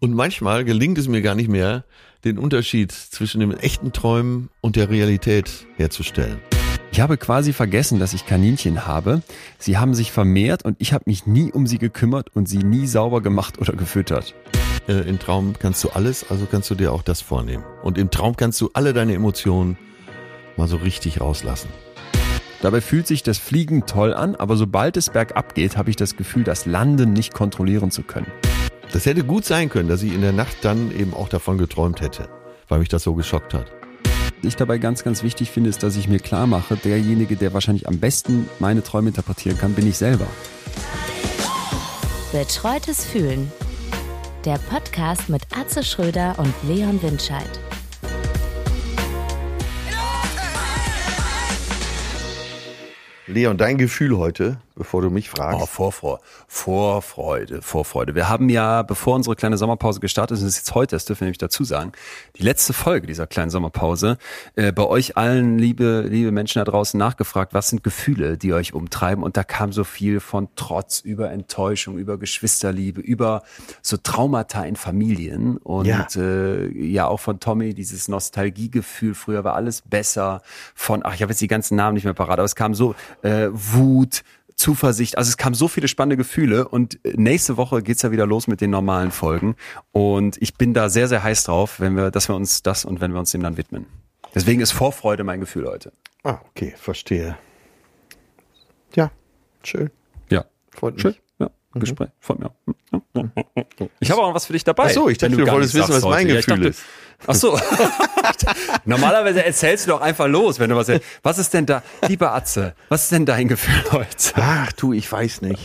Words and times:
Und 0.00 0.14
manchmal 0.14 0.64
gelingt 0.64 0.96
es 0.98 1.08
mir 1.08 1.22
gar 1.22 1.34
nicht 1.34 1.48
mehr, 1.48 1.84
den 2.24 2.38
Unterschied 2.38 2.92
zwischen 2.92 3.40
dem 3.40 3.50
echten 3.50 3.92
Träumen 3.92 4.48
und 4.60 4.76
der 4.76 4.90
Realität 4.90 5.66
herzustellen. 5.76 6.38
Ich 6.92 7.00
habe 7.00 7.16
quasi 7.16 7.52
vergessen, 7.52 7.98
dass 7.98 8.14
ich 8.14 8.24
Kaninchen 8.24 8.86
habe. 8.86 9.22
Sie 9.58 9.76
haben 9.76 9.94
sich 9.94 10.10
vermehrt 10.12 10.64
und 10.64 10.76
ich 10.78 10.92
habe 10.92 11.04
mich 11.06 11.26
nie 11.26 11.52
um 11.52 11.66
sie 11.66 11.78
gekümmert 11.78 12.34
und 12.34 12.48
sie 12.48 12.58
nie 12.58 12.86
sauber 12.86 13.20
gemacht 13.20 13.58
oder 13.58 13.72
gefüttert. 13.72 14.34
Äh, 14.88 15.08
Im 15.08 15.18
Traum 15.18 15.54
kannst 15.58 15.82
du 15.84 15.90
alles, 15.90 16.28
also 16.30 16.46
kannst 16.46 16.70
du 16.70 16.74
dir 16.74 16.92
auch 16.92 17.02
das 17.02 17.20
vornehmen. 17.20 17.64
Und 17.82 17.98
im 17.98 18.10
Traum 18.10 18.36
kannst 18.36 18.60
du 18.60 18.70
alle 18.72 18.92
deine 18.92 19.14
Emotionen 19.14 19.76
mal 20.56 20.68
so 20.68 20.76
richtig 20.76 21.20
rauslassen. 21.20 21.68
Dabei 22.62 22.80
fühlt 22.80 23.06
sich 23.06 23.22
das 23.22 23.38
Fliegen 23.38 23.86
toll 23.86 24.14
an, 24.14 24.34
aber 24.34 24.56
sobald 24.56 24.96
es 24.96 25.10
bergab 25.10 25.54
geht, 25.54 25.76
habe 25.76 25.90
ich 25.90 25.96
das 25.96 26.16
Gefühl, 26.16 26.42
das 26.42 26.66
Landen 26.66 27.12
nicht 27.12 27.32
kontrollieren 27.34 27.90
zu 27.90 28.02
können. 28.02 28.26
Das 28.92 29.04
hätte 29.04 29.22
gut 29.22 29.44
sein 29.44 29.68
können, 29.68 29.88
dass 29.88 30.02
ich 30.02 30.14
in 30.14 30.22
der 30.22 30.32
Nacht 30.32 30.56
dann 30.62 30.90
eben 30.98 31.12
auch 31.12 31.28
davon 31.28 31.58
geträumt 31.58 32.00
hätte, 32.00 32.28
weil 32.68 32.78
mich 32.78 32.88
das 32.88 33.02
so 33.02 33.14
geschockt 33.14 33.52
hat. 33.52 33.70
Was 34.40 34.48
ich 34.48 34.56
dabei 34.56 34.78
ganz, 34.78 35.04
ganz 35.04 35.22
wichtig 35.22 35.50
finde, 35.50 35.68
ist, 35.68 35.82
dass 35.82 35.96
ich 35.96 36.08
mir 36.08 36.20
klar 36.20 36.46
mache, 36.46 36.76
derjenige, 36.76 37.36
der 37.36 37.52
wahrscheinlich 37.52 37.86
am 37.86 37.98
besten 37.98 38.48
meine 38.60 38.82
Träume 38.82 39.08
interpretieren 39.08 39.58
kann, 39.58 39.74
bin 39.74 39.86
ich 39.86 39.98
selber. 39.98 40.26
Betreutes 42.32 43.04
Fühlen. 43.04 43.52
Der 44.46 44.58
Podcast 44.70 45.28
mit 45.28 45.42
Atze 45.54 45.82
Schröder 45.82 46.36
und 46.38 46.54
Leon 46.66 47.02
Windscheid. 47.02 47.60
Leon, 53.26 53.58
dein 53.58 53.76
Gefühl 53.76 54.16
heute, 54.16 54.58
bevor 54.78 55.02
du 55.02 55.10
mich 55.10 55.28
fragst. 55.28 55.60
Oh, 55.60 55.66
Vorfreude, 55.66 56.22
Vorfreude, 56.46 57.62
Vorfreude. 57.62 58.14
Wir 58.14 58.28
haben 58.28 58.48
ja, 58.48 58.82
bevor 58.82 59.14
unsere 59.16 59.36
kleine 59.36 59.58
Sommerpause 59.58 60.00
gestartet 60.00 60.36
ist, 60.36 60.42
und 60.42 60.48
es 60.48 60.54
ist 60.54 60.60
jetzt 60.66 60.74
heute, 60.74 60.96
das 60.96 61.04
dürfen 61.04 61.20
wir 61.20 61.26
nämlich 61.26 61.38
dazu 61.38 61.64
sagen, 61.64 61.92
die 62.36 62.42
letzte 62.42 62.72
Folge 62.72 63.06
dieser 63.06 63.26
kleinen 63.26 63.50
Sommerpause, 63.50 64.16
äh, 64.56 64.72
bei 64.72 64.84
euch 64.84 65.16
allen, 65.16 65.58
liebe, 65.58 66.06
liebe 66.08 66.32
Menschen 66.32 66.60
da 66.60 66.64
draußen, 66.64 66.96
nachgefragt, 66.98 67.52
was 67.52 67.68
sind 67.68 67.82
Gefühle, 67.84 68.38
die 68.38 68.52
euch 68.54 68.72
umtreiben? 68.72 69.22
Und 69.24 69.36
da 69.36 69.44
kam 69.44 69.72
so 69.72 69.84
viel 69.84 70.20
von 70.20 70.48
Trotz, 70.56 71.00
über 71.00 71.30
Enttäuschung, 71.30 71.98
über 71.98 72.16
Geschwisterliebe, 72.18 73.00
über 73.00 73.42
so 73.82 73.96
Traumata 73.96 74.64
in 74.64 74.76
Familien 74.76 75.56
und 75.58 75.86
Ja. 75.86 76.06
äh, 76.16 76.68
ja 76.72 77.06
auch 77.06 77.20
von 77.20 77.40
Tommy 77.40 77.74
dieses 77.74 78.08
Nostalgiegefühl, 78.08 79.14
früher 79.14 79.44
war 79.44 79.54
alles 79.54 79.82
besser, 79.82 80.42
von, 80.74 81.02
ach, 81.04 81.14
ich 81.14 81.22
habe 81.22 81.32
jetzt 81.32 81.40
die 81.40 81.48
ganzen 81.48 81.76
Namen 81.76 81.94
nicht 81.94 82.04
mehr 82.04 82.14
parat, 82.14 82.38
aber 82.38 82.44
es 82.44 82.54
kam 82.54 82.74
so 82.74 82.94
äh, 83.22 83.48
Wut, 83.50 84.22
Zuversicht, 84.58 85.16
also 85.16 85.28
es 85.28 85.36
kamen 85.36 85.54
so 85.54 85.68
viele 85.68 85.88
spannende 85.88 86.16
Gefühle 86.16 86.68
und 86.68 87.02
äh, 87.04 87.14
nächste 87.16 87.56
Woche 87.56 87.82
geht's 87.82 88.02
ja 88.02 88.10
wieder 88.10 88.26
los 88.26 88.46
mit 88.48 88.60
den 88.60 88.70
normalen 88.70 89.12
Folgen 89.12 89.54
und 89.92 90.36
ich 90.42 90.56
bin 90.56 90.74
da 90.74 90.90
sehr, 90.90 91.08
sehr 91.08 91.22
heiß 91.22 91.44
drauf, 91.44 91.78
wenn 91.80 91.94
wir, 91.96 92.10
dass 92.10 92.28
wir 92.28 92.34
uns 92.34 92.62
das 92.62 92.84
und 92.84 93.00
wenn 93.00 93.12
wir 93.12 93.20
uns 93.20 93.30
dem 93.30 93.42
dann 93.42 93.56
widmen. 93.56 93.86
Deswegen 94.34 94.60
ist 94.60 94.72
Vorfreude 94.72 95.22
mein 95.24 95.40
Gefühl 95.40 95.66
heute. 95.66 95.92
Ah, 96.24 96.38
okay, 96.50 96.74
verstehe. 96.76 97.38
Ja, 98.94 99.10
schön. 99.62 99.90
Ja. 100.28 100.44
Freut 100.74 100.94
mich. 100.94 101.02
Schön. 101.02 101.14
Ja. 101.38 101.50
Gespräch. 101.74 102.08
Freut 102.20 102.40
mich 102.40 102.48
auch. 102.48 102.54
Ich 104.00 104.10
habe 104.10 104.20
auch 104.22 104.28
noch 104.28 104.34
was 104.34 104.46
für 104.46 104.52
dich 104.54 104.64
dabei. 104.64 104.84
Ach 104.86 104.90
so, 104.90 105.08
ich 105.08 105.18
dachte, 105.18 105.36
du 105.36 105.44
gar 105.44 105.54
wolltest 105.54 105.74
wissen, 105.74 105.88
was 105.94 106.02
mein 106.02 106.26
heute. 106.26 106.28
Ja, 106.28 106.36
Gefühl 106.36 106.54
dachte- 106.56 106.68
ist. 106.68 106.82
Ach 107.26 107.34
so. 107.34 107.58
Normalerweise 108.84 109.44
erzählst 109.44 109.86
du 109.86 109.90
doch 109.90 110.00
einfach 110.00 110.26
los, 110.28 110.58
wenn 110.58 110.70
du 110.70 110.76
was 110.76 110.88
erzählst. 110.88 111.18
Was 111.22 111.38
ist 111.38 111.52
denn 111.54 111.66
da, 111.66 111.82
lieber 112.06 112.32
Atze, 112.34 112.74
was 112.88 113.04
ist 113.04 113.12
denn 113.12 113.26
dein 113.26 113.48
Gefühl 113.48 113.82
heute? 113.92 114.32
Ach 114.36 114.72
du, 114.72 114.92
ich 114.92 115.10
weiß 115.10 115.42
nicht. 115.42 115.60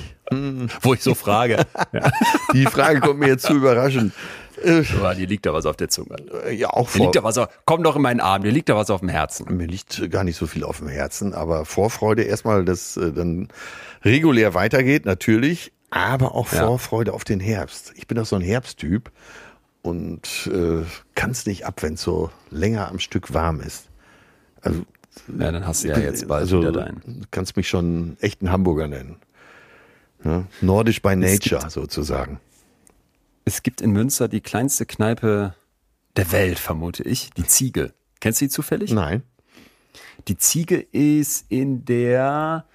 Wo 0.82 0.94
ich 0.94 1.02
so 1.04 1.14
frage. 1.14 1.66
Ja. 1.92 2.12
Die 2.54 2.66
Frage 2.66 3.02
kommt 3.02 3.20
mir 3.20 3.28
jetzt 3.28 3.46
zu 3.46 3.54
überraschend. 3.54 4.14
Äh, 4.64 4.82
Boah, 5.00 5.14
dir 5.14 5.28
liegt 5.28 5.46
da 5.46 5.54
was 5.54 5.66
auf 5.66 5.76
der 5.76 5.90
Zunge. 5.90 6.16
ja, 6.52 6.70
auch 6.70 6.88
Dir 6.90 6.98
vor. 6.98 7.06
liegt 7.06 7.16
da 7.16 7.24
was 7.24 7.38
auf, 7.38 7.50
komm 7.66 7.84
doch 7.84 7.96
in 7.98 8.02
meinen 8.02 8.20
Arm, 8.20 8.42
dir 8.44 8.52
liegt 8.52 8.70
da 8.70 8.76
was 8.76 8.90
auf 8.90 9.02
dem 9.02 9.10
Herzen. 9.10 9.56
Mir 9.58 9.68
liegt 9.68 10.10
gar 10.12 10.24
nicht 10.24 10.38
so 10.38 10.48
viel 10.48 10.64
auf 10.64 10.78
dem 10.80 10.88
Herzen, 10.88 11.34
aber 11.34 11.66
Vorfreude 11.66 12.24
erstmal, 12.24 12.64
dass 12.66 12.98
äh, 12.98 13.12
dann 13.12 13.50
regulär 14.04 14.54
weitergeht, 14.54 15.06
natürlich, 15.06 15.72
aber 15.92 16.34
auch 16.34 16.52
Ja. 16.52 16.66
Vorfreude 16.66 17.14
auf 17.14 17.24
den 17.26 17.40
Herbst. 17.40 17.94
Ich 17.96 18.08
bin 18.08 18.18
doch 18.18 18.26
so 18.26 18.36
ein 18.36 18.42
Herbsttyp 18.42 19.12
und 19.84 20.50
äh, 20.52 20.84
kann 21.14 21.32
es 21.32 21.46
nicht 21.46 21.66
ab, 21.68 21.84
wenn 21.84 21.94
es 21.94 22.02
so 22.02 22.32
länger 22.50 22.88
am 22.88 22.98
Stück 22.98 23.34
warm 23.34 23.60
ist. 23.60 23.90
Also, 24.62 24.84
Ja, 25.38 25.52
dann 25.52 25.68
hast 25.68 25.84
du 25.84 25.90
ja 25.90 26.00
jetzt 26.00 26.28
bald 26.28 26.42
also, 26.42 26.62
wieder 26.62 26.72
deinen. 26.72 27.02
Du 27.06 27.28
kannst 27.30 27.56
mich 27.56 27.68
schon 27.68 28.18
echten 28.22 28.50
Hamburger 28.52 28.88
nennen. 28.88 29.18
Ja? 30.24 30.46
Nordisch 30.62 31.02
by 31.02 31.16
nature 31.16 31.70
sozusagen. 31.70 32.40
Es 33.46 33.62
gibt 33.62 33.82
in 33.82 33.92
Münster 33.92 34.30
die 34.30 34.42
kleinste 34.42 34.86
Kneipe 34.86 35.54
der 36.16 36.32
Welt, 36.32 36.60
vermute 36.60 37.04
ich, 37.04 37.32
die 37.32 37.46
Ziege. 37.46 37.94
Kennst 38.22 38.40
du 38.40 38.46
die 38.46 38.50
zufällig? 38.50 38.92
Nein, 38.92 39.24
Die 40.30 40.38
Ziege 40.38 40.78
ist 40.80 41.46
in 41.50 41.84
der 41.84 42.66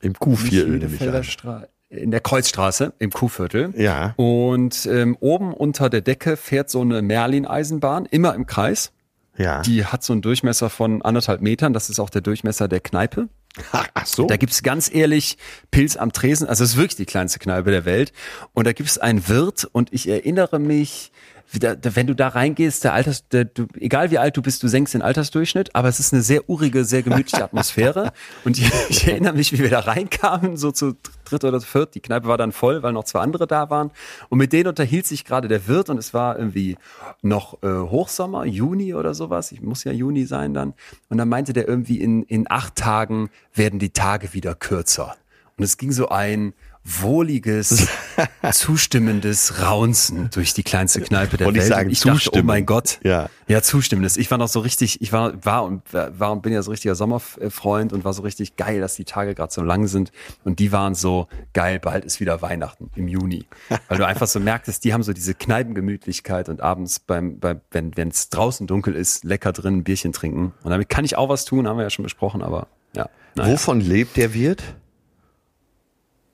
im 0.00 0.14
Kuhviertel 0.14 0.78
Nicht 0.78 0.82
nehme 0.82 0.94
ich 0.94 0.98
Bielefelder 0.98 1.58
an. 1.58 1.66
In 1.90 2.10
der 2.10 2.20
Kreuzstraße 2.20 2.92
im 2.98 3.10
Kuhviertel. 3.10 3.72
Ja. 3.76 4.12
Und 4.16 4.86
ähm, 4.86 5.16
oben 5.20 5.54
unter 5.54 5.88
der 5.88 6.02
Decke 6.02 6.36
fährt 6.36 6.68
so 6.68 6.82
eine 6.82 7.00
Merlin-Eisenbahn, 7.00 8.06
immer 8.06 8.34
im 8.34 8.46
Kreis. 8.46 8.92
Ja. 9.38 9.62
Die 9.62 9.86
hat 9.86 10.02
so 10.02 10.12
einen 10.12 10.20
Durchmesser 10.20 10.68
von 10.68 11.00
anderthalb 11.00 11.40
Metern. 11.40 11.72
Das 11.72 11.88
ist 11.88 11.98
auch 11.98 12.10
der 12.10 12.20
Durchmesser 12.20 12.68
der 12.68 12.80
Kneipe. 12.80 13.28
Ach, 13.72 14.06
so. 14.06 14.26
Da 14.26 14.36
gibt's 14.36 14.62
ganz 14.62 14.92
ehrlich 14.92 15.38
Pilz 15.70 15.96
am 15.96 16.12
Tresen. 16.12 16.46
Also 16.46 16.64
es 16.64 16.70
ist 16.70 16.76
wirklich 16.76 16.96
die 16.96 17.06
kleinste 17.06 17.38
Kneipe 17.38 17.70
der 17.70 17.84
Welt. 17.84 18.12
Und 18.52 18.66
da 18.66 18.72
gibt's 18.72 18.98
einen 18.98 19.26
Wirt 19.28 19.64
und 19.64 19.92
ich 19.92 20.08
erinnere 20.08 20.58
mich, 20.58 21.12
da, 21.54 21.74
da, 21.74 21.96
wenn 21.96 22.06
du 22.06 22.14
da 22.14 22.28
reingehst, 22.28 22.84
der 22.84 22.92
Alters, 22.92 23.26
der, 23.28 23.46
du, 23.46 23.66
egal 23.78 24.10
wie 24.10 24.18
alt 24.18 24.36
du 24.36 24.42
bist, 24.42 24.62
du 24.62 24.68
senkst 24.68 24.92
den 24.94 25.02
Altersdurchschnitt, 25.02 25.74
aber 25.74 25.88
es 25.88 25.98
ist 25.98 26.12
eine 26.12 26.22
sehr 26.22 26.48
urige, 26.48 26.84
sehr 26.84 27.02
gemütliche 27.02 27.42
Atmosphäre. 27.44 28.12
und 28.44 28.58
ich, 28.58 28.70
ich 28.90 29.08
erinnere 29.08 29.32
mich, 29.32 29.52
wie 29.52 29.58
wir 29.58 29.70
da 29.70 29.80
reinkamen, 29.80 30.56
so 30.56 30.72
zu 30.72 30.96
dritt 31.24 31.44
oder 31.44 31.60
viert. 31.60 31.94
Die 31.94 32.00
Kneipe 32.00 32.28
war 32.28 32.36
dann 32.36 32.52
voll, 32.52 32.82
weil 32.82 32.92
noch 32.92 33.04
zwei 33.04 33.20
andere 33.20 33.46
da 33.46 33.70
waren. 33.70 33.90
Und 34.28 34.38
mit 34.38 34.52
denen 34.52 34.68
unterhielt 34.68 35.06
sich 35.06 35.24
gerade 35.24 35.48
der 35.48 35.66
Wirt 35.66 35.88
und 35.88 35.98
es 35.98 36.12
war 36.12 36.38
irgendwie 36.38 36.76
noch 37.22 37.62
äh, 37.62 37.68
Hochsommer, 37.68 38.44
Juni 38.44 38.94
oder 38.94 39.14
sowas. 39.14 39.50
Ich 39.52 39.62
muss 39.62 39.84
ja 39.84 39.92
Juni 39.92 40.26
sein 40.26 40.52
dann. 40.52 40.74
Und 41.08 41.18
dann 41.18 41.28
meinte 41.28 41.52
der 41.52 41.66
irgendwie 41.66 42.00
in, 42.00 42.24
in 42.24 42.46
acht 42.50 42.76
Tagen 42.76 43.30
werden 43.54 43.78
die 43.78 43.90
Tage 43.90 44.34
wieder 44.34 44.54
kürzer. 44.54 45.16
Und 45.56 45.64
es 45.64 45.76
ging 45.76 45.92
so 45.92 46.08
ein 46.08 46.52
wohliges, 46.88 47.88
zustimmendes 48.52 49.62
Raunzen 49.62 50.30
durch 50.30 50.54
die 50.54 50.62
kleinste 50.62 51.00
Kneipe 51.00 51.36
der 51.36 51.46
Wollte 51.46 51.58
ich 51.58 51.64
Welt. 51.64 51.72
sagen, 51.72 51.86
und 51.88 51.92
ich 51.92 52.00
dachte, 52.00 52.30
oh 52.32 52.42
mein 52.42 52.66
Gott. 52.66 52.98
Ja. 53.02 53.28
Ja, 53.46 53.62
zustimmendes. 53.62 54.16
Ich 54.16 54.30
war 54.30 54.38
noch 54.38 54.48
so 54.48 54.60
richtig, 54.60 55.00
ich 55.00 55.12
war, 55.12 55.44
war 55.44 55.64
und 55.64 55.82
war 55.92 56.32
und 56.32 56.42
bin 56.42 56.52
ja 56.52 56.62
so 56.62 56.70
richtiger 56.70 56.94
Sommerfreund 56.94 57.92
und 57.92 58.04
war 58.04 58.12
so 58.12 58.22
richtig 58.22 58.56
geil, 58.56 58.80
dass 58.80 58.94
die 58.94 59.04
Tage 59.04 59.34
gerade 59.34 59.52
so 59.52 59.62
lang 59.62 59.86
sind. 59.86 60.12
Und 60.44 60.58
die 60.58 60.72
waren 60.72 60.94
so 60.94 61.28
geil, 61.54 61.78
bald 61.78 62.04
ist 62.04 62.20
wieder 62.20 62.42
Weihnachten 62.42 62.90
im 62.94 63.08
Juni. 63.08 63.46
Weil 63.88 63.98
du 63.98 64.06
einfach 64.06 64.26
so 64.26 64.40
merktest, 64.40 64.84
die 64.84 64.92
haben 64.92 65.02
so 65.02 65.12
diese 65.12 65.34
Kneipengemütlichkeit 65.34 66.48
und 66.48 66.60
abends 66.60 66.98
beim, 66.98 67.38
beim 67.38 67.60
wenn 67.70 68.08
es 68.08 68.28
draußen 68.28 68.66
dunkel 68.66 68.94
ist, 68.94 69.24
lecker 69.24 69.52
drin 69.52 69.78
ein 69.78 69.84
Bierchen 69.84 70.12
trinken. 70.12 70.52
Und 70.62 70.70
damit 70.70 70.88
kann 70.88 71.04
ich 71.04 71.16
auch 71.16 71.28
was 71.28 71.44
tun, 71.44 71.66
haben 71.66 71.76
wir 71.78 71.84
ja 71.84 71.90
schon 71.90 72.02
besprochen, 72.02 72.42
aber 72.42 72.66
ja. 72.94 73.08
Naja. 73.34 73.52
Wovon 73.52 73.80
lebt 73.80 74.16
der 74.16 74.34
Wirt? 74.34 74.62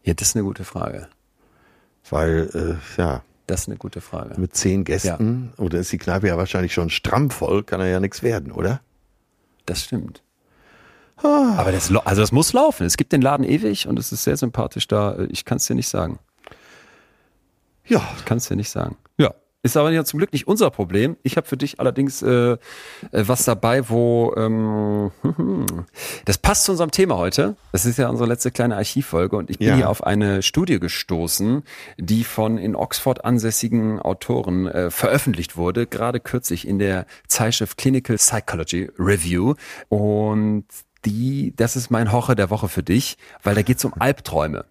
Ja, 0.04 0.14
das 0.14 0.28
ist 0.28 0.36
eine 0.36 0.44
gute 0.44 0.64
Frage. 0.64 1.08
Weil, 2.10 2.50
äh, 2.54 3.00
ja, 3.00 3.22
Das 3.46 3.62
ist 3.62 3.68
eine 3.68 3.76
gute 3.78 4.00
Frage. 4.00 4.38
mit 4.40 4.54
zehn 4.54 4.84
Gästen, 4.84 5.52
oder 5.56 5.78
ist 5.80 5.90
die 5.92 5.98
Kneipe 5.98 6.28
ja 6.28 6.36
wahrscheinlich 6.36 6.72
schon 6.74 6.90
stramm 6.90 7.30
voll, 7.30 7.62
kann 7.64 7.80
er 7.80 7.88
ja 7.88 8.00
nichts 8.00 8.22
werden, 8.22 8.52
oder? 8.52 8.80
Das 9.66 9.82
stimmt. 9.84 10.22
Aber 11.16 11.72
das, 11.72 11.94
also 11.94 12.20
das 12.20 12.32
muss 12.32 12.52
laufen. 12.52 12.84
Es 12.86 12.96
gibt 12.96 13.12
den 13.12 13.22
Laden 13.22 13.44
ewig 13.44 13.86
und 13.88 13.98
es 13.98 14.12
ist 14.12 14.24
sehr 14.24 14.36
sympathisch 14.36 14.86
da. 14.88 15.16
Ich 15.30 15.44
kann 15.44 15.56
es 15.56 15.66
dir 15.66 15.74
nicht 15.74 15.88
sagen. 15.88 16.18
Ja, 17.86 18.02
Ich 18.18 18.24
kann 18.24 18.38
es 18.38 18.48
dir 18.48 18.56
nicht 18.56 18.68
sagen. 18.70 18.96
Ist 19.64 19.78
aber 19.78 19.90
ja 19.90 20.04
zum 20.04 20.18
Glück 20.18 20.32
nicht 20.34 20.46
unser 20.46 20.70
Problem. 20.70 21.16
Ich 21.22 21.38
habe 21.38 21.46
für 21.46 21.56
dich 21.56 21.80
allerdings 21.80 22.20
äh, 22.20 22.52
äh, 22.52 22.56
was 23.12 23.44
dabei, 23.44 23.88
wo 23.88 24.34
ähm, 24.36 25.10
das 26.26 26.36
passt 26.36 26.64
zu 26.64 26.72
unserem 26.72 26.90
Thema 26.90 27.16
heute. 27.16 27.56
Das 27.72 27.86
ist 27.86 27.96
ja 27.96 28.10
unsere 28.10 28.28
letzte 28.28 28.50
kleine 28.50 28.76
Archivfolge 28.76 29.36
und 29.36 29.48
ich 29.48 29.58
bin 29.58 29.68
Ja. 29.68 29.76
hier 29.76 29.88
auf 29.88 30.04
eine 30.04 30.42
Studie 30.42 30.78
gestoßen, 30.78 31.62
die 31.96 32.24
von 32.24 32.58
in 32.58 32.76
Oxford 32.76 33.24
ansässigen 33.24 34.00
Autoren 34.00 34.66
äh, 34.66 34.90
veröffentlicht 34.90 35.56
wurde, 35.56 35.86
gerade 35.86 36.20
kürzlich 36.20 36.68
in 36.68 36.78
der 36.78 37.06
Zeitschrift 37.26 37.78
Clinical 37.78 38.16
Psychology 38.16 38.90
Review 38.98 39.54
und 39.88 40.66
die, 41.06 41.54
das 41.56 41.74
ist 41.76 41.90
mein 41.90 42.12
Horror 42.12 42.34
der 42.34 42.50
Woche 42.50 42.68
für 42.68 42.82
dich, 42.82 43.16
weil 43.42 43.54
da 43.54 43.62
geht 43.62 43.78
es 43.78 43.84
um 43.86 43.94
Albträume. 43.98 44.66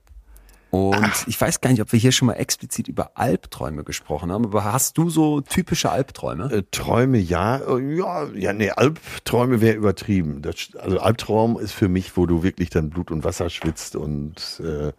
Und 0.73 0.95
Ach. 0.95 1.27
ich 1.27 1.39
weiß 1.39 1.61
gar 1.61 1.69
nicht, 1.69 1.83
ob 1.83 1.91
wir 1.91 1.99
hier 1.99 2.11
schon 2.11 2.25
mal 2.25 2.33
explizit 2.33 2.87
über 2.87 3.11
Albträume 3.13 3.83
gesprochen 3.83 4.31
haben, 4.31 4.43
aber 4.45 4.63
hast 4.63 4.97
du 4.97 5.11
so 5.11 5.39
typische 5.39 5.91
Albträume? 5.91 6.51
Äh, 6.51 6.63
Träume, 6.71 7.19
ja. 7.19 7.57
Äh, 7.57 7.95
ja, 7.95 8.27
ja, 8.33 8.53
nee, 8.53 8.71
Albträume 8.71 9.61
wäre 9.61 9.75
übertrieben. 9.75 10.41
Das, 10.41 10.55
also 10.79 10.99
Albtraum 10.99 11.59
ist 11.59 11.73
für 11.73 11.89
mich, 11.89 12.17
wo 12.17 12.25
du 12.25 12.41
wirklich 12.41 12.71
dann 12.71 12.89
Blut 12.89 13.11
und 13.11 13.23
Wasser 13.23 13.51
schwitzt 13.51 13.95
und 13.95 14.59
äh, 14.61 14.93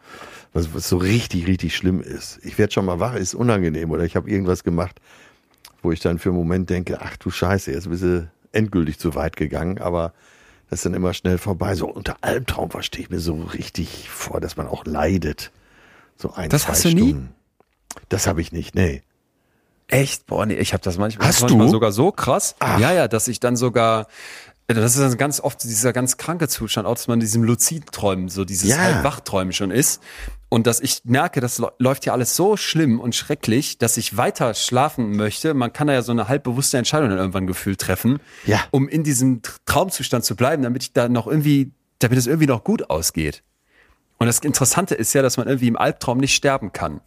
was, 0.52 0.72
was 0.72 0.88
so 0.88 0.96
richtig, 0.96 1.48
richtig 1.48 1.74
schlimm 1.74 2.00
ist. 2.00 2.38
Ich 2.44 2.56
werde 2.56 2.72
schon 2.72 2.84
mal 2.84 3.00
wach, 3.00 3.16
ist 3.16 3.34
unangenehm 3.34 3.90
oder 3.90 4.04
ich 4.04 4.14
habe 4.14 4.30
irgendwas 4.30 4.62
gemacht, 4.62 5.00
wo 5.82 5.90
ich 5.90 5.98
dann 5.98 6.20
für 6.20 6.28
einen 6.28 6.38
Moment 6.38 6.70
denke, 6.70 7.00
ach 7.00 7.16
du 7.16 7.32
Scheiße, 7.32 7.72
jetzt 7.72 7.90
bist 7.90 8.04
du 8.04 8.30
endgültig 8.52 9.00
zu 9.00 9.16
weit 9.16 9.34
gegangen, 9.34 9.80
aber 9.80 10.12
das 10.70 10.78
ist 10.78 10.86
dann 10.86 10.94
immer 10.94 11.14
schnell 11.14 11.38
vorbei. 11.38 11.74
So 11.74 11.88
unter 11.88 12.16
Albtraum 12.20 12.70
verstehe 12.70 13.02
ich 13.02 13.10
mir 13.10 13.18
so 13.18 13.34
richtig 13.34 14.08
vor, 14.08 14.40
dass 14.40 14.56
man 14.56 14.68
auch 14.68 14.84
leidet. 14.84 15.50
So 16.16 16.32
ein, 16.34 16.48
das 16.50 16.62
zwei 16.62 16.72
hast 16.72 16.84
du 16.84 16.90
Stunden. 16.90 17.06
nie? 17.24 17.28
Das 18.08 18.26
habe 18.26 18.40
ich 18.40 18.52
nicht, 18.52 18.74
nee. 18.74 19.02
Echt? 19.88 20.26
Boah, 20.26 20.46
nee, 20.46 20.54
ich 20.54 20.72
habe 20.72 20.82
das 20.82 20.96
manchmal, 20.98 21.28
Hast 21.28 21.42
manchmal 21.42 21.66
du? 21.66 21.72
sogar 21.72 21.92
so 21.92 22.10
krass. 22.10 22.54
Ach. 22.58 22.78
Ja, 22.78 22.92
ja, 22.92 23.06
dass 23.08 23.28
ich 23.28 23.40
dann 23.40 23.56
sogar 23.56 24.06
das 24.66 24.94
ist 24.96 24.98
dann 25.02 25.18
ganz 25.18 25.40
oft 25.40 25.62
dieser 25.62 25.92
ganz 25.92 26.16
kranke 26.16 26.48
Zustand, 26.48 26.86
auch 26.86 26.94
dass 26.94 27.06
man 27.06 27.18
in 27.18 27.20
diesem 27.20 27.44
Luzidträumen, 27.44 28.30
so 28.30 28.46
dieses 28.46 28.70
Ja. 28.70 28.78
Halbwachträumen 28.78 29.52
schon 29.52 29.70
ist. 29.70 30.00
Und 30.48 30.66
dass 30.66 30.80
ich 30.80 31.02
merke, 31.04 31.42
das 31.42 31.60
lä- 31.60 31.70
läuft 31.78 32.06
ja 32.06 32.14
alles 32.14 32.34
so 32.34 32.56
schlimm 32.56 32.98
und 32.98 33.14
schrecklich, 33.14 33.76
dass 33.76 33.98
ich 33.98 34.16
weiter 34.16 34.54
schlafen 34.54 35.16
möchte. 35.16 35.52
Man 35.52 35.74
kann 35.74 35.88
da 35.88 35.92
ja 35.92 36.00
so 36.00 36.12
eine 36.12 36.28
halbbewusste 36.28 36.78
Entscheidung 36.78 37.10
dann 37.10 37.18
irgendwann 37.18 37.46
gefühlt 37.46 37.78
treffen, 37.78 38.20
Ja. 38.46 38.58
um 38.70 38.88
in 38.88 39.02
diesem 39.04 39.42
Tr- 39.42 39.56
Traumzustand 39.66 40.24
zu 40.24 40.34
bleiben, 40.34 40.62
damit 40.62 40.82
ich 40.84 40.92
da 40.94 41.10
noch 41.10 41.26
irgendwie, 41.26 41.72
damit 41.98 42.16
es 42.18 42.26
irgendwie 42.26 42.46
noch 42.46 42.64
gut 42.64 42.88
ausgeht. 42.88 43.42
Und 44.18 44.26
das 44.26 44.38
Interessante 44.40 44.94
ist 44.94 45.12
ja, 45.12 45.22
dass 45.22 45.36
man 45.36 45.46
irgendwie 45.46 45.68
im 45.68 45.76
Albtraum 45.76 46.18
nicht 46.18 46.34
sterben 46.34 46.72
kann. 46.72 47.00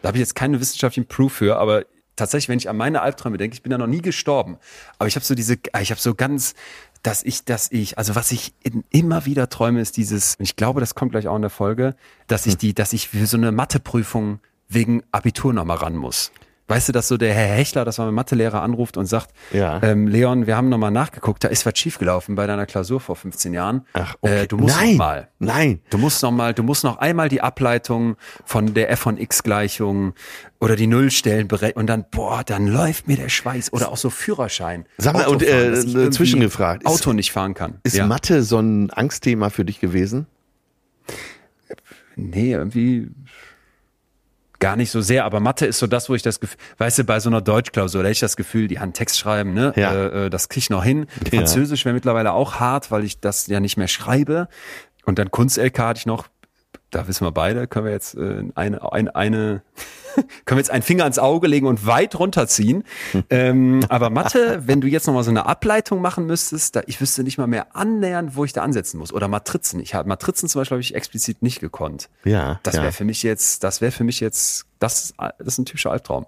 Da 0.00 0.08
habe 0.08 0.18
ich 0.18 0.20
jetzt 0.20 0.34
keinen 0.34 0.60
wissenschaftlichen 0.60 1.06
Proof 1.08 1.32
für, 1.32 1.56
aber 1.58 1.84
tatsächlich, 2.16 2.48
wenn 2.48 2.58
ich 2.58 2.68
an 2.68 2.76
meine 2.76 3.02
Albträume 3.02 3.38
denke, 3.38 3.54
ich 3.54 3.62
bin 3.62 3.70
da 3.70 3.78
noch 3.78 3.86
nie 3.86 4.02
gestorben. 4.02 4.58
Aber 4.98 5.08
ich 5.08 5.14
habe 5.16 5.24
so 5.24 5.34
diese, 5.34 5.56
ich 5.80 5.90
habe 5.90 6.00
so 6.00 6.14
ganz, 6.14 6.54
dass 7.02 7.22
ich, 7.22 7.44
dass 7.44 7.70
ich, 7.70 7.98
also 7.98 8.14
was 8.14 8.32
ich 8.32 8.54
in, 8.62 8.84
immer 8.90 9.26
wieder 9.26 9.48
träume, 9.48 9.80
ist 9.80 9.96
dieses, 9.96 10.36
und 10.36 10.44
ich 10.44 10.56
glaube, 10.56 10.80
das 10.80 10.94
kommt 10.94 11.12
gleich 11.12 11.28
auch 11.28 11.36
in 11.36 11.42
der 11.42 11.50
Folge, 11.50 11.94
dass 12.26 12.44
Hm. 12.44 12.50
ich 12.50 12.58
die, 12.58 12.74
dass 12.74 12.92
ich 12.92 13.08
für 13.08 13.26
so 13.26 13.36
eine 13.36 13.52
Matheprüfung 13.52 14.40
wegen 14.68 15.02
Abitur 15.12 15.52
nochmal 15.52 15.78
ran 15.78 15.96
muss. 15.96 16.32
Weißt 16.68 16.88
du, 16.88 16.92
dass 16.92 17.08
so 17.08 17.16
der 17.16 17.34
Herr 17.34 17.54
Hechler, 17.56 17.84
dass 17.84 17.98
man 17.98 18.06
mein 18.06 18.14
Mathelehrer 18.14 18.62
anruft 18.62 18.96
und 18.96 19.06
sagt, 19.06 19.30
Ja. 19.52 19.82
ähm, 19.82 20.06
Leon, 20.06 20.46
wir 20.46 20.56
haben 20.56 20.68
nochmal 20.68 20.92
nachgeguckt, 20.92 21.42
da 21.44 21.48
ist 21.48 21.66
was 21.66 21.76
schiefgelaufen 21.78 22.34
bei 22.34 22.46
deiner 22.46 22.66
Klausur 22.66 23.00
vor 23.00 23.16
15 23.16 23.52
Jahren. 23.52 23.84
Ach, 23.92 24.14
okay. 24.20 24.42
äh, 24.44 24.46
du 24.46 24.56
musst 24.56 24.76
Nein. 24.76 24.90
noch 24.92 24.98
mal. 24.98 25.28
Nein. 25.38 25.80
Du 25.90 25.98
musst 25.98 26.22
noch 26.22 26.30
mal, 26.30 26.54
du 26.54 26.62
musst 26.62 26.84
noch 26.84 26.98
einmal 26.98 27.28
die 27.28 27.40
Ableitung 27.42 28.16
von 28.44 28.72
der 28.74 28.90
f 28.90 29.00
von 29.00 29.18
x 29.18 29.42
Gleichung 29.42 30.14
oder 30.60 30.76
die 30.76 30.86
Nullstellen 30.86 31.48
berechnen 31.48 31.80
und 31.82 31.86
dann 31.88 32.04
boah, 32.10 32.42
dann 32.44 32.68
läuft 32.68 33.08
mir 33.08 33.16
der 33.16 33.28
Schweiß 33.28 33.72
oder 33.72 33.90
auch 33.90 33.96
so 33.96 34.08
Führerschein. 34.08 34.86
Sag 34.98 35.14
mal, 35.14 35.26
und, 35.26 35.42
äh, 35.42 35.72
äh, 35.72 36.10
zwischengefragt, 36.10 36.84
ist- 36.84 36.88
Auto 36.88 37.12
nicht 37.12 37.32
fahren 37.32 37.54
kann. 37.54 37.80
Ist 37.82 37.96
ja. 37.96 38.06
Mathe 38.06 38.42
so 38.44 38.58
ein 38.60 38.90
Angstthema 38.90 39.50
für 39.50 39.64
dich 39.64 39.80
gewesen? 39.80 40.26
Nee, 42.16 42.52
irgendwie 42.52 43.08
gar 44.62 44.76
nicht 44.76 44.92
so 44.92 45.00
sehr, 45.00 45.24
aber 45.24 45.40
Mathe 45.40 45.66
ist 45.66 45.80
so 45.80 45.88
das, 45.88 46.08
wo 46.08 46.14
ich 46.14 46.22
das 46.22 46.38
Gefühl, 46.38 46.58
weißt 46.78 47.00
du, 47.00 47.04
bei 47.04 47.18
so 47.18 47.28
einer 47.28 47.40
Deutschklausur, 47.40 48.02
da 48.02 48.06
hätte 48.06 48.12
ich 48.12 48.20
das 48.20 48.36
Gefühl, 48.36 48.68
die 48.68 48.78
Hand 48.78 48.96
Text 48.96 49.18
schreiben, 49.18 49.54
ne? 49.54 49.72
Ja. 49.74 49.92
Äh, 49.92 50.26
äh, 50.26 50.30
das 50.30 50.48
krieg 50.48 50.62
ich 50.62 50.70
noch 50.70 50.84
hin. 50.84 51.06
Ja. 51.24 51.38
Französisch 51.38 51.84
wäre 51.84 51.94
mittlerweile 51.94 52.32
auch 52.32 52.60
hart, 52.60 52.92
weil 52.92 53.04
ich 53.04 53.18
das 53.20 53.48
ja 53.48 53.58
nicht 53.58 53.76
mehr 53.76 53.88
schreibe. 53.88 54.48
Und 55.04 55.18
dann 55.18 55.32
Kunst-LK 55.32 55.78
hatte 55.80 55.98
ich 55.98 56.06
noch, 56.06 56.28
da 56.90 57.08
wissen 57.08 57.26
wir 57.26 57.32
beide, 57.32 57.66
können 57.66 57.86
wir 57.86 57.92
jetzt 57.92 58.14
äh, 58.14 58.44
eine, 58.54 58.92
eine, 58.92 59.16
eine 59.16 59.62
können 60.44 60.56
wir 60.56 60.58
jetzt 60.58 60.70
einen 60.70 60.82
Finger 60.82 61.04
ans 61.04 61.18
Auge 61.18 61.46
legen 61.48 61.66
und 61.66 61.86
weit 61.86 62.18
runterziehen. 62.18 62.84
ähm, 63.30 63.80
aber 63.88 64.10
Mathe, 64.10 64.62
wenn 64.66 64.80
du 64.80 64.88
jetzt 64.88 65.06
nochmal 65.06 65.24
so 65.24 65.30
eine 65.30 65.46
Ableitung 65.46 66.00
machen 66.00 66.26
müsstest, 66.26 66.76
da, 66.76 66.82
ich 66.86 67.00
wüsste 67.00 67.22
nicht 67.24 67.38
mal 67.38 67.46
mehr 67.46 67.74
annähernd, 67.76 68.36
wo 68.36 68.44
ich 68.44 68.52
da 68.52 68.62
ansetzen 68.62 68.98
muss. 68.98 69.12
Oder 69.12 69.28
Matrizen. 69.28 69.80
Ich 69.80 69.94
habe 69.94 70.08
Matrizen 70.08 70.48
zum 70.48 70.60
Beispiel 70.60 70.76
habe 70.76 70.82
ich 70.82 70.94
explizit 70.94 71.42
nicht 71.42 71.60
gekonnt. 71.60 72.08
Ja. 72.24 72.60
Das 72.62 72.76
ja. 72.76 72.82
wäre 72.82 72.92
für 72.92 73.04
mich 73.04 73.22
jetzt, 73.22 73.64
das 73.64 73.80
wäre 73.80 73.92
für 73.92 74.04
mich 74.04 74.20
jetzt, 74.20 74.66
das, 74.78 75.04
ist- 75.04 75.14
das 75.18 75.34
ist 75.48 75.58
ein 75.58 75.64
typischer 75.66 75.90
Albtraum. 75.92 76.26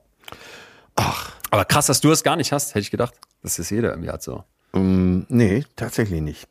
Ach, 0.96 1.32
Aber 1.50 1.64
krass, 1.64 1.86
dass 1.86 2.00
du 2.00 2.10
es 2.10 2.22
gar 2.22 2.36
nicht 2.36 2.52
hast, 2.52 2.70
hätte 2.70 2.80
ich 2.80 2.90
gedacht. 2.90 3.14
Das 3.42 3.58
ist 3.58 3.70
jeder 3.70 3.90
irgendwie 3.90 4.10
hat 4.10 4.22
so. 4.22 4.44
ähm, 4.74 5.26
nee, 5.28 5.64
tatsächlich 5.76 6.20
nicht. 6.20 6.46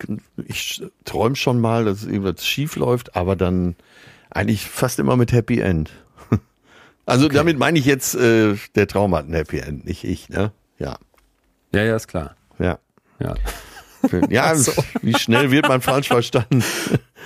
Ich 0.46 0.84
träume 1.06 1.36
schon 1.36 1.60
mal, 1.60 1.86
dass 1.86 2.04
irgendwas 2.04 2.46
schief 2.46 2.76
läuft, 2.76 3.16
aber 3.16 3.36
dann 3.36 3.76
eigentlich 4.30 4.68
fast 4.68 5.00
immer 5.00 5.16
mit 5.16 5.32
Happy 5.32 5.60
End. 5.60 5.92
Also 7.06 7.28
damit 7.28 7.58
meine 7.58 7.80
ich 7.80 7.86
jetzt, 7.86 8.16
äh, 8.16 8.56
der 8.76 8.88
Traum 8.88 9.16
hat 9.16 9.28
ein 9.28 9.34
Happy 9.34 9.60
End, 9.60 9.86
nicht 9.86 10.04
ich, 10.04 10.30
ne? 10.30 10.52
Ja. 10.80 10.98
Ja, 11.74 11.84
ja, 11.84 11.96
ist 11.96 12.08
klar. 12.08 12.36
Ja. 12.60 12.80
Ja. 13.20 13.36
Ja, 14.30 14.56
so. 14.56 14.72
wie 15.02 15.18
schnell 15.18 15.52
wird 15.52 15.68
man 15.68 15.82
falsch 15.82 16.08
verstanden? 16.08 16.64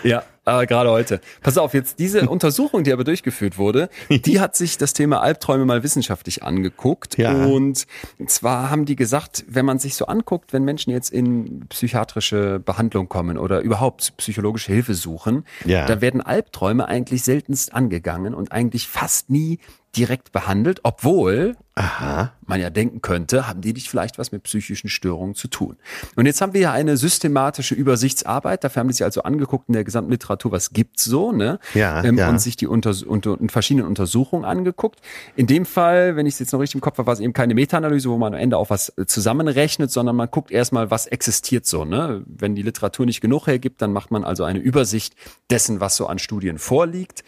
Ja, 0.04 0.24
aber 0.48 0.66
gerade 0.66 0.90
heute. 0.90 1.22
Pass 1.42 1.58
auf, 1.58 1.74
jetzt 1.74 2.00
diese 2.00 2.28
Untersuchung, 2.30 2.84
die 2.84 2.94
aber 2.94 3.04
durchgeführt 3.04 3.58
wurde, 3.58 3.90
die 4.10 4.40
hat 4.40 4.56
sich 4.56 4.78
das 4.78 4.94
Thema 4.94 5.22
Albträume 5.22 5.66
mal 5.66 5.84
wissenschaftlich 5.84 6.44
angeguckt. 6.44 7.18
Ja. 7.18 7.46
Und 7.46 7.86
zwar 8.28 8.70
haben 8.70 8.86
die 8.86 8.96
gesagt, 8.96 9.46
wenn 9.48 9.66
man 9.66 9.80
sich 9.80 9.96
so 9.96 10.06
anguckt, 10.08 10.54
wenn 10.54 10.64
Menschen 10.64 10.92
jetzt 10.92 11.12
in 11.12 11.66
psychiatrische 11.70 12.60
Behandlung 12.60 13.10
kommen 13.10 13.38
oder 13.38 13.60
überhaupt 13.62 14.16
psychologische 14.18 14.72
Hilfe 14.72 14.94
suchen, 14.94 15.46
Ja. 15.66 15.86
da 15.86 16.02
werden 16.02 16.22
Albträume 16.22 16.88
eigentlich 16.88 17.24
seltenst 17.24 17.74
angegangen 17.74 18.34
und 18.34 18.52
eigentlich 18.52 18.88
fast 18.88 19.30
nie 19.30 19.60
direkt 19.96 20.32
behandelt, 20.32 20.82
obwohl 20.84 21.56
Aha. 21.78 22.34
man 22.46 22.60
ja 22.60 22.70
denken 22.70 23.02
könnte, 23.02 23.48
haben 23.48 23.62
die 23.62 23.72
nicht 23.74 23.90
vielleicht 23.90 24.18
was 24.18 24.32
mit 24.32 24.44
psychischen 24.44 24.90
Störungen 24.90 25.36
zu 25.36 25.48
tun. 25.48 25.78
Und 26.16 26.26
jetzt 26.26 26.42
haben 26.42 26.54
wir 26.54 26.62
ja 26.62 26.72
eine 26.72 26.98
systematische 26.98 27.76
Übersichtsarbeit, 27.76 28.64
dafür 28.64 28.82
haben 28.82 28.88
die 28.88 28.96
sich 28.96 29.04
also 29.04 29.24
angeguckt 29.24 29.70
in 29.70 29.74
der 29.74 29.84
gesamten 29.84 30.12
Literatur, 30.12 30.52
was 30.52 30.72
gibt's 30.72 31.04
so, 31.06 31.32
ne? 31.32 31.60
Ja, 31.76 32.04
ähm, 32.04 32.18
ja. 32.18 32.30
Und 32.30 32.40
sich 32.40 32.56
die 32.56 32.68
unter, 32.68 32.96
unter, 33.06 33.40
in 33.40 33.50
verschiedenen 33.50 33.88
Untersuchungen 33.88 34.44
angeguckt. 34.44 35.02
In 35.36 35.46
dem 35.46 35.66
Fall, 35.66 36.16
wenn 36.16 36.26
ich 36.26 36.34
es 36.34 36.40
jetzt 36.40 36.52
noch 36.52 36.60
richtig 36.60 36.76
im 36.76 36.82
Kopf 36.82 36.98
habe, 36.98 37.08
war 37.08 37.14
es 37.14 37.20
eben 37.20 37.34
keine 37.34 37.54
Meta-Analyse, 37.54 38.10
wo 38.10 38.18
man 38.18 38.34
am 38.34 38.40
Ende 38.40 38.58
auch 38.58 38.72
was 38.72 38.90
äh, 38.98 39.06
zusammenrechnet, 39.06 39.92
sondern 39.92 40.16
man 40.16 40.30
guckt 40.32 40.50
erstmal, 40.52 40.90
was 40.90 41.06
existiert 41.06 41.66
so, 41.68 41.86
ne? 41.86 42.24
Wenn 42.26 42.56
die 42.56 42.64
Literatur 42.64 43.06
nicht 43.06 43.22
genug 43.22 43.46
hergibt, 43.48 43.82
dann 43.82 43.94
macht 43.94 44.10
man 44.10 44.24
also 44.24 44.44
eine 44.44 44.60
Übersicht 44.60 45.16
dessen, 45.52 45.80
was 45.80 45.96
so 45.96 46.08
an 46.08 46.18
Studien 46.18 46.58
vorliegt 46.58 47.24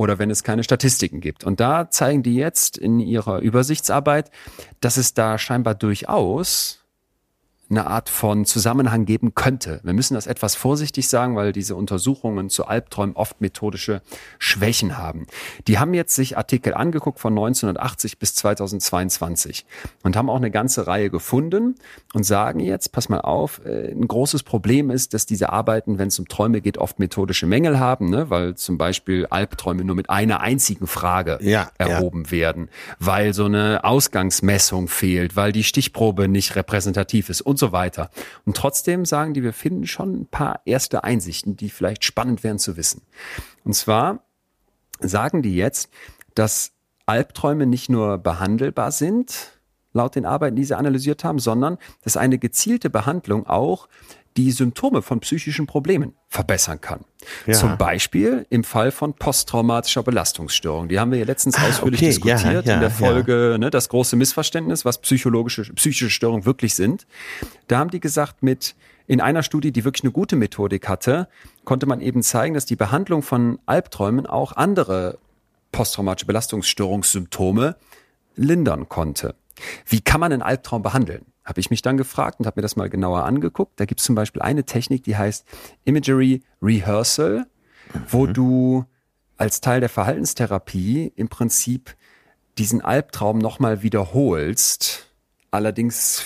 oder 0.00 0.18
wenn 0.18 0.30
es 0.30 0.42
keine 0.42 0.64
Statistiken 0.64 1.20
gibt. 1.20 1.44
Und 1.44 1.60
da 1.60 1.90
zeigen 1.90 2.22
die 2.22 2.34
jetzt 2.34 2.78
in 2.78 3.00
ihrer 3.00 3.40
Übersichtsarbeit, 3.40 4.30
dass 4.80 4.96
es 4.96 5.12
da 5.12 5.36
scheinbar 5.36 5.74
durchaus 5.74 6.80
eine 7.68 7.86
Art 7.86 8.08
von 8.08 8.46
Zusammenhang 8.46 9.04
geben 9.04 9.34
könnte. 9.34 9.80
Wir 9.84 9.92
müssen 9.92 10.14
das 10.14 10.26
etwas 10.26 10.54
vorsichtig 10.54 11.06
sagen, 11.06 11.36
weil 11.36 11.52
diese 11.52 11.76
Untersuchungen 11.76 12.48
zu 12.48 12.64
Albträumen 12.64 13.14
oft 13.14 13.42
methodische 13.42 14.00
Schwächen 14.38 14.96
haben. 14.96 15.26
Die 15.68 15.78
haben 15.78 15.92
jetzt 15.92 16.16
sich 16.16 16.38
Artikel 16.38 16.72
angeguckt 16.72 17.20
von 17.20 17.34
1980 17.34 18.18
bis 18.18 18.34
2022 18.36 19.66
und 20.02 20.16
haben 20.16 20.30
auch 20.30 20.36
eine 20.36 20.50
ganze 20.50 20.86
Reihe 20.86 21.10
gefunden 21.10 21.74
und 22.12 22.24
sagen 22.24 22.58
jetzt, 22.58 22.90
pass 22.90 23.08
mal 23.08 23.20
auf, 23.20 23.64
äh, 23.64 23.92
ein 23.92 24.08
großes 24.08 24.42
Problem 24.42 24.90
ist, 24.90 25.14
dass 25.14 25.26
diese 25.26 25.50
Arbeiten, 25.50 25.98
wenn 25.98 26.08
es 26.08 26.18
um 26.18 26.26
Träume 26.26 26.60
geht, 26.60 26.76
oft 26.76 26.98
methodische 26.98 27.46
Mängel 27.46 27.78
haben, 27.78 28.10
ne? 28.10 28.30
weil 28.30 28.56
zum 28.56 28.78
Beispiel 28.78 29.26
Albträume 29.26 29.84
nur 29.84 29.94
mit 29.94 30.10
einer 30.10 30.40
einzigen 30.40 30.88
Frage 30.88 31.38
Ja, 31.40 31.70
ja. 31.78 31.86
erhoben 31.86 32.30
werden, 32.32 32.68
weil 32.98 33.32
so 33.32 33.44
eine 33.44 33.84
Ausgangsmessung 33.84 34.88
fehlt, 34.88 35.36
weil 35.36 35.52
die 35.52 35.62
Stichprobe 35.62 36.26
nicht 36.26 36.56
repräsentativ 36.56 37.28
ist 37.28 37.42
und 37.42 37.58
so 37.58 37.70
weiter. 37.70 38.10
Und 38.44 38.56
trotzdem 38.56 39.04
sagen 39.04 39.32
die, 39.32 39.44
wir 39.44 39.52
finden 39.52 39.86
schon 39.86 40.22
ein 40.22 40.26
paar 40.26 40.62
erste 40.64 41.04
Einsichten, 41.04 41.56
die 41.56 41.70
vielleicht 41.70 42.02
spannend 42.02 42.42
wären 42.42 42.58
zu 42.58 42.76
wissen. 42.76 43.02
Und 43.64 43.74
zwar 43.74 44.24
sagen 44.98 45.42
die 45.42 45.54
jetzt, 45.54 45.90
dass 46.34 46.72
Albträume 47.06 47.66
nicht 47.66 47.88
nur 47.88 48.18
behandelbar 48.18 48.90
sind, 48.90 49.59
laut 49.92 50.14
den 50.14 50.26
Arbeiten, 50.26 50.56
die 50.56 50.64
sie 50.64 50.76
analysiert 50.76 51.24
haben, 51.24 51.38
sondern 51.38 51.78
dass 52.02 52.16
eine 52.16 52.38
gezielte 52.38 52.90
Behandlung 52.90 53.46
auch 53.46 53.88
die 54.36 54.52
Symptome 54.52 55.02
von 55.02 55.20
psychischen 55.20 55.66
Problemen 55.66 56.14
verbessern 56.28 56.80
kann. 56.80 57.00
Ja. 57.46 57.54
Zum 57.54 57.76
Beispiel 57.76 58.46
im 58.48 58.62
Fall 58.62 58.92
von 58.92 59.14
posttraumatischer 59.14 60.02
Belastungsstörung. 60.02 60.88
Die 60.88 61.00
haben 61.00 61.10
wir 61.10 61.18
ja 61.18 61.24
letztens 61.24 61.56
Ah, 61.56 61.68
ausführlich 61.68 62.00
okay. 62.00 62.06
Ja, 62.28 62.34
diskutiert 62.36 62.66
ja, 62.66 62.74
in 62.74 62.80
der 62.80 62.82
ja. 62.82 62.90
Folge, 62.90 63.56
ne, 63.58 63.70
das 63.70 63.88
große 63.88 64.14
Missverständnis, 64.16 64.84
was 64.84 64.98
psychologische, 64.98 65.64
psychische 65.74 66.10
Störungen 66.10 66.44
wirklich 66.44 66.74
sind. 66.74 67.06
Da 67.66 67.78
haben 67.78 67.90
die 67.90 68.00
gesagt, 68.00 68.42
mit 68.42 68.76
in 69.08 69.20
einer 69.20 69.42
Studie, 69.42 69.72
die 69.72 69.84
wirklich 69.84 70.04
eine 70.04 70.12
gute 70.12 70.36
Methodik 70.36 70.88
hatte, 70.88 71.28
konnte 71.64 71.86
man 71.86 72.00
eben 72.00 72.22
zeigen, 72.22 72.54
dass 72.54 72.66
die 72.66 72.76
Behandlung 72.76 73.22
von 73.22 73.58
Albträumen 73.66 74.26
auch 74.26 74.52
andere 74.52 75.18
posttraumatische 75.72 76.26
Belastungsstörungssymptome 76.26 77.76
lindern 78.36 78.88
konnte. 78.88 79.34
Wie 79.86 80.00
kann 80.00 80.20
man 80.20 80.32
einen 80.32 80.42
Albtraum 80.42 80.82
behandeln? 80.82 81.26
Habe 81.44 81.60
ich 81.60 81.70
mich 81.70 81.82
dann 81.82 81.96
gefragt 81.96 82.40
und 82.40 82.46
habe 82.46 82.58
mir 82.58 82.62
das 82.62 82.76
mal 82.76 82.90
genauer 82.90 83.24
angeguckt. 83.24 83.78
Da 83.80 83.84
gibt 83.84 84.00
es 84.00 84.06
zum 84.06 84.14
Beispiel 84.14 84.42
eine 84.42 84.64
Technik, 84.64 85.04
die 85.04 85.16
heißt 85.16 85.44
Imagery 85.84 86.42
Rehearsal, 86.62 87.46
wo 88.08 88.26
du 88.26 88.84
als 89.36 89.60
Teil 89.60 89.80
der 89.80 89.88
Verhaltenstherapie 89.88 91.12
im 91.16 91.28
Prinzip 91.28 91.96
diesen 92.58 92.82
Albtraum 92.82 93.38
nochmal 93.38 93.82
wiederholst, 93.82 95.06
allerdings 95.50 96.20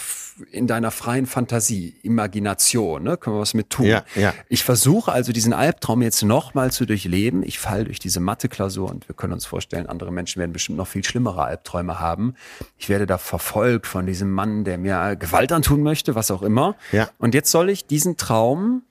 in 0.50 0.67
deiner 0.67 0.91
freien 0.91 1.26
Fantasie, 1.26 1.95
Imagination, 2.03 3.03
ne? 3.03 3.17
können 3.17 3.37
wir 3.37 3.41
was 3.41 3.55
mit 3.55 3.71
tun. 3.71 3.87
Ja, 3.87 4.05
ja. 4.17 4.35
Ich 4.49 4.64
versuche 4.64 5.12
also 5.12 5.33
diesen 5.33 5.53
Albtraum 5.53 6.03
jetzt 6.03 6.23
nochmal 6.23 6.73
zu 6.73 6.87
durchleben. 6.87 7.43
Ich 7.43 7.59
falle 7.59 7.85
durch 7.85 7.99
diese 7.99 8.21
Mathe-Klausur 8.21 8.91
und 8.91 9.09
wir 9.09 9.14
können 9.14 9.33
uns 9.33 9.47
vorstellen, 9.47 9.87
andere 9.87 10.12
Menschen 10.12 10.41
werden 10.41 10.53
bestimmt 10.53 10.79
noch 10.79 10.88
viel 10.88 11.05
schlimmere 11.05 11.45
Albträume 11.45 12.00
haben. 12.00 12.35
Ich 12.79 12.88
werde 12.88 13.07
da 13.07 13.19
verfolgt 13.19 13.87
von 13.87 14.07
diesem 14.07 14.31
Mann, 14.33 14.64
der 14.64 14.79
mir 14.79 15.17
Gewalt 15.17 15.53
antun 15.53 15.83
möchte, 15.83 16.14
was 16.14 16.31
auch 16.31 16.43
immer. 16.43 16.76
Ja. 16.93 17.09
Und 17.19 17.35
jetzt 17.35 17.50
soll 17.50 17.71
ich 17.71 17.87
diesen 17.87 18.17
Traum 18.17 18.83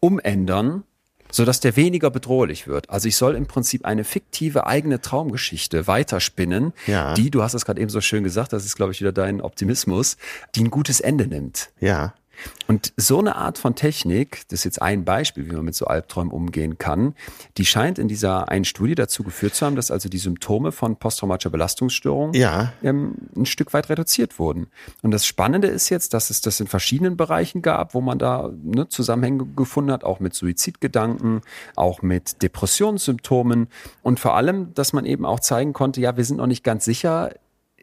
umändern 0.00 0.84
sodass 1.36 1.60
der 1.60 1.76
weniger 1.76 2.10
bedrohlich 2.10 2.66
wird. 2.66 2.88
Also 2.88 3.08
ich 3.08 3.16
soll 3.16 3.34
im 3.34 3.46
Prinzip 3.46 3.84
eine 3.84 4.04
fiktive 4.04 4.66
eigene 4.66 5.00
Traumgeschichte 5.02 5.86
weiterspinnen, 5.86 6.72
Ja. 6.86 7.12
die, 7.14 7.30
du 7.30 7.42
hast 7.42 7.52
es 7.54 7.64
gerade 7.66 7.80
eben 7.80 7.90
so 7.90 8.00
schön 8.00 8.24
gesagt, 8.24 8.52
das 8.54 8.64
ist, 8.64 8.74
glaube 8.76 8.92
ich, 8.92 9.00
wieder 9.00 9.12
dein 9.12 9.42
Optimismus, 9.42 10.16
die 10.54 10.64
ein 10.64 10.70
gutes 10.70 11.00
Ende 11.00 11.26
nimmt. 11.26 11.70
Ja. 11.78 12.14
Und 12.66 12.92
so 12.96 13.18
eine 13.18 13.36
Art 13.36 13.58
von 13.58 13.74
Technik, 13.74 14.42
das 14.48 14.60
ist 14.60 14.64
jetzt 14.64 14.82
ein 14.82 15.04
Beispiel, 15.04 15.46
wie 15.48 15.52
man 15.54 15.64
mit 15.64 15.74
so 15.74 15.86
Albträumen 15.86 16.32
umgehen 16.32 16.78
kann, 16.78 17.14
die 17.56 17.64
scheint 17.64 17.98
in 17.98 18.08
dieser 18.08 18.48
einen 18.48 18.64
Studie 18.64 18.94
dazu 18.94 19.22
geführt 19.22 19.54
zu 19.54 19.66
haben, 19.66 19.76
dass 19.76 19.90
also 19.90 20.08
die 20.08 20.18
Symptome 20.18 20.72
von 20.72 20.96
posttraumatischer 20.96 21.50
Belastungsstörung 21.50 22.34
Ja. 22.34 22.72
ähm, 22.82 23.14
ein 23.36 23.46
Stück 23.46 23.72
weit 23.72 23.88
reduziert 23.88 24.38
wurden. 24.38 24.66
Und 25.02 25.10
das 25.12 25.26
Spannende 25.26 25.68
ist 25.68 25.88
jetzt, 25.90 26.14
dass 26.14 26.30
es 26.30 26.40
das 26.40 26.60
in 26.60 26.66
verschiedenen 26.66 27.16
Bereichen 27.16 27.62
gab, 27.62 27.94
wo 27.94 28.00
man 28.00 28.18
da 28.18 28.50
ne, 28.62 28.88
Zusammenhänge 28.88 29.46
gefunden 29.56 29.92
hat, 29.92 30.04
auch 30.04 30.20
mit 30.20 30.34
Suizidgedanken, 30.34 31.42
auch 31.76 32.02
mit 32.02 32.42
Depressionssymptomen 32.42 33.68
und 34.02 34.20
vor 34.20 34.34
allem, 34.36 34.74
dass 34.74 34.92
man 34.92 35.04
eben 35.06 35.24
auch 35.24 35.40
zeigen 35.40 35.72
konnte, 35.72 36.00
ja, 36.00 36.16
wir 36.16 36.24
sind 36.24 36.36
noch 36.38 36.46
nicht 36.46 36.64
ganz 36.64 36.84
sicher, 36.84 37.30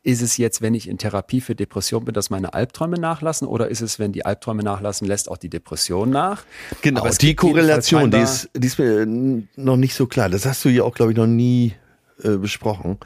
ist 0.03 0.21
es 0.21 0.37
jetzt, 0.37 0.61
wenn 0.61 0.73
ich 0.73 0.87
in 0.89 0.97
Therapie 0.97 1.39
für 1.41 1.55
Depression 1.55 2.03
bin, 2.05 2.13
dass 2.13 2.29
meine 2.29 2.53
Albträume 2.53 2.99
nachlassen 2.99 3.47
oder 3.47 3.69
ist 3.69 3.81
es, 3.81 3.99
wenn 3.99 4.11
die 4.11 4.25
Albträume 4.25 4.61
nachlassen, 4.61 5.07
lässt 5.07 5.29
auch 5.31 5.37
die 5.37 5.49
Depression 5.49 6.09
nach? 6.09 6.43
Genau, 6.81 7.07
die 7.07 7.35
Korrelation, 7.35 8.11
die 8.11 8.17
ist, 8.17 8.49
die 8.55 8.67
ist 8.67 8.79
mir 8.79 9.01
n- 9.01 9.47
noch 9.55 9.77
nicht 9.77 9.95
so 9.95 10.05
klar. 10.05 10.29
Das 10.29 10.45
hast 10.45 10.63
du 10.65 10.69
ja 10.69 10.83
auch, 10.83 10.93
glaube 10.93 11.11
ich, 11.13 11.17
noch 11.17 11.25
nie 11.27 11.73
äh, 12.21 12.35
besprochen, 12.37 12.97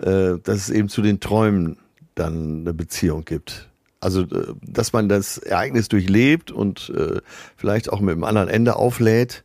äh, 0.00 0.38
dass 0.42 0.56
es 0.56 0.70
eben 0.70 0.88
zu 0.88 1.02
den 1.02 1.20
Träumen 1.20 1.76
dann 2.14 2.62
eine 2.62 2.72
Beziehung 2.74 3.24
gibt. 3.26 3.68
Also, 4.00 4.22
äh, 4.22 4.54
dass 4.62 4.94
man 4.94 5.10
das 5.10 5.36
Ereignis 5.36 5.88
durchlebt 5.88 6.50
und 6.50 6.90
äh, 6.96 7.20
vielleicht 7.56 7.92
auch 7.92 8.00
mit 8.00 8.14
einem 8.14 8.24
anderen 8.24 8.48
Ende 8.48 8.76
auflädt. 8.76 9.44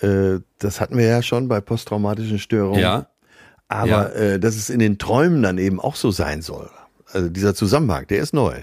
Äh, 0.00 0.38
das 0.58 0.80
hatten 0.80 0.96
wir 0.96 1.06
ja 1.06 1.20
schon 1.22 1.48
bei 1.48 1.60
posttraumatischen 1.60 2.38
Störungen. 2.38 2.80
Ja, 2.80 3.08
Aber 3.68 3.86
Ja. 3.88 4.04
äh, 4.08 4.40
dass 4.40 4.56
es 4.56 4.70
in 4.70 4.78
den 4.78 4.98
Träumen 4.98 5.42
dann 5.42 5.58
eben 5.58 5.80
auch 5.80 5.96
so 5.96 6.10
sein 6.10 6.42
soll. 6.42 6.70
Also 7.12 7.28
dieser 7.28 7.54
Zusammenhang, 7.54 8.06
der 8.06 8.20
ist 8.20 8.32
neu. 8.34 8.62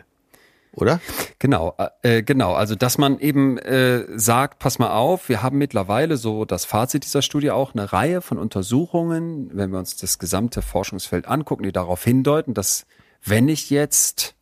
Oder? 0.74 1.00
Genau, 1.40 1.76
äh, 2.02 2.22
genau. 2.22 2.54
Also 2.54 2.76
dass 2.76 2.98
man 2.98 3.18
eben 3.20 3.58
äh, 3.60 4.06
sagt, 4.20 4.60
pass 4.60 4.78
mal 4.78 4.92
auf, 4.92 5.30
wir 5.30 5.42
haben 5.42 5.58
mittlerweile 5.58 6.18
so 6.18 6.44
das 6.44 6.66
Fazit 6.66 7.06
dieser 7.06 7.22
Studie 7.22 7.52
auch 7.52 7.74
eine 7.74 7.94
Reihe 7.94 8.22
von 8.22 8.38
Untersuchungen, 8.38 9.50
wenn 9.54 9.72
wir 9.72 9.80
uns 9.80 9.96
das 9.96 10.20
gesamte 10.20 10.62
Forschungsfeld 10.62 11.28
angucken, 11.28 11.64
die 11.64 11.72
darauf 11.72 12.04
hindeuten, 12.04 12.54
dass 12.54 12.86
wenn 13.24 13.48
ich 13.48 13.70
jetzt 13.70 14.36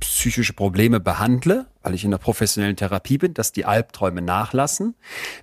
psychische 0.00 0.52
Probleme 0.52 1.00
behandle, 1.00 1.66
weil 1.88 1.94
ich 1.94 2.04
in 2.04 2.10
der 2.10 2.18
professionellen 2.18 2.76
Therapie 2.76 3.16
bin, 3.16 3.32
dass 3.32 3.50
die 3.50 3.64
Albträume 3.64 4.20
nachlassen. 4.20 4.94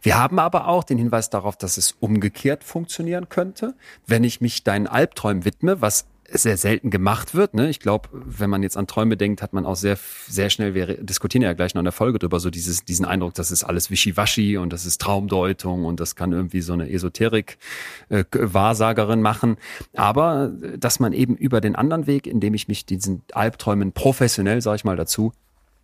Wir 0.03 0.19
haben 0.19 0.37
aber 0.37 0.67
auch 0.67 0.83
den 0.83 0.99
Hinweis 0.99 1.31
darauf, 1.31 1.57
dass 1.57 1.77
es 1.77 1.95
umgekehrt 1.99 2.63
funktionieren 2.63 3.29
könnte, 3.29 3.73
wenn 4.05 4.23
ich 4.23 4.41
mich 4.41 4.63
deinen 4.63 4.85
Albträumen 4.85 5.43
widme, 5.43 5.81
was 5.81 6.05
sehr 6.31 6.55
selten 6.57 6.91
gemacht 6.91 7.33
wird. 7.33 7.55
Ne? 7.55 7.69
Ich 7.69 7.79
glaube, 7.79 8.09
wenn 8.11 8.49
man 8.49 8.63
jetzt 8.63 8.75
an 8.77 8.87
Träume 8.87 9.17
denkt, 9.17 9.41
hat 9.41 9.51
man 9.53 9.65
auch 9.65 9.75
sehr, 9.75 9.97
sehr 10.27 10.51
schnell, 10.51 10.75
wir 10.75 11.03
diskutieren 11.03 11.41
ja 11.41 11.53
gleich 11.53 11.73
noch 11.73 11.79
in 11.79 11.85
der 11.85 11.93
Folge 11.93 12.19
drüber, 12.19 12.39
so 12.39 12.51
dieses, 12.51 12.85
diesen 12.85 13.05
Eindruck, 13.05 13.33
das 13.33 13.49
ist 13.51 13.63
alles 13.63 13.89
Wischiwaschi 13.89 14.57
und 14.57 14.71
das 14.73 14.85
ist 14.85 15.01
Traumdeutung 15.01 15.85
und 15.85 15.99
das 15.99 16.15
kann 16.15 16.31
irgendwie 16.31 16.61
so 16.61 16.73
eine 16.73 16.91
Esoterik-Wahrsagerin 16.91 19.21
machen. 19.21 19.57
Aber 19.95 20.51
äh, 20.61 20.77
dass 20.77 20.99
man 20.99 21.13
eben 21.13 21.35
über 21.35 21.59
den 21.61 21.75
anderen 21.75 22.05
Weg, 22.07 22.27
indem 22.27 22.53
ich 22.53 22.67
mich 22.67 22.85
diesen 22.85 23.23
Albträumen 23.33 23.93
professionell, 23.93 24.61
sage 24.61 24.75
ich 24.75 24.83
mal 24.83 24.95
dazu, 24.95 25.31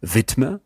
widme, 0.02 0.60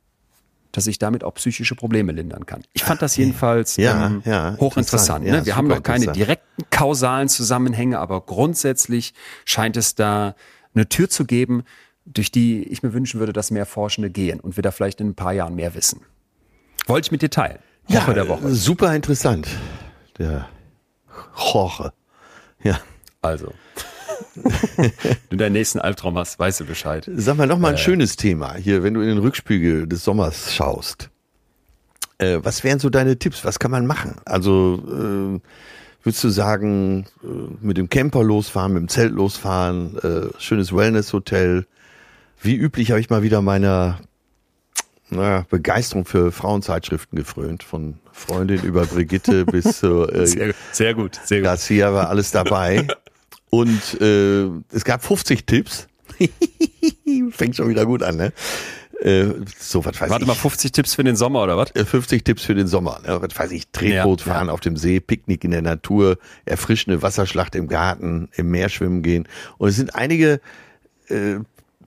dass 0.71 0.87
ich 0.87 0.99
damit 0.99 1.23
auch 1.23 1.35
psychische 1.35 1.75
Probleme 1.75 2.11
lindern 2.11 2.45
kann. 2.45 2.63
Ich 2.73 2.83
fand 2.83 3.01
das 3.01 3.15
jedenfalls 3.15 3.77
Ja, 3.77 4.07
ähm, 4.07 4.21
ja, 4.25 4.57
hochinteressant. 4.59 5.23
interessant. 5.23 5.25
Ja, 5.25 5.31
ne? 5.37 5.45
Wir 5.45 5.55
haben 5.55 5.67
noch 5.67 5.83
keine 5.83 6.11
direkten 6.11 6.63
kausalen 6.69 7.29
Zusammenhänge, 7.29 7.99
aber 7.99 8.21
grundsätzlich 8.21 9.13
scheint 9.45 9.77
es 9.77 9.95
da 9.95 10.35
eine 10.73 10.89
Tür 10.89 11.09
zu 11.09 11.25
geben, 11.25 11.63
durch 12.05 12.29
die 12.31 12.63
ich 12.63 12.83
mir 12.83 12.93
wünschen 12.93 13.19
würde, 13.19 13.31
dass 13.33 13.51
mehr 13.51 13.65
Forschende 13.65 14.09
gehen 14.09 14.39
und 14.39 14.57
wir 14.57 14.63
da 14.63 14.71
vielleicht 14.71 14.99
in 15.01 15.07
ein 15.09 15.15
paar 15.15 15.33
Jahren 15.33 15.55
mehr 15.55 15.73
wissen. 15.75 16.01
Wollte 16.87 17.07
ich 17.07 17.11
mit 17.11 17.21
dir 17.21 17.29
teilen. 17.29 17.59
Woche 17.87 18.13
der 18.13 18.27
Woche. 18.27 18.49
Super 18.49 18.93
interessant. 18.95 19.47
Der 20.17 20.47
Jorge. 21.53 21.93
Ja. 22.63 22.79
Also. 23.21 23.53
Du 25.29 25.37
deinen 25.37 25.53
nächsten 25.53 25.79
Albtraum 25.79 26.17
hast, 26.17 26.37
weißt 26.37 26.61
du 26.61 26.65
Bescheid. 26.65 27.09
Sag 27.15 27.37
mal 27.37 27.47
noch 27.47 27.57
mal 27.57 27.71
ein 27.71 27.77
schönes 27.77 28.15
Thema 28.15 28.55
hier, 28.55 28.83
wenn 28.83 28.93
du 28.93 29.01
in 29.01 29.07
den 29.07 29.17
Rückspiegel 29.17 29.87
des 29.87 30.03
Sommers 30.03 30.53
schaust. 30.53 31.09
Äh, 32.17 32.39
was 32.41 32.63
wären 32.63 32.79
so 32.79 32.89
deine 32.89 33.17
Tipps? 33.17 33.43
Was 33.43 33.59
kann 33.59 33.71
man 33.71 33.85
machen? 33.85 34.15
Also 34.25 34.81
äh, 34.87 35.39
würdest 36.03 36.23
du 36.23 36.29
sagen, 36.29 37.05
äh, 37.23 37.27
mit 37.61 37.77
dem 37.77 37.89
Camper 37.89 38.23
losfahren, 38.23 38.73
mit 38.73 38.81
dem 38.81 38.89
Zelt 38.89 39.11
losfahren, 39.11 39.97
äh, 39.97 40.39
schönes 40.39 40.73
Wellness-Hotel. 40.73 41.65
Wie 42.41 42.55
üblich 42.55 42.91
habe 42.91 42.99
ich 42.99 43.09
mal 43.09 43.23
wieder 43.23 43.41
meiner 43.41 43.99
naja, 45.09 45.45
Begeisterung 45.49 46.05
für 46.05 46.31
Frauenzeitschriften 46.31 47.17
gefrönt, 47.17 47.63
von 47.63 47.95
Freundin 48.11 48.61
über 48.63 48.85
Brigitte 48.85 49.45
bis 49.45 49.79
zu 49.79 50.07
äh, 50.07 50.25
Sehr, 50.25 50.53
sehr 50.71 50.93
gut, 50.93 51.19
sehr 51.23 51.39
gut. 51.39 51.45
Garcia 51.45 51.93
war 51.93 52.09
alles 52.09 52.31
dabei. 52.31 52.87
Und 53.49 54.01
äh, 54.01 54.45
es 54.71 54.83
gab 54.83 55.03
50 55.03 55.45
Tipps. 55.45 55.87
Fängt 57.31 57.55
schon 57.55 57.69
wieder 57.69 57.85
gut 57.85 58.03
an, 58.03 58.17
ne? 58.17 58.33
Äh, 59.01 59.25
so, 59.59 59.83
was 59.83 59.99
weiß 59.99 60.09
Warte 60.09 60.23
ich. 60.23 60.27
mal, 60.27 60.35
50 60.35 60.71
Tipps 60.71 60.95
für 60.95 61.03
den 61.03 61.15
Sommer 61.15 61.43
oder 61.43 61.57
was? 61.57 61.71
Äh, 61.75 61.83
50 61.85 62.23
Tipps 62.23 62.43
für 62.43 62.55
den 62.55 62.67
Sommer. 62.67 63.01
Ne? 63.05 63.21
Was 63.21 63.37
weiß 63.37 63.51
ich, 63.51 63.67
Tretboot 63.71 64.25
Ja, 64.25 64.33
fahren 64.33 64.49
auf 64.49 64.61
dem 64.61 64.77
See, 64.77 64.99
Picknick 64.99 65.43
in 65.43 65.51
der 65.51 65.61
Natur, 65.61 66.17
erfrischende 66.45 67.01
Wasserschlacht 67.01 67.55
im 67.55 67.67
Garten, 67.67 68.29
im 68.35 68.49
Meer 68.51 68.69
schwimmen 68.69 69.01
gehen. 69.03 69.27
Und 69.57 69.69
es 69.69 69.75
sind 69.75 69.95
einige 69.95 70.39
äh, 71.09 71.35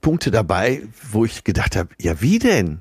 Punkte 0.01 0.31
dabei, 0.31 0.83
wo 1.11 1.25
ich 1.25 1.45
gedacht 1.45 1.77
habe, 1.77 1.89
ja, 2.01 2.21
wie 2.21 2.39
denn? 2.39 2.81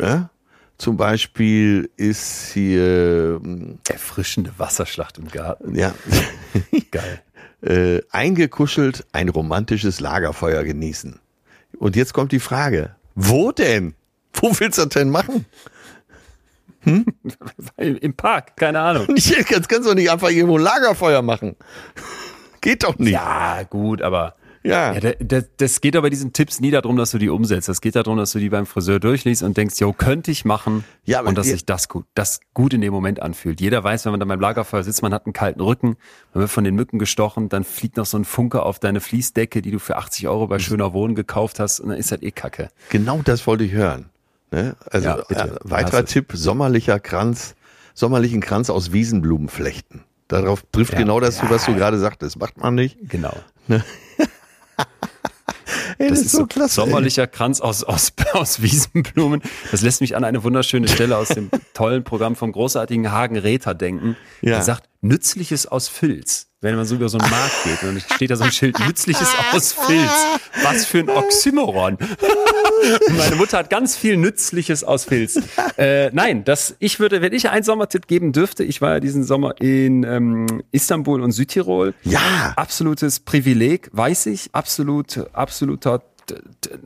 Ja? 0.00 0.30
Zum 0.78 0.96
Beispiel 0.96 1.90
ist 1.96 2.50
hier, 2.54 3.40
ähm, 3.44 3.78
Erfrischende 3.88 4.52
Wasserschlacht 4.56 5.18
im 5.18 5.28
Garten. 5.28 5.74
ja, 5.76 5.94
Geil. 6.90 7.22
Äh, 7.64 8.02
eingekuschelt 8.10 9.06
ein 9.12 9.28
romantisches 9.28 10.00
Lagerfeuer 10.00 10.64
genießen. 10.64 11.18
Und 11.78 11.96
jetzt 11.96 12.12
kommt 12.12 12.32
die 12.32 12.40
Frage, 12.40 12.94
wo 13.14 13.52
denn? 13.52 13.94
Wo 14.34 14.52
willst 14.58 14.78
du 14.78 14.82
das 14.82 14.90
denn 14.90 15.10
machen? 15.10 15.46
Im 17.76 18.14
Park, 18.14 18.56
keine 18.56 18.80
Ahnung. 18.80 19.06
Kannst, 19.48 19.68
kannst 19.68 19.88
du 19.88 19.94
nicht 19.94 20.10
einfach 20.10 20.28
irgendwo 20.30 20.58
ein 20.58 20.64
Lagerfeuer 20.64 21.22
machen. 21.22 21.56
Geht 22.60 22.84
doch 22.84 22.98
nicht. 22.98 23.12
Ja, 23.12 23.62
gut, 23.62 24.02
aber 24.02 24.34
Ja. 24.66 24.94
Ja, 24.94 25.00
da- 25.00 25.12
da- 25.20 25.46
das 25.58 25.82
geht 25.82 25.94
aber 25.94 26.06
bei 26.06 26.10
diesen 26.10 26.32
Tipps 26.32 26.58
nie 26.58 26.70
darum, 26.70 26.96
dass 26.96 27.10
du 27.10 27.18
die 27.18 27.28
umsetzt. 27.28 27.68
Das 27.68 27.82
geht 27.82 27.96
darum, 27.96 28.16
dass 28.16 28.32
du 28.32 28.38
die 28.38 28.48
beim 28.48 28.64
Friseur 28.64 28.98
durchliest 28.98 29.42
und 29.42 29.56
denkst, 29.58 29.78
jo, 29.78 29.92
könnte 29.92 30.30
ich 30.30 30.46
machen. 30.46 30.84
Ja, 31.04 31.20
und 31.20 31.36
dass 31.36 31.48
sich 31.48 31.66
das 31.66 31.88
gut, 31.90 32.06
das 32.14 32.40
gut 32.54 32.72
in 32.72 32.80
dem 32.80 32.92
Moment 32.92 33.20
anfühlt. 33.20 33.60
Jeder 33.60 33.84
weiß, 33.84 34.06
wenn 34.06 34.12
man 34.12 34.20
da 34.20 34.26
beim 34.26 34.40
Lagerfeuer 34.40 34.82
sitzt, 34.82 35.02
man 35.02 35.12
hat 35.12 35.26
einen 35.26 35.34
kalten 35.34 35.60
Rücken, 35.60 35.96
man 36.32 36.40
wird 36.40 36.50
von 36.50 36.64
den 36.64 36.74
Mücken 36.74 36.98
gestochen, 36.98 37.50
dann 37.50 37.62
fliegt 37.64 37.98
noch 37.98 38.06
so 38.06 38.16
ein 38.16 38.24
Funke 38.24 38.62
auf 38.62 38.78
deine 38.78 39.00
Fließdecke, 39.00 39.60
die 39.60 39.70
du 39.70 39.78
für 39.78 39.96
80 39.96 40.28
Euro 40.28 40.46
bei 40.46 40.58
Schöner 40.58 40.94
Wohnen 40.94 41.14
gekauft 41.14 41.60
hast 41.60 41.80
und 41.80 41.90
dann 41.90 41.98
ist 41.98 42.10
das 42.10 42.22
eh 42.22 42.30
Kacke. 42.30 42.70
Genau 42.88 43.20
das 43.22 43.46
wollte 43.46 43.64
ich 43.64 43.72
hören. 43.72 44.06
Ne? 44.50 44.76
Also 44.90 45.08
Ja, 45.08 45.18
äh, 45.28 45.50
weiterer 45.64 46.02
Hast. 46.04 46.08
Tipp, 46.12 46.30
sommerlicher 46.32 47.00
Kranz, 47.00 47.54
sommerlichen 47.92 48.40
Kranz 48.40 48.70
aus 48.70 48.92
Wiesenblumen 48.92 49.48
flechten. 49.50 50.04
Darauf 50.28 50.64
trifft 50.72 50.94
Ja. 50.94 51.00
genau 51.00 51.20
das 51.20 51.36
zu, 51.36 51.50
was 51.50 51.66
du 51.66 51.74
gerade 51.74 51.98
sagtest. 51.98 52.38
Macht 52.38 52.56
man 52.56 52.74
nicht. 52.74 52.96
Genau. 53.10 53.36
Ey, 55.98 56.08
Das, 56.08 56.20
ist 56.20 56.32
so 56.32 56.46
klasse, 56.46 56.74
sommerlicher 56.74 57.26
Kranz 57.26 57.60
aus, 57.60 57.84
aus, 57.84 58.12
aus 58.32 58.62
Wiesenblumen. 58.62 59.42
Das 59.70 59.82
lässt 59.82 60.00
mich 60.00 60.16
an 60.16 60.24
eine 60.24 60.42
wunderschöne 60.42 60.88
Stelle 60.88 61.16
aus 61.16 61.28
dem 61.28 61.50
tollen 61.74 62.04
Programm 62.04 62.36
vom 62.36 62.52
großartigen 62.52 63.12
Hagen 63.12 63.36
Räther 63.36 63.74
denken. 63.74 64.16
Ja. 64.40 64.56
Er 64.56 64.62
sagt, 64.62 64.88
Nützliches 65.00 65.66
aus 65.66 65.88
Filz. 65.88 66.48
Wenn 66.60 66.76
man 66.76 66.86
so 66.86 66.94
über 66.94 67.10
so 67.10 67.18
einen 67.18 67.30
Markt 67.30 67.64
geht 67.64 67.82
und 67.82 67.88
dann 67.88 68.00
steht 68.14 68.30
da 68.30 68.36
so 68.36 68.44
ein 68.44 68.52
Schild, 68.52 68.78
Nützliches 68.80 69.28
aus 69.52 69.72
Filz. 69.72 70.10
Was 70.62 70.86
für 70.86 71.00
ein 71.00 71.10
Oxymoron. 71.10 71.98
Meine 73.16 73.36
Mutter 73.36 73.58
hat 73.58 73.70
ganz 73.70 73.96
viel 73.96 74.16
Nützliches 74.16 74.84
aus 74.84 75.04
Filz. 75.04 75.40
Äh, 75.76 76.10
nein, 76.12 76.44
das, 76.44 76.76
ich 76.78 77.00
würde, 77.00 77.20
wenn 77.20 77.32
ich 77.32 77.50
einen 77.50 77.64
Sommertipp 77.64 78.06
geben 78.06 78.32
dürfte, 78.32 78.62
ich 78.64 78.80
war 78.80 78.94
ja 78.94 79.00
diesen 79.00 79.24
Sommer 79.24 79.60
in 79.60 80.04
ähm, 80.04 80.62
Istanbul 80.70 81.20
und 81.20 81.32
Südtirol. 81.32 81.94
Ja. 82.02 82.52
Absolutes 82.56 83.20
Privileg, 83.20 83.88
weiß 83.92 84.26
ich. 84.26 84.50
Absolut, 84.52 85.26
absoluter 85.32 86.02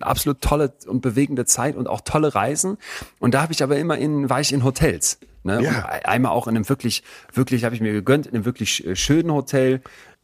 absolut 0.00 0.40
tolle 0.40 0.72
und 0.86 1.00
bewegende 1.00 1.44
Zeit 1.44 1.76
und 1.76 1.86
auch 1.86 2.00
tolle 2.00 2.34
Reisen. 2.34 2.78
Und 3.18 3.34
da 3.34 3.42
habe 3.42 3.52
ich 3.52 3.62
aber 3.62 3.78
immer 3.78 3.96
in, 3.96 4.28
war 4.28 4.40
ich 4.40 4.52
in 4.52 4.64
Hotels. 4.64 5.18
Ne? 5.44 5.62
Ja. 5.62 5.84
Und 5.84 6.06
einmal 6.06 6.32
auch 6.32 6.48
in 6.48 6.56
einem 6.56 6.68
wirklich, 6.68 7.02
wirklich, 7.32 7.64
habe 7.64 7.74
ich 7.74 7.80
mir 7.80 7.92
gegönnt, 7.92 8.26
in 8.26 8.34
einem 8.34 8.44
wirklich 8.44 8.86
äh, 8.86 8.96
schönen 8.96 9.32
Hotel. 9.32 9.80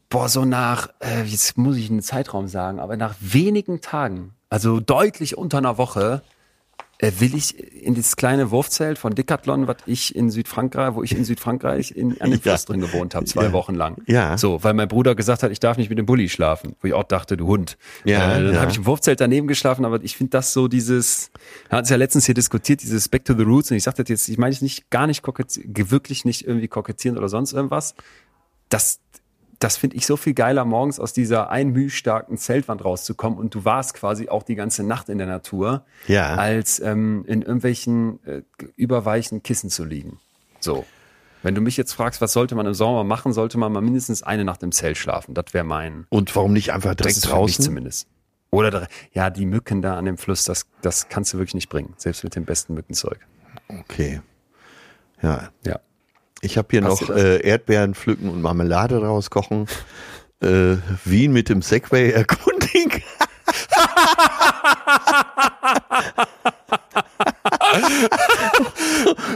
Boah, 0.09 0.28
so 0.28 0.45
nach, 0.45 0.88
äh, 1.00 1.23
jetzt 1.23 1.57
muss 1.57 1.76
ich 1.76 1.90
einen 1.90 2.02
Zeitraum 2.02 2.49
sagen, 2.49 2.78
aber 2.78 2.97
nach 2.97 3.14
wenigen 3.21 3.81
Tagen, 3.81 4.33
also 4.55 4.79
deutlich 4.79 5.37
unter 5.37 5.59
einer 5.59 5.79
Woche, 5.79 6.23
äh, 6.99 7.11
will 7.19 7.35
ich 7.35 7.59
in 7.59 7.97
das 7.97 8.15
kleine 8.15 8.53
Wurfzelt 8.53 8.99
von 8.99 9.13
Decathlon, 9.13 9.67
was 9.67 9.79
ich 9.85 10.15
in 10.15 10.31
Südfrankreich, 10.31 10.95
wo 10.95 11.03
ich 11.03 11.11
in 11.11 11.25
Südfrankreich 11.25 11.91
in, 11.91 12.21
an 12.21 12.31
dem 12.31 12.35
Ja. 12.45 12.53
Fluss 12.53 12.65
drin 12.67 12.81
gewohnt 12.81 13.17
habe, 13.17 13.25
zwei 13.25 13.47
Ja. 13.47 13.53
Wochen 13.53 13.75
lang. 13.75 14.01
Ja. 14.07 14.39
So, 14.39 14.63
weil 14.63 14.73
mein 14.75 14.87
Bruder 14.87 15.17
gesagt 15.17 15.43
hat, 15.43 15.51
ich 15.51 15.59
darf 15.59 15.77
nicht 15.77 15.89
mit 15.89 15.99
dem 15.99 16.07
Bulli 16.07 16.29
schlafen, 16.29 16.77
wo 16.81 16.87
ich 16.87 16.95
auch 16.95 17.03
dachte, 17.03 17.37
du 17.37 17.49
Hund. 17.49 17.77
Ja, 18.05 18.37
äh, 18.37 18.45
dann 18.45 18.55
ja. 18.55 18.61
habe 18.61 18.71
ich 18.71 18.77
im 18.77 18.87
Wurfzelt 18.87 19.21
daneben 19.21 19.49
geschlafen, 19.49 19.85
aber 19.85 20.01
ich 20.05 20.17
finde 20.17 20.31
das 20.31 20.53
so 20.53 20.69
dieses, 20.69 21.33
wir 21.69 21.79
hatten 21.79 21.87
es 21.87 21.91
ja 21.91 21.97
letztens 21.97 22.27
hier 22.27 22.37
diskutiert, 22.37 22.81
dieses 22.81 23.09
Back 23.09 23.25
to 23.25 23.35
the 23.35 23.43
Roots 23.43 23.73
und 23.73 23.77
ich 23.77 23.83
sagte 23.83 24.05
jetzt, 24.07 24.29
ich 24.29 24.39
meine 24.39 24.53
es 24.53 24.63
nicht, 24.63 24.89
gar 24.89 25.09
nicht 25.09 25.23
kokettieren, 25.23 25.91
wirklich 25.91 26.25
nicht 26.25 26.47
irgendwie 26.47 26.69
kokettieren 26.69 27.19
oder 27.19 27.29
sonst 27.29 27.55
irgendwas. 27.55 27.97
Das, 28.69 29.01
das 29.64 29.76
finde 29.76 29.97
ich 29.97 30.06
so 30.06 30.16
viel 30.16 30.35
geiler, 30.35 30.64
morgens 30.64 31.00
aus 31.00 31.12
dieser 31.12 31.50
einmühstarken 31.50 32.37
Zeltwand 32.38 32.85
rauszukommen 32.85 33.38
und 33.38 33.54
du 33.54 33.64
warst 33.64 33.94
quasi 33.94 34.28
auch 34.28 34.42
die 34.42 34.54
ganze 34.54 34.85
Nacht 34.85 35.09
in 35.09 35.18
der 35.18 35.26
Natur, 35.26 35.85
Ja. 36.06 36.35
als 36.37 36.78
ähm, 36.80 37.25
in 37.26 37.42
irgendwelchen 37.42 38.25
äh, 38.26 38.42
überweichen 38.76 39.42
Kissen 39.42 39.71
zu 39.71 39.85
liegen. 39.85 40.18
So. 40.61 40.85
Wenn 41.42 41.54
du 41.54 41.61
mich 41.61 41.76
jetzt 41.76 41.92
fragst, 41.92 42.21
was 42.23 42.33
sollte 42.33 42.54
man 42.54 42.64
im 42.66 42.73
Sommer 42.75 43.04
machen, 43.04 43.33
sollte 43.35 43.59
man 43.59 43.71
mal 43.73 43.83
mindestens 43.83 44.23
eine 44.23 44.44
Nacht 44.44 44.62
im 44.62 44.73
Zelt 44.73 44.97
schlafen. 44.97 45.35
Das 45.35 45.52
wäre 45.52 45.64
mein, 45.64 46.06
Und 46.09 46.35
warum 46.37 46.52
nicht 46.54 46.73
einfach 46.73 46.94
das 46.94 47.04
direkt 47.04 47.16
ist 47.18 47.26
für 47.26 47.33
mich 47.33 47.38
draußen? 47.56 47.64
zumindest. 47.66 48.06
Oder 48.50 48.88
ja, 49.12 49.30
die 49.30 49.44
Mücken 49.47 49.83
da 49.83 49.99
an 49.99 50.04
dem 50.04 50.16
Fluss, 50.16 50.44
das, 50.44 50.66
das 50.80 51.09
kannst 51.09 51.35
du 51.35 51.38
wirklich 51.38 51.54
nicht 51.54 51.68
bringen, 51.68 51.92
selbst 51.97 52.23
mit 52.25 52.35
dem 52.37 52.44
besten 52.44 52.75
Mückenzeug. 52.75 53.18
Okay. 53.80 54.21
Ja. 55.23 55.50
Ja. 55.66 55.80
Ich 56.45 56.59
habe 56.59 56.69
hier 56.71 56.85
Hast 56.85 57.09
noch 57.09 57.17
äh, 57.17 57.39
Erdbeeren 57.39 57.95
pflücken 57.95 58.29
und 58.29 58.43
Marmelade 58.43 59.03
rauskochen. 59.03 59.67
Äh, 60.43 60.77
Wien 61.05 61.33
mit 61.33 61.49
dem 61.49 61.63
Segway 61.63 62.11
erkundigen. 62.11 63.03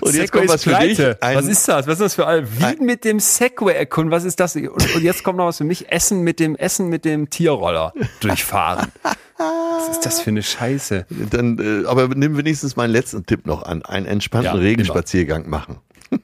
und 0.01 0.15
jetzt 0.15 0.33
kommt 0.33 0.49
was 0.49 0.65
für 0.65 0.75
dich. 0.75 1.01
Ein- 1.21 1.37
was 1.37 1.47
ist 1.47 1.67
das? 1.69 1.87
Was 1.87 1.95
ist 1.95 2.01
das 2.01 2.15
für 2.15 2.27
ein 2.27 2.47
Wien 2.59 2.85
mit 2.85 3.05
dem 3.05 3.21
Segway 3.21 3.75
erkunden? 3.75 4.11
Was 4.11 4.25
ist 4.25 4.41
das? 4.41 4.57
Und, 4.57 4.69
und 4.69 5.03
jetzt 5.03 5.25
kommt 5.25 5.39
noch 5.39 5.47
was 5.47 5.59
für 5.59 5.65
mich. 5.65 5.91
Essen 5.91 6.23
mit 6.23 6.41
dem 6.41 6.57
Essen 6.57 6.89
mit 6.89 7.05
dem 7.05 7.31
Tierroller 7.31 7.93
durchfahren. 8.21 8.91
Was 9.37 9.97
ist 9.97 10.07
das 10.07 10.21
für 10.21 10.31
eine 10.31 10.43
Scheiße? 10.43 11.07
Dann, 11.31 11.85
äh, 11.85 11.87
aber 11.87 12.09
nimm 12.09 12.37
wenigstens 12.37 12.77
meinen 12.77 12.91
letzten 12.91 13.25
Tipp 13.27 13.47
noch 13.47 13.63
an. 13.63 13.85
Einen 13.85 14.07
entspannten 14.07 14.55
Ja, 14.55 14.61
Regenspaziergang 14.61 15.49
machen. 15.49 15.79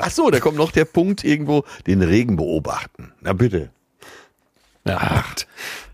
Ach 0.00 0.10
so, 0.10 0.30
da 0.30 0.40
kommt 0.40 0.56
noch 0.56 0.72
der 0.72 0.84
Punkt 0.84 1.24
irgendwo, 1.24 1.64
den 1.86 2.02
Regen 2.02 2.36
beobachten. 2.36 3.12
Na 3.20 3.32
bitte. 3.32 3.70
Ja. 4.84 5.24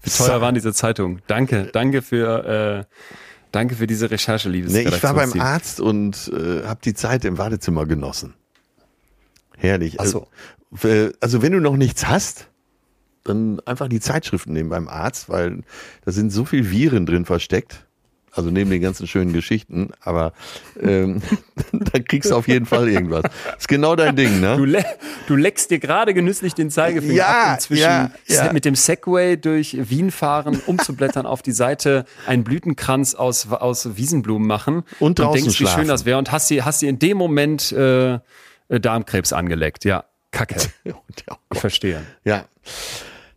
Wie 0.02 0.10
teuer 0.10 0.40
waren 0.40 0.54
diese 0.54 0.72
Zeitungen? 0.72 1.22
Danke, 1.26 1.70
danke 1.72 2.02
für, 2.02 2.86
äh, 2.88 2.96
danke 3.52 3.76
für 3.76 3.86
diese 3.86 4.10
Recherche, 4.10 4.48
liebes 4.48 4.72
Nee, 4.72 4.82
ich 4.82 5.02
war 5.02 5.14
beim. 5.14 5.40
Arzt 5.40 5.80
und 5.80 6.30
äh, 6.34 6.66
habe 6.66 6.80
die 6.84 6.94
Zeit 6.94 7.24
im 7.24 7.38
Wartezimmer 7.38 7.86
genossen. 7.86 8.34
Herrlich. 9.56 10.00
Ach 10.00 10.06
so. 10.06 10.26
Also, 10.72 11.10
also 11.20 11.42
wenn 11.42 11.52
du 11.52 11.60
noch 11.60 11.76
nichts 11.76 12.06
hast, 12.06 12.48
dann 13.24 13.60
einfach 13.60 13.88
die 13.88 14.00
Zeitschriften 14.00 14.52
nehmen 14.52 14.68
beim 14.68 14.88
Arzt, 14.88 15.28
weil 15.28 15.62
da 16.04 16.12
sind 16.12 16.30
so 16.30 16.44
viel 16.44 16.70
Viren 16.70 17.06
drin 17.06 17.24
versteckt. 17.24 17.86
Also 18.34 18.50
neben 18.50 18.70
den 18.70 18.80
ganzen 18.80 19.06
schönen 19.06 19.34
Geschichten, 19.34 19.90
aber 20.00 20.32
ähm, 20.80 21.20
da 21.72 21.98
kriegst 21.98 22.30
du 22.30 22.34
auf 22.34 22.48
jeden 22.48 22.64
Fall 22.64 22.88
irgendwas. 22.88 23.24
Ist 23.58 23.68
genau 23.68 23.94
dein 23.94 24.16
Ding, 24.16 24.40
Du, 24.40 24.64
ne? 24.64 24.78
le 24.78 24.84
du 25.26 25.36
leckst 25.36 25.70
dir 25.70 25.78
gerade 25.78 26.14
genüsslich 26.14 26.54
den 26.54 26.70
Zeigefinger 26.70 27.12
Ja, 27.14 27.26
ab, 27.26 27.52
um 27.54 27.60
zwischen 27.60 27.82
ja, 27.82 28.10
ja. 28.26 28.52
mit 28.54 28.64
dem 28.64 28.74
Segway 28.74 29.36
durch 29.36 29.76
Wien 29.90 30.10
fahren, 30.10 30.60
umzublättern 30.64 31.26
auf 31.26 31.42
die 31.42 31.52
Seite, 31.52 32.06
einen 32.26 32.42
Blütenkranz 32.42 33.14
aus, 33.14 33.48
aus 33.52 33.96
Wiesenblumen 33.98 34.48
machen 34.48 34.84
Und 34.98 35.18
draußen 35.18 35.42
denkst, 35.42 35.60
wie 35.60 35.64
schön 35.64 35.72
schlafen. 35.74 35.88
das 35.88 36.06
wäre 36.06 36.16
und 36.16 36.32
hast 36.32 36.48
dir, 36.48 36.64
hast 36.64 36.80
dir 36.80 36.88
in 36.88 36.98
dem 36.98 37.18
Moment 37.18 37.70
äh, 37.72 38.14
äh, 38.14 38.20
Darmkrebs 38.80 39.34
angeleckt. 39.34 39.84
Ja, 39.84 40.04
Kacke. 40.30 40.56
Ja, 40.84 40.94
Ich 41.52 41.60
verstehe. 41.60 42.02
ja. 42.24 42.46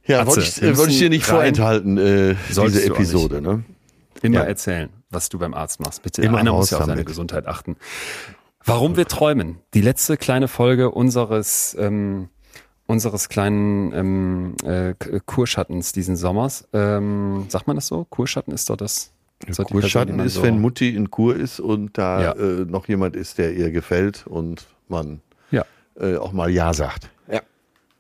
Ja, 0.08 0.26
wollte 0.28 0.42
ich, 0.42 0.62
äh, 0.62 0.78
wollte 0.78 0.92
ich 0.94 1.00
dir 1.00 1.10
nicht 1.10 1.28
rein. 1.28 1.36
vorenthalten, 1.36 1.98
äh, 1.98 2.36
Solltest 2.52 2.78
diese 2.78 2.90
du 2.90 2.94
Episode, 2.94 3.42
ne? 3.42 3.64
Immer 4.26 4.42
Ja. 4.42 4.44
erzählen, 4.46 4.90
was 5.10 5.30
du 5.30 5.40
beim 5.40 5.54
Arzt 5.54 5.80
machst. 5.80 6.02
Bitte. 6.04 6.22
Immer 6.22 6.38
Einer 6.40 6.54
muss 6.54 6.70
ja 6.72 6.78
auf 6.78 6.84
seine 6.84 6.94
damit. 6.96 7.08
Gesundheit 7.08 7.48
achten. 7.48 7.76
Warum 8.64 8.98
wir 8.98 9.06
träumen. 9.08 9.60
Die 9.74 9.82
letzte 9.82 10.18
kleine 10.18 10.48
Folge 10.48 10.90
unseres 10.92 11.76
ähm, 11.80 12.30
unseres 12.88 13.30
kleinen 13.30 13.94
ähm, 13.94 14.56
äh, 14.64 14.94
Kurschattens 15.26 15.92
diesen 15.92 16.16
Sommers. 16.16 16.68
Ähm, 16.74 17.46
sagt 17.50 17.68
man 17.68 17.76
das 17.78 17.88
so? 17.88 18.06
Kurschatten 18.10 18.54
ist 18.54 18.70
doch 18.70 18.78
das. 18.78 19.12
die 19.48 19.52
Kurschatten 19.54 20.20
ist, 20.20 20.36
so- 20.36 20.44
wenn 20.44 20.60
Mutti 20.62 20.96
in 20.96 21.10
Kur 21.12 21.36
ist 21.36 21.60
und 21.60 21.98
da 21.98 22.22
Ja. 22.22 22.32
äh, 22.34 22.66
noch 22.66 22.88
jemand 22.88 23.16
ist, 23.16 23.38
der 23.38 23.54
ihr 23.54 23.72
gefällt 23.72 24.26
und 24.28 24.66
man 24.88 25.22
Ja. 25.52 25.66
äh, 26.00 26.16
auch 26.18 26.32
mal 26.32 26.50
Ja 26.50 26.74
sagt. 26.74 27.10
Ja. 27.32 27.42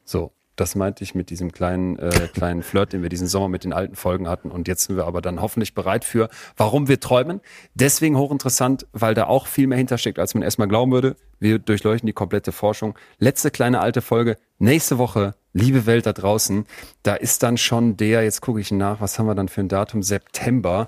So, 0.03 0.31
das 0.55 0.75
meinte 0.75 1.03
ich 1.03 1.15
mit 1.15 1.29
diesem 1.29 1.51
kleinen, 1.51 1.99
äh, 1.99 2.29
kleinen 2.33 2.63
Flirt, 2.63 2.93
den 2.93 3.01
wir 3.01 3.09
diesen 3.09 3.27
Sommer 3.27 3.49
mit 3.49 3.63
den 3.63 3.73
alten 3.73 3.95
Folgen 3.95 4.27
hatten. 4.27 4.51
Und 4.51 4.67
jetzt 4.67 4.85
sind 4.85 4.95
wir 4.95 5.05
aber 5.05 5.21
dann 5.21 5.41
hoffentlich 5.41 5.73
bereit 5.73 6.05
für, 6.05 6.29
warum 6.55 6.87
wir 6.87 6.99
träumen. 6.99 7.41
Deswegen 7.73 8.17
hochinteressant, 8.17 8.87
weil 8.93 9.13
da 9.13 9.25
auch 9.25 9.47
viel 9.47 9.67
mehr 9.67 9.77
hintersteckt, 9.77 10.19
als 10.19 10.33
man 10.33 10.43
erstmal 10.43 10.67
glauben 10.67 10.91
würde. 10.91 11.15
Wir 11.39 11.59
durchleuchten 11.59 12.07
die 12.07 12.13
komplette 12.13 12.51
Forschung. 12.51 12.97
Letzte 13.19 13.51
kleine 13.51 13.81
alte 13.81 14.01
Folge. 14.01 14.37
Nächste 14.57 14.97
Woche, 14.97 15.35
liebe 15.51 15.85
Welt 15.85 16.05
da 16.05 16.13
draußen, 16.13 16.65
da 17.03 17.15
ist 17.15 17.43
dann 17.43 17.57
schon 17.57 17.97
der, 17.97 18.23
jetzt 18.23 18.41
gucke 18.41 18.61
ich 18.61 18.71
nach, 18.71 19.01
was 19.01 19.19
haben 19.19 19.25
wir 19.25 19.35
dann 19.35 19.49
für 19.49 19.61
ein 19.61 19.67
Datum? 19.67 20.01
September. 20.03 20.87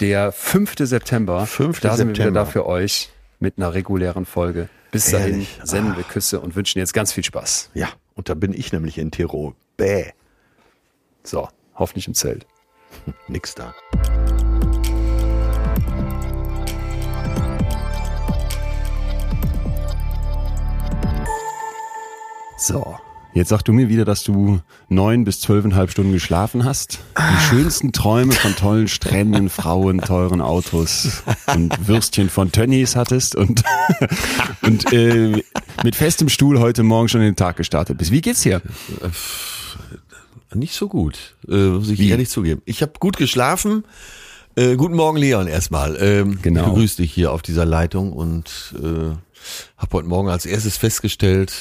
Der 0.00 0.30
5. 0.30 0.74
September. 0.78 1.46
5. 1.46 1.80
Da 1.80 1.96
sind 1.96 2.08
wir 2.08 2.14
wieder 2.14 2.24
September. 2.24 2.40
da 2.40 2.46
für 2.46 2.66
euch 2.66 3.10
mit 3.40 3.58
einer 3.58 3.74
regulären 3.74 4.24
Folge. 4.24 4.68
Bis 4.90 5.10
dahin 5.10 5.32
Ehrlich? 5.32 5.60
senden 5.64 5.96
wir 5.96 6.04
Küsse 6.04 6.40
und 6.40 6.56
wünschen 6.56 6.78
jetzt 6.78 6.94
ganz 6.94 7.12
viel 7.12 7.24
Spaß. 7.24 7.70
Ja, 7.74 7.88
und 8.18 8.28
da 8.28 8.34
bin 8.34 8.52
ich 8.52 8.72
nämlich 8.72 8.98
in 8.98 9.12
Tirol. 9.12 9.54
Bäh, 9.76 10.10
So, 11.22 11.48
hoffentlich 11.76 12.08
im 12.08 12.14
Zelt. 12.14 12.46
nix 13.28 13.54
da. 13.54 13.72
So. 22.58 22.98
Jetzt 23.34 23.50
sag 23.50 23.62
du 23.62 23.72
mir 23.72 23.88
wieder, 23.88 24.04
dass 24.04 24.24
du 24.24 24.60
neun 24.88 25.24
bis 25.24 25.40
zwölfeinhalb 25.40 25.90
Stunden 25.90 26.12
geschlafen 26.12 26.64
hast. 26.64 26.98
Die 27.16 27.44
schönsten 27.48 27.92
Träume 27.92 28.32
von 28.32 28.56
tollen 28.56 28.88
Stränden, 28.88 29.48
Frauen, 29.48 30.00
teuren 30.00 30.40
Autos 30.40 31.22
und 31.54 31.86
Würstchen 31.86 32.30
von 32.30 32.50
Tönnies 32.50 32.96
hattest 32.96 33.36
und, 33.36 33.62
und 34.62 34.92
äh, 34.92 35.42
mit 35.84 35.94
festem 35.94 36.28
Stuhl 36.28 36.58
heute 36.58 36.82
Morgen 36.82 37.08
schon 37.08 37.20
in 37.20 37.28
den 37.28 37.36
Tag 37.36 37.56
gestartet 37.56 37.98
bist. 37.98 38.10
Wie 38.10 38.22
geht's 38.22 38.42
dir? 38.42 38.60
Nicht 40.54 40.74
so 40.74 40.88
gut, 40.88 41.36
äh, 41.48 41.54
muss 41.54 41.90
ich 41.90 41.98
Wie? 42.00 42.08
ehrlich 42.08 42.30
zugeben. 42.30 42.62
Ich 42.64 42.80
habe 42.82 42.92
gut 42.98 43.18
geschlafen. 43.18 43.84
Äh, 44.56 44.74
guten 44.76 44.96
Morgen, 44.96 45.18
Leon, 45.18 45.46
erstmal. 45.46 45.96
Ähm, 46.00 46.38
Genau. 46.42 46.62
Ich 46.62 46.66
begrüße 46.68 46.96
dich 47.02 47.12
hier 47.12 47.30
auf 47.32 47.42
dieser 47.42 47.66
Leitung 47.66 48.12
und 48.12 48.74
äh, 48.82 49.14
habe 49.76 49.98
heute 49.98 50.08
Morgen 50.08 50.28
als 50.28 50.46
erstes 50.46 50.76
festgestellt, 50.76 51.52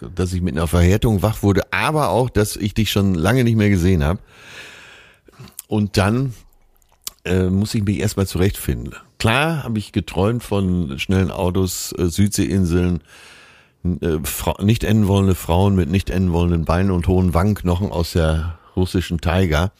dass 0.00 0.32
ich 0.32 0.42
mit 0.42 0.56
einer 0.56 0.66
Verhärtung 0.66 1.22
wach 1.22 1.42
wurde, 1.42 1.72
aber 1.72 2.10
auch, 2.10 2.30
dass 2.30 2.56
ich 2.56 2.74
dich 2.74 2.90
schon 2.90 3.14
lange 3.14 3.44
nicht 3.44 3.56
mehr 3.56 3.70
gesehen 3.70 4.04
habe. 4.04 4.20
Und 5.68 5.96
dann 5.96 6.34
äh, 7.24 7.44
muss 7.44 7.74
ich 7.74 7.84
mich 7.84 7.98
erstmal 7.98 8.26
zurechtfinden. 8.26 8.94
Klar 9.18 9.64
habe 9.64 9.78
ich 9.78 9.92
geträumt 9.92 10.44
von 10.44 10.98
schnellen 10.98 11.30
Autos, 11.30 11.92
äh, 11.98 12.06
Südseeinseln, 12.06 13.02
äh, 13.84 14.18
nicht 14.62 14.84
enden 14.84 15.08
wollende 15.08 15.34
Frauen 15.34 15.74
mit 15.74 15.90
nicht 15.90 16.10
enden 16.10 16.32
wollenden 16.32 16.64
Beinen 16.64 16.90
und 16.90 17.08
hohen 17.08 17.34
Wangenknochen 17.34 17.90
aus 17.90 18.12
der 18.12 18.58
russischen 18.76 19.20
Taiga 19.20 19.72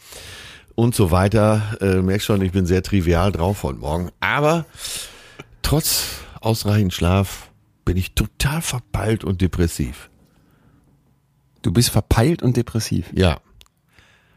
und 0.75 0.95
so 0.95 1.11
weiter. 1.11 1.77
Äh, 1.81 2.03
merkst 2.03 2.27
schon, 2.27 2.43
ich 2.43 2.53
bin 2.53 2.67
sehr 2.67 2.83
trivial 2.83 3.33
drauf 3.33 3.63
heute 3.63 3.79
Morgen. 3.79 4.11
Aber 4.21 4.67
trotz 5.63 6.07
ausreichend 6.41 6.95
Schlaf 6.95 7.46
bin 7.87 7.97
ich 7.97 8.13
total 8.13 8.61
verpeilt 8.61 9.25
und 9.25 9.41
depressiv. 9.41 10.11
Du 11.63 11.73
bist 11.73 11.89
verpeilt 11.89 12.43
und 12.43 12.59
depressiv. 12.59 13.07
Ja, 13.15 13.41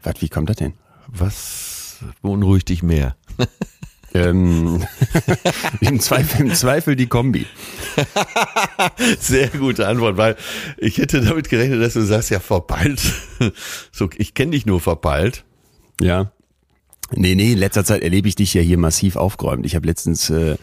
Was, 0.02 0.22
wie 0.22 0.30
kommt 0.30 0.48
das 0.48 0.56
denn? 0.56 0.72
was 1.06 1.98
beunruhigt 2.22 2.70
dich 2.70 2.82
mehr? 2.82 3.16
Ähm, 4.12 4.84
im, 5.80 6.00
Zweifel, 6.00 6.40
Im 6.40 6.52
Zweifel 6.52 6.96
die 6.96 7.06
Kombi. 7.06 7.46
Sehr 9.20 9.46
gute 9.50 9.86
Antwort, 9.86 10.16
weil 10.16 10.36
ich 10.78 10.98
hätte 10.98 11.20
damit 11.20 11.48
gerechnet, 11.48 11.80
dass 11.80 11.92
du 11.92 12.02
sagst, 12.02 12.30
ja, 12.30 12.40
verpeilt. 12.40 13.00
So, 13.92 14.10
ich 14.16 14.34
kenne 14.34 14.50
dich 14.50 14.66
nur 14.66 14.80
verpeilt. 14.80 15.44
Ja. 16.00 16.32
Nee, 17.12 17.34
nee, 17.34 17.52
in 17.52 17.58
letzter 17.58 17.84
Zeit 17.84 18.02
erlebe 18.02 18.28
ich 18.28 18.34
dich 18.34 18.54
ja 18.54 18.62
hier 18.62 18.78
massiv 18.78 19.14
aufgeräumt. 19.16 19.64
Ich 19.64 19.74
habe 19.74 19.86
letztens 19.86 20.28
äh, 20.30 20.56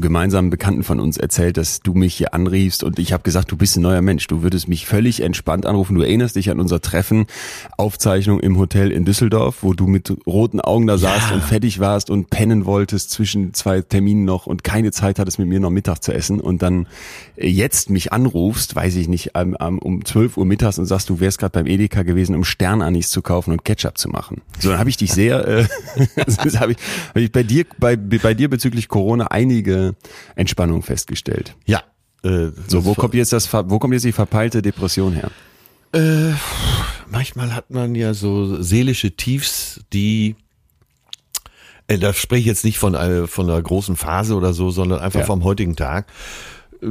gemeinsamen 0.00 0.50
Bekannten 0.50 0.82
von 0.82 1.00
uns 1.00 1.16
erzählt, 1.16 1.56
dass 1.56 1.80
du 1.80 1.94
mich 1.94 2.14
hier 2.14 2.34
anriefst 2.34 2.82
und 2.82 2.98
ich 2.98 3.12
habe 3.12 3.22
gesagt, 3.22 3.50
du 3.52 3.56
bist 3.56 3.76
ein 3.76 3.82
neuer 3.82 4.02
Mensch. 4.02 4.26
Du 4.26 4.42
würdest 4.42 4.68
mich 4.68 4.86
völlig 4.86 5.20
entspannt 5.20 5.66
anrufen. 5.66 5.94
Du 5.94 6.02
erinnerst 6.02 6.36
dich 6.36 6.50
an 6.50 6.60
unser 6.60 6.80
Treffen, 6.80 7.26
Aufzeichnung 7.76 8.40
im 8.40 8.58
Hotel 8.58 8.90
in 8.90 9.04
Düsseldorf, 9.04 9.62
wo 9.62 9.72
du 9.72 9.86
mit 9.86 10.12
roten 10.26 10.60
Augen 10.60 10.86
da 10.86 10.98
saßt 10.98 11.32
und 11.32 11.42
fertig 11.42 11.78
warst 11.80 12.10
und 12.10 12.30
pennen 12.30 12.64
wolltest 12.64 13.10
zwischen 13.10 13.54
zwei 13.54 13.82
Terminen 13.82 14.24
noch 14.24 14.46
und 14.46 14.64
keine 14.64 14.90
Zeit 14.92 15.18
hattest, 15.18 15.38
mit 15.38 15.48
mir 15.48 15.60
noch 15.60 15.70
Mittag 15.70 16.02
zu 16.02 16.12
essen 16.12 16.40
und 16.40 16.62
dann 16.62 16.86
jetzt 17.36 17.90
mich 17.90 18.12
anrufst, 18.12 18.74
weiß 18.74 18.96
ich 18.96 19.08
nicht, 19.08 19.32
um, 19.36 19.78
um 19.78 20.04
12 20.04 20.36
Uhr 20.36 20.44
mittags 20.46 20.78
und 20.78 20.86
sagst, 20.86 21.08
du 21.10 21.20
wärst 21.20 21.38
gerade 21.38 21.52
beim 21.52 21.66
Edeka 21.66 22.02
gewesen, 22.02 22.34
um 22.34 22.44
Sternanis 22.44 23.10
zu 23.10 23.22
kaufen 23.22 23.52
und 23.52 23.64
Ketchup 23.64 23.98
zu 23.98 24.08
machen. 24.08 24.42
So, 24.58 24.70
dann 24.70 24.78
habe 24.78 24.90
ich 24.90 24.96
dich 24.96 25.12
sehr, 25.12 25.46
äh, 25.46 25.66
habe 26.58 26.72
ich, 26.72 26.78
hab 26.78 27.16
ich 27.16 27.32
bei 27.32 27.42
dir, 27.42 27.64
bei, 27.78 27.96
bei 27.96 28.34
dir 28.34 28.48
bezüglich 28.48 28.88
Corona 28.88 29.26
einige 29.26 29.83
Entspannung 30.34 30.82
festgestellt. 30.82 31.54
Ja. 31.66 31.82
Äh, 32.22 32.50
so, 32.68 32.84
wo 32.84 32.94
kommt 32.94 33.14
jetzt 33.14 33.32
das, 33.32 33.52
wo 33.52 33.78
kommt 33.78 33.92
jetzt 33.92 34.04
die 34.04 34.12
verpeilte 34.12 34.62
Depression 34.62 35.12
her? 35.12 35.30
Äh, 35.92 36.32
manchmal 37.10 37.54
hat 37.54 37.70
man 37.70 37.94
ja 37.94 38.14
so 38.14 38.60
seelische 38.62 39.12
Tiefs, 39.12 39.80
die 39.92 40.36
äh, 41.86 41.98
da 41.98 42.12
spreche 42.14 42.40
ich 42.40 42.46
jetzt 42.46 42.64
nicht 42.64 42.78
von 42.78 42.94
einer, 42.94 43.26
von 43.28 43.48
einer 43.48 43.60
großen 43.60 43.96
Phase 43.96 44.34
oder 44.34 44.52
so, 44.52 44.70
sondern 44.70 45.00
einfach 45.00 45.20
ja. 45.20 45.26
vom 45.26 45.44
heutigen 45.44 45.76
Tag. 45.76 46.06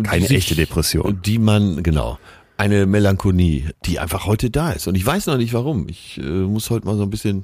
Keine 0.03 0.25
sich, 0.25 0.37
echte 0.37 0.55
Depression. 0.55 1.19
Die 1.23 1.39
man, 1.39 1.83
genau, 1.83 2.17
eine 2.57 2.85
Melancholie, 2.85 3.71
die 3.85 3.99
einfach 3.99 4.25
heute 4.25 4.49
da 4.49 4.71
ist. 4.71 4.87
Und 4.87 4.95
ich 4.95 5.05
weiß 5.05 5.27
noch 5.27 5.37
nicht 5.37 5.53
warum. 5.53 5.87
Ich 5.89 6.17
äh, 6.17 6.21
muss 6.21 6.69
heute 6.69 6.85
mal 6.85 6.95
so 6.95 7.03
ein 7.03 7.09
bisschen 7.09 7.43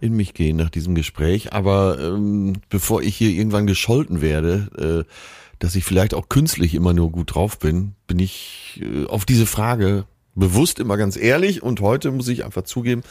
in 0.00 0.14
mich 0.14 0.34
gehen 0.34 0.56
nach 0.56 0.70
diesem 0.70 0.94
Gespräch. 0.94 1.52
Aber 1.52 1.98
ähm, 2.00 2.54
bevor 2.68 3.02
ich 3.02 3.16
hier 3.16 3.30
irgendwann 3.30 3.66
gescholten 3.66 4.20
werde, 4.20 5.04
äh, 5.06 5.10
dass 5.58 5.74
ich 5.74 5.84
vielleicht 5.84 6.14
auch 6.14 6.28
künstlich 6.28 6.74
immer 6.74 6.92
nur 6.92 7.10
gut 7.10 7.34
drauf 7.34 7.58
bin, 7.58 7.94
bin 8.06 8.18
ich 8.18 8.82
äh, 8.82 9.06
auf 9.06 9.24
diese 9.24 9.46
Frage 9.46 10.04
bewusst 10.34 10.80
immer 10.80 10.96
ganz 10.96 11.16
ehrlich. 11.16 11.62
Und 11.62 11.80
heute 11.80 12.10
muss 12.10 12.28
ich 12.28 12.44
einfach 12.44 12.62
zugeben, 12.62 13.02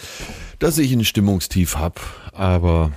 dass 0.60 0.78
ich 0.78 0.91
ein 0.93 1.06
Stimmungstief 1.06 1.78
hab. 1.78 2.00
Aber 2.34 2.91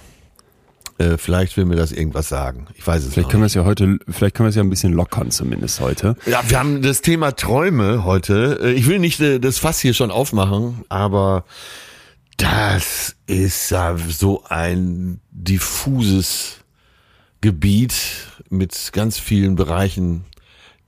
äh, 0.99 1.19
vielleicht 1.19 1.57
will 1.57 1.67
mir 1.67 1.77
das 1.77 1.93
irgendwas 1.93 2.29
sagen. 2.29 2.67
Ich 2.75 2.87
weiß 2.87 3.05
es 3.05 3.13
vielleicht 3.13 3.29
können 3.29 3.43
wir 3.43 3.47
es 3.47 3.55
ja 3.55 3.65
heute, 3.65 3.99
vielleicht 4.09 4.35
können 4.35 4.47
wir 4.47 4.51
es 4.51 4.57
ja 4.57 4.63
ein 4.63 4.71
bisschen 4.71 4.93
lockern 4.93 5.31
zumindest 5.31 5.81
heute. 5.81 6.17
Ja, 6.27 6.43
wir 6.49 6.59
haben 6.59 6.81
das 6.83 7.03
Thema 7.03 7.33
Träume 7.33 8.05
heute. 8.05 8.61
Äh, 8.63 8.73
ich 8.73 8.87
will 8.87 8.99
nicht 8.99 9.21
äh, 9.21 9.39
das 9.39 9.59
Fass 9.59 9.81
hier 9.81 9.95
schon 9.95 10.11
aufmachen, 10.11 10.85
aber 10.89 11.45
das 12.37 13.17
ist 13.27 13.69
so 13.69 14.45
ein 14.49 15.21
diffuses 15.31 16.59
Gebiet 17.41 17.95
mit 18.51 18.91
ganz 18.93 19.19
vielen 19.19 19.57
Bereichen, 19.57 20.25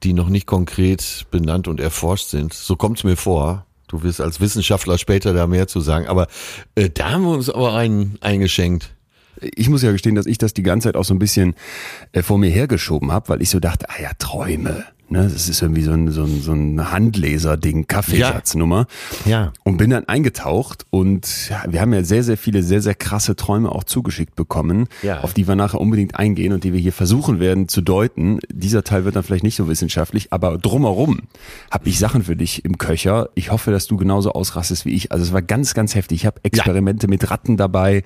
die 0.03 0.13
noch 0.13 0.29
nicht 0.29 0.47
konkret 0.47 1.27
benannt 1.31 1.69
und 1.69 1.81
erforscht 1.81 2.29
sind. 2.29 2.53
So 2.53 2.77
kommt 2.77 2.99
es 2.99 3.05
mir 3.05 3.17
vor. 3.17 3.67
Du 3.89 4.03
wirst 4.03 4.21
als 4.21 4.41
Wissenschaftler 4.41 4.99
später 4.99 5.33
da 5.33 5.47
mehr 5.47 5.67
zu 5.67 5.81
sagen. 5.81 6.07
Aber 6.07 6.29
äh, 6.75 6.91
da 6.91 7.13
haben 7.13 7.23
wir 7.23 7.31
uns 7.31 7.49
aber 7.49 7.75
einen 7.75 8.19
eingeschenkt. 8.21 8.95
Ich 9.41 9.69
muss 9.69 9.83
ja 9.83 9.93
gestehen, 9.93 10.15
dass 10.15 10.27
ich 10.27 10.39
das 10.39 10.53
die 10.53 10.63
ganze 10.63 10.89
Zeit 10.89 10.97
auch 10.97 11.05
so 11.05 11.15
ein 11.15 11.19
bisschen 11.19 11.55
äh, 12.13 12.23
vor 12.23 12.39
mir 12.39 12.51
hergeschoben 12.51 13.13
habe, 13.13 13.29
weil 13.31 13.43
ich 13.43 13.51
so 13.51 13.61
dachte, 13.61 13.89
ah 13.89 14.01
ja, 14.01 14.11
Träume 14.19 14.85
Ne, 15.11 15.23
das 15.23 15.49
ist 15.49 15.63
irgendwie 15.63 15.83
so 15.83 15.93
ein, 15.93 16.11
so 16.11 16.25
ein, 16.25 16.43
so 16.43 16.53
ein 16.53 16.93
Handleser-Ding, 16.93 17.87
Kaffeesatznummer. 17.87 18.87
Ja. 19.25 19.31
ja. 19.31 19.53
Und 19.65 19.79
bin 19.79 19.89
dann 19.89 20.07
eingetaucht 20.07 20.85
und 20.91 21.49
ja, 21.49 21.65
wir 21.67 21.81
haben 21.81 21.95
ja 21.95 22.05
sehr, 22.05 22.23
sehr 22.23 22.37
viele, 22.37 22.63
sehr, 22.63 22.83
sehr 22.83 22.95
krasse 22.95 23.35
Träume 23.35 23.73
auch 23.73 23.85
zugeschickt 23.85 24.37
bekommen, 24.37 24.87
ja. 25.03 25.21
auf 25.21 25.33
die 25.33 25.49
wir 25.49 25.55
nachher 25.55 25.81
unbedingt 25.81 26.17
eingehen 26.17 26.53
und 26.53 26.63
die 26.63 26.75
wir 26.75 26.81
hier 26.81 26.93
versuchen 26.93 27.41
werden 27.41 27.69
zu 27.69 27.81
deuten. 27.81 28.39
Dieser 28.53 28.85
Teil 28.85 29.07
wird 29.07 29.17
dann 29.17 29.23
vielleicht 29.23 29.45
nicht 29.45 29.57
so 29.57 29.67
wissenschaftlich, 29.67 30.31
aber 30.31 30.59
drumherum 30.59 31.23
habe 31.71 31.89
ich 31.89 31.99
Sachen 31.99 32.25
für 32.25 32.37
dich 32.37 32.67
im 32.67 32.77
Köcher. 32.77 33.31
Ich 33.35 33.51
hoffe, 33.51 33.71
dass 33.71 33.87
du 33.87 33.97
genauso 33.97 34.33
ausrastest 34.33 34.85
wie 34.85 34.91
ich. 34.91 35.11
Also 35.11 35.25
es 35.25 35.33
war 35.33 35.41
ganz, 35.41 35.73
ganz 35.73 35.95
heftig. 35.95 36.21
Ich 36.21 36.27
habe 36.27 36.41
Experimente 36.43 37.07
ja. 37.07 37.11
mit 37.11 37.31
Ratten 37.31 37.57
dabei. 37.57 38.03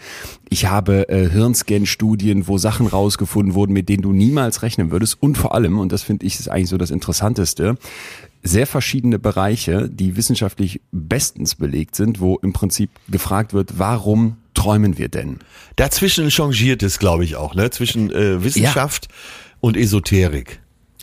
Ich 0.50 0.66
habe 0.66 1.08
äh, 1.08 1.28
Hirnscan-Studien, 1.28 2.46
wo 2.46 2.58
Sachen 2.58 2.86
rausgefunden 2.86 3.54
wurden, 3.54 3.72
mit 3.72 3.88
denen 3.88 4.02
du 4.02 4.12
niemals 4.12 4.62
rechnen 4.62 4.92
würdest. 4.92 5.16
Und 5.20 5.36
vor 5.36 5.52
allem, 5.56 5.80
und 5.80 5.90
das 5.90 6.04
finde 6.04 6.24
ich 6.26 6.38
ist 6.38 6.48
eigentlich 6.48 6.68
so 6.68 6.78
das 6.78 6.91
Interessanteste, 6.92 7.76
sehr 8.42 8.66
verschiedene 8.66 9.18
Bereiche, 9.18 9.88
die 9.88 10.16
wissenschaftlich 10.16 10.80
bestens 10.90 11.54
belegt 11.54 11.94
sind, 11.94 12.20
wo 12.20 12.36
im 12.36 12.52
Prinzip 12.52 12.90
gefragt 13.08 13.54
wird, 13.54 13.78
warum 13.78 14.36
träumen 14.54 14.98
wir 14.98 15.08
denn? 15.08 15.38
Dazwischen 15.76 16.30
changiert 16.30 16.82
es, 16.82 16.98
glaube 16.98 17.24
ich, 17.24 17.36
auch, 17.36 17.54
ne? 17.54 17.70
Zwischen 17.70 18.10
äh, 18.10 18.42
Wissenschaft 18.42 19.08
ja. 19.08 19.16
und 19.60 19.76
Esoterik. 19.76 20.60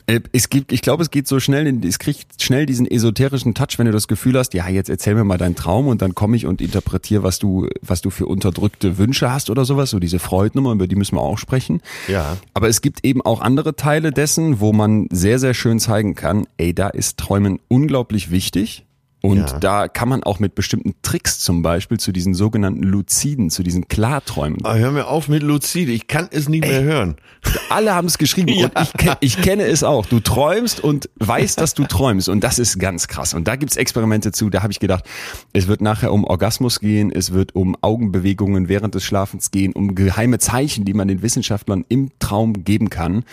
Äh, 0.09 0.21
es 0.31 0.49
gibt, 0.49 0.71
ich 0.71 0.81
glaube, 0.81 1.03
es 1.03 1.11
geht 1.11 1.27
so 1.27 1.39
schnell, 1.39 1.67
es 1.85 1.99
kriegt 1.99 2.41
schnell 2.41 2.65
diesen 2.65 2.89
esoterischen 2.89 3.53
Touch, 3.53 3.77
wenn 3.77 3.85
du 3.85 3.91
das 3.91 4.07
Gefühl 4.07 4.37
hast, 4.37 4.53
ja, 4.55 4.67
jetzt 4.67 4.89
erzähl 4.89 5.13
mir 5.13 5.23
mal 5.23 5.37
deinen 5.37 5.55
Traum 5.55 5.87
und 5.87 6.01
dann 6.01 6.15
komme 6.15 6.35
ich 6.35 6.47
und 6.47 6.61
interpretiere, 6.61 7.21
was 7.21 7.37
du, 7.37 7.67
was 7.81 8.01
du 8.01 8.09
für 8.09 8.25
unterdrückte 8.25 8.97
Wünsche 8.97 9.31
hast 9.31 9.49
oder 9.49 9.65
sowas, 9.65 9.91
so 9.91 9.99
diese 9.99 10.17
Freudnummer, 10.17 10.71
über 10.71 10.87
die 10.87 10.95
müssen 10.95 11.15
wir 11.15 11.21
auch 11.21 11.37
sprechen. 11.37 11.81
Ja. 12.07 12.37
Aber 12.55 12.69
es 12.69 12.81
gibt 12.81 13.05
eben 13.05 13.21
auch 13.21 13.41
andere 13.41 13.75
Teile 13.75 14.11
dessen, 14.11 14.59
wo 14.59 14.73
man 14.73 15.07
sehr, 15.11 15.37
sehr 15.37 15.53
schön 15.53 15.79
zeigen 15.79 16.15
kann, 16.15 16.47
ey, 16.57 16.73
da 16.73 16.89
ist 16.89 17.17
Träumen 17.17 17.59
unglaublich 17.67 18.31
wichtig. 18.31 18.85
Und 19.21 19.49
ja. 19.49 19.59
da 19.59 19.87
kann 19.89 20.07
man 20.07 20.23
auch 20.23 20.39
mit 20.39 20.55
bestimmten 20.55 20.95
Tricks 21.01 21.39
zum 21.39 21.61
Beispiel 21.61 21.99
zu 21.99 22.13
diesen 22.13 22.33
sogenannten 22.33 22.83
Luziden, 22.83 23.49
zu 23.49 23.63
diesen 23.63 23.89
Klarträumen. 23.89 24.59
Ah, 24.63 24.75
hör 24.75 24.91
mir 24.91 25.07
auf 25.07 25.27
mit 25.27 25.43
Luzide, 25.43 25.91
ich 25.91 26.07
kann 26.07 26.29
es 26.31 26.47
nicht 26.47 26.63
Ey, 26.63 26.69
mehr 26.71 26.83
hören. 26.83 27.17
Alle 27.69 27.93
haben 27.93 28.07
es 28.07 28.17
geschrieben 28.17 28.49
ja. 28.49 28.67
und 28.67 29.19
ich, 29.19 29.35
ich 29.35 29.41
kenne 29.41 29.63
es 29.63 29.83
auch. 29.83 30.05
Du 30.05 30.21
träumst 30.21 30.81
und 30.81 31.09
weißt, 31.19 31.59
dass 31.59 31.73
du 31.73 31.83
träumst 31.83 32.29
und 32.29 32.45
das 32.45 32.59
ist 32.59 32.79
ganz 32.79 33.09
krass. 33.09 33.33
Und 33.33 33.47
da 33.49 33.57
gibt's 33.57 33.75
Experimente 33.75 34.31
zu, 34.31 34.49
da 34.49 34.63
habe 34.63 34.71
ich 34.71 34.79
gedacht, 34.79 35.03
es 35.51 35.67
wird 35.67 35.81
nachher 35.81 36.13
um 36.13 36.23
Orgasmus 36.23 36.79
gehen, 36.79 37.11
es 37.11 37.33
wird 37.33 37.55
um 37.55 37.75
Augenbewegungen 37.81 38.69
während 38.69 38.95
des 38.95 39.03
Schlafens 39.03 39.51
gehen, 39.51 39.73
um 39.73 39.95
geheime 39.95 40.39
Zeichen, 40.39 40.85
die 40.85 40.93
man 40.93 41.09
den 41.09 41.21
Wissenschaftlern 41.21 41.83
im 41.89 42.11
Traum 42.19 42.63
geben 42.63 42.89
kann. 42.89 43.25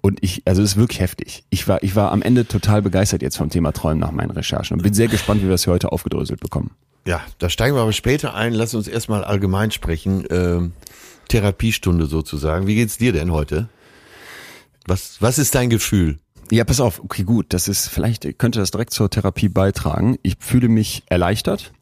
Und 0.00 0.18
ich, 0.22 0.42
also 0.46 0.62
es 0.62 0.72
ist 0.72 0.76
wirklich 0.76 1.00
heftig. 1.00 1.44
Ich 1.50 1.66
war, 1.66 1.82
ich 1.82 1.96
war 1.96 2.12
am 2.12 2.22
Ende 2.22 2.46
total 2.46 2.82
begeistert 2.82 3.22
jetzt 3.22 3.36
vom 3.36 3.50
Thema 3.50 3.72
Träumen 3.72 3.98
nach 3.98 4.12
meinen 4.12 4.30
Recherchen 4.30 4.76
und 4.76 4.82
bin 4.82 4.94
sehr 4.94 5.08
gespannt, 5.08 5.42
wie 5.42 5.46
wir 5.46 5.54
es 5.54 5.64
hier 5.64 5.72
heute 5.72 5.92
aufgedröselt 5.92 6.40
bekommen. 6.40 6.70
Ja, 7.06 7.20
da 7.38 7.48
steigen 7.48 7.74
wir 7.74 7.82
aber 7.82 7.92
später 7.92 8.34
ein. 8.34 8.52
Lass 8.52 8.74
uns 8.74 8.86
erstmal 8.86 9.24
allgemein 9.24 9.70
sprechen. 9.70 10.24
Ähm, 10.30 10.72
Therapiestunde 11.28 12.06
sozusagen. 12.06 12.66
Wie 12.66 12.74
geht's 12.74 12.98
dir 12.98 13.12
denn 13.12 13.32
heute? 13.32 13.68
Was, 14.86 15.16
was 15.20 15.38
ist 15.38 15.54
dein 15.54 15.70
Gefühl? 15.70 16.18
Ja, 16.50 16.64
pass 16.64 16.80
auf. 16.80 17.00
Okay, 17.00 17.24
gut. 17.24 17.46
Das 17.50 17.68
ist, 17.68 17.88
vielleicht 17.88 18.38
könnte 18.38 18.58
das 18.58 18.70
direkt 18.70 18.92
zur 18.92 19.10
Therapie 19.10 19.48
beitragen. 19.48 20.16
Ich 20.22 20.36
fühle 20.40 20.68
mich 20.68 21.02
erleichtert. 21.06 21.72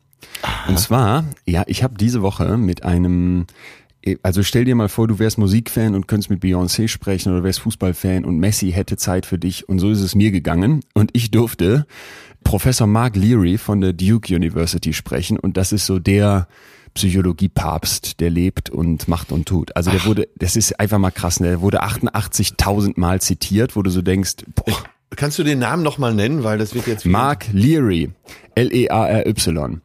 Aha. 0.43 0.69
Und 0.69 0.79
zwar, 0.79 1.25
ja, 1.45 1.65
ich 1.67 1.83
habe 1.83 1.97
diese 1.97 2.23
Woche 2.23 2.57
mit 2.57 2.83
einem 2.83 3.47
also 4.23 4.43
stell 4.43 4.65
dir 4.65 4.75
mal 4.75 4.89
vor, 4.89 5.09
du 5.09 5.19
wärst 5.19 5.39
Musikfan 5.39 5.95
und 5.95 6.07
könntest 6.07 6.31
mit 6.31 6.43
Beyoncé 6.43 6.89
sprechen 6.89 7.33
oder 7.33 7.43
wärst 7.45 7.61
Fußballfan 7.61 8.25
und 8.25 8.39
Messi 8.39 8.73
hätte 8.73 8.97
Zeit 8.97 9.27
für 9.27 9.39
dich 9.39 9.69
und 9.69 9.79
so 9.79 9.91
ist 9.91 10.01
es 10.01 10.15
mir 10.15 10.31
gegangen 10.31 10.81
und 10.95 11.11
ich 11.13 11.31
durfte 11.31 11.87
Professor 12.45 12.87
Mark 12.87 13.17
Leary 13.17 13.59
von 13.59 13.81
der 13.81 13.93
Duke 13.93 14.35
University 14.35 14.93
sprechen 14.93 15.39
und 15.39 15.57
das 15.57 15.73
ist 15.73 15.87
so 15.87 15.99
der 15.99 16.47
Psychologie-Papst, 16.95 18.21
der 18.21 18.31
lebt 18.31 18.71
und 18.71 19.07
macht 19.07 19.31
und 19.31 19.47
tut. 19.47 19.77
Also 19.77 19.91
der 19.91 20.01
Ach. 20.03 20.07
wurde, 20.07 20.29
das 20.37 20.57
ist 20.57 20.81
einfach 20.81 20.99
mal 20.99 21.11
krass, 21.11 21.41
ne? 21.41 21.49
der 21.49 21.61
wurde 21.61 21.83
88.000 21.83 22.95
Mal 22.97 23.21
zitiert, 23.21 23.77
wo 23.77 23.83
du 23.83 23.91
so 23.91 24.03
denkst, 24.03 24.37
boah. 24.55 24.79
Kannst 25.15 25.39
du 25.39 25.45
den 25.45 25.61
Namen 25.61 25.83
nochmal 25.83 26.15
nennen, 26.15 26.43
weil 26.43 26.59
das 26.59 26.75
wird 26.75 26.87
jetzt... 26.87 27.07
Mark 27.07 27.47
Leary, 27.53 28.11
L-E-A-R-Y. 28.55 29.81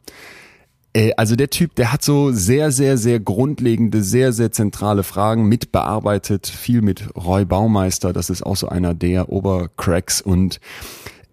Äh, 0.92 1.12
also 1.16 1.36
der 1.36 1.50
Typ, 1.50 1.74
der 1.74 1.92
hat 1.92 2.02
so 2.02 2.32
sehr, 2.32 2.70
sehr, 2.70 2.98
sehr 2.98 3.20
grundlegende, 3.20 4.02
sehr, 4.02 4.32
sehr 4.32 4.52
zentrale 4.52 5.02
Fragen 5.02 5.46
mitbearbeitet, 5.46 6.46
viel 6.46 6.82
mit 6.82 7.14
Roy 7.16 7.44
Baumeister, 7.44 8.12
das 8.12 8.30
ist 8.30 8.42
auch 8.42 8.56
so 8.56 8.68
einer 8.68 8.94
der 8.94 9.30
Obercracks 9.30 10.20
und 10.20 10.60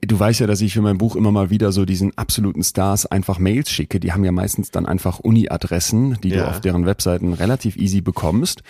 Du 0.02 0.18
weißt 0.18 0.40
ja, 0.40 0.48
dass 0.48 0.62
ich 0.62 0.74
für 0.74 0.82
mein 0.82 0.98
Buch 0.98 1.18
immer 1.18 1.32
mal 1.32 1.50
wieder 1.50 1.74
so 1.74 1.84
diesen 1.84 2.18
absoluten 2.18 2.64
Stars 2.64 3.06
einfach 3.06 3.38
Mails 3.38 3.70
schicke. 3.70 4.00
Die 4.00 4.14
haben 4.14 4.24
ja 4.24 4.32
meistens 4.32 4.72
dann 4.72 4.86
einfach 4.86 5.20
Uni-Adressen, 5.20 6.18
die 6.24 6.30
ja. 6.30 6.44
du 6.44 6.48
auf 6.48 6.62
deren 6.62 6.86
Webseiten 6.86 7.34
relativ 7.34 7.76
easy 7.76 8.00
bekommst. 8.00 8.64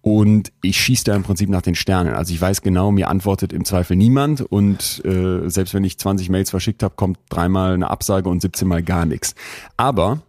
Und 0.00 0.52
ich 0.62 0.80
schieße 0.80 1.02
da 1.02 1.16
im 1.16 1.24
Prinzip 1.24 1.48
nach 1.48 1.62
den 1.62 1.74
Sternen. 1.74 2.14
Also 2.14 2.32
ich 2.32 2.40
weiß 2.40 2.62
genau, 2.62 2.92
mir 2.92 3.08
antwortet 3.08 3.52
im 3.52 3.64
Zweifel 3.64 3.96
niemand. 3.96 4.42
Und 4.42 5.04
äh, 5.04 5.48
selbst 5.50 5.74
wenn 5.74 5.82
ich 5.82 5.98
20 5.98 6.30
Mails 6.30 6.50
verschickt 6.50 6.84
habe, 6.84 6.94
kommt 6.94 7.18
dreimal 7.30 7.74
eine 7.74 7.90
Absage 7.90 8.28
und 8.28 8.40
17 8.40 8.68
Mal 8.68 8.84
gar 8.84 9.06
nichts. 9.06 9.34
Aber 9.76 10.20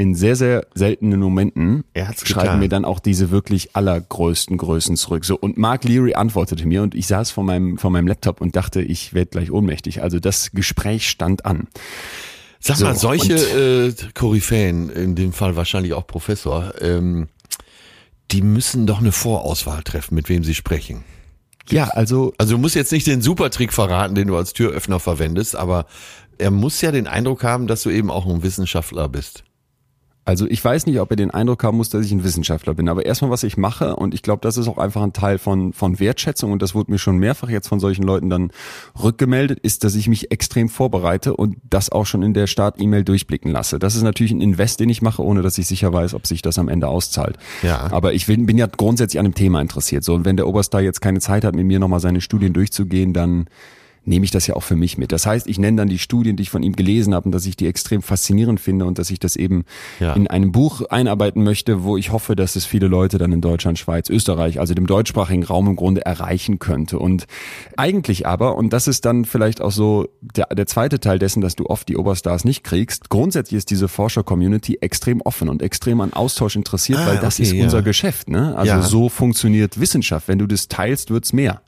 in 0.00 0.14
sehr, 0.14 0.34
sehr 0.34 0.66
seltenen 0.74 1.20
Momenten 1.20 1.84
schreiben 1.94 2.16
getan. 2.24 2.58
mir 2.58 2.70
dann 2.70 2.84
auch 2.86 3.00
diese 3.00 3.30
wirklich 3.30 3.76
allergrößten 3.76 4.56
Größen 4.56 4.96
zurück. 4.96 5.26
So, 5.26 5.36
und 5.36 5.58
Mark 5.58 5.84
Leary 5.84 6.14
antwortete 6.14 6.66
mir 6.66 6.82
und 6.82 6.94
ich 6.94 7.06
saß 7.06 7.30
vor 7.30 7.44
meinem, 7.44 7.76
vor 7.76 7.90
meinem 7.90 8.06
Laptop 8.06 8.40
und 8.40 8.56
dachte, 8.56 8.80
ich 8.80 9.12
werde 9.12 9.30
gleich 9.30 9.50
ohnmächtig. 9.52 10.02
Also 10.02 10.18
das 10.18 10.52
Gespräch 10.52 11.06
stand 11.10 11.44
an. 11.44 11.68
Sag 12.60 12.78
So, 12.78 12.86
mal, 12.86 12.96
solche 12.96 13.34
äh, 13.34 13.92
Koryphäen, 14.14 14.88
in 14.88 15.16
dem 15.16 15.34
Fall 15.34 15.56
wahrscheinlich 15.56 15.92
auch 15.92 16.06
Professor, 16.06 16.72
ähm, 16.80 17.28
die 18.30 18.40
müssen 18.40 18.86
doch 18.86 19.00
eine 19.00 19.12
Vorauswahl 19.12 19.82
treffen, 19.82 20.14
mit 20.14 20.30
wem 20.30 20.44
sie 20.44 20.54
sprechen. 20.54 21.04
Ja, 21.68 21.88
also 21.88 22.32
Also 22.38 22.54
du 22.54 22.58
musst 22.58 22.74
jetzt 22.74 22.90
nicht 22.90 23.06
den 23.06 23.20
Supertrick 23.20 23.74
verraten, 23.74 24.14
den 24.14 24.28
du 24.28 24.36
als 24.36 24.54
Türöffner 24.54 24.98
verwendest, 24.98 25.56
aber 25.56 25.84
er 26.38 26.50
muss 26.50 26.80
ja 26.80 26.90
den 26.90 27.06
Eindruck 27.06 27.44
haben, 27.44 27.66
dass 27.66 27.82
du 27.82 27.90
eben 27.90 28.10
auch 28.10 28.24
ein 28.26 28.42
Wissenschaftler 28.42 29.06
bist. 29.10 29.44
Also 30.30 30.46
ich 30.46 30.64
weiß 30.64 30.86
nicht, 30.86 31.00
ob 31.00 31.10
er 31.10 31.16
den 31.16 31.32
Eindruck 31.32 31.64
haben 31.64 31.76
muss, 31.76 31.88
dass 31.88 32.06
ich 32.06 32.12
ein 32.12 32.22
Wissenschaftler 32.22 32.74
bin. 32.74 32.88
Aber 32.88 33.04
erstmal, 33.04 33.32
was 33.32 33.42
ich 33.42 33.56
mache, 33.56 33.96
und 33.96 34.14
ich 34.14 34.22
glaube, 34.22 34.42
das 34.42 34.58
ist 34.58 34.68
auch 34.68 34.78
einfach 34.78 35.02
ein 35.02 35.12
Teil 35.12 35.38
von, 35.38 35.72
von 35.72 35.98
Wertschätzung, 35.98 36.52
und 36.52 36.62
das 36.62 36.72
wurde 36.72 36.92
mir 36.92 36.98
schon 36.98 37.16
mehrfach 37.16 37.48
jetzt 37.48 37.66
von 37.66 37.80
solchen 37.80 38.04
Leuten 38.04 38.30
dann 38.30 38.52
rückgemeldet, 39.02 39.58
ist, 39.58 39.82
dass 39.82 39.96
ich 39.96 40.06
mich 40.06 40.30
extrem 40.30 40.68
vorbereite 40.68 41.34
und 41.34 41.56
das 41.68 41.90
auch 41.90 42.06
schon 42.06 42.22
in 42.22 42.32
der 42.32 42.46
Start-E-Mail 42.46 43.02
durchblicken 43.02 43.50
lasse. 43.50 43.80
Das 43.80 43.96
ist 43.96 44.02
natürlich 44.02 44.30
ein 44.30 44.40
Invest, 44.40 44.78
den 44.78 44.88
ich 44.88 45.02
mache, 45.02 45.20
ohne 45.20 45.42
dass 45.42 45.58
ich 45.58 45.66
sicher 45.66 45.92
weiß, 45.92 46.14
ob 46.14 46.28
sich 46.28 46.42
das 46.42 46.60
am 46.60 46.68
Ende 46.68 46.86
auszahlt. 46.86 47.36
Ja. 47.62 47.90
Aber 47.90 48.12
ich 48.12 48.28
will, 48.28 48.38
bin 48.38 48.56
ja 48.56 48.68
grundsätzlich 48.68 49.18
an 49.18 49.24
dem 49.24 49.34
Thema 49.34 49.60
interessiert. 49.60 50.04
So, 50.04 50.14
und 50.14 50.24
wenn 50.24 50.36
der 50.36 50.46
Oberstar 50.46 50.80
jetzt 50.80 51.00
keine 51.00 51.18
Zeit 51.18 51.44
hat, 51.44 51.56
mit 51.56 51.66
mir 51.66 51.80
nochmal 51.80 51.98
seine 51.98 52.20
Studien 52.20 52.52
durchzugehen, 52.52 53.12
dann 53.12 53.48
nehme 54.04 54.24
ich 54.24 54.30
das 54.30 54.46
ja 54.46 54.56
auch 54.56 54.62
für 54.62 54.76
mich 54.76 54.96
mit. 54.98 55.12
Das 55.12 55.26
heißt, 55.26 55.46
ich 55.46 55.58
nenne 55.58 55.76
dann 55.76 55.88
die 55.88 55.98
Studien, 55.98 56.36
die 56.36 56.42
ich 56.42 56.50
von 56.50 56.62
ihm 56.62 56.74
gelesen 56.74 57.14
habe 57.14 57.26
und 57.26 57.32
dass 57.32 57.44
ich 57.46 57.56
die 57.56 57.66
extrem 57.66 58.00
faszinierend 58.02 58.58
finde 58.58 58.86
und 58.86 58.98
dass 58.98 59.10
ich 59.10 59.18
das 59.20 59.36
eben 59.36 59.64
Ja. 60.00 60.14
in 60.14 60.26
einem 60.26 60.52
Buch 60.52 60.82
einarbeiten 60.88 61.42
möchte, 61.44 61.84
wo 61.84 61.96
ich 61.96 62.10
hoffe, 62.10 62.34
dass 62.34 62.56
es 62.56 62.64
viele 62.64 62.86
Leute 62.88 63.18
dann 63.18 63.30
in 63.32 63.40
Deutschland, 63.40 63.78
Schweiz, 63.78 64.08
Österreich, 64.08 64.58
also 64.58 64.74
dem 64.74 64.86
deutschsprachigen 64.86 65.44
Raum 65.44 65.66
im 65.68 65.76
Grunde 65.76 66.04
erreichen 66.04 66.58
könnte. 66.58 66.98
Und 66.98 67.26
eigentlich 67.76 68.26
aber, 68.26 68.56
und 68.56 68.72
das 68.72 68.88
ist 68.88 69.04
dann 69.04 69.24
vielleicht 69.24 69.60
auch 69.60 69.70
so 69.72 70.08
der, 70.20 70.46
der 70.46 70.66
zweite 70.66 70.98
Teil 71.00 71.18
dessen, 71.18 71.40
dass 71.40 71.56
du 71.56 71.66
oft 71.66 71.88
die 71.88 71.96
Oberstars 71.96 72.44
nicht 72.44 72.64
kriegst, 72.64 73.10
grundsätzlich 73.10 73.58
ist 73.58 73.70
diese 73.70 73.88
Forscher-Community 73.88 74.78
extrem 74.80 75.20
offen 75.20 75.48
und 75.48 75.62
extrem 75.62 76.00
an 76.00 76.12
Austausch 76.12 76.56
interessiert, 76.56 76.98
Ah, 77.00 77.06
weil 77.06 77.18
das 77.18 77.34
okay, 77.36 77.42
ist 77.42 77.52
ja. 77.52 77.64
unser 77.64 77.82
Geschäft. 77.82 78.28
Ne? 78.30 78.56
Also 78.56 78.72
Ja. 78.72 78.82
so 78.82 79.08
funktioniert 79.08 79.78
Wissenschaft. 79.80 80.28
Wenn 80.28 80.38
du 80.38 80.46
das 80.46 80.68
teilst, 80.68 81.10
wird's 81.10 81.32
mehr. 81.32 81.60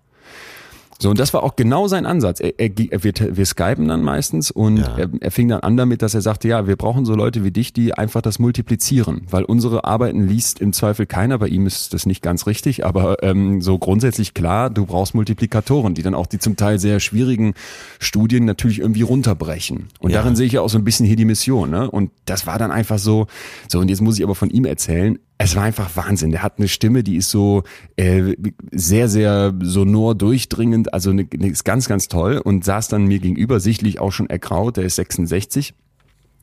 So, 1.03 1.11
und 1.11 1.19
das 1.19 1.35
war 1.35 1.43
auch 1.43 1.57
genau 1.57 1.88
sein 1.88 2.07
Ansatz. 2.07 2.38
Er, 2.38 2.61
er, 2.61 2.71
wir, 2.77 3.12
wir 3.37 3.45
skypen 3.45 3.88
dann 3.88 4.03
meistens 4.03 4.53
und 4.53 4.79
Ja. 4.79 4.95
er, 4.97 5.09
er 5.21 5.31
fing 5.33 5.49
dann 5.49 5.59
an 5.61 5.77
damit, 5.77 6.01
dass 6.01 6.15
er 6.15 6.21
sagte, 6.21 6.47
ja, 6.47 6.69
wir 6.69 6.77
brauchen 6.77 7.05
so 7.05 7.17
Leute 7.17 7.43
wie 7.43 7.51
dich, 7.51 7.73
die 7.73 7.93
einfach 7.93 8.23
das 8.23 8.38
multiplizieren, 8.38 9.23
weil 9.29 9.43
unsere 9.43 9.83
Arbeiten 9.85 10.29
liest 10.29 10.61
im 10.61 10.73
Zweifel 10.73 11.07
keiner, 11.07 11.38
bei 11.38 11.49
ihm 11.49 11.67
ist 11.67 11.93
das 11.93 12.07
nicht 12.07 12.23
ganz 12.23 12.47
richtig, 12.47 12.87
aber 12.87 13.21
ähm, 13.25 13.61
so 13.62 13.79
grundsätzlich 13.79 14.33
klar, 14.33 14.71
du 14.71 14.87
brauchst 14.87 15.15
Multiplikatoren, 15.17 15.95
die 15.95 16.03
dann 16.03 16.15
auch 16.15 16.27
die 16.29 16.38
zum 16.38 16.55
Teil 16.57 16.79
sehr 16.79 17.01
schwierigen 17.01 17.55
Studien 17.99 18.45
natürlich 18.45 18.79
irgendwie 18.79 19.03
runterbrechen. 19.03 19.88
Und 19.99 20.11
Ja. 20.12 20.19
darin 20.21 20.37
sehe 20.37 20.47
ich 20.47 20.53
ja 20.53 20.61
auch 20.61 20.69
so 20.71 20.79
ein 20.79 20.85
bisschen 20.85 21.05
hier 21.05 21.17
die 21.17 21.25
Mission. 21.25 21.71
Ne? 21.71 21.91
Und 21.91 22.12
das 22.27 22.47
war 22.47 22.61
dann 22.61 22.71
einfach 22.71 22.99
so, 23.01 23.27
so 23.69 23.81
und 23.81 23.88
jetzt 23.88 24.03
muss 24.03 24.19
ich 24.19 24.25
aber 24.25 24.37
von 24.37 24.51
ihm 24.51 24.65
erzählen, 24.67 25.19
es 25.42 25.57
war 25.57 25.64
einfach 25.64 25.96
Wahnsinn. 25.96 26.31
Der 26.31 26.42
hat 26.42 26.59
eine 26.59 26.68
Stimme, 26.68 27.02
die 27.02 27.16
ist 27.16 27.31
so 27.31 27.62
äh, 27.96 28.35
sehr, 28.70 29.09
sehr 29.09 29.55
sonor 29.61 30.14
durchdringend, 30.14 30.92
also 30.94 31.11
eine, 31.11 31.26
eine, 31.33 31.48
ist 31.48 31.64
ganz, 31.64 31.88
ganz 31.88 32.09
toll 32.09 32.38
und 32.38 32.64
saß 32.64 32.88
dann 32.88 33.07
mir 33.07 33.18
gegenüber, 33.18 33.61
sichtlich 33.61 34.00
auch 34.00 34.12
schon 34.12 34.28
ergraut, 34.28 34.76
der 34.76 34.85
ist 34.85 34.96
66. 34.96 35.74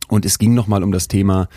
Und 0.08 0.26
es 0.26 0.40
ging 0.40 0.54
nochmal 0.54 0.84
um 0.84 0.92
das 0.92 1.08
Thema. 1.08 1.50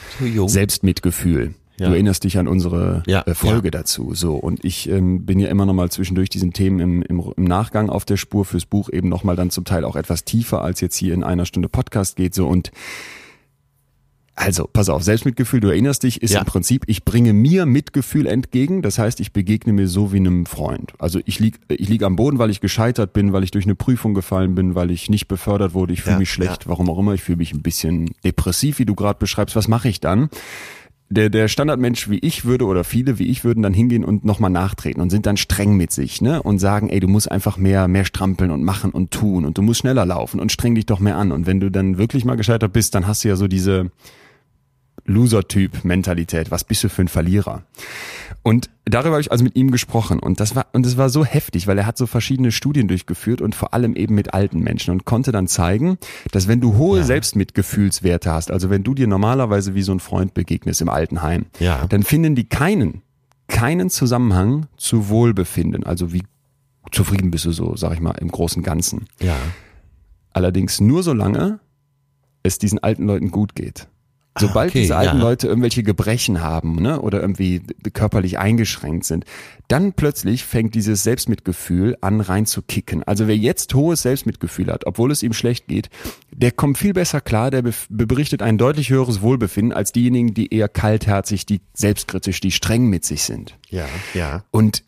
Selbstmitgefühl. 0.49 1.55
Ja. 1.79 1.89
Du 1.89 1.95
erinnerst 1.95 2.25
dich 2.25 2.39
an 2.39 2.47
unsere 2.47 3.03
Ja, 3.07 3.23
äh, 3.23 3.35
Folge 3.35 3.69
ja. 3.69 3.71
dazu. 3.71 4.15
So 4.15 4.37
und 4.37 4.65
ich 4.65 4.89
ähm, 4.89 5.25
bin 5.25 5.41
ja 5.41 5.49
immer 5.49 5.65
noch 5.65 5.73
mal 5.73 5.91
zwischendurch 5.91 6.29
diesen 6.29 6.53
Themen 6.53 6.81
im, 6.81 7.03
im, 7.03 7.33
im 7.37 7.45
Nachgang 7.45 7.89
auf 7.89 8.05
der 8.05 8.19
Spur 8.19 8.45
fürs 8.45 8.67
Buch 8.67 8.91
eben 8.93 9.09
noch 9.09 9.25
mal 9.25 9.37
dann 9.37 9.51
zum 9.51 9.65
Teil 9.65 9.85
auch 9.85 9.97
etwas 9.97 10.25
tiefer 10.25 10.63
als 10.63 10.81
jetzt 10.81 10.97
hier 10.97 11.15
in 11.15 11.25
einer 11.25 11.47
Stunde 11.47 11.69
Podcast 11.69 12.17
geht 12.17 12.35
so 12.35 12.47
und 12.47 12.71
also, 14.35 14.67
pass 14.73 14.89
auf, 14.89 15.03
Selbstmitgefühl, 15.03 15.61
du 15.61 15.69
erinnerst 15.69 16.03
dich, 16.05 16.23
ist 16.23 16.33
Ja. 16.33 16.41
im 16.41 16.47
Prinzip, 16.47 16.85
ich 16.87 17.05
bringe 17.05 17.33
mir 17.35 17.67
Mitgefühl 17.67 18.27
entgegen, 18.27 18.81
das 18.81 18.99
heißt, 18.99 19.21
ich 19.21 19.33
begegne 19.33 19.73
mir 19.75 19.89
so 19.89 20.13
wie 20.13 20.17
einem 20.17 20.47
Freund. 20.47 20.95
Also 20.99 21.21
ich 21.27 21.39
lieg, 21.39 21.61
ich 21.69 21.89
lieg 21.89 22.03
am 22.03 22.17
Boden, 22.17 22.39
weil 22.39 22.51
ich 22.51 22.61
gescheitert 22.61 23.13
bin, 23.13 23.33
weil 23.35 23.45
ich 23.45 23.51
durch 23.51 23.67
eine 23.67 23.75
Prüfung 23.75 24.15
gefallen 24.15 24.55
bin, 24.55 24.75
weil 24.75 24.91
ich 24.91 25.11
nicht 25.11 25.29
befördert 25.29 25.75
wurde, 25.75 25.93
ich 25.93 26.01
fühle 26.03 26.15
Ja, 26.15 26.19
mich 26.21 26.31
schlecht, 26.31 26.67
warum 26.67 26.89
auch 26.89 26.99
immer, 26.99 27.13
ich 27.13 27.23
fühle 27.23 27.39
mich 27.39 27.53
ein 27.53 27.63
bisschen 27.63 28.11
depressiv, 28.25 28.79
wie 28.79 28.87
du 28.87 28.95
gerade 28.95 29.19
beschreibst, 29.19 29.55
was 29.55 29.69
mache 29.69 29.89
ich 29.89 30.01
dann? 30.01 30.31
Der, 31.11 31.29
der 31.29 31.47
Standardmensch 31.49 32.09
wie 32.09 32.19
ich 32.21 32.47
würde 32.47 32.65
oder 32.65 32.85
viele 32.85 33.19
wie 33.19 33.27
ich 33.27 33.45
würden 33.45 33.63
dann 33.63 33.75
hingehen 33.75 34.03
und 34.03 34.25
nochmal 34.25 34.49
nachtreten 34.51 35.03
und 35.03 35.11
sind 35.11 35.27
dann 35.27 35.37
streng 35.37 35.77
mit 35.77 35.93
sich, 35.93 36.23
ne? 36.23 36.43
Und 36.43 36.59
sagen, 36.59 36.89
ey, 36.89 37.01
du 37.01 37.07
musst 37.07 37.31
einfach 37.31 37.59
mehr, 37.59 37.87
mehr 37.87 38.07
strampeln 38.07 38.51
und 38.51 38.65
machen 38.65 38.93
und 38.93 39.11
tun 39.11 39.45
und 39.45 39.59
du 39.59 39.63
musst 39.63 39.81
schneller 39.81 40.07
laufen 40.07 40.41
und 40.41 40.51
streng 40.53 40.75
dich 40.75 40.87
doch 40.87 41.01
mehr 41.01 41.19
an. 41.19 41.31
Und 41.31 41.47
wenn 41.47 41.61
du 41.61 41.71
dann 41.71 41.99
wirklich 41.99 42.25
mal 42.25 42.37
gescheitert 42.37 42.73
bist, 42.73 42.95
dann 42.95 43.07
hast 43.07 43.25
du 43.25 43.29
ja 43.29 43.37
so 43.37 43.47
diese, 43.47 43.91
Loser-Typ-Mentalität. 45.05 46.51
Was 46.51 46.65
bist 46.65 46.85
du 46.85 46.89
für 46.89 47.03
ein 47.03 47.09
Verlierer? 47.09 47.63
Und 48.43 48.71
darüber 48.85 49.13
habe 49.13 49.21
ich 49.21 49.31
also 49.31 49.45
mit 49.45 49.55
ihm 49.57 49.71
gesprochen 49.71 50.19
und 50.19 50.41
das 50.41 50.57
war 50.57 50.67
und 50.73 50.85
es 50.87 50.97
war 50.97 51.09
so 51.11 51.25
heftig, 51.25 51.67
weil 51.67 51.79
er 51.79 51.87
hat 51.87 51.97
so 51.97 52.07
verschiedene 52.07 52.51
Studien 52.51 52.89
durchgeführt 52.89 53.41
und 53.41 53.55
vor 53.55 53.73
allem 53.75 53.95
eben 53.95 54.15
mit 54.15 54.35
alten 54.35 54.61
Menschen 54.61 54.91
und 54.93 55.05
konnte 55.05 55.31
dann 55.33 55.47
zeigen, 55.47 55.99
dass 56.33 56.49
wenn 56.49 56.61
du 56.61 56.77
hohe 56.77 57.05
Selbstmitgefühlswerte 57.05 58.31
hast, 58.33 58.51
also 58.51 58.69
wenn 58.71 58.83
du 58.83 58.95
dir 58.95 59.07
normalerweise 59.07 59.75
wie 59.75 59.83
so 59.83 59.93
ein 59.93 60.01
Freund 60.01 60.35
begegnest 60.35 60.81
im 60.81 60.89
Altenheim, 60.89 61.47
Ja. 61.61 61.87
dann 61.89 62.03
finden 62.03 62.35
die 62.35 62.45
keinen 62.49 63.03
keinen 63.49 63.91
Zusammenhang 63.91 64.67
zu 64.77 65.09
Wohlbefinden, 65.09 65.85
also 65.85 66.13
wie 66.13 66.23
zufrieden 66.91 67.31
bist 67.31 67.45
du 67.45 67.53
so, 67.53 67.77
sag 67.77 67.93
ich 67.93 68.01
mal, 68.01 68.13
im 68.13 68.29
großen 68.31 68.63
Ganzen. 68.63 69.05
Ja. 69.21 69.37
Allerdings 70.33 70.81
nur 70.81 71.03
solange 71.03 71.61
es 72.43 72.59
diesen 72.59 72.79
alten 72.81 73.05
Leuten 73.07 73.31
gut 73.31 73.55
geht. 73.55 73.89
Sobald 74.39 74.71
okay, 74.71 74.81
diese 74.81 74.97
alten 74.97 75.19
ja. 75.19 75.23
Leute 75.23 75.47
irgendwelche 75.47 75.83
Gebrechen 75.83 76.41
haben 76.41 76.77
ne, 76.77 77.01
oder 77.03 77.21
irgendwie 77.21 77.61
körperlich 77.93 78.39
eingeschränkt 78.39 79.05
sind, 79.05 79.25
dann 79.69 79.93
plötzlich 79.93 80.45
fängt 80.45 80.75
dieses 80.75 81.03
Selbstmitgefühl 81.03 81.99
an 82.01 82.21
reinzukicken. 82.21 83.03
Also 83.03 83.27
wer 83.27 83.37
jetzt 83.37 83.75
hohes 83.75 84.03
Selbstmitgefühl 84.03 84.73
hat, 84.73 84.87
obwohl 84.87 85.11
es 85.11 85.23
ihm 85.23 85.35
schlecht 85.35 85.69
geht, 85.69 85.91
der 86.31 86.51
kommt 86.51 86.79
viel 86.79 86.95
besser 86.95 87.21
klar, 87.21 87.51
der 87.51 87.63
bef- 87.63 87.87
berichtet 87.91 88.41
ein 88.41 88.57
deutlich 88.57 88.89
höheres 88.89 89.21
Wohlbefinden 89.21 89.75
als 89.75 89.93
diejenigen, 89.93 90.33
die 90.33 90.53
eher 90.55 90.69
kaltherzig, 90.69 91.45
die 91.45 91.61
selbstkritisch, 91.75 92.41
die 92.41 92.53
streng 92.53 92.87
mit 92.87 93.05
sich 93.05 93.25
sind. 93.25 93.59
Ja. 93.69 93.87
Ja. 94.15 94.45
Und 94.51 94.83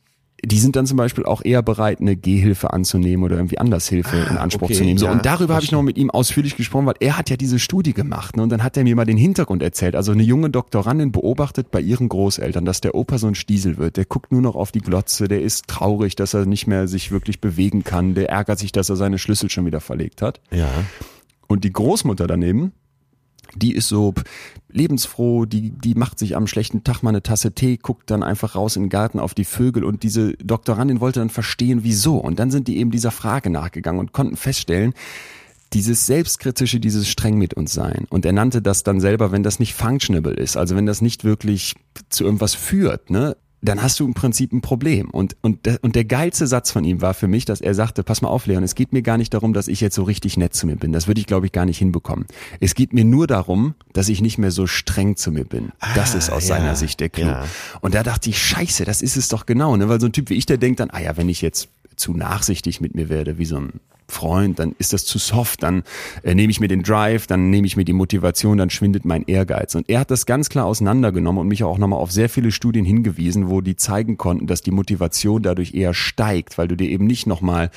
die 0.47 0.59
sind 0.59 0.77
dann 0.77 0.87
zum 0.87 0.97
Beispiel 0.97 1.25
auch 1.25 1.45
eher 1.45 1.63
bereit, 1.63 2.01
eine 2.01 2.17
Gehhilfe 2.17 2.73
anzunehmen 2.73 3.25
oder 3.25 3.37
irgendwie 3.37 3.59
anders 3.59 3.89
Hilfe 3.89 4.17
in 4.17 4.37
Anspruch 4.37 4.69
Ah, 4.69 4.71
okay, 4.71 4.75
zu 4.75 4.85
nehmen. 4.85 4.99
So, 4.99 5.07
ja, 5.07 5.13
und 5.13 5.25
darüber 5.25 5.55
habe 5.55 5.65
ich 5.65 5.73
noch 5.73 5.83
mit 5.83 5.99
ihm 5.99 6.11
ausführlich 6.11 6.57
gesprochen, 6.57 6.87
weil 6.87 6.95
er 7.01 7.19
hat 7.19 7.31
ja 7.31 7.37
diese 7.37 7.59
Studie 7.59 7.93
gemacht. 7.93 8.37
Ne? 8.37 8.43
Und 8.43 8.51
dann 8.51 8.63
hat 8.63 8.77
er 8.77 8.85
mir 8.85 8.97
mal 8.97 9.05
den 9.05 9.17
Hintergrund 9.17 9.63
erzählt. 9.63 9.97
Also 9.97 10.13
eine 10.13 10.23
junge 10.23 10.51
Doktorandin 10.51 11.13
beobachtet 11.13 11.71
bei 11.71 11.81
ihren 11.81 12.09
Großeltern, 12.09 12.65
dass 12.65 12.81
der 12.81 12.95
Opa 12.95 13.19
so 13.19 13.27
ein 13.27 13.35
Stiesel 13.35 13.79
wird. 13.79 13.97
Der 13.97 14.05
guckt 14.05 14.33
nur 14.33 14.41
noch 14.41 14.55
auf 14.55 14.73
die 14.73 14.81
Glotze, 14.81 15.29
der 15.29 15.43
ist 15.43 15.69
traurig, 15.69 16.17
dass 16.17 16.35
er 16.35 16.47
nicht 16.47 16.67
mehr 16.67 16.89
sich 16.89 17.11
wirklich 17.11 17.41
bewegen 17.41 17.85
kann. 17.85 18.15
Der 18.15 18.31
ärgert 18.31 18.59
sich, 18.59 18.73
dass 18.73 18.89
er 18.89 18.97
seine 18.97 19.19
Schlüssel 19.19 19.51
schon 19.51 19.67
wieder 19.67 19.81
verlegt 19.81 20.23
hat. 20.23 20.41
Ja. 20.51 20.69
Und 21.47 21.65
die 21.65 21.73
Großmutter 21.73 22.27
daneben, 22.27 22.73
die 23.57 23.75
ist 23.75 23.89
so 23.89 24.15
lebensfroh, 24.71 25.45
die, 25.45 25.71
die 25.71 25.95
macht 25.95 26.19
sich 26.19 26.37
am 26.37 26.47
schlechten 26.47 26.85
Tag 26.85 27.03
mal 27.03 27.11
eine 27.11 27.23
Tasse 27.23 27.53
Tee, 27.53 27.77
guckt 27.77 28.11
dann 28.11 28.23
einfach 28.23 28.55
raus 28.57 28.77
in 28.77 28.85
den 28.85 28.89
Garten 28.89 29.21
auf 29.21 29.35
die 29.35 29.45
Vögel 29.45 29.85
und 29.85 30.03
diese 30.03 30.35
Doktorandin 30.35 31.01
wollte 31.01 31.21
dann 31.21 31.31
verstehen, 31.31 31.81
wieso. 31.83 32.17
Und 32.17 32.39
dann 32.39 32.51
sind 32.51 32.69
die 32.69 32.79
eben 32.79 32.91
dieser 32.91 33.11
Frage 33.11 33.51
nachgegangen 33.51 34.01
und 34.01 34.13
konnten 34.13 34.37
feststellen, 34.37 34.95
dieses 35.73 36.07
selbstkritische, 36.07 36.79
dieses 36.79 37.09
streng 37.09 37.37
mit 37.37 37.55
uns 37.55 37.73
sein. 37.73 38.07
Und 38.09 38.25
er 38.25 38.33
nannte 38.33 38.63
das 38.63 38.85
dann 38.85 39.01
selber, 39.01 39.33
wenn 39.33 39.43
das 39.43 39.59
nicht 39.59 39.75
functionable 39.75 40.35
ist, 40.35 40.57
also 40.57 40.77
wenn 40.77 40.87
das 40.87 41.03
nicht 41.03 41.25
wirklich 41.25 41.75
zu 42.09 42.25
irgendwas 42.25 42.55
führt, 42.55 43.11
ne, 43.11 43.37
dann 43.65 43.83
hast 43.83 43.99
du 43.99 44.05
im 44.07 44.15
Prinzip 44.15 44.53
ein 44.53 44.61
Problem. 44.61 45.11
Und, 45.11 45.37
und, 45.41 45.67
der- 45.67 45.79
und 45.83 45.97
der 45.97 46.05
geilste 46.05 46.47
Satz 46.47 46.71
von 46.71 46.85
ihm 46.85 47.01
war 47.01 47.15
für 47.15 47.27
mich, 47.29 47.45
dass 47.45 47.61
er 47.61 47.75
sagte, 47.75 48.03
pass 48.03 48.21
mal 48.23 48.29
auf, 48.29 48.47
Leon, 48.47 48.63
es 48.63 48.75
geht 48.75 48.93
mir 48.93 49.03
gar 49.03 49.17
nicht 49.19 49.33
darum, 49.35 49.53
dass 49.55 49.69
ich 49.69 49.81
jetzt 49.81 49.95
so 49.95 50.03
richtig 50.03 50.37
nett 50.37 50.55
zu 50.55 50.67
mir 50.67 50.77
bin. 50.77 50.93
Das 50.93 51.07
würde 51.07 51.21
ich, 51.21 51.27
glaube 51.27 51.47
ich, 51.47 51.53
gar 51.53 51.65
nicht 51.65 51.79
hinbekommen. 51.79 52.27
Es 52.61 52.75
geht 52.75 52.93
mir 52.93 53.05
nur 53.05 53.27
darum, 53.27 53.75
dass 53.93 54.09
ich 54.09 54.21
nicht 54.21 54.39
mehr 54.39 54.51
so 54.51 54.67
streng 54.67 55.17
zu 55.17 55.33
mir 55.33 55.45
bin. 55.45 55.73
Das 55.95 56.15
ist 56.15 56.31
aus 56.31 56.49
ja, 56.49 56.57
seiner 56.57 56.77
Sicht 56.77 57.01
der 57.01 57.09
Clou. 57.09 57.27
ja. 57.27 57.45
Und 57.81 57.95
da 57.95 58.03
dachte 58.03 58.31
ich, 58.31 58.39
scheiße, 58.43 58.85
das 58.85 59.03
ist 59.03 59.17
es 59.17 59.29
doch 59.29 59.47
genau. 59.47 59.77
Ne? 59.77 59.89
Weil 59.89 60.01
so 60.01 60.07
ein 60.07 60.13
Typ 60.13 60.31
wie 60.31 60.35
ich, 60.35 60.47
der 60.47 60.59
denkt 60.59 60.81
dann, 60.81 60.91
ah 60.91 61.01
ja, 61.01 61.17
wenn 61.17 61.29
ich 61.29 61.41
jetzt 61.43 61.69
zu 61.97 62.13
nachsichtig 62.13 62.81
mit 62.81 62.95
mir 62.95 63.09
werde, 63.09 63.39
wie 63.39 63.45
so 63.45 63.57
ein 63.57 63.81
Freund, 64.09 64.59
dann 64.59 64.75
ist 64.79 64.93
das 64.93 65.05
zu 65.05 65.19
soft, 65.19 65.63
dann 65.63 65.83
äh, 66.23 66.35
nehme 66.35 66.51
ich 66.51 66.61
mir 66.61 66.69
den 66.69 66.83
Drive, 66.83 67.27
dann 67.27 67.51
nehme 67.51 67.67
ich 67.67 67.77
mir 67.77 67.85
die 67.85 67.93
Motivation, 67.93 68.59
dann 68.59 68.71
schwindet 68.71 69.05
mein 69.05 69.25
Ehrgeiz. 69.25 69.75
Und 69.75 69.89
er 69.89 70.01
hat 70.01 70.11
das 70.11 70.27
ganz 70.27 70.49
klar 70.49 70.67
auseinandergenommen 70.67 71.41
und 71.41 71.49
mich 71.49 71.65
auch 71.65 71.79
nochmal 71.79 71.99
auf 71.99 72.13
sehr 72.13 72.29
viele 72.29 72.53
Studien 72.53 72.85
hingewiesen, 72.85 73.49
wo 73.49 73.61
die 73.61 73.77
zeigen 73.77 74.17
konnten, 74.17 74.47
dass 74.47 74.63
die 74.63 74.71
Motivation 74.71 75.43
dadurch 75.43 75.75
eher 75.75 75.95
steigt, 75.95 76.59
weil 76.59 76.69
du 76.69 76.77
dir 76.77 76.89
eben 76.89 77.07
nicht 77.07 77.27
nochmal 77.27 77.71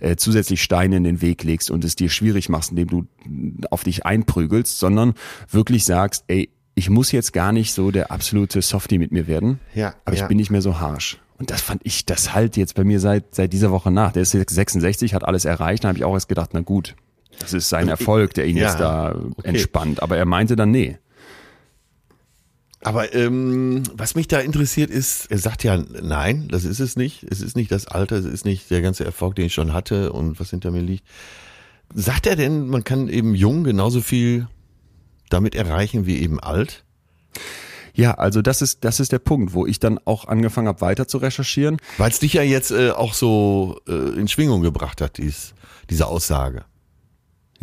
äh, 0.00 0.16
zusätzlich 0.16 0.62
Steine 0.62 0.96
in 0.96 1.04
den 1.04 1.20
Weg 1.20 1.44
legst 1.44 1.70
und 1.70 1.84
es 1.84 1.96
dir 1.96 2.08
schwierig 2.08 2.48
machst, 2.48 2.70
indem 2.70 2.88
du 2.88 3.06
mm, 3.26 3.64
auf 3.70 3.84
dich 3.84 4.06
einprügelst, 4.06 4.78
sondern 4.78 5.14
wirklich 5.50 5.84
sagst, 5.84 6.24
ey, 6.28 6.48
ich 6.74 6.90
muss 6.90 7.12
jetzt 7.12 7.32
gar 7.32 7.52
nicht 7.52 7.72
so 7.72 7.90
der 7.90 8.10
absolute 8.10 8.60
Softie 8.62 8.98
mit 8.98 9.12
mir 9.12 9.28
werden, 9.28 9.60
Ja, 9.74 9.94
aber 10.04 10.16
ja. 10.16 10.22
ich 10.22 10.28
bin 10.28 10.38
nicht 10.38 10.50
mehr 10.50 10.62
so 10.62 10.80
harsh. 10.80 11.18
Und 11.38 11.50
das 11.50 11.60
fand 11.62 11.82
ich, 11.84 12.06
das 12.06 12.34
halt 12.34 12.56
jetzt 12.56 12.74
bei 12.74 12.84
mir 12.84 13.00
seit, 13.00 13.34
seit 13.34 13.52
dieser 13.52 13.70
Woche 13.70 13.90
nach. 13.90 14.12
Der 14.12 14.22
ist 14.22 14.32
jetzt 14.34 14.54
66, 14.54 15.14
hat 15.14 15.24
alles 15.24 15.44
erreicht, 15.44 15.84
dann 15.84 15.90
habe 15.90 15.98
ich 15.98 16.04
auch 16.04 16.14
erst 16.14 16.28
gedacht, 16.28 16.50
na 16.52 16.60
gut, 16.60 16.94
das 17.38 17.52
ist 17.52 17.68
sein 17.68 17.88
Erfolg, 17.88 18.34
der 18.34 18.46
ihn 18.46 18.56
Ja, 18.56 18.68
jetzt 18.68 18.78
da 18.80 19.14
okay. 19.14 19.48
entspannt. 19.48 20.02
Aber 20.02 20.16
er 20.16 20.24
meinte 20.24 20.54
dann, 20.56 20.70
nee. 20.70 20.98
Aber 22.80 23.14
ähm, 23.14 23.82
was 23.94 24.14
mich 24.14 24.28
da 24.28 24.38
interessiert 24.40 24.90
ist, 24.90 25.30
er 25.30 25.38
sagt 25.38 25.64
ja, 25.64 25.76
nein, 25.76 26.48
das 26.48 26.64
ist 26.64 26.80
es 26.80 26.96
nicht. 26.96 27.24
Es 27.24 27.40
ist 27.40 27.56
nicht 27.56 27.72
das 27.72 27.86
Alter, 27.86 28.16
es 28.16 28.26
ist 28.26 28.44
nicht 28.44 28.70
der 28.70 28.82
ganze 28.82 29.04
Erfolg, 29.04 29.34
den 29.36 29.46
ich 29.46 29.54
schon 29.54 29.72
hatte 29.72 30.12
und 30.12 30.38
was 30.38 30.50
hinter 30.50 30.70
mir 30.70 30.82
liegt. 30.82 31.04
Sagt 31.94 32.26
er 32.26 32.36
denn, 32.36 32.68
man 32.68 32.84
kann 32.84 33.08
eben 33.08 33.34
jung 33.34 33.64
genauso 33.64 34.00
viel 34.02 34.48
damit 35.30 35.54
erreichen 35.54 36.06
wie 36.06 36.18
eben 36.20 36.38
alt? 36.38 36.84
Ja, 37.94 38.14
also 38.14 38.42
das 38.42 38.60
ist, 38.60 38.84
das 38.84 38.98
ist 38.98 39.12
der 39.12 39.20
Punkt, 39.20 39.54
wo 39.54 39.66
ich 39.66 39.78
dann 39.78 40.00
auch 40.04 40.26
angefangen 40.26 40.66
habe, 40.68 40.80
weiter 40.80 41.06
zu 41.06 41.18
recherchieren. 41.18 41.78
Weil 41.96 42.10
es 42.10 42.18
dich 42.18 42.34
ja 42.34 42.42
jetzt 42.42 42.72
äh, 42.72 42.90
auch 42.90 43.14
so 43.14 43.80
äh, 43.88 43.92
in 43.92 44.26
Schwingung 44.26 44.62
gebracht 44.62 45.00
hat, 45.00 45.18
dies, 45.18 45.54
diese 45.90 46.06
Aussage. 46.06 46.64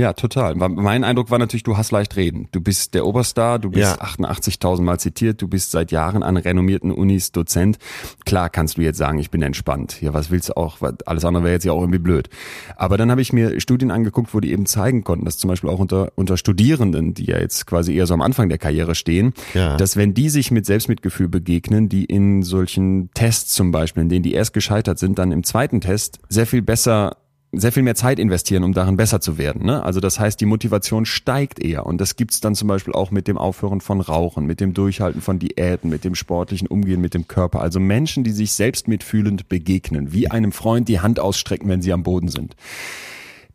Ja, 0.02 0.14
total. 0.14 0.56
Mein 0.56 1.04
Eindruck 1.04 1.30
war 1.30 1.38
natürlich, 1.38 1.62
du 1.62 1.78
hast 1.78 1.92
leicht 1.92 2.16
reden. 2.16 2.48
Du 2.52 2.60
bist 2.60 2.96
der 2.96 3.06
Oberstar, 3.06 3.60
du 3.60 3.70
bist 3.70 3.98
Ja. 4.00 4.04
88.000 4.04 4.82
Mal 4.82 5.00
zitiert, 5.00 5.40
du 5.44 5.48
bist 5.48 5.70
seit 5.70 5.92
Jahren 5.92 6.24
an 6.24 6.38
renommierten 6.38 6.90
Unis 6.92 7.32
Dozent. 7.32 7.78
Klar 8.26 8.50
kannst 8.50 8.78
du 8.78 8.82
jetzt 8.82 8.98
sagen, 8.98 9.20
ich 9.20 9.30
bin 9.30 9.44
entspannt. 9.44 10.02
Ja, 10.02 10.12
was 10.16 10.32
willst 10.32 10.50
du 10.50 10.58
auch? 10.58 10.80
Alles 11.06 11.24
andere 11.24 11.44
wäre 11.44 11.54
jetzt 11.54 11.66
ja 11.66 11.72
auch 11.74 11.82
irgendwie 11.82 12.00
blöd. 12.00 12.30
Aber 12.78 12.98
dann 12.98 13.12
habe 13.12 13.22
ich 13.22 13.32
mir 13.32 13.60
Studien 13.62 13.92
angeguckt, 13.92 14.34
wo 14.34 14.40
die 14.40 14.52
eben 14.52 14.66
zeigen 14.66 15.04
konnten, 15.04 15.26
dass 15.26 15.38
zum 15.38 15.50
Beispiel 15.50 15.70
auch 15.70 15.78
unter, 15.78 16.12
unter 16.16 16.36
Studierenden, 16.36 17.14
die 17.14 17.26
ja 17.26 17.38
jetzt 17.38 17.68
quasi 17.68 17.94
eher 17.96 18.08
so 18.08 18.16
am 18.16 18.24
Anfang 18.24 18.50
der 18.50 18.58
Karriere 18.58 18.96
stehen, 18.96 19.34
Ja. 19.54 19.78
dass 19.78 19.98
wenn 19.98 20.16
die 20.16 20.30
sich 20.30 20.50
mit 20.50 20.66
Selbstmitgefühl 20.66 21.28
begegnen, 21.28 21.90
die 21.90 22.06
in 22.06 22.42
solchen 22.42 23.12
Tests 23.14 23.54
zum 23.54 23.70
Beispiel, 23.70 24.02
in 24.02 24.10
denen 24.10 24.24
die 24.24 24.34
erst 24.34 24.54
gescheitert 24.54 24.98
sind, 24.98 25.20
dann 25.20 25.32
im 25.32 25.44
zweiten 25.44 25.80
Test 25.80 26.18
sehr 26.28 26.48
viel 26.48 26.64
besser 26.64 27.18
sehr 27.54 27.72
viel 27.74 27.84
mehr 27.84 27.96
Zeit 27.96 28.18
investieren, 28.18 28.64
um 28.64 28.74
darin 28.74 28.96
besser 28.96 29.20
zu 29.20 29.38
werden. 29.38 29.66
Ne? 29.66 29.84
Also 29.84 30.00
das 30.00 30.20
heißt, 30.20 30.40
die 30.40 30.46
Motivation 30.46 31.06
steigt 31.06 31.60
eher. 31.60 31.86
Und 31.86 32.00
das 32.00 32.16
gibt's 32.16 32.40
dann 32.40 32.56
zum 32.56 32.70
Beispiel 32.70 32.94
auch 32.94 33.12
mit 33.12 33.28
dem 33.28 33.38
Aufhören 33.38 33.82
von 33.82 34.00
Rauchen, 34.00 34.46
mit 34.46 34.62
dem 34.62 34.74
Durchhalten 34.74 35.22
von 35.22 35.38
Diäten, 35.38 35.90
mit 35.90 36.06
dem 36.06 36.16
sportlichen 36.16 36.68
Umgehen 36.68 37.02
mit 37.02 37.14
dem 37.14 37.28
Körper. 37.28 37.62
Also 37.62 37.80
Menschen, 37.80 38.24
die 38.24 38.32
sich 38.32 38.54
selbst 38.54 38.88
mitfühlend 38.88 39.50
begegnen, 39.50 40.14
wie 40.14 40.32
einem 40.32 40.54
Freund 40.54 40.88
die 40.88 41.02
Hand 41.02 41.20
ausstrecken, 41.20 41.68
wenn 41.68 41.82
sie 41.82 41.92
am 41.92 42.04
Boden 42.04 42.30
sind. 42.30 42.56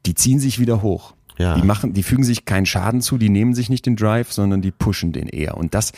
Die 0.04 0.14
ziehen 0.14 0.40
sich 0.40 0.58
wieder 0.58 0.82
hoch. 0.82 1.14
Ja. 1.38 1.58
Die 1.58 1.66
machen, 1.66 1.92
die 1.92 2.02
fügen 2.02 2.24
sich 2.24 2.44
keinen 2.44 2.66
Schaden 2.66 3.00
zu, 3.00 3.18
die 3.18 3.28
nehmen 3.28 3.54
sich 3.54 3.68
nicht 3.68 3.86
den 3.86 3.96
Drive, 3.96 4.32
sondern 4.32 4.62
die 4.62 4.70
pushen 4.70 5.12
den 5.12 5.28
eher. 5.28 5.56
Und 5.56 5.74
das, 5.74 5.92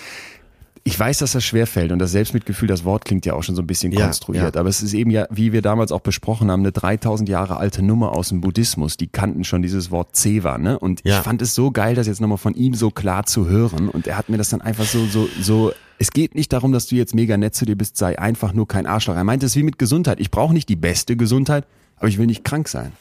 ich 0.88 0.98
weiß, 0.98 1.18
dass 1.18 1.33
das 1.33 1.44
schwerfällt 1.44 1.92
und 1.92 1.98
das 1.98 2.12
Selbstmitgefühl, 2.12 2.66
das 2.66 2.83
Wort 2.85 3.05
klingt 3.05 3.27
ja 3.27 3.35
auch 3.35 3.42
schon 3.42 3.55
so 3.55 3.61
ein 3.62 3.66
bisschen 3.66 3.92
Ja, 3.92 4.07
konstruiert, 4.07 4.55
ja. 4.55 4.61
aber 4.61 4.70
es 4.70 4.83
ist 4.83 4.94
eben 4.94 5.11
ja, 5.11 5.27
wie 5.31 5.53
wir 5.53 5.61
damals 5.61 5.92
auch 5.92 6.01
besprochen 6.01 6.51
haben, 6.51 6.61
eine 6.61 6.72
3000 6.72 7.29
Jahre 7.29 7.59
alte 7.59 7.83
Nummer 7.83 8.12
aus 8.12 8.31
dem 8.31 8.40
Buddhismus, 8.40 8.96
die 8.96 9.07
kannten 9.07 9.44
schon 9.44 9.61
dieses 9.61 9.90
Wort 9.90 10.16
Zewa, 10.16 10.57
ne? 10.57 10.79
Und 10.79 11.03
Ja. 11.05 11.18
ich 11.18 11.24
fand 11.24 11.42
es 11.42 11.55
so 11.55 11.70
geil, 11.70 11.94
das 11.94 12.07
jetzt 12.07 12.20
nochmal 12.22 12.38
von 12.38 12.55
ihm 12.55 12.72
so 12.72 12.90
klar 12.90 13.27
zu 13.27 13.46
hören 13.48 13.88
und 13.90 14.07
er 14.07 14.16
hat 14.16 14.31
mir 14.31 14.38
das 14.38 14.48
dann 14.48 14.62
einfach 14.62 14.87
so, 14.87 15.05
so, 15.07 15.29
so, 15.40 15.72
es 15.98 16.11
geht 16.11 16.35
nicht 16.35 16.53
darum, 16.55 16.72
dass 16.72 16.87
du 16.87 16.96
jetzt 16.96 17.14
mega 17.14 17.37
nett 17.37 17.55
zu 17.55 17.66
dir 17.66 17.77
bist, 17.77 17.96
sei 17.98 18.18
einfach 18.18 18.55
nur 18.55 18.66
kein 18.66 18.87
Arschloch. 18.87 19.14
Er 19.16 19.24
meinte 19.24 19.44
es 19.46 19.57
wie 19.57 19.62
mit 19.64 19.79
Gesundheit. 19.79 20.20
Ich 20.20 20.31
brauche 20.31 20.55
nicht 20.55 20.68
die 20.68 20.77
beste 20.77 21.16
Gesundheit, 21.16 21.66
aber 21.96 22.09
ich 22.09 22.16
will 22.18 22.27
nicht 22.27 22.44
krank 22.44 22.68
sein. 22.68 22.92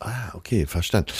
Ah, 0.00 0.10
okay, 0.34 0.66
verstanden. 0.66 1.12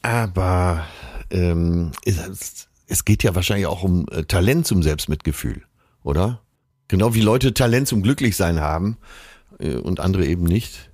Aber 0.00 0.84
ähm, 1.30 1.90
es, 2.04 2.68
es 2.94 3.04
geht 3.04 3.24
ja 3.24 3.34
wahrscheinlich 3.34 3.66
auch 3.66 3.82
um 3.82 4.06
äh, 4.12 4.22
Talent 4.22 4.68
zum 4.68 4.84
Selbstmitgefühl, 4.84 5.62
oder? 6.04 6.42
Genau 6.86 7.12
wie 7.12 7.22
Leute 7.22 7.52
Talent 7.52 7.88
zum 7.88 8.02
Glücklichsein 8.02 8.60
haben 8.60 8.98
äh, 9.58 9.74
und 9.74 9.98
andere 9.98 10.24
eben 10.26 10.44
nicht. 10.44 10.92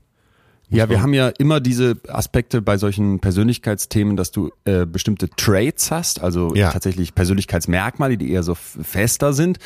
Ja, 0.70 0.88
wir 0.88 1.02
haben 1.02 1.14
ja 1.14 1.28
immer 1.28 1.60
diese 1.60 1.96
Aspekte 2.08 2.62
bei 2.62 2.76
solchen 2.78 3.18
Persönlichkeitsthemen, 3.18 4.16
dass 4.16 4.30
du 4.30 4.50
äh, 4.64 4.86
bestimmte 4.86 5.28
Traits 5.30 5.90
hast, 5.90 6.20
also 6.22 6.54
Ja. 6.54 6.70
tatsächlich 6.70 7.14
Persönlichkeitsmerkmale, 7.14 8.16
die 8.16 8.30
eher 8.30 8.42
so 8.44 8.54
fester 8.54 9.32
sind, 9.32 9.58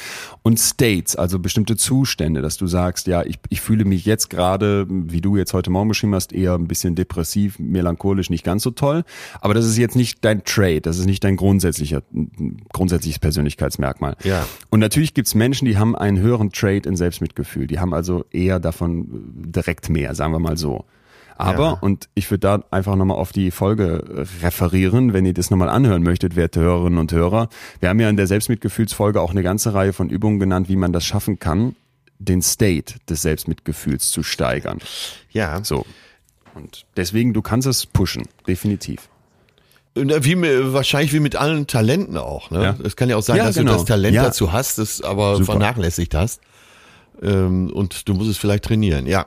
und 0.42 0.58
States, 0.58 1.14
also 1.14 1.38
bestimmte 1.38 1.76
Zustände, 1.76 2.40
dass 2.40 2.56
du 2.56 2.66
sagst, 2.66 3.06
ja, 3.06 3.22
ich, 3.22 3.38
ich 3.50 3.60
fühle 3.60 3.84
mich 3.84 4.06
jetzt 4.06 4.30
gerade, 4.30 4.86
wie 4.88 5.20
du 5.20 5.36
jetzt 5.36 5.52
heute 5.52 5.70
Morgen 5.70 5.88
beschrieben 5.88 6.14
hast, 6.14 6.32
eher 6.32 6.54
ein 6.54 6.68
bisschen 6.68 6.94
depressiv, 6.94 7.58
melancholisch, 7.58 8.30
nicht 8.30 8.44
ganz 8.44 8.62
so 8.62 8.70
toll. 8.70 9.04
Aber 9.40 9.52
das 9.52 9.66
ist 9.66 9.76
jetzt 9.76 9.96
nicht 9.96 10.24
dein 10.24 10.42
Trait, 10.44 10.86
das 10.86 10.98
ist 10.98 11.06
nicht 11.06 11.22
dein 11.22 11.36
grundsätzlicher, 11.36 12.02
grundsätzliches 12.72 13.18
Persönlichkeitsmerkmal. 13.18 14.16
Ja. 14.24 14.46
Und 14.70 14.80
natürlich 14.80 15.12
gibt's 15.14 15.34
Menschen, 15.34 15.66
die 15.66 15.76
haben 15.76 15.94
einen 15.94 16.18
höheren 16.18 16.50
Trait 16.50 16.86
in 16.86 16.96
Selbstmitgefühl. 16.96 17.66
Die 17.66 17.78
haben 17.78 17.92
also 17.92 18.24
eher 18.30 18.58
davon 18.58 19.06
direkt 19.34 19.90
mehr, 19.90 20.14
sagen 20.14 20.32
wir 20.32 20.38
mal 20.38 20.56
so. 20.56 20.84
Aber, 21.36 21.62
Ja. 21.64 21.70
und 21.80 22.08
ich 22.14 22.30
würde 22.30 22.40
da 22.40 22.62
einfach 22.70 22.94
nochmal 22.96 23.16
auf 23.16 23.32
die 23.32 23.50
Folge 23.50 24.04
äh, 24.40 24.44
referieren, 24.44 25.12
wenn 25.12 25.26
ihr 25.26 25.34
das 25.34 25.50
nochmal 25.50 25.68
anhören 25.68 26.02
möchtet, 26.02 26.36
werte 26.36 26.60
Hörerinnen 26.60 26.98
und 26.98 27.10
Hörer. 27.12 27.48
Wir 27.80 27.88
haben 27.88 27.98
ja 28.00 28.08
in 28.08 28.16
der 28.16 28.26
Selbstmitgefühlsfolge 28.28 29.20
auch 29.20 29.30
eine 29.32 29.42
ganze 29.42 29.74
Reihe 29.74 29.92
von 29.92 30.10
Übungen 30.10 30.38
genannt, 30.38 30.68
wie 30.68 30.76
man 30.76 30.92
das 30.92 31.04
schaffen 31.04 31.38
kann, 31.40 31.74
den 32.18 32.40
State 32.42 32.94
des 33.08 33.22
Selbstmitgefühls 33.22 34.10
zu 34.10 34.22
steigern. 34.22 34.78
Ja. 35.32 35.62
So. 35.64 35.84
Und 36.54 36.86
deswegen, 36.96 37.32
du 37.34 37.42
kannst 37.42 37.66
es 37.66 37.84
pushen, 37.86 38.24
definitiv. 38.46 39.08
Äh, 39.96 40.24
wie, 40.24 40.36
mit- 40.36 40.72
wahrscheinlich 40.72 41.12
wie 41.12 41.20
mit 41.20 41.34
allen 41.34 41.66
Talenten 41.66 42.16
auch. 42.16 42.50
Ne? 42.52 42.62
Ja. 42.62 42.76
Es 42.84 42.94
kann 42.94 43.08
ja 43.10 43.16
auch 43.16 43.22
sein, 43.22 43.38
Ja, 43.38 43.46
dass 43.46 43.56
genau. 43.56 43.72
du 43.72 43.78
das 43.78 43.86
Talent 43.86 44.16
dazu 44.16 44.52
hast, 44.52 44.78
das 44.78 45.00
aber 45.00 45.34
Super. 45.36 45.46
vernachlässigt 45.52 46.14
hast. 46.14 46.40
Ähm, 47.22 47.70
und 47.72 48.08
du 48.08 48.14
musst 48.14 48.30
es 48.30 48.38
vielleicht 48.38 48.64
trainieren. 48.64 49.06
Ja. 49.06 49.26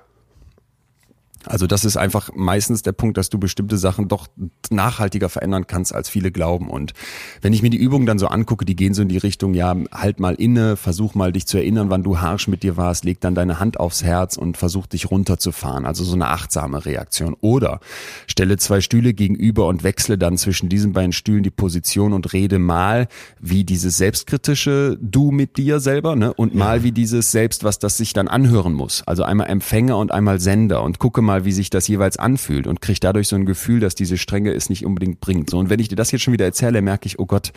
Also 1.48 1.68
das 1.68 1.86
ist 1.86 1.98
einfach 1.98 2.30
meistens 2.36 2.82
der 2.82 2.92
Punkt, 2.92 3.18
dass 3.18 3.30
du 3.30 3.40
bestimmte 3.40 3.78
Sachen 3.78 4.08
doch 4.08 4.28
nachhaltiger 4.70 5.30
verändern 5.30 5.68
kannst, 5.68 5.94
als 5.94 6.10
viele 6.10 6.32
glauben. 6.32 6.70
Und 6.70 6.94
wenn 7.42 7.54
ich 7.54 7.62
mir 7.62 7.70
die 7.70 7.78
Übungen 7.78 8.06
dann 8.06 8.20
so 8.20 8.28
angucke, 8.28 8.66
die 8.66 8.76
gehen 8.76 8.94
so 8.94 9.02
in 9.02 9.10
die 9.10 9.18
Richtung, 9.18 9.54
ja, 9.54 9.76
halt 9.92 10.20
mal 10.20 10.36
inne, 10.36 10.78
versuch 10.78 11.16
mal 11.16 11.32
dich 11.32 11.48
zu 11.48 11.58
erinnern, 11.58 11.90
wann 11.90 12.04
du 12.04 12.20
harsch 12.20 12.48
mit 12.48 12.64
dir 12.64 12.78
warst, 12.78 13.06
leg 13.06 13.20
dann 13.22 13.36
deine 13.36 13.60
Hand 13.60 13.80
aufs 13.80 14.04
Herz 14.04 14.38
und 14.38 14.58
versuch 14.58 14.88
dich 14.88 15.10
runterzufahren. 15.10 15.86
Also 15.86 16.04
so 16.04 16.14
eine 16.14 16.28
achtsame 16.28 16.86
Reaktion. 16.86 17.36
Oder 17.42 17.80
stelle 18.28 18.58
zwei 18.58 18.82
Stühle 18.82 19.14
gegenüber 19.14 19.68
und 19.68 19.84
wechsle 19.84 20.18
dann 20.18 20.38
zwischen 20.38 20.70
diesen 20.70 20.94
beiden 20.94 21.14
Stühlen 21.14 21.44
die 21.44 21.52
Position 21.52 22.14
und 22.14 22.34
rede 22.34 22.60
mal 22.60 23.08
wie 23.40 23.64
dieses 23.64 23.98
selbstkritische 23.98 24.98
Du 25.02 25.32
mit 25.32 25.58
dir 25.58 25.80
selber, 25.80 26.16
ne? 26.16 26.34
Und 26.34 26.56
mal 26.56 26.84
wie 26.84 26.92
dieses 26.92 27.32
Selbst, 27.32 27.64
was 27.64 27.80
das 27.80 27.98
sich 27.98 28.14
dann 28.14 28.28
anhören 28.28 28.74
muss. 28.74 29.04
Also 29.06 29.24
einmal 29.24 29.48
Empfänger 29.48 29.98
und 29.98 30.12
einmal 30.12 30.40
Sender 30.40 30.84
und 30.84 31.00
gucke 31.00 31.22
mal, 31.22 31.37
wie 31.46 31.52
sich 31.52 31.70
das 31.70 31.88
jeweils 31.88 32.18
anfühlt 32.18 32.68
und 32.68 32.82
kriege 32.82 33.00
dadurch 33.00 33.28
so 33.28 33.36
ein 33.36 33.46
Gefühl, 33.46 33.80
dass 33.80 33.96
diese 33.96 34.18
Strenge 34.18 34.54
es 34.54 34.70
nicht 34.70 34.86
unbedingt 34.86 35.20
bringt. 35.20 35.50
So, 35.50 35.58
und 35.58 35.70
wenn 35.70 35.80
ich 35.80 35.88
dir 35.88 35.96
das 35.96 36.12
jetzt 36.12 36.22
schon 36.22 36.34
wieder 36.34 36.46
erzähle, 36.46 36.82
merke 36.82 37.08
ich, 37.08 37.20
oh 37.20 37.26
Gott, 37.26 37.52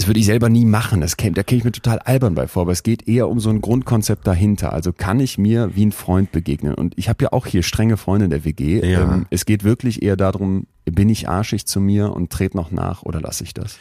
das 0.00 0.06
würde 0.06 0.18
ich 0.18 0.26
selber 0.26 0.48
nie 0.48 0.64
machen. 0.64 1.02
Das 1.02 1.18
käme, 1.18 1.34
da 1.34 1.42
käme 1.42 1.58
ich 1.58 1.64
mir 1.64 1.72
total 1.72 1.98
albern 1.98 2.34
bei 2.34 2.48
vor. 2.48 2.62
Aber 2.62 2.72
es 2.72 2.82
geht 2.82 3.06
eher 3.06 3.28
um 3.28 3.38
so 3.38 3.50
ein 3.50 3.60
Grundkonzept 3.60 4.26
dahinter. 4.26 4.72
Also 4.72 4.94
kann 4.94 5.20
ich 5.20 5.36
mir 5.36 5.76
wie 5.76 5.84
ein 5.84 5.92
Freund 5.92 6.32
begegnen? 6.32 6.74
Und 6.74 6.94
ich 6.96 7.10
habe 7.10 7.24
ja 7.24 7.32
auch 7.32 7.46
hier 7.46 7.62
strenge 7.62 7.98
Freunde 7.98 8.24
in 8.24 8.30
der 8.30 8.46
WG. 8.46 8.80
Ja. 8.80 9.02
Ähm, 9.02 9.26
es 9.28 9.44
geht 9.44 9.62
wirklich 9.62 10.02
eher 10.02 10.16
darum, 10.16 10.66
bin 10.86 11.10
ich 11.10 11.28
arschig 11.28 11.66
zu 11.66 11.80
mir 11.80 12.14
und 12.14 12.30
trete 12.30 12.56
noch 12.56 12.70
nach 12.70 13.02
oder 13.02 13.20
lasse 13.20 13.44
ich 13.44 13.52
das? 13.52 13.78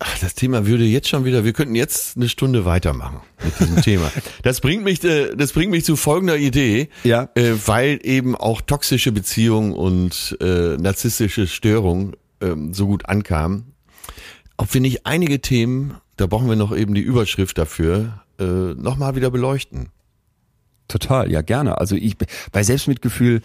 Ach, 0.00 0.18
das 0.18 0.34
Thema 0.34 0.66
würde 0.66 0.84
jetzt 0.84 1.08
schon 1.08 1.24
wieder, 1.24 1.44
wir 1.44 1.52
könnten 1.52 1.74
jetzt 1.76 2.16
eine 2.16 2.28
Stunde 2.28 2.64
weitermachen 2.64 3.20
mit 3.42 3.60
diesem 3.60 3.82
Thema. 3.82 4.10
Das 4.42 4.60
bringt 4.60 4.82
mich, 4.84 5.02
äh, 5.04 5.34
das 5.36 5.52
bringt 5.52 5.70
mich 5.70 5.84
zu 5.84 5.96
folgender 5.96 6.36
Idee, 6.36 6.88
Ja. 7.04 7.28
äh, 7.36 7.52
weil 7.64 8.00
eben 8.02 8.34
auch 8.36 8.60
toxische 8.60 9.12
Beziehungen 9.12 9.72
und 9.72 10.36
äh, 10.40 10.76
narzisstische 10.76 11.46
Störung 11.46 12.14
ähm, 12.40 12.74
so 12.74 12.86
gut 12.86 13.06
ankamen. 13.08 13.72
Ob 14.56 14.72
wir 14.74 14.80
nicht 14.80 15.06
einige 15.06 15.40
Themen, 15.40 15.94
da 16.16 16.26
brauchen 16.26 16.48
wir 16.48 16.56
noch 16.56 16.76
eben 16.76 16.94
die 16.94 17.00
Überschrift 17.00 17.56
dafür, 17.56 18.20
äh, 18.38 18.44
nochmal 18.44 19.14
wieder 19.16 19.30
beleuchten. 19.30 19.88
Total, 20.88 21.30
ja 21.30 21.40
gerne. 21.40 21.78
Also 21.78 21.96
ich 21.96 22.16
bei 22.52 22.62
Selbstmitgefühl, 22.62 23.40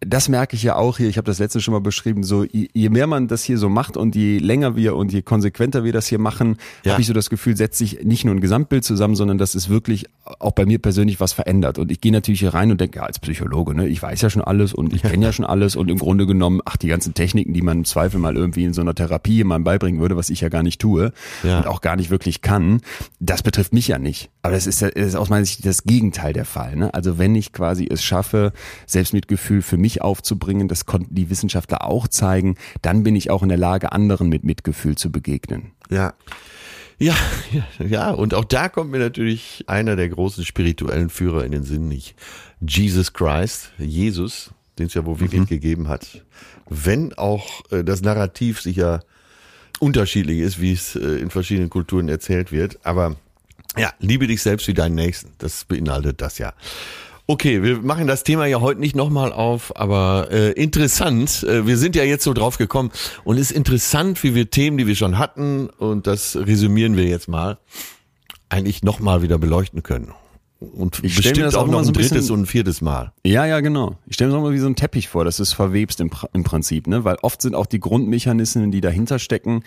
das 0.00 0.28
merke 0.30 0.56
ich 0.56 0.62
ja 0.62 0.76
auch 0.76 0.96
hier. 0.96 1.08
Ich 1.08 1.18
habe 1.18 1.26
das 1.26 1.38
letzte 1.38 1.60
schon 1.60 1.72
mal 1.72 1.80
beschrieben. 1.80 2.22
So 2.24 2.44
je, 2.44 2.88
mehr 2.88 3.06
man 3.06 3.28
das 3.28 3.44
hier 3.44 3.58
so 3.58 3.68
macht 3.68 3.98
und 3.98 4.16
je 4.16 4.38
länger 4.38 4.74
wir 4.74 4.96
und 4.96 5.12
je 5.12 5.20
konsequenter 5.20 5.84
wir 5.84 5.92
das 5.92 6.06
hier 6.06 6.18
machen, 6.18 6.56
Ja. 6.84 6.92
habe 6.92 7.02
ich 7.02 7.06
so 7.06 7.12
das 7.12 7.28
Gefühl, 7.28 7.54
setzt 7.56 7.76
sich 7.78 8.02
nicht 8.02 8.24
nur 8.24 8.34
ein 8.34 8.40
Gesamtbild 8.40 8.82
zusammen, 8.82 9.14
sondern 9.14 9.36
das 9.36 9.54
ist 9.54 9.68
wirklich 9.68 10.06
auch 10.38 10.52
bei 10.52 10.64
mir 10.64 10.78
persönlich 10.78 11.20
was 11.20 11.32
verändert. 11.34 11.78
Und 11.78 11.90
ich 11.92 12.00
gehe 12.00 12.12
natürlich 12.12 12.40
hier 12.40 12.54
rein 12.54 12.70
und 12.70 12.80
denke, 12.80 12.98
ja, 13.00 13.04
als 13.04 13.18
Psychologe, 13.18 13.74
ne, 13.74 13.88
ich 13.88 14.00
weiß 14.02 14.22
ja 14.22 14.30
schon 14.30 14.42
alles 14.42 14.72
und 14.72 14.94
ich 14.94 15.02
kenne 15.02 15.26
ja 15.26 15.32
schon 15.32 15.44
alles 15.44 15.76
und 15.76 15.90
im 15.90 15.98
Grunde 15.98 16.24
genommen, 16.26 16.60
ach 16.64 16.76
die 16.78 16.88
ganzen 16.88 17.12
Techniken, 17.12 17.52
die 17.52 17.60
man 17.62 17.78
im 17.78 17.84
Zweifel 17.84 18.20
mal 18.20 18.36
irgendwie 18.36 18.64
in 18.64 18.72
so 18.72 18.80
einer 18.80 18.94
Therapie 18.94 19.34
jemandem 19.36 19.64
beibringen 19.64 20.00
würde, 20.00 20.16
was 20.16 20.30
ich 20.30 20.40
ja 20.40 20.48
gar 20.48 20.62
nicht 20.62 20.80
tue 20.80 21.12
Ja. 21.42 21.58
und 21.58 21.66
auch 21.66 21.82
gar 21.82 21.96
nicht 21.96 22.08
wirklich 22.10 22.40
kann, 22.40 22.80
das 23.18 23.42
betrifft 23.42 23.74
mich 23.74 23.88
ja 23.88 23.98
nicht. 23.98 24.30
Aber 24.42 24.54
das 24.54 24.66
ist, 24.66 24.80
ja- 24.80 24.88
ist 24.88 25.14
aus 25.14 25.28
meiner 25.28 25.44
Sicht 25.44 25.66
das 25.66 25.84
Gegenteil 25.84 26.32
der 26.32 26.46
Fall. 26.46 26.76
Ne? 26.76 26.94
Also 26.94 27.18
wenn 27.18 27.34
ich 27.34 27.52
quasi 27.52 27.86
es 27.90 28.02
schaffe, 28.02 28.52
Selbstmitgefühl 28.86 29.60
für 29.62 29.76
mich 29.76 29.89
aufzubringen, 29.98 30.68
das 30.68 30.86
konnten 30.86 31.14
die 31.14 31.30
Wissenschaftler 31.30 31.84
auch 31.84 32.08
zeigen, 32.08 32.56
dann 32.82 33.02
bin 33.02 33.16
ich 33.16 33.30
auch 33.30 33.42
in 33.42 33.48
der 33.48 33.58
Lage, 33.58 33.92
anderen 33.92 34.28
mit 34.28 34.44
Mitgefühl 34.44 34.96
zu 34.96 35.10
begegnen. 35.10 35.72
Ja. 35.90 36.14
Ja, 36.98 37.16
ja, 37.50 37.86
ja, 37.86 38.10
und 38.10 38.34
auch 38.34 38.44
da 38.44 38.68
kommt 38.68 38.90
mir 38.90 38.98
natürlich 38.98 39.64
einer 39.66 39.96
der 39.96 40.10
großen 40.10 40.44
spirituellen 40.44 41.08
Führer 41.08 41.46
in 41.46 41.52
den 41.52 41.62
Sinn, 41.62 41.88
nicht 41.88 42.14
Jesus 42.60 43.14
Christ, 43.14 43.72
Jesus, 43.78 44.50
den 44.78 44.88
es 44.88 44.94
ja 44.94 45.06
wohl 45.06 45.18
wirklich 45.18 45.48
gegeben 45.48 45.88
hat. 45.88 46.22
Wenn 46.68 47.14
auch 47.14 47.62
äh, 47.70 47.82
das 47.84 48.02
Narrativ 48.02 48.60
sicher 48.60 49.00
unterschiedlich 49.78 50.40
ist, 50.40 50.60
wie 50.60 50.72
es 50.72 50.94
äh, 50.94 51.16
in 51.16 51.30
verschiedenen 51.30 51.70
Kulturen 51.70 52.10
erzählt 52.10 52.52
wird, 52.52 52.78
aber 52.84 53.16
ja, 53.78 53.92
liebe 53.98 54.26
dich 54.26 54.42
selbst 54.42 54.68
wie 54.68 54.74
deinen 54.74 54.94
Nächsten, 54.94 55.32
das 55.38 55.64
beinhaltet 55.64 56.20
das 56.20 56.38
ja. 56.38 56.52
Okay, 57.26 57.62
wir 57.62 57.78
machen 57.78 58.06
das 58.06 58.24
Thema 58.24 58.46
ja 58.46 58.60
heute 58.60 58.80
nicht 58.80 58.96
nochmal 58.96 59.32
auf, 59.32 59.76
aber 59.76 60.28
äh, 60.32 60.50
interessant, 60.52 61.44
äh, 61.44 61.66
wir 61.66 61.76
sind 61.76 61.94
ja 61.94 62.02
jetzt 62.02 62.24
so 62.24 62.32
drauf 62.32 62.58
gekommen 62.58 62.90
und 63.24 63.36
ist 63.36 63.52
interessant, 63.52 64.22
wie 64.24 64.34
wir 64.34 64.50
Themen, 64.50 64.78
die 64.78 64.86
wir 64.86 64.96
schon 64.96 65.18
hatten, 65.18 65.68
und 65.68 66.06
das 66.06 66.36
resümieren 66.36 66.96
wir 66.96 67.04
jetzt 67.04 67.28
mal, 67.28 67.58
eigentlich 68.48 68.82
nochmal 68.82 69.22
wieder 69.22 69.38
beleuchten 69.38 69.82
können. 69.82 70.12
Und 70.60 71.00
Ich 71.02 71.16
stell 71.16 71.32
mir 71.34 71.44
das 71.44 71.54
auch 71.54 71.62
auch 71.62 71.66
noch 71.68 71.72
so 71.72 71.78
ein 71.78 71.88
ein 71.88 71.92
bisschen- 71.94 72.16
drittes 72.16 72.30
und 72.30 72.40
ein 72.40 72.46
viertes 72.46 72.80
Mal. 72.82 73.12
Ja, 73.24 73.46
ja, 73.46 73.60
genau. 73.60 73.96
Ich 74.06 74.14
stelle 74.14 74.30
mir 74.30 74.36
das 74.36 74.44
mal 74.44 74.52
wie 74.52 74.58
so 74.58 74.66
ein 74.66 74.76
Teppich 74.76 75.08
vor, 75.08 75.24
das 75.24 75.40
ist 75.40 75.54
verwebst 75.54 76.00
im, 76.00 76.10
im 76.34 76.44
Prinzip, 76.44 76.86
ne? 76.86 77.02
Weil 77.04 77.16
oft 77.22 77.40
sind 77.40 77.54
auch 77.54 77.66
die 77.66 77.80
Grundmechanismen, 77.80 78.70
die 78.70 78.82
dahinter 78.82 79.18
stecken, 79.18 79.62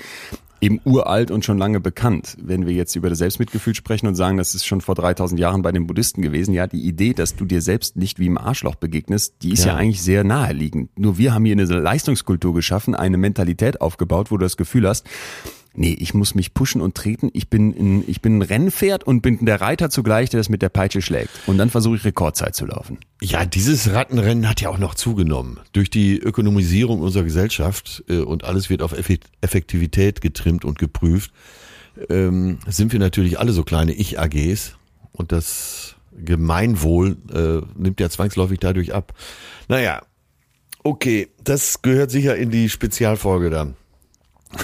eben 0.62 0.80
uralt 0.86 1.30
und 1.32 1.44
schon 1.44 1.58
lange 1.58 1.80
bekannt. 1.82 2.38
Wenn 2.42 2.66
wir 2.68 2.74
jetzt 2.74 2.96
über 2.96 3.10
das 3.10 3.18
Selbstmitgefühl 3.18 3.74
sprechen 3.76 4.08
und 4.08 4.16
sagen, 4.16 4.38
das 4.38 4.56
ist 4.56 4.66
schon 4.66 4.80
vor 4.82 4.96
3000 4.96 5.38
Jahren 5.40 5.62
bei 5.64 5.72
den 5.74 5.88
Buddhisten 5.88 6.22
gewesen, 6.22 6.54
ja, 6.54 6.68
die 6.68 6.86
Idee, 6.88 7.14
dass 7.14 7.36
du 7.36 7.44
dir 7.46 7.62
selbst 7.62 7.98
nicht 7.98 8.20
wie 8.20 8.28
im 8.28 8.38
Arschloch 8.38 8.76
begegnest, 8.76 9.34
die 9.42 9.52
ist 9.52 9.66
ja, 9.66 9.72
Ja. 9.74 9.78
eigentlich 9.78 10.02
sehr 10.04 10.24
naheliegend. 10.24 10.98
Nur 10.98 11.18
wir 11.18 11.34
haben 11.34 11.44
hier 11.44 11.54
eine 11.54 11.66
Leistungskultur 11.66 12.54
geschaffen, 12.54 12.94
eine 12.96 13.18
Mentalität 13.18 13.82
aufgebaut, 13.82 14.30
wo 14.32 14.38
du 14.38 14.44
das 14.46 14.56
Gefühl 14.56 14.88
hast, 14.88 15.06
Nee, 15.76 15.94
ich 16.00 16.14
muss 16.14 16.36
mich 16.36 16.54
pushen 16.54 16.82
und 16.82 16.94
treten. 16.96 17.30
Ich 17.34 17.50
bin, 17.50 17.70
ein, 17.72 18.04
ich 18.06 18.22
bin 18.22 18.38
ein 18.38 18.42
Rennpferd 18.44 19.04
und 19.06 19.22
bin 19.22 19.44
der 19.46 19.60
Reiter 19.60 19.90
zugleich, 19.90 20.30
der 20.30 20.40
das 20.40 20.48
mit 20.50 20.62
der 20.62 20.70
Peitsche 20.70 21.02
schlägt. 21.02 21.32
Und 21.48 21.58
dann 21.58 21.72
versuche 21.72 21.96
ich 21.96 22.06
Rekordzeit 22.06 22.56
zu 22.56 22.68
laufen. 22.68 23.00
Ja, 23.22 23.44
dieses 23.46 23.92
Rattenrennen 23.92 24.48
hat 24.48 24.62
ja 24.62 24.70
auch 24.70 24.78
noch 24.78 24.94
zugenommen. 24.94 25.60
Durch 25.72 25.90
die 25.90 26.20
Ökonomisierung 26.20 27.02
unserer 27.02 27.24
Gesellschaft 27.24 28.04
äh, 28.08 28.18
und 28.20 28.44
alles 28.44 28.70
wird 28.70 28.84
auf 28.84 28.94
Effe- 28.94 29.20
Effektivität 29.42 30.22
getrimmt 30.22 30.64
und 30.64 30.78
geprüft, 30.78 31.32
ähm, 32.10 32.60
sind 32.68 32.92
wir 32.92 33.00
natürlich 33.00 33.40
alle 33.40 33.52
so 33.52 33.64
kleine 33.64 33.94
Ich-AGs 33.94 34.76
und 35.12 35.32
das 35.32 35.96
Gemeinwohl 36.16 37.18
äh, 37.34 37.66
nimmt 37.76 38.00
ja 38.00 38.10
zwangsläufig 38.10 38.60
dadurch 38.60 38.94
ab. 38.94 39.14
Naja, 39.68 40.04
okay, 40.84 41.30
das 41.44 41.82
gehört 41.82 42.12
sicher 42.12 42.36
in 42.36 42.52
die 42.52 42.70
Spezialfolge 42.70 43.50
dann. 43.50 43.76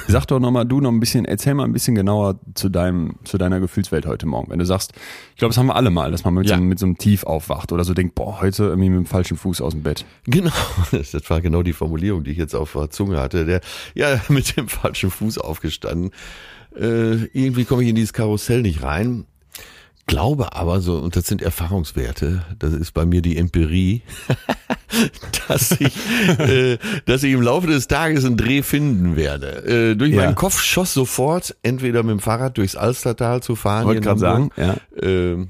Sag 0.07 0.25
doch 0.27 0.39
nochmal, 0.39 0.65
du 0.65 0.81
noch 0.81 0.91
ein 0.91 0.99
bisschen, 0.99 1.25
erzähl 1.25 1.53
mal 1.53 1.63
ein 1.65 1.73
bisschen 1.73 1.95
genauer 1.95 2.39
zu 2.53 2.69
deinem, 2.69 3.15
zu 3.23 3.37
deiner 3.37 3.59
Gefühlswelt 3.59 4.05
heute 4.05 4.25
Morgen. 4.27 4.51
Wenn 4.51 4.59
du 4.59 4.65
sagst, 4.65 4.93
ich 5.31 5.37
glaube, 5.37 5.49
das 5.51 5.57
haben 5.57 5.67
wir 5.67 5.75
alle 5.75 5.89
mal, 5.89 6.11
dass 6.11 6.23
man 6.23 6.33
mit, 6.33 6.45
Ja. 6.45 6.55
so, 6.55 6.61
einem- 6.61 6.69
mit 6.69 6.79
so 6.79 6.85
einem 6.85 6.97
Tief 6.97 7.23
aufwacht 7.23 7.71
oder 7.71 7.83
so 7.83 7.93
denkt, 7.93 8.15
boah, 8.15 8.41
heute 8.41 8.65
irgendwie 8.65 8.89
mit 8.89 8.99
dem 8.99 9.05
falschen 9.05 9.37
Fuß 9.37 9.61
aus 9.61 9.73
dem 9.73 9.83
Bett. 9.83 10.05
Genau, 10.25 10.51
das 10.91 11.29
war 11.29 11.41
genau 11.41 11.63
die 11.63 11.73
Formulierung, 11.73 12.23
die 12.23 12.31
ich 12.31 12.37
jetzt 12.37 12.55
auf 12.55 12.73
der 12.73 12.89
Zunge 12.89 13.19
hatte. 13.19 13.45
Der, 13.45 13.61
ja, 13.95 14.19
mit 14.29 14.55
dem 14.57 14.67
falschen 14.67 15.09
Fuß 15.11 15.37
aufgestanden. 15.39 16.11
Äh, 16.75 17.25
irgendwie 17.33 17.65
komme 17.65 17.83
ich 17.83 17.89
in 17.89 17.95
dieses 17.95 18.13
Karussell 18.13 18.61
nicht 18.61 18.83
rein. 18.83 19.25
Glaube 20.09 20.53
aber 20.53 20.81
so, 20.81 20.97
und 20.97 21.15
das 21.15 21.27
sind 21.27 21.41
Erfahrungswerte, 21.41 22.43
das 22.57 22.73
ist 22.73 22.93
bei 22.93 23.05
mir 23.05 23.21
die 23.21 23.37
Empirie, 23.37 24.01
dass 25.47 25.71
ich, 25.79 25.95
äh, 26.39 26.77
dass 27.05 27.23
ich 27.23 27.31
im 27.33 27.41
Laufe 27.41 27.67
des 27.67 27.87
Tages 27.87 28.25
einen 28.25 28.35
Dreh 28.37 28.63
finden 28.63 29.15
werde. 29.15 29.91
Äh, 29.91 29.95
durch 29.95 30.11
Ja. 30.11 30.23
meinen 30.23 30.35
Kopf 30.35 30.61
schoss 30.61 30.93
sofort, 30.93 31.55
entweder 31.63 32.01
mit 32.03 32.11
dem 32.11 32.19
Fahrrad 32.19 32.57
durchs 32.57 32.75
Alstertal 32.75 33.41
zu 33.43 33.55
fahren. 33.55 33.85
Wollte 33.85 34.01
gerade 34.01 34.19
sagen, 34.19 34.49
ja. 34.57 34.75
ähm, 35.01 35.49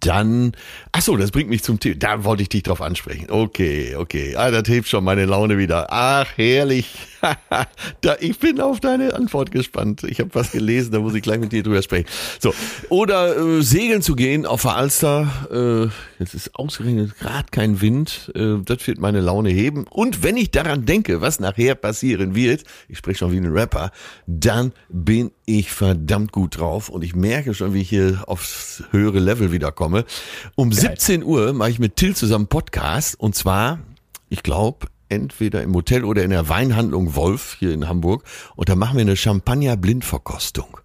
dann, 0.00 0.52
ach 0.92 1.02
so, 1.02 1.16
das 1.16 1.30
bringt 1.30 1.48
mich 1.48 1.62
zum 1.62 1.78
Thema. 1.78 1.96
Da 1.96 2.24
wollte 2.24 2.42
ich 2.42 2.48
dich 2.48 2.64
drauf 2.64 2.82
ansprechen. 2.82 3.30
Okay, 3.30 3.94
okay. 3.96 4.34
Ah, 4.36 4.50
das 4.50 4.68
hebt 4.68 4.88
schon 4.88 5.04
meine 5.04 5.26
Laune 5.26 5.58
wieder. 5.58 5.86
Ach, 5.90 6.26
herrlich. 6.36 6.94
da, 8.00 8.16
ich 8.20 8.38
bin 8.38 8.60
auf 8.60 8.80
deine 8.80 9.14
Antwort 9.14 9.50
gespannt. 9.50 10.02
Ich 10.04 10.20
habe 10.20 10.30
was 10.34 10.52
gelesen, 10.52 10.92
da 10.92 10.98
muss 10.98 11.14
ich 11.14 11.22
gleich 11.22 11.38
mit 11.38 11.52
dir 11.52 11.62
drüber 11.62 11.82
sprechen. 11.82 12.06
So, 12.40 12.52
oder 12.88 13.36
äh, 13.36 13.62
segeln 13.62 14.02
zu 14.02 14.16
gehen 14.16 14.44
auf 14.46 14.62
der 14.62 14.76
Alster. 14.76 15.30
Äh, 15.50 16.20
jetzt 16.20 16.34
ist 16.34 16.54
ausgerechnet 16.56 17.18
gerade 17.18 17.46
kein 17.50 17.80
Wind. 17.80 18.32
Äh, 18.34 18.56
das 18.64 18.86
wird 18.86 18.98
meine 18.98 19.20
Laune 19.20 19.50
heben. 19.50 19.84
Und 19.88 20.22
wenn 20.22 20.36
ich 20.36 20.50
daran 20.50 20.84
denke, 20.84 21.20
was 21.20 21.40
nachher 21.40 21.74
passieren 21.74 22.34
wird, 22.34 22.64
ich 22.88 22.98
spreche 22.98 23.18
schon 23.18 23.32
wie 23.32 23.38
ein 23.38 23.46
Rapper, 23.46 23.90
dann 24.26 24.72
bin 24.88 25.30
ich 25.46 25.72
verdammt 25.72 26.32
gut 26.32 26.58
drauf 26.58 26.88
und 26.88 27.02
ich 27.02 27.14
merke 27.14 27.54
schon, 27.54 27.72
wie 27.72 27.80
ich 27.80 27.88
hier 27.88 28.24
aufs 28.26 28.82
höhere 28.90 29.20
Level 29.20 29.52
wieder 29.52 29.70
komme. 29.72 30.04
Um 30.56 30.72
17 30.72 31.22
Uhr 31.22 31.52
mache 31.52 31.70
ich 31.70 31.78
mit 31.78 31.96
Till 31.96 32.14
zusammen 32.14 32.48
Podcast 32.48 33.18
und 33.18 33.36
zwar, 33.36 33.78
ich 34.28 34.42
glaube, 34.42 34.88
entweder 35.08 35.62
im 35.62 35.72
Hotel 35.72 36.04
oder 36.04 36.24
in 36.24 36.30
der 36.30 36.48
Weinhandlung 36.48 37.14
Wolf 37.14 37.56
hier 37.60 37.72
in 37.72 37.88
Hamburg 37.88 38.24
und 38.56 38.68
da 38.68 38.74
machen 38.74 38.96
wir 38.96 39.02
eine 39.02 39.16
Champagner-Blindverkostung. 39.16 40.78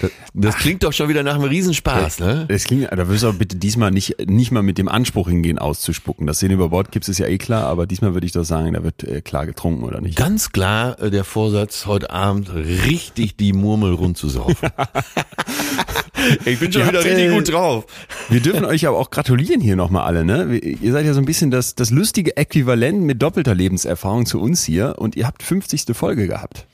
Das, 0.00 0.10
das 0.34 0.56
klingt 0.56 0.82
doch 0.82 0.92
schon 0.92 1.08
wieder 1.08 1.22
nach 1.22 1.34
einem 1.34 1.44
Riesenspaß, 1.44 2.20
ne? 2.20 2.46
Das 2.48 2.64
klingt, 2.64 2.88
da 2.90 3.08
wirst 3.08 3.22
du 3.22 3.28
aber 3.28 3.38
bitte 3.38 3.56
diesmal 3.56 3.90
nicht, 3.90 4.16
nicht 4.28 4.50
mal 4.50 4.62
mit 4.62 4.78
dem 4.78 4.88
Anspruch 4.88 5.28
hingehen, 5.28 5.58
auszuspucken. 5.58 6.26
Das 6.26 6.38
Szene 6.38 6.54
über 6.54 6.68
Bord 6.70 6.90
gibt's 6.92 7.08
ist 7.08 7.18
ja 7.18 7.26
eh 7.26 7.38
klar, 7.38 7.64
aber 7.64 7.86
diesmal 7.86 8.14
würde 8.14 8.26
ich 8.26 8.32
doch 8.32 8.44
sagen, 8.44 8.72
da 8.74 8.82
wird 8.82 9.04
äh, 9.04 9.20
klar 9.20 9.46
getrunken, 9.46 9.84
oder 9.84 10.00
nicht? 10.00 10.16
Ganz 10.16 10.52
klar 10.52 10.98
äh, 11.00 11.10
der 11.10 11.24
Vorsatz, 11.24 11.86
heute 11.86 12.10
Abend 12.10 12.52
richtig 12.54 13.36
die 13.36 13.52
Murmel 13.52 13.92
rund 13.94 14.16
zu 14.16 14.28
saufen. 14.28 14.68
ich 16.44 16.58
bin 16.58 16.72
schon 16.72 16.82
Ihr 16.82 16.88
wieder 16.88 16.98
habt, 16.98 17.06
richtig 17.06 17.26
äh, 17.30 17.34
gut 17.34 17.52
drauf. 17.52 17.84
Wir 18.28 18.40
dürfen 18.40 18.64
euch 18.64 18.86
aber 18.86 18.98
auch 18.98 19.10
gratulieren 19.10 19.60
hier 19.60 19.76
nochmal 19.76 20.04
alle, 20.06 20.24
ne? 20.24 20.56
Ihr 20.56 20.92
seid 20.92 21.06
ja 21.06 21.12
so 21.14 21.20
ein 21.20 21.24
bisschen 21.26 21.50
das, 21.50 21.74
das 21.74 21.90
lustige 21.90 22.36
Äquivalent 22.36 23.02
mit 23.02 23.22
doppelter 23.22 23.54
Lebenserfahrung 23.54 24.26
zu 24.26 24.40
uns 24.40 24.64
hier 24.64 24.94
und 24.98 25.16
ihr 25.16 25.26
habt 25.26 25.42
50. 25.42 25.84
Folge 25.92 26.26
gehabt. 26.26 26.66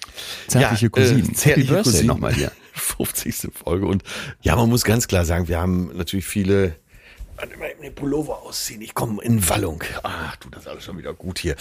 Zärtliche 0.47 0.87
Ja, 0.87 0.91
Cousinen. 0.91 1.31
äh, 1.31 1.33
zärtliche 1.33 1.75
Cousinen. 1.75 2.07
nochmal 2.07 2.33
hier. 2.35 2.51
50. 2.77 3.49
Folge. 3.53 3.87
Und 3.87 4.03
ja, 4.43 4.57
man 4.57 4.69
muss 4.69 4.85
ganz 4.85 5.09
klar 5.09 5.25
sagen, 5.25 5.49
wir 5.49 5.59
haben 5.59 5.97
natürlich 5.97 6.27
viele. 6.27 6.77
Warte 7.37 7.57
mal, 7.59 7.71
eben 7.71 7.83
den 7.83 7.95
Pullover 7.95 8.43
ausziehen. 8.43 8.81
Ich 8.81 8.95
komme 8.95 9.23
in 9.23 9.47
Wallung. 9.49 9.83
Ach, 10.03 10.37
tut 10.37 10.57
das 10.57 10.67
alles 10.67 10.85
schon 10.85 10.97
wieder 10.99 11.13
gut 11.13 11.39
hier. 11.39 11.57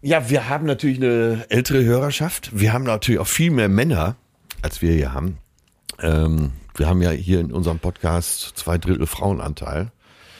Ja, 0.00 0.30
wir 0.30 0.48
haben 0.48 0.66
natürlich 0.66 0.98
eine 0.98 1.46
ältere 1.48 1.84
Hörerschaft. 1.84 2.50
Wir 2.52 2.72
haben 2.72 2.84
natürlich 2.84 3.20
auch 3.20 3.26
viel 3.26 3.50
mehr 3.50 3.68
Männer, 3.68 4.16
als 4.62 4.80
wir 4.80 4.92
hier 4.92 5.12
haben. 5.12 5.38
Ähm, 6.00 6.52
wir 6.76 6.86
haben 6.86 7.02
ja 7.02 7.10
hier 7.10 7.40
in 7.40 7.52
unserem 7.52 7.78
Podcast 7.78 8.52
zwei 8.56 8.78
Drittel 8.78 9.06
Frauenanteil. 9.06 9.90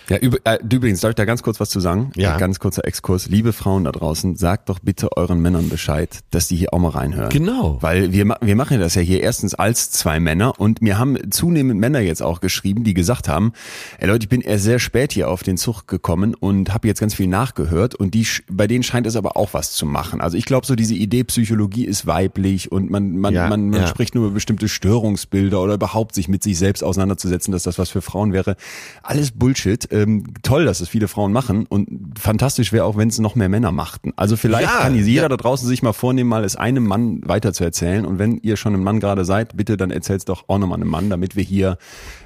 Ja, 0.09 0.19
üb 0.23 0.41
äh, 0.45 0.59
übrigens, 0.73 1.01
darf 1.01 1.11
ich 1.11 1.15
da 1.17 1.25
ganz 1.25 1.43
kurz 1.43 1.59
was 1.59 1.69
zu 1.71 1.81
sagen? 1.81 2.11
Ja. 2.15 2.35
Ein 2.35 2.39
ganz 2.39 2.61
kurzer 2.61 2.85
Exkurs. 2.87 3.29
Liebe 3.29 3.53
Frauen 3.53 3.85
da 3.85 3.93
draußen, 3.93 4.37
sagt 4.37 4.69
doch 4.69 4.79
bitte 4.79 5.17
euren 5.17 5.41
Männern 5.41 5.69
Bescheid, 5.69 6.21
dass 6.31 6.47
die 6.49 6.57
hier 6.57 6.73
auch 6.73 6.79
mal 6.79 6.91
reinhören. 6.91 7.29
Genau. 7.31 7.79
Weil 7.81 8.13
wir, 8.13 8.25
ma- 8.25 8.39
wir 8.41 8.55
machen 8.55 8.79
das 8.79 8.95
ja 8.95 9.03
hier 9.03 9.21
erstens 9.23 9.55
als 9.55 9.91
zwei 9.91 10.21
Männer 10.21 10.61
und 10.61 10.81
mir 10.81 10.99
haben 10.99 11.17
zunehmend 11.33 11.81
Männer 11.81 11.99
jetzt 12.01 12.23
auch 12.23 12.41
geschrieben, 12.41 12.85
die 12.85 12.95
gesagt 12.95 13.29
haben, 13.29 13.53
ey 13.99 14.07
Leute, 14.07 14.25
ich 14.25 14.29
bin 14.29 14.43
erst 14.43 14.65
sehr 14.65 14.79
spät 14.79 15.13
hier 15.13 15.29
auf 15.29 15.43
den 15.43 15.57
Zug 15.57 15.89
gekommen 15.89 16.35
und 16.35 16.73
habe 16.73 16.87
jetzt 16.87 17.01
ganz 17.01 17.15
viel 17.15 17.27
nachgehört 17.27 17.95
und 17.97 18.15
die, 18.15 18.27
bei 18.49 18.67
denen 18.69 18.85
scheint 18.85 19.07
es 19.09 19.17
aber 19.17 19.37
auch 19.37 19.55
was 19.55 19.73
zu 19.73 19.87
machen. 19.87 20.21
Also 20.21 20.37
ich 20.37 20.45
glaube 20.45 20.67
so 20.67 20.77
diese 20.77 20.95
Idee, 20.95 21.25
Psychologie 21.25 21.85
ist 21.85 22.07
weiblich 22.07 22.71
und 22.71 22.91
man, 22.91 23.17
man, 23.17 23.35
Ja, 23.35 23.49
man, 23.49 23.71
man 23.71 23.81
ja. 23.81 23.87
spricht 23.89 24.15
nur 24.15 24.27
über 24.27 24.35
bestimmte 24.35 24.69
Störungsbilder 24.69 25.61
oder 25.61 25.75
überhaupt 25.75 26.15
sich 26.15 26.29
mit 26.29 26.43
sich 26.43 26.59
selbst 26.59 26.85
auseinanderzusetzen, 26.85 27.51
dass 27.51 27.65
das 27.65 27.79
was 27.79 27.91
für 27.91 28.03
Frauen 28.03 28.33
wäre. 28.33 28.57
Alles 29.03 29.33
Bullshit. 29.33 29.89
Ähm, 29.97 30.25
toll, 30.43 30.65
dass 30.67 30.81
es 30.81 30.89
viele 30.89 31.09
Frauen 31.09 31.33
machen 31.33 31.65
und 31.67 32.19
fantastisch 32.19 32.73
wäre 32.73 32.85
auch, 32.85 32.97
wenn 32.97 33.09
es 33.09 33.19
noch 33.19 33.35
mehr 33.35 33.49
Männer 33.49 33.73
machten. 33.73 34.13
Also 34.17 34.37
vielleicht 34.37 34.69
Ja, 34.69 34.81
kann 34.81 34.95
jeder 34.95 35.23
ja. 35.23 35.29
da 35.29 35.37
draußen 35.37 35.67
sich 35.67 35.83
mal 35.83 35.95
vornehmen, 35.95 36.29
mal 36.29 36.45
es 36.45 36.57
einem 36.57 36.87
Mann 36.87 37.21
weiter 37.25 37.53
zu 37.53 37.65
erzählen. 37.65 38.05
Und 38.05 38.19
wenn 38.19 38.37
ihr 38.39 38.57
schon 38.57 38.75
ein 38.75 38.83
Mann 38.83 39.01
gerade 39.01 39.25
seid, 39.25 39.57
bitte 39.57 39.77
dann 39.77 39.91
erzählt's 39.91 40.27
doch 40.27 40.49
auch 40.49 40.59
nochmal 40.59 40.81
einem 40.81 40.91
Mann, 40.91 41.09
damit 41.09 41.35
wir 41.37 41.45
hier 41.45 41.79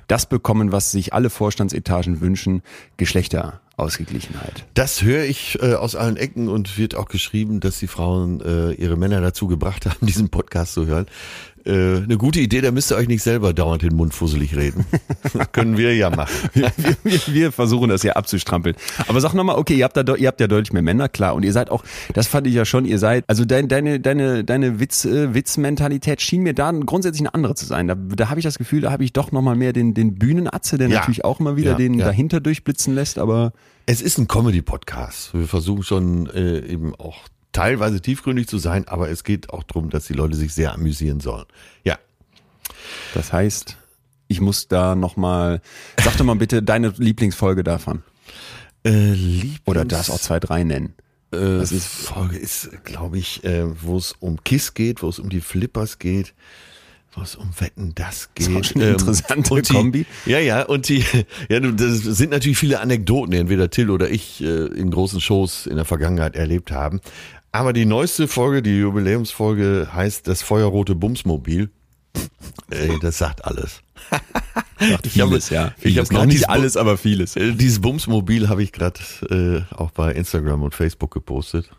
das 0.08 0.26
bekommen, 0.26 0.72
was 0.72 0.90
sich 0.90 1.14
alle 1.14 1.30
Vorstandsetagen 1.30 2.20
wünschen, 2.20 2.62
Geschlechterausgeglichenheit. 2.96 4.64
Das 4.74 5.02
höre 5.02 5.22
ich 5.22 5.62
äh, 5.62 5.74
aus 5.74 5.94
allen 5.94 6.16
Ecken 6.16 6.48
und 6.48 6.76
wird 6.78 6.96
auch 6.96 7.06
geschrieben, 7.06 7.60
dass 7.60 7.78
die 7.78 7.86
Frauen 7.86 8.40
äh, 8.40 8.72
ihre 8.72 8.96
Männer 8.96 9.20
dazu 9.20 9.46
gebracht 9.46 9.86
haben, 9.86 9.98
diesen 10.06 10.28
Podcast 10.28 10.74
zu 10.74 10.86
hören. 10.86 11.06
Äh, 11.66 12.02
eine 12.02 12.16
gute 12.16 12.40
Idee, 12.40 12.60
da 12.60 12.70
müsst 12.70 12.90
ihr 12.90 12.96
euch 12.96 13.08
nicht 13.08 13.22
selber 13.22 13.52
dauernd 13.52 13.82
den 13.82 13.94
Mund 13.94 14.14
fusselig 14.14 14.56
reden. 14.56 14.84
Können 15.52 15.76
wir 15.76 15.94
ja 15.94 16.10
machen. 16.10 16.32
wir, 16.54 16.72
wir, 17.04 17.20
wir 17.26 17.52
versuchen 17.52 17.88
das 17.90 18.02
ja 18.02 18.14
abzustrampeln. 18.14 18.76
Aber 19.08 19.20
sag 19.20 19.34
nochmal, 19.34 19.56
okay, 19.56 19.74
ihr 19.76 19.84
habt, 19.84 19.96
da, 19.96 20.14
ihr 20.14 20.28
habt 20.28 20.40
ja 20.40 20.46
deutlich 20.46 20.72
mehr 20.72 20.82
Männer, 20.82 21.08
klar. 21.08 21.34
Und 21.34 21.44
ihr 21.44 21.52
seid 21.52 21.70
auch, 21.70 21.84
das 22.14 22.26
fand 22.26 22.46
ich 22.46 22.54
ja 22.54 22.64
schon, 22.64 22.84
ihr 22.84 22.98
seid, 22.98 23.24
also 23.26 23.44
dein, 23.44 23.68
deine, 23.68 24.00
deine, 24.00 24.44
deine 24.44 24.80
Witz, 24.80 25.04
äh, 25.04 25.34
Witzmentalität 25.34 26.20
schien 26.22 26.42
mir 26.42 26.54
da 26.54 26.70
grundsätzlich 26.72 27.20
eine 27.22 27.34
andere 27.34 27.54
zu 27.54 27.66
sein. 27.66 27.88
Da, 27.88 27.94
da 27.94 28.30
habe 28.30 28.40
ich 28.40 28.44
das 28.44 28.58
Gefühl, 28.58 28.80
da 28.80 28.90
habe 28.90 29.04
ich 29.04 29.12
doch 29.12 29.32
nochmal 29.32 29.56
mehr 29.56 29.72
den, 29.72 29.94
den 29.94 30.14
Bühnenatze, 30.14 30.78
der 30.78 30.88
Ja. 30.88 31.00
natürlich 31.00 31.24
auch 31.24 31.40
immer 31.40 31.56
wieder 31.56 31.72
Ja, 31.72 31.76
den 31.76 31.94
ja. 31.94 32.06
dahinter 32.06 32.40
durchblitzen 32.40 32.94
lässt, 32.94 33.18
aber 33.18 33.52
Es 33.86 34.00
ist 34.02 34.18
ein 34.18 34.28
Comedy-Podcast. 34.28 35.34
Wir 35.34 35.46
versuchen 35.48 35.82
schon 35.82 36.26
äh, 36.30 36.60
eben 36.60 36.94
auch 36.94 37.18
teilweise 37.52 38.00
tiefgründig 38.00 38.46
zu 38.48 38.58
sein, 38.58 38.86
aber 38.88 39.08
es 39.10 39.24
geht 39.24 39.50
auch 39.50 39.62
darum, 39.64 39.90
dass 39.90 40.06
die 40.06 40.12
Leute 40.12 40.36
sich 40.36 40.54
sehr 40.54 40.72
amüsieren 40.74 41.20
sollen. 41.20 41.46
Ja. 41.84 41.98
Das 43.14 43.32
heißt, 43.32 43.76
ich 44.28 44.40
muss 44.40 44.68
da 44.68 44.94
nochmal, 44.94 45.60
sag 46.02 46.16
doch 46.16 46.24
mal 46.24 46.36
bitte 46.36 46.62
deine 46.62 46.92
Lieblingsfolge 46.96 47.64
davon. 47.64 48.02
Äh, 48.84 49.12
Lieblings 49.12 49.60
Oder 49.66 49.84
darfst 49.84 50.10
auch 50.10 50.20
zwei, 50.20 50.38
drei 50.40 50.62
nennen. 50.64 50.94
äh, 51.32 51.36
das 51.58 51.72
ist- 51.72 51.86
Folge 51.88 52.36
ist, 52.38 52.70
glaube 52.84 53.18
ich, 53.18 53.44
äh, 53.44 53.64
wo 53.82 53.96
es 53.98 54.12
um 54.20 54.42
Kiss 54.44 54.74
geht, 54.74 55.02
wo 55.02 55.08
es 55.08 55.18
um 55.18 55.28
die 55.28 55.40
Flippers 55.40 55.98
geht, 55.98 56.32
wo 57.12 57.20
es 57.22 57.34
um 57.34 57.50
Wetten 57.58 57.92
das 57.96 58.30
geht. 58.34 58.66
schon 58.66 58.80
eine 58.82 58.92
interessante 58.92 59.52
und 59.52 59.68
die, 59.68 59.72
Kombi. 59.74 60.06
Ja, 60.26 60.38
ja, 60.38 60.62
und 60.62 60.88
die, 60.88 61.04
ja, 61.50 61.58
das 61.60 61.98
sind 61.98 62.30
natürlich 62.30 62.56
viele 62.58 62.80
Anekdoten, 62.80 63.32
die 63.32 63.38
entweder 63.38 63.68
Till 63.68 63.90
oder 63.90 64.08
ich 64.08 64.40
äh, 64.40 64.66
in 64.66 64.90
großen 64.92 65.20
Shows 65.20 65.66
in 65.66 65.74
der 65.76 65.84
Vergangenheit 65.84 66.36
erlebt 66.36 66.70
haben. 66.70 67.00
Aber 67.52 67.72
die 67.72 67.84
neueste 67.84 68.28
Folge, 68.28 68.62
die 68.62 68.78
Jubiläumsfolge, 68.78 69.88
heißt 69.92 70.28
das 70.28 70.42
Feuerrote 70.42 70.94
Bumsmobil. 70.94 71.70
Ey, 72.70 72.98
das 73.00 73.18
sagt 73.18 73.44
alles. 73.44 73.80
Sagt 74.78 75.06
Ich 75.06 75.20
habe- 75.20 75.30
vieles, 75.32 75.50
ja. 75.50 75.72
ich 75.78 75.82
Vieles. 75.82 76.08
habe 76.10 76.14
noch 76.14 76.26
nicht 76.26 76.48
alles, 76.48 76.76
aber 76.76 76.96
vieles. 76.96 77.36
Äh, 77.36 77.52
Dieses 77.52 77.80
Bumsmobil 77.80 78.48
habe 78.48 78.62
ich 78.62 78.72
gerade 78.72 79.00
äh, 79.30 79.74
auch 79.74 79.90
bei 79.90 80.12
Instagram 80.12 80.62
und 80.62 80.74
Facebook 80.74 81.12
gepostet. 81.12 81.70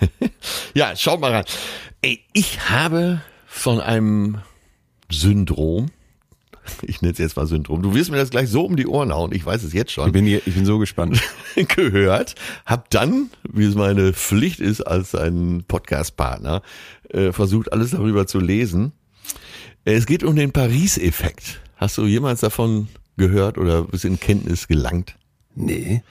ja, 0.74 0.94
schaut 0.96 1.20
mal 1.20 1.32
rein. 1.32 1.44
Ey, 2.02 2.20
ich 2.32 2.68
habe 2.70 3.20
von 3.46 3.80
einem 3.80 4.38
Syndrom, 5.10 5.90
ich 6.82 7.02
nenne 7.02 7.12
es 7.12 7.18
jetzt 7.18 7.36
mal 7.36 7.46
Syndrom, 7.46 7.82
du 7.82 7.94
wirst 7.94 8.10
mir 8.10 8.16
das 8.16 8.30
gleich 8.30 8.48
so 8.48 8.64
um 8.64 8.76
die 8.76 8.86
Ohren 8.86 9.12
hauen, 9.12 9.32
ich 9.32 9.44
weiß 9.44 9.62
es 9.62 9.72
jetzt 9.72 9.90
Ich 9.90 9.94
schon, 9.94 10.12
bin, 10.12 10.24
hier, 10.24 10.40
ich 10.46 10.54
bin 10.54 10.64
so 10.64 10.78
gespannt. 10.78 11.20
gehört, 11.54 12.34
hab 12.66 12.90
dann, 12.90 13.30
wie 13.50 13.64
es 13.64 13.74
meine 13.74 14.12
Pflicht 14.12 14.60
ist 14.60 14.80
als 14.82 15.14
ein 15.14 15.64
Podcast-Partner, 15.66 16.62
äh, 17.10 17.32
versucht 17.32 17.72
alles 17.72 17.90
darüber 17.90 18.26
zu 18.26 18.40
lesen. 18.40 18.92
Es 19.84 20.06
geht 20.06 20.22
um 20.22 20.36
den 20.36 20.52
Paris-Effekt. 20.52 21.60
Hast 21.76 21.96
du 21.96 22.04
jemals 22.06 22.40
davon 22.40 22.88
gehört 23.16 23.58
oder 23.58 23.84
bist 23.84 24.04
in 24.04 24.20
Kenntnis 24.20 24.68
gelangt? 24.68 25.16
Nee. 25.54 26.02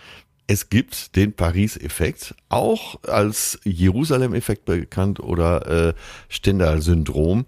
Es 0.48 0.70
gibt 0.70 1.16
den 1.16 1.34
Paris-Effekt, 1.34 2.34
auch 2.48 3.04
als 3.04 3.60
Jerusalem-Effekt 3.66 4.66
bekannt 4.66 5.20
oder 5.20 5.90
äh, 5.90 5.94
Stendhal-Syndrom. 6.30 7.46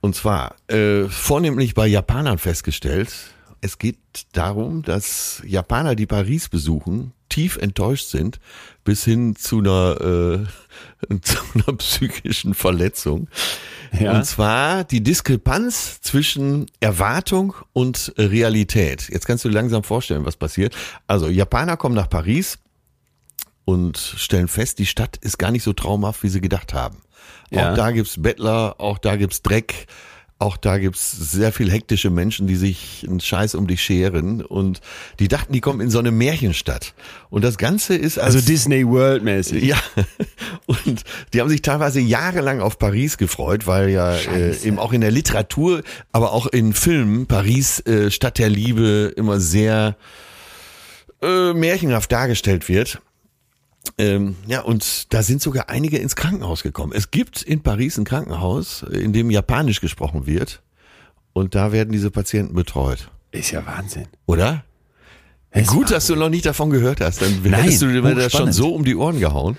Und 0.00 0.14
zwar 0.14 0.54
äh, 0.68 1.04
vornehmlich 1.08 1.74
bei 1.74 1.86
Japanern 1.86 2.38
festgestellt. 2.38 3.12
Es 3.60 3.78
geht 3.78 3.98
darum, 4.32 4.82
dass 4.82 5.42
Japaner, 5.44 5.96
die 5.96 6.06
Paris 6.06 6.48
besuchen, 6.48 7.12
tief 7.28 7.56
enttäuscht 7.56 8.08
sind, 8.08 8.38
bis 8.84 9.04
hin 9.04 9.34
zu 9.36 9.58
einer, 9.58 10.46
äh, 11.10 11.16
zu 11.20 11.38
einer 11.54 11.76
psychischen 11.76 12.54
Verletzung. 12.54 13.28
Ja. 13.98 14.16
Und 14.16 14.24
zwar 14.24 14.84
die 14.84 15.02
Diskrepanz 15.02 16.00
zwischen 16.00 16.66
Erwartung 16.80 17.54
und 17.72 18.12
Realität. 18.16 19.08
Jetzt 19.08 19.26
kannst 19.26 19.44
du 19.44 19.48
dir 19.48 19.54
langsam 19.54 19.82
vorstellen, 19.82 20.24
was 20.24 20.36
passiert. 20.36 20.76
Also 21.06 21.28
Japaner 21.28 21.76
kommen 21.76 21.94
nach 21.94 22.08
Paris 22.10 22.58
und 23.68 23.98
stellen 23.98 24.48
fest, 24.48 24.78
die 24.78 24.86
Stadt 24.86 25.18
ist 25.18 25.38
gar 25.38 25.50
nicht 25.50 25.62
so 25.62 25.74
traumhaft, 25.74 26.22
wie 26.22 26.30
sie 26.30 26.40
gedacht 26.40 26.72
haben. 26.72 27.02
Ja. 27.50 27.72
Auch 27.72 27.76
da 27.76 27.90
gibt's 27.90 28.14
Bettler, 28.16 28.76
auch 28.78 28.96
da 28.96 29.16
gibt's 29.16 29.42
Dreck, 29.42 29.88
auch 30.38 30.56
da 30.56 30.78
gibt's 30.78 31.10
sehr 31.10 31.52
viel 31.52 31.70
hektische 31.70 32.08
Menschen, 32.08 32.46
die 32.46 32.56
sich 32.56 33.04
einen 33.06 33.20
Scheiß 33.20 33.54
um 33.54 33.66
dich 33.66 33.82
scheren 33.82 34.42
und 34.42 34.80
die 35.18 35.28
dachten, 35.28 35.52
die 35.52 35.60
kommen 35.60 35.82
in 35.82 35.90
so 35.90 35.98
eine 35.98 36.12
Märchenstadt. 36.12 36.94
Und 37.28 37.44
das 37.44 37.58
Ganze 37.58 37.94
ist 37.94 38.18
als 38.18 38.36
Also 38.36 38.46
Disney 38.46 38.88
World 38.88 39.22
mäßig. 39.22 39.62
ja, 39.62 39.76
und 40.64 41.02
die 41.34 41.40
haben 41.42 41.50
sich 41.50 41.60
teilweise 41.60 42.00
jahrelang 42.00 42.62
auf 42.62 42.78
Paris 42.78 43.18
gefreut, 43.18 43.66
weil 43.66 43.90
ja 43.90 44.14
äh, 44.14 44.56
eben 44.64 44.78
auch 44.78 44.94
in 44.94 45.02
der 45.02 45.10
Literatur, 45.10 45.82
aber 46.10 46.32
auch 46.32 46.46
in 46.46 46.72
Filmen 46.72 47.26
Paris 47.26 47.80
äh, 47.80 48.10
Stadt 48.10 48.38
der 48.38 48.48
Liebe 48.48 49.12
immer 49.14 49.40
sehr 49.40 49.98
äh, 51.20 51.52
märchenhaft 51.52 52.10
dargestellt 52.10 52.70
wird. 52.70 53.02
Ähm, 53.96 54.36
ja, 54.46 54.60
und 54.60 55.12
da 55.12 55.22
sind 55.22 55.42
sogar 55.42 55.68
einige 55.68 55.98
ins 55.98 56.16
Krankenhaus 56.16 56.62
gekommen. 56.62 56.92
Es 56.94 57.10
gibt 57.10 57.42
in 57.42 57.62
Paris 57.62 57.98
ein 57.98 58.04
Krankenhaus, 58.04 58.82
in 58.82 59.12
dem 59.12 59.30
Japanisch 59.30 59.80
gesprochen 59.80 60.26
wird. 60.26 60.62
Und 61.32 61.54
da 61.54 61.72
werden 61.72 61.92
diese 61.92 62.10
Patienten 62.10 62.54
betreut. 62.54 63.10
Ist 63.30 63.50
ja 63.50 63.64
Wahnsinn. 63.66 64.06
Oder? 64.26 64.64
Ist 65.62 65.68
Gut, 65.70 65.90
dass 65.90 66.06
du 66.06 66.16
noch 66.16 66.28
nicht 66.30 66.46
davon 66.46 66.70
gehört 66.70 67.00
hast. 67.00 67.22
Dann 67.22 67.42
hättest 67.52 67.82
du 67.82 67.86
dir 67.88 68.02
das 68.14 68.32
schon 68.32 68.52
so 68.52 68.74
um 68.74 68.84
die 68.84 68.96
Ohren 68.96 69.18
gehauen. 69.20 69.56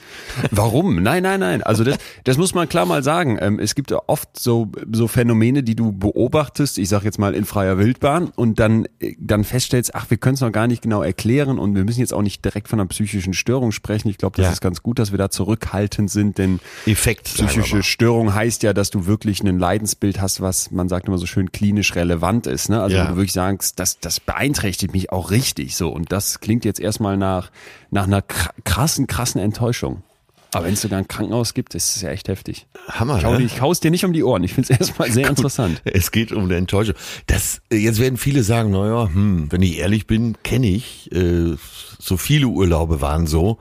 Warum? 0.52 1.02
Nein, 1.02 1.24
nein, 1.24 1.40
nein. 1.40 1.64
Also 1.64 1.84
das, 1.84 1.98
das 2.24 2.38
muss 2.38 2.54
man 2.54 2.68
klar 2.70 2.86
mal 2.86 3.04
sagen. 3.04 3.38
Ähm, 3.42 3.60
es 3.60 3.76
gibt 3.76 3.92
oft 3.92 4.30
so, 4.40 4.72
so 4.92 5.08
Phänomene, 5.08 5.64
die 5.64 5.76
du 5.76 5.92
beobachtest, 5.92 6.78
ich 6.78 6.90
sag 6.90 7.04
jetzt 7.04 7.20
mal 7.20 7.34
in 7.34 7.46
freier 7.46 7.78
Wildbahn 7.78 8.30
und 8.36 8.60
dann, 8.60 8.86
äh, 9.00 9.16
dann 9.20 9.44
feststellst, 9.44 9.96
ach, 9.96 10.10
wir 10.10 10.18
können 10.18 10.36
es 10.36 10.42
noch 10.42 10.52
gar 10.52 10.68
nicht 10.68 10.82
genau 10.82 11.02
erklären 11.02 11.60
und 11.60 11.76
wir 11.76 11.84
müssen 11.84 12.00
jetzt 12.00 12.14
auch 12.14 12.22
nicht 12.22 12.44
direkt 12.46 12.68
von 12.68 12.80
einer 12.80 12.88
psychischen 12.88 13.34
Störung 13.34 13.72
sprechen. 13.72 14.10
Ich 14.10 14.18
glaube, 14.18 14.38
das 14.38 14.46
Ja. 14.46 14.52
ist 14.52 14.62
ganz 14.62 14.82
gut, 14.84 15.00
dass 15.00 15.12
wir 15.12 15.18
da 15.18 15.30
zurückhaltend 15.30 16.10
sind, 16.10 16.38
denn 16.38 16.60
Effekt. 16.86 17.26
Psychische. 17.26 17.84
Störung 17.84 18.34
heißt 18.34 18.64
ja, 18.64 18.74
dass 18.74 18.90
du 18.90 19.06
wirklich 19.06 19.42
ein 19.42 19.60
Leidensbild 19.60 20.22
hast, 20.22 20.42
was 20.42 20.72
man 20.72 20.90
sagt 20.90 21.08
immer 21.08 21.18
so 21.18 21.26
schön 21.26 21.52
klinisch 21.52 21.96
relevant 21.96 22.48
ist. 22.48 22.70
Ne? 22.70 22.82
Also 22.82 22.96
Ja. 22.96 23.06
wo 23.06 23.10
du 23.12 23.16
wirklich 23.18 23.34
sagst, 23.34 23.80
das, 23.80 24.00
das 24.00 24.20
beeinträchtigt 24.20 24.94
mich 24.94 25.12
auch 25.12 25.32
richtig 25.32 25.76
so. 25.76 25.89
Und 25.90 26.12
das 26.12 26.40
klingt 26.40 26.66
jetzt 26.66 26.80
erstmal 26.80 27.18
nach, 27.18 27.52
nach 27.92 28.04
einer 28.06 28.22
kr- 28.22 28.52
krassen, 28.64 29.08
krassen 29.08 29.42
Enttäuschung. 29.42 30.04
Aber 30.52 30.66
wenn 30.66 30.74
es 30.74 30.82
sogar 30.82 30.98
ein 30.98 31.08
Krankenhaus 31.08 31.54
gibt, 31.54 31.76
ist 31.76 31.96
es 31.96 32.02
ja 32.02 32.10
echt 32.10 32.28
heftig. 32.28 32.66
Hammer, 32.88 33.20
Ich 33.20 33.24
hau, 33.26 33.34
ne? 33.38 33.44
ich 33.44 33.62
hau's 33.62 33.82
dir 33.82 33.92
nicht 33.92 34.04
um 34.04 34.14
die 34.14 34.24
Ohren. 34.24 34.44
Ich 34.44 34.54
finde 34.54 34.74
es 34.74 34.80
erstmal 34.88 35.12
sehr 35.12 35.30
interessant. 35.30 35.80
Es 35.86 36.10
geht 36.12 36.32
um 36.32 36.46
eine 36.46 36.56
Enttäuschung. 36.56 36.96
Das, 37.28 37.62
äh, 37.72 37.76
jetzt 37.76 38.00
werden 38.00 38.18
viele 38.18 38.42
sagen, 38.42 38.72
naja, 38.72 39.10
hm, 39.14 39.52
wenn 39.52 39.62
ich 39.62 39.78
ehrlich 39.78 40.08
bin, 40.08 40.42
kenne 40.42 40.68
ich, 40.68 41.12
äh, 41.12 41.56
so 42.00 42.18
viele 42.18 42.48
Urlaube 42.48 43.00
waren 43.00 43.28
so, 43.28 43.60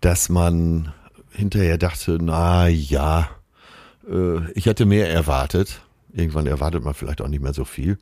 dass 0.00 0.28
man 0.28 0.92
hinterher 1.30 1.78
dachte, 1.78 2.18
na 2.20 2.66
ja, 2.66 3.28
äh, 4.10 4.50
ich 4.54 4.66
hatte 4.66 4.86
mehr 4.86 5.08
erwartet. 5.10 5.82
Irgendwann 6.12 6.46
erwartet 6.48 6.82
man 6.82 6.94
vielleicht 6.94 7.20
auch 7.22 7.28
nicht 7.28 7.42
mehr 7.42 7.54
so 7.54 7.64
viel. 7.64 7.96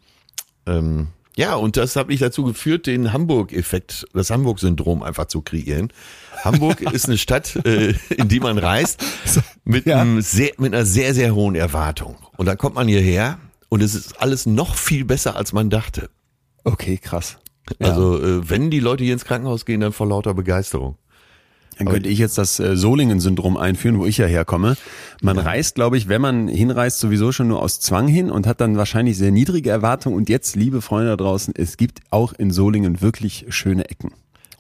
Ähm, 0.66 1.08
ja, 1.36 1.54
und 1.54 1.76
das 1.76 1.96
hat 1.96 2.08
mich 2.08 2.20
dazu 2.20 2.44
geführt, 2.44 2.86
den 2.86 3.12
Hamburg-Effekt, 3.12 4.06
das 4.12 4.30
Hamburg-Syndrom 4.30 5.02
einfach 5.02 5.26
zu 5.26 5.40
kreieren. 5.42 5.92
Hamburg 6.44 6.80
ist 6.92 7.06
eine 7.06 7.18
Stadt, 7.18 7.56
äh, 7.64 7.94
in 8.10 8.28
die 8.28 8.40
man 8.40 8.58
reist 8.58 9.02
mit, 9.64 9.86
Ja. 9.86 10.00
einem 10.00 10.20
sehr, 10.20 10.52
mit 10.58 10.74
einer 10.74 10.84
sehr, 10.84 11.14
sehr 11.14 11.34
hohen 11.34 11.54
Erwartung. 11.54 12.16
Und 12.36 12.46
dann 12.46 12.58
kommt 12.58 12.74
man 12.74 12.88
hierher 12.88 13.38
und 13.68 13.82
es 13.82 13.94
ist 13.94 14.20
alles 14.20 14.46
noch 14.46 14.74
viel 14.74 15.04
besser, 15.04 15.36
als 15.36 15.52
man 15.52 15.70
dachte. 15.70 16.10
Okay, 16.64 16.98
krass. 16.98 17.38
Ja. 17.78 17.88
Also 17.88 18.18
äh, 18.22 18.50
wenn 18.50 18.70
die 18.70 18.80
Leute 18.80 19.04
hier 19.04 19.12
ins 19.12 19.24
Krankenhaus 19.24 19.64
gehen, 19.64 19.80
dann 19.80 19.92
vor 19.92 20.06
lauter 20.08 20.34
Begeisterung. 20.34 20.96
Dann 21.78 21.88
könnte 21.88 22.08
ich 22.08 22.18
jetzt 22.18 22.38
das 22.38 22.60
äh, 22.60 22.76
Solingen-Syndrom 22.76 23.56
einführen, 23.56 23.98
wo 23.98 24.06
ich 24.06 24.18
ja 24.18 24.26
herkomme. 24.26 24.76
Man 25.22 25.38
reist, 25.38 25.74
glaube 25.74 25.96
ich, 25.96 26.08
wenn 26.08 26.20
man 26.20 26.48
hinreist, 26.48 26.98
sowieso 27.00 27.32
schon 27.32 27.48
nur 27.48 27.62
aus 27.62 27.80
Zwang 27.80 28.08
hin 28.08 28.30
und 28.30 28.46
hat 28.46 28.60
dann 28.60 28.76
wahrscheinlich 28.76 29.16
sehr 29.16 29.30
niedrige 29.30 29.70
Erwartungen. 29.70 30.16
Und 30.16 30.28
jetzt, 30.28 30.54
liebe 30.56 30.82
Freunde 30.82 31.10
da 31.10 31.16
draußen, 31.16 31.54
es 31.56 31.76
gibt 31.76 32.00
auch 32.10 32.32
in 32.34 32.50
Solingen 32.50 33.00
wirklich 33.00 33.46
schöne 33.48 33.88
Ecken. 33.88 34.12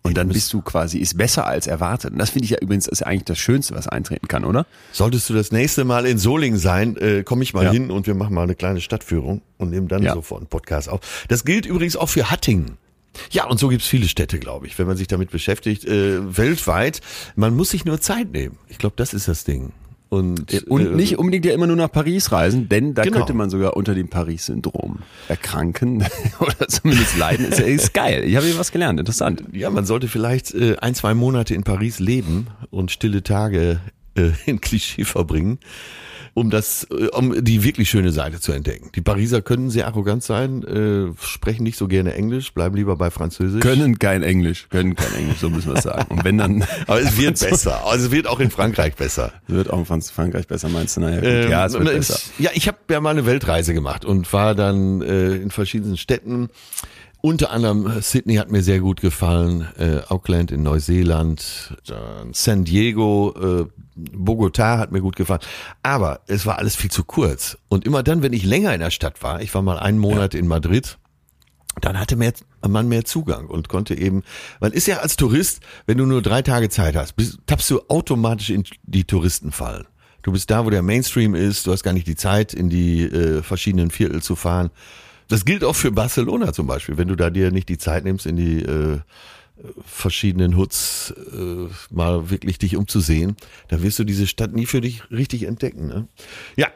Und 0.04 0.16
dann 0.16 0.28
bist 0.30 0.52
du 0.52 0.62
quasi, 0.62 0.98
ist 0.98 1.16
besser 1.16 1.46
als 1.46 1.68
erwartet. 1.68 2.12
Und 2.12 2.18
das 2.18 2.30
finde 2.30 2.44
ich 2.46 2.50
ja 2.50 2.58
übrigens 2.60 2.88
ist 2.88 3.00
ja 3.02 3.06
eigentlich 3.06 3.24
das 3.24 3.38
Schönste, 3.38 3.76
was 3.76 3.86
eintreten 3.86 4.26
kann, 4.26 4.44
oder? 4.44 4.66
Solltest 4.90 5.30
du 5.30 5.34
das 5.34 5.52
nächste 5.52 5.84
Mal 5.84 6.06
in 6.06 6.18
Solingen 6.18 6.58
sein, 6.58 6.96
äh, 6.96 7.22
komme 7.22 7.44
ich 7.44 7.54
mal 7.54 7.64
Ja. 7.66 7.70
hin 7.70 7.90
und 7.92 8.08
wir 8.08 8.14
machen 8.16 8.34
mal 8.34 8.42
eine 8.42 8.56
kleine 8.56 8.80
Stadtführung 8.80 9.42
und 9.58 9.70
nehmen 9.70 9.86
dann 9.86 10.02
Ja. 10.02 10.14
sofort 10.14 10.40
einen 10.40 10.48
Podcast 10.48 10.88
auf. 10.88 11.24
Das 11.28 11.44
gilt 11.44 11.66
übrigens 11.66 11.94
auch 11.96 12.08
für 12.08 12.32
Hattingen. 12.32 12.78
Ja, 13.30 13.46
und 13.46 13.58
so 13.58 13.68
gibt's 13.68 13.86
viele 13.86 14.08
Städte, 14.08 14.38
glaube 14.38 14.66
ich, 14.66 14.78
wenn 14.78 14.86
man 14.86 14.96
sich 14.96 15.06
damit 15.08 15.30
beschäftigt, 15.30 15.84
äh, 15.84 16.36
weltweit. 16.36 17.00
Man 17.36 17.54
muss 17.56 17.70
sich 17.70 17.84
nur 17.84 18.00
Zeit 18.00 18.32
nehmen. 18.32 18.58
Ich 18.68 18.78
glaube, 18.78 18.94
das 18.96 19.12
ist 19.14 19.28
das 19.28 19.44
Ding. 19.44 19.72
Und, 20.08 20.52
Und 20.68 20.86
äh, 20.86 20.90
nicht 20.90 21.18
unbedingt 21.18 21.46
ja 21.46 21.54
immer 21.54 21.66
nur 21.66 21.76
nach 21.76 21.90
Paris 21.90 22.32
reisen, 22.32 22.68
denn 22.68 22.92
da 22.92 23.02
Genau. 23.02 23.16
könnte 23.16 23.32
man 23.32 23.48
sogar 23.48 23.76
unter 23.78 23.94
dem 23.94 24.08
Paris-Syndrom 24.08 24.98
erkranken 25.28 26.04
oder 26.38 26.68
zumindest 26.68 27.16
leiden. 27.16 27.46
Ist, 27.46 27.60
ist 27.60 27.94
geil. 27.94 28.22
Ich 28.24 28.36
habe 28.36 28.44
hier 28.44 28.58
was 28.58 28.72
gelernt. 28.72 29.00
Interessant. 29.00 29.42
Ja, 29.52 29.70
man 29.70 29.86
sollte 29.86 30.08
vielleicht 30.08 30.52
äh, 30.52 30.76
ein, 30.82 30.94
zwei 30.94 31.14
Monate 31.14 31.54
in 31.54 31.62
Paris 31.62 31.98
leben 31.98 32.48
und 32.70 32.90
stille 32.90 33.22
Tage 33.22 33.80
äh, 34.14 34.32
in 34.44 34.60
Klischee 34.60 35.04
verbringen, 35.04 35.58
um 36.34 36.50
das, 36.50 36.86
äh, 36.90 37.08
um 37.08 37.44
die 37.44 37.62
wirklich 37.62 37.90
schöne 37.90 38.12
Seite 38.12 38.40
zu 38.40 38.52
entdecken. 38.52 38.90
Die 38.94 39.00
Pariser 39.00 39.42
können 39.42 39.70
sehr 39.70 39.86
arrogant 39.86 40.22
sein, 40.22 40.62
äh, 40.64 41.12
sprechen 41.24 41.62
nicht 41.62 41.76
so 41.76 41.88
gerne 41.88 42.14
Englisch, 42.14 42.54
bleiben 42.54 42.76
lieber 42.76 42.96
bei 42.96 43.10
Französisch. 43.10 43.60
Können 43.60 43.98
kein 43.98 44.22
Englisch. 44.22 44.68
Können 44.70 44.94
kein 44.94 45.12
Englisch, 45.14 45.38
so 45.38 45.50
müssen 45.50 45.68
wir 45.68 45.76
es 45.76 45.84
sagen. 45.84 46.06
Und 46.08 46.24
wenn 46.24 46.38
dann... 46.38 46.64
Aber 46.86 47.00
es 47.00 47.16
wird 47.16 47.38
besser. 47.50 47.84
Also 47.86 48.06
es 48.06 48.12
wird 48.12 48.26
auch 48.26 48.40
in 48.40 48.50
Frankreich 48.50 48.94
besser. 48.94 49.32
Wird 49.46 49.70
auch 49.70 49.78
in 49.78 50.02
Frankreich 50.02 50.46
besser, 50.46 50.68
meinst 50.68 50.96
du? 50.96 51.02
Naja, 51.02 51.16
gut. 51.16 51.28
Ähm, 51.28 51.50
ja, 51.50 51.66
es 51.66 51.72
wird 51.74 51.84
besser. 51.84 52.18
Ja, 52.38 52.50
ich 52.54 52.68
habe 52.68 52.78
ja 52.90 53.00
mal 53.00 53.10
eine 53.10 53.26
Weltreise 53.26 53.74
gemacht 53.74 54.04
und 54.04 54.32
war 54.32 54.54
dann 54.54 55.02
äh, 55.02 55.36
in 55.36 55.50
verschiedenen 55.50 55.96
Städten. 55.96 56.48
Unter 57.20 57.50
anderem 57.52 57.86
äh, 57.86 58.02
Sydney 58.02 58.34
hat 58.34 58.50
mir 58.50 58.62
sehr 58.62 58.80
gut 58.80 59.00
gefallen, 59.00 59.68
äh, 59.78 60.00
Auckland 60.08 60.50
in 60.50 60.64
Neuseeland, 60.64 61.76
dann 61.86 62.32
San 62.32 62.64
Diego, 62.64 63.34
äh, 63.62 63.81
Bogota 63.94 64.78
hat 64.78 64.92
mir 64.92 65.00
gut 65.00 65.16
gefallen. 65.16 65.40
Aber 65.82 66.20
es 66.26 66.46
war 66.46 66.58
alles 66.58 66.76
viel 66.76 66.90
zu 66.90 67.04
kurz. 67.04 67.58
Und 67.68 67.84
immer 67.84 68.02
dann, 68.02 68.22
wenn 68.22 68.32
ich 68.32 68.44
länger 68.44 68.74
in 68.74 68.80
der 68.80 68.90
Stadt 68.90 69.22
war, 69.22 69.40
ich 69.40 69.54
war 69.54 69.62
mal 69.62 69.78
einen 69.78 69.98
Monat 69.98 70.34
in 70.34 70.46
Madrid, 70.46 70.98
dann 71.80 71.98
hatte 71.98 72.16
mehr, 72.16 72.32
man 72.66 72.88
mehr 72.88 73.04
Zugang 73.04 73.46
und 73.46 73.68
konnte 73.68 73.94
eben, 73.94 74.22
man 74.60 74.72
ist 74.72 74.86
ja 74.86 74.98
als 74.98 75.16
Tourist, 75.16 75.60
wenn 75.86 75.98
du 75.98 76.06
nur 76.06 76.22
drei 76.22 76.42
Tage 76.42 76.68
Zeit 76.68 76.96
hast, 76.96 77.14
bist, 77.14 77.38
tappst 77.46 77.70
du 77.70 77.80
automatisch 77.88 78.50
in 78.50 78.64
die 78.82 79.04
Touristenfallen. 79.04 79.86
Du 80.22 80.32
bist 80.32 80.50
da, 80.50 80.64
wo 80.64 80.70
der 80.70 80.82
Mainstream 80.82 81.34
ist, 81.34 81.66
du 81.66 81.72
hast 81.72 81.82
gar 81.82 81.92
nicht 81.92 82.06
die 82.06 82.14
Zeit, 82.14 82.54
in 82.54 82.68
die 82.68 83.02
äh, 83.04 83.42
verschiedenen 83.42 83.90
Viertel 83.90 84.22
zu 84.22 84.36
fahren. 84.36 84.70
Das 85.28 85.44
gilt 85.44 85.64
auch 85.64 85.74
für 85.74 85.90
Barcelona 85.90 86.52
zum 86.52 86.66
Beispiel, 86.66 86.98
wenn 86.98 87.08
du 87.08 87.16
da 87.16 87.30
dir 87.30 87.50
nicht 87.50 87.68
die 87.68 87.78
Zeit 87.78 88.04
nimmst, 88.04 88.26
in 88.26 88.36
die 88.36 88.62
äh, 88.62 89.00
verschiedenen 89.84 90.56
Hoods 90.56 91.14
äh, 91.32 91.68
mal 91.90 92.30
wirklich 92.30 92.58
dich 92.58 92.76
umzusehen, 92.76 93.36
dann 93.68 93.82
wirst 93.82 93.98
du 93.98 94.04
diese 94.04 94.26
Stadt 94.26 94.52
nie 94.52 94.66
für 94.66 94.80
dich 94.80 95.08
richtig 95.10 95.44
entdecken. 95.44 95.86
Ne? 95.86 96.08
Ja, 96.56 96.68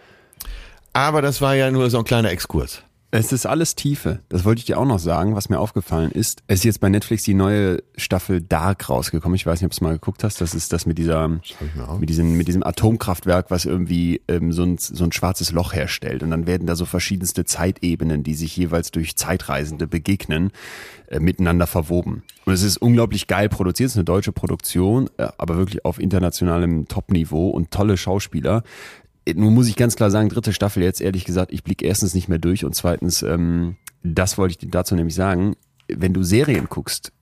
aber 0.93 1.23
das 1.23 1.41
war 1.41 1.55
ja 1.55 1.71
nur 1.71 1.91
so 1.91 1.99
ein 1.99 2.05
kleiner 2.05 2.31
Exkurs. 2.31 2.83
Es 3.13 3.33
ist 3.33 3.47
alles 3.47 3.77
Tiefe. 3.77 4.21
Das 4.29 4.45
wollte 4.45 4.59
ich 4.59 4.65
dir 4.65 4.79
auch 4.79 4.85
noch 4.85 4.99
sagen, 4.99 5.37
was 5.37 5.49
mir 5.49 5.61
aufgefallen 5.61 6.11
ist. 6.11 6.43
Es 6.49 6.61
ist 6.61 6.65
jetzt 6.65 6.81
bei 6.81 6.89
Netflix 6.89 7.23
die 7.23 7.35
neue 7.35 7.83
Staffel 7.97 8.41
Dark 8.41 8.91
rausgekommen. 8.91 9.37
Ich 9.37 9.47
weiß 9.47 9.61
nicht, 9.61 9.67
ob 9.67 9.71
du 9.71 9.77
es 9.77 9.81
mal 9.81 9.93
geguckt 9.93 10.25
hast. 10.25 10.41
Das 10.41 10.55
ist 10.55 10.73
das 10.73 10.87
mit 10.87 10.99
dieser, 10.99 11.29
mit 11.29 12.09
diesem, 12.09 12.37
mit 12.37 12.49
diesem 12.49 12.65
Atomkraftwerk, 12.65 13.51
was 13.51 13.65
irgendwie 13.65 14.23
ähm, 14.27 14.53
so, 14.53 14.65
ein, 14.65 14.79
so 14.79 15.05
ein 15.05 15.13
schwarzes 15.13 15.53
Loch 15.53 15.73
herstellt. 15.73 16.25
Und 16.25 16.31
dann 16.31 16.49
werden 16.49 16.67
da 16.67 16.75
so 16.75 16.85
verschiedenste 16.85 17.45
Zeitebenen, 17.45 18.25
die 18.25 18.35
sich 18.35 18.57
jeweils 18.57 18.91
durch 18.91 19.17
Zeitreisende 19.17 19.87
begegnen, 19.87 20.51
äh, 21.07 21.21
miteinander 21.21 21.69
verwoben. 21.69 22.25
Und 22.45 22.55
es 22.55 22.63
ist 22.63 22.77
unglaublich 22.77 23.29
geil 23.29 23.49
produziert. 23.49 23.87
Es 23.87 23.93
ist 23.93 23.99
eine 23.99 24.05
deutsche 24.05 24.33
Produktion, 24.33 25.09
äh, 25.17 25.29
aber 25.39 25.57
wirklich 25.57 25.85
auf 25.85 26.01
internationalem 26.01 26.89
Top-Niveau 26.89 27.51
und 27.51 27.71
tolle 27.71 27.97
Schauspieler 27.97 28.65
nun 29.35 29.55
muss 29.55 29.69
ich 29.69 29.77
ganz 29.77 29.97
klar 29.97 30.11
sagen, 30.11 30.29
dritte 30.29 30.53
Staffel 30.53 30.83
jetzt, 30.83 31.01
ehrlich 31.01 31.25
gesagt, 31.25 31.53
ich 31.53 31.65
blicke 31.65 31.85
erstens 31.85 32.15
nicht 32.15 32.29
mehr 32.29 32.39
durch 32.39 32.65
und 32.65 32.75
zweitens, 32.75 33.23
ähm, 33.23 33.77
das 34.03 34.39
wollte 34.39 34.57
ich 34.61 34.71
dazu 34.71 34.95
nämlich 34.95 35.15
sagen, 35.15 35.57
wenn 35.89 36.13
du 36.13 36.23
Serien 36.23 36.67
guckst, 36.69 37.13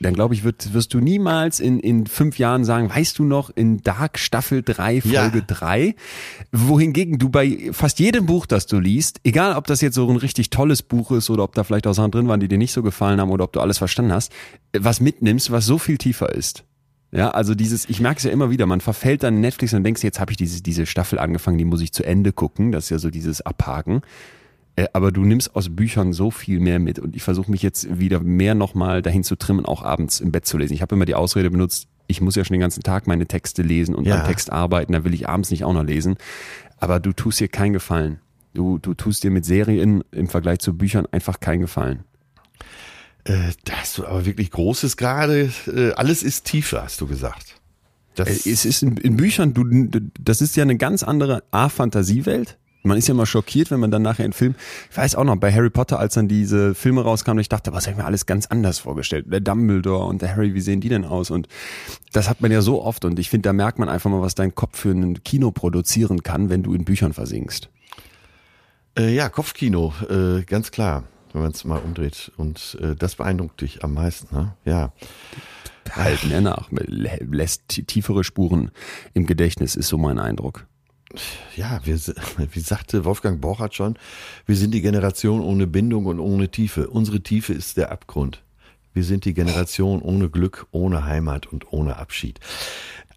dann 0.00 0.14
glaube 0.14 0.34
ich, 0.34 0.44
wird, 0.44 0.74
wirst 0.74 0.92
du 0.92 1.00
niemals 1.00 1.60
in, 1.60 1.78
in 1.78 2.06
fünf 2.06 2.38
Jahren 2.38 2.64
sagen, 2.64 2.90
weißt 2.90 3.18
du 3.18 3.24
noch, 3.24 3.50
in 3.50 3.82
Dark 3.82 4.18
Staffel 4.18 4.62
3, 4.62 5.00
Folge 5.00 5.38
ja. 5.38 5.44
3, 5.46 5.94
wohingegen 6.52 7.18
du 7.18 7.30
bei 7.30 7.70
fast 7.72 7.98
jedem 8.00 8.26
Buch, 8.26 8.46
das 8.46 8.66
du 8.66 8.78
liest, 8.80 9.20
egal 9.24 9.56
ob 9.56 9.66
das 9.66 9.80
jetzt 9.80 9.94
so 9.94 10.08
ein 10.08 10.16
richtig 10.16 10.50
tolles 10.50 10.82
Buch 10.82 11.12
ist 11.12 11.30
oder 11.30 11.44
ob 11.44 11.54
da 11.54 11.64
vielleicht 11.64 11.86
auch 11.86 11.94
Sachen 11.94 12.10
drin 12.10 12.28
waren, 12.28 12.40
die 12.40 12.48
dir 12.48 12.58
nicht 12.58 12.72
so 12.72 12.82
gefallen 12.82 13.20
haben 13.20 13.30
oder 13.30 13.44
ob 13.44 13.52
du 13.52 13.60
alles 13.60 13.78
verstanden 13.78 14.12
hast, 14.12 14.32
was 14.76 15.00
mitnimmst, 15.00 15.50
was 15.50 15.64
so 15.64 15.78
viel 15.78 15.96
tiefer 15.96 16.34
ist. 16.34 16.64
Ja, 17.14 17.30
also 17.30 17.54
dieses, 17.54 17.88
ich 17.88 18.00
merke 18.00 18.18
es 18.18 18.24
ja 18.24 18.32
immer 18.32 18.50
wieder, 18.50 18.66
man 18.66 18.80
verfällt 18.80 19.22
dann 19.22 19.40
Netflix 19.40 19.72
und 19.72 19.84
denkst, 19.84 20.02
jetzt 20.02 20.18
habe 20.18 20.32
ich 20.32 20.36
diese, 20.36 20.62
diese 20.62 20.84
Staffel 20.84 21.20
angefangen, 21.20 21.58
die 21.58 21.64
muss 21.64 21.80
ich 21.80 21.92
zu 21.92 22.04
Ende 22.04 22.32
gucken. 22.32 22.72
Das 22.72 22.84
ist 22.84 22.90
ja 22.90 22.98
so 22.98 23.08
dieses 23.08 23.40
Abhaken. 23.40 24.02
Äh, 24.74 24.86
aber 24.92 25.12
du 25.12 25.22
nimmst 25.22 25.54
aus 25.54 25.74
Büchern 25.74 26.12
so 26.12 26.32
viel 26.32 26.58
mehr 26.58 26.80
mit 26.80 26.98
und 26.98 27.14
ich 27.14 27.22
versuche 27.22 27.50
mich 27.50 27.62
jetzt 27.62 28.00
wieder 28.00 28.18
mehr 28.18 28.56
nochmal 28.56 29.00
dahin 29.00 29.22
zu 29.22 29.36
trimmen, 29.36 29.64
auch 29.64 29.84
abends 29.84 30.20
im 30.20 30.32
Bett 30.32 30.44
zu 30.44 30.58
lesen. 30.58 30.74
Ich 30.74 30.82
habe 30.82 30.96
immer 30.96 31.04
die 31.04 31.14
Ausrede 31.14 31.50
benutzt, 31.50 31.86
ich 32.08 32.20
muss 32.20 32.34
ja 32.34 32.44
schon 32.44 32.54
den 32.54 32.60
ganzen 32.60 32.82
Tag 32.82 33.06
meine 33.06 33.26
Texte 33.26 33.62
lesen 33.62 33.94
und 33.94 34.06
ja. 34.06 34.16
beim 34.16 34.26
Text 34.26 34.52
arbeiten, 34.52 34.92
da 34.92 35.04
will 35.04 35.14
ich 35.14 35.28
abends 35.28 35.50
nicht 35.50 35.64
auch 35.64 35.72
noch 35.72 35.84
lesen. 35.84 36.16
Aber 36.78 36.98
du 36.98 37.12
tust 37.12 37.38
dir 37.38 37.48
keinen 37.48 37.72
Gefallen. 37.72 38.18
Du, 38.54 38.78
du 38.78 38.94
tust 38.94 39.22
dir 39.22 39.30
mit 39.30 39.44
Serien 39.44 40.02
im 40.10 40.28
Vergleich 40.28 40.58
zu 40.58 40.76
Büchern 40.76 41.06
einfach 41.12 41.38
keinen 41.38 41.60
Gefallen. 41.60 42.04
Äh, 43.24 43.52
da 43.64 43.74
hast 43.80 43.98
du 43.98 44.06
aber 44.06 44.26
wirklich 44.26 44.50
Großes 44.50 44.96
gerade. 44.96 45.50
Äh, 45.66 45.92
alles 45.92 46.22
ist 46.22 46.44
tiefer, 46.44 46.82
hast 46.82 47.00
du 47.00 47.06
gesagt. 47.06 47.60
Das 48.14 48.46
äh, 48.46 48.50
es 48.50 48.64
ist 48.64 48.82
in, 48.82 48.96
in, 48.98 49.16
Büchern, 49.16 49.54
du, 49.54 49.64
das 50.20 50.40
ist 50.40 50.56
ja 50.56 50.62
eine 50.62 50.76
ganz 50.76 51.02
andere 51.02 51.42
A-Fantasiewelt. 51.50 52.58
Man 52.86 52.98
ist 52.98 53.08
ja 53.08 53.14
mal 53.14 53.24
schockiert, 53.24 53.70
wenn 53.70 53.80
man 53.80 53.90
dann 53.90 54.02
nachher 54.02 54.24
einen 54.24 54.34
Film, 54.34 54.54
ich 54.90 54.96
weiß 54.98 55.14
auch 55.14 55.24
noch, 55.24 55.36
bei 55.36 55.50
Harry 55.50 55.70
Potter, 55.70 55.98
als 55.98 56.14
dann 56.14 56.28
diese 56.28 56.74
Filme 56.74 57.00
rauskamen, 57.02 57.40
ich 57.40 57.48
dachte, 57.48 57.72
was 57.72 57.86
habe 57.86 57.92
ich 57.92 57.96
mir 57.96 58.04
alles 58.04 58.26
ganz 58.26 58.44
anders 58.44 58.78
vorgestellt. 58.78 59.24
Der 59.32 59.40
Dumbledore 59.40 60.04
und 60.04 60.20
der 60.20 60.36
Harry, 60.36 60.52
wie 60.52 60.60
sehen 60.60 60.82
die 60.82 60.90
denn 60.90 61.06
aus? 61.06 61.30
Und 61.30 61.48
das 62.12 62.28
hat 62.28 62.42
man 62.42 62.52
ja 62.52 62.60
so 62.60 62.82
oft 62.82 63.06
und 63.06 63.18
ich 63.18 63.30
finde, 63.30 63.48
da 63.48 63.54
merkt 63.54 63.78
man 63.78 63.88
einfach 63.88 64.10
mal, 64.10 64.20
was 64.20 64.34
dein 64.34 64.54
Kopf 64.54 64.80
für 64.80 64.90
ein 64.90 65.24
Kino 65.24 65.50
produzieren 65.50 66.22
kann, 66.22 66.50
wenn 66.50 66.62
du 66.62 66.74
in 66.74 66.84
Büchern 66.84 67.14
versinkst. 67.14 67.70
Äh, 68.98 69.14
ja, 69.14 69.30
Kopfkino, 69.30 69.94
äh, 70.10 70.42
ganz 70.42 70.70
klar 70.70 71.04
wenn 71.34 71.42
man 71.42 71.50
es 71.50 71.64
mal 71.64 71.80
umdreht. 71.80 72.32
Und 72.36 72.78
äh, 72.80 72.94
das 72.94 73.16
beeindruckt 73.16 73.60
dich 73.60 73.84
am 73.84 73.94
meisten, 73.94 74.34
ne? 74.34 74.54
Ja. 74.64 74.92
Halten 75.90 76.30
er 76.30 76.40
nach, 76.40 76.70
lässt 76.70 77.68
tiefere 77.68 78.24
Spuren 78.24 78.70
im 79.12 79.26
Gedächtnis, 79.26 79.76
ist 79.76 79.88
so 79.88 79.98
mein 79.98 80.18
Eindruck. 80.18 80.66
Ja, 81.56 81.80
wir, 81.84 81.98
wie 82.52 82.60
sagte 82.60 83.04
Wolfgang 83.04 83.40
Borchardt 83.40 83.74
schon, 83.74 83.98
wir 84.46 84.56
sind 84.56 84.72
die 84.72 84.80
Generation 84.80 85.40
ohne 85.40 85.66
Bindung 85.66 86.06
und 86.06 86.20
ohne 86.20 86.48
Tiefe. 86.48 86.88
Unsere 86.88 87.20
Tiefe 87.20 87.52
ist 87.52 87.76
der 87.76 87.92
Abgrund. 87.92 88.42
Wir 88.94 89.04
sind 89.04 89.24
die 89.24 89.34
Generation 89.34 90.00
ohne 90.00 90.30
Glück, 90.30 90.66
ohne 90.70 91.04
Heimat 91.04 91.46
und 91.46 91.72
ohne 91.72 91.96
Abschied. 91.96 92.38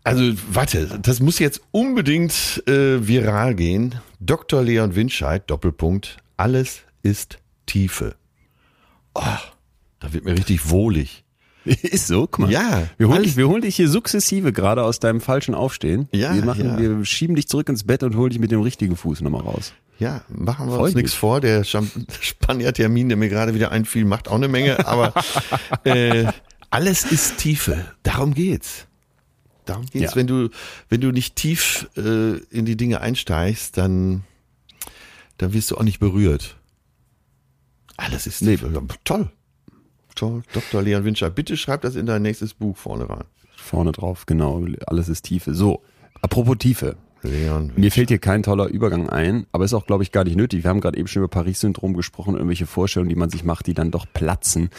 Also 0.03 0.33
warte, 0.51 0.99
das 1.01 1.19
muss 1.19 1.37
jetzt 1.37 1.61
unbedingt 1.71 2.63
äh, 2.67 3.07
viral 3.07 3.55
gehen. 3.55 3.95
Dr. 4.19 4.63
Leon 4.63 4.95
Winscheid, 4.95 5.43
Doppelpunkt, 5.49 6.17
alles 6.35 6.81
ist 7.03 7.39
Tiefe. 7.67 8.15
Oh, 9.13 9.21
da 9.99 10.13
wird 10.13 10.25
mir 10.25 10.33
richtig 10.33 10.69
wohlig. 10.69 11.23
Ist 11.65 12.07
so, 12.07 12.21
guck 12.21 12.39
mal. 12.39 12.51
Ja. 12.51 12.87
Wir 12.97 13.09
holen, 13.09 13.23
dich, 13.23 13.35
wir 13.35 13.47
holen 13.47 13.61
dich 13.61 13.75
hier 13.75 13.89
sukzessive 13.89 14.53
gerade 14.53 14.83
aus 14.83 14.99
deinem 14.99 15.21
falschen 15.21 15.53
Aufstehen. 15.53 16.07
Ja, 16.11 16.33
wir 16.33 16.43
machen, 16.43 16.65
ja. 16.65 16.79
wir 16.79 17.05
schieben 17.05 17.35
dich 17.35 17.47
zurück 17.47 17.69
ins 17.69 17.83
Bett 17.83 18.03
und 18.03 18.15
holen 18.15 18.29
dich 18.29 18.39
mit 18.39 18.51
dem 18.51 18.61
richtigen 18.61 18.95
Fuß 18.95 19.21
nochmal 19.21 19.41
raus. 19.41 19.73
Ja, 19.99 20.21
machen 20.29 20.69
wir 20.69 20.79
uns 20.79 20.95
nichts 20.95 21.13
vor. 21.13 21.41
Der 21.41 21.63
Spanier-Termin, 22.21 23.09
der 23.09 23.17
mir 23.17 23.29
gerade 23.29 23.53
wieder 23.53 23.71
einfiel, 23.71 24.05
macht 24.05 24.27
auch 24.27 24.35
eine 24.35 24.47
Menge, 24.47 24.87
aber 24.87 25.13
äh, 25.83 26.27
alles 26.69 27.03
ist 27.11 27.37
Tiefe. 27.37 27.85
Darum 28.03 28.33
geht's. 28.33 28.85
Darum 29.65 29.85
geht's. 29.85 30.11
Ja. 30.11 30.15
Wenn 30.15 30.27
du, 30.27 30.49
wenn 30.89 31.01
du 31.01 31.11
nicht 31.11 31.35
tief 31.35 31.89
äh, 31.97 32.37
in 32.49 32.65
die 32.65 32.77
Dinge 32.77 33.01
einsteigst, 33.01 33.77
dann, 33.77 34.23
dann 35.37 35.53
wirst 35.53 35.71
du 35.71 35.77
auch 35.77 35.83
nicht 35.83 35.99
berührt. 35.99 36.55
Alles 37.97 38.27
ist 38.27 38.41
nee. 38.41 38.57
toll. 39.03 39.31
Toll. 40.15 40.43
Dr. 40.53 40.81
Leon 40.81 41.03
Winscher, 41.03 41.29
bitte 41.29 41.57
schreib 41.57 41.81
das 41.81 41.95
in 41.95 42.05
dein 42.05 42.21
nächstes 42.23 42.53
Buch 42.53 42.75
vorne 42.75 43.09
rein. 43.09 43.25
Vorne 43.55 43.91
drauf, 43.91 44.25
genau. 44.25 44.65
Alles 44.87 45.09
ist 45.09 45.23
Tiefe. 45.23 45.53
So, 45.53 45.83
apropos 46.21 46.57
Tiefe. 46.57 46.95
Leon 47.27 47.71
Mir 47.75 47.91
fällt 47.91 48.09
hier 48.09 48.19
kein 48.19 48.43
toller 48.43 48.67
Übergang 48.67 49.09
ein, 49.09 49.45
aber 49.51 49.65
ist 49.65 49.73
auch, 49.73 49.85
glaube 49.85 50.03
ich, 50.03 50.11
gar 50.11 50.23
nicht 50.23 50.35
nötig. 50.35 50.63
Wir 50.63 50.69
haben 50.69 50.81
gerade 50.81 50.97
eben 50.97 51.07
schon 51.07 51.21
über 51.21 51.29
Paris-Syndrom 51.29 51.93
gesprochen, 51.93 52.33
irgendwelche 52.33 52.65
Vorstellungen, 52.65 53.09
die 53.09 53.15
man 53.15 53.29
sich 53.29 53.43
macht, 53.43 53.67
die 53.67 53.73
dann 53.73 53.91
doch 53.91 54.05
platzen. 54.11 54.69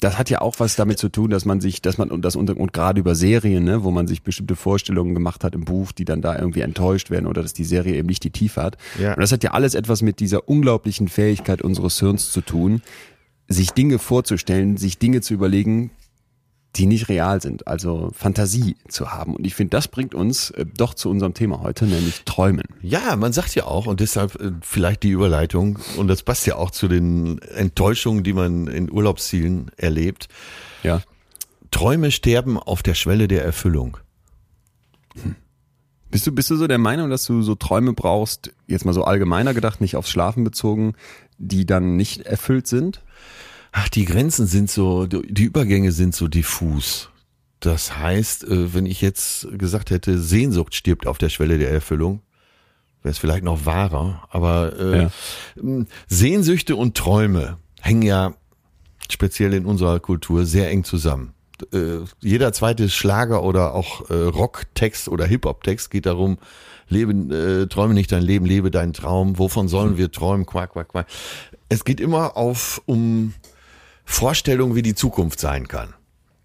Das 0.00 0.18
hat 0.18 0.30
ja 0.30 0.40
auch 0.40 0.56
was 0.58 0.76
damit 0.76 0.98
zu 0.98 1.08
tun, 1.08 1.30
dass 1.30 1.44
man 1.44 1.60
sich, 1.60 1.82
dass 1.82 1.98
man, 1.98 2.10
und 2.10 2.22
das 2.22 2.36
und, 2.36 2.50
und 2.50 2.72
gerade 2.72 3.00
über 3.00 3.14
Serien, 3.14 3.64
ne, 3.64 3.84
wo 3.84 3.90
man 3.90 4.06
sich 4.06 4.22
bestimmte 4.22 4.56
Vorstellungen 4.56 5.14
gemacht 5.14 5.44
hat 5.44 5.54
im 5.54 5.64
Buch, 5.64 5.92
die 5.92 6.04
dann 6.04 6.22
da 6.22 6.38
irgendwie 6.38 6.60
enttäuscht 6.60 7.10
werden 7.10 7.26
oder 7.26 7.42
dass 7.42 7.52
die 7.52 7.64
Serie 7.64 7.96
eben 7.96 8.08
nicht 8.08 8.24
die 8.24 8.30
Tiefe 8.30 8.62
hat. 8.62 8.76
Ja. 9.00 9.14
Und 9.14 9.20
das 9.20 9.32
hat 9.32 9.44
ja 9.44 9.52
alles 9.52 9.74
etwas 9.74 10.02
mit 10.02 10.20
dieser 10.20 10.48
unglaublichen 10.48 11.08
Fähigkeit 11.08 11.62
unseres 11.62 11.98
Hirns 12.00 12.32
zu 12.32 12.40
tun, 12.40 12.82
sich 13.48 13.70
Dinge 13.70 13.98
vorzustellen, 13.98 14.76
sich 14.76 14.98
Dinge 14.98 15.20
zu 15.20 15.34
überlegen, 15.34 15.90
die 16.78 16.86
nicht 16.86 17.08
real 17.08 17.42
sind, 17.42 17.66
also 17.66 18.10
Fantasie 18.14 18.76
zu 18.88 19.10
haben. 19.10 19.34
Und 19.34 19.46
ich 19.46 19.54
finde, 19.54 19.70
das 19.70 19.88
bringt 19.88 20.14
uns 20.14 20.50
äh, 20.50 20.64
doch 20.64 20.94
zu 20.94 21.10
unserem 21.10 21.34
Thema 21.34 21.60
heute, 21.60 21.86
nämlich 21.86 22.22
Träumen. 22.24 22.64
Ja, 22.82 23.16
man 23.16 23.32
sagt 23.32 23.54
ja 23.54 23.64
auch, 23.64 23.86
und 23.86 24.00
deshalb 24.00 24.36
äh, 24.36 24.52
vielleicht 24.60 25.02
die 25.02 25.10
Überleitung, 25.10 25.78
und 25.96 26.08
das 26.08 26.22
passt 26.22 26.46
ja 26.46 26.56
auch 26.56 26.70
zu 26.70 26.86
den 26.86 27.38
Enttäuschungen, 27.42 28.22
die 28.22 28.32
man 28.32 28.68
in 28.68 28.90
Urlaubszielen 28.90 29.70
erlebt. 29.76 30.28
Ja. 30.82 31.02
Träume 31.70 32.10
sterben 32.12 32.58
auf 32.58 32.82
der 32.82 32.94
Schwelle 32.94 33.28
der 33.28 33.44
Erfüllung. 33.44 33.98
Hm. 35.20 35.34
Bist 36.10 36.26
du, 36.26 36.32
bist 36.32 36.48
du 36.48 36.56
so 36.56 36.66
der 36.66 36.78
Meinung, 36.78 37.10
dass 37.10 37.26
du 37.26 37.42
so 37.42 37.54
Träume 37.54 37.92
brauchst, 37.92 38.52
jetzt 38.66 38.86
mal 38.86 38.94
so 38.94 39.04
allgemeiner 39.04 39.52
gedacht, 39.52 39.80
nicht 39.80 39.96
aufs 39.96 40.10
Schlafen 40.10 40.42
bezogen, 40.42 40.94
die 41.36 41.66
dann 41.66 41.96
nicht 41.96 42.22
erfüllt 42.22 42.66
sind? 42.66 43.02
Ach, 43.72 43.88
die 43.88 44.04
Grenzen 44.04 44.46
sind 44.46 44.70
so, 44.70 45.06
die 45.06 45.44
Übergänge 45.44 45.92
sind 45.92 46.14
so 46.14 46.28
diffus. 46.28 47.10
Das 47.60 47.96
heißt, 47.98 48.44
äh, 48.44 48.74
wenn 48.74 48.86
ich 48.86 49.00
jetzt 49.00 49.48
gesagt 49.58 49.90
hätte, 49.90 50.18
Sehnsucht 50.18 50.74
stirbt 50.74 51.06
auf 51.06 51.18
der 51.18 51.28
Schwelle 51.28 51.58
der 51.58 51.70
Erfüllung, 51.70 52.22
wäre 53.02 53.10
es 53.10 53.18
vielleicht 53.18 53.44
noch 53.44 53.66
wahrer. 53.66 54.26
Aber 54.30 54.78
äh, 54.78 55.02
ja. 55.02 55.84
Sehnsüchte 56.06 56.76
und 56.76 56.96
Träume 56.96 57.58
hängen 57.80 58.02
ja 58.02 58.34
speziell 59.10 59.54
in 59.54 59.64
unserer 59.64 60.00
Kultur 60.00 60.46
sehr 60.46 60.70
eng 60.70 60.84
zusammen. 60.84 61.34
Äh, 61.72 62.04
jeder 62.20 62.52
zweite 62.52 62.88
Schlager 62.88 63.42
oder 63.42 63.74
auch 63.74 64.08
äh, 64.10 64.14
Rocktext 64.14 65.08
oder 65.08 65.26
Hip-Hop-Text 65.26 65.90
geht 65.90 66.06
darum, 66.06 66.38
lebe, 66.88 67.12
äh, 67.34 67.66
träume 67.66 67.94
nicht 67.94 68.12
dein 68.12 68.22
Leben, 68.22 68.46
lebe 68.46 68.70
deinen 68.70 68.92
Traum. 68.92 69.38
Wovon 69.38 69.66
sollen 69.66 69.96
wir 69.96 70.12
träumen? 70.12 70.46
Quack, 70.46 70.72
quack, 70.72 70.88
quack. 70.88 71.06
Es 71.68 71.84
geht 71.84 72.00
immer 72.00 72.36
auf 72.36 72.80
um 72.86 73.34
Vorstellung, 74.10 74.74
wie 74.74 74.82
die 74.82 74.94
Zukunft 74.94 75.38
sein 75.38 75.68
kann. 75.68 75.92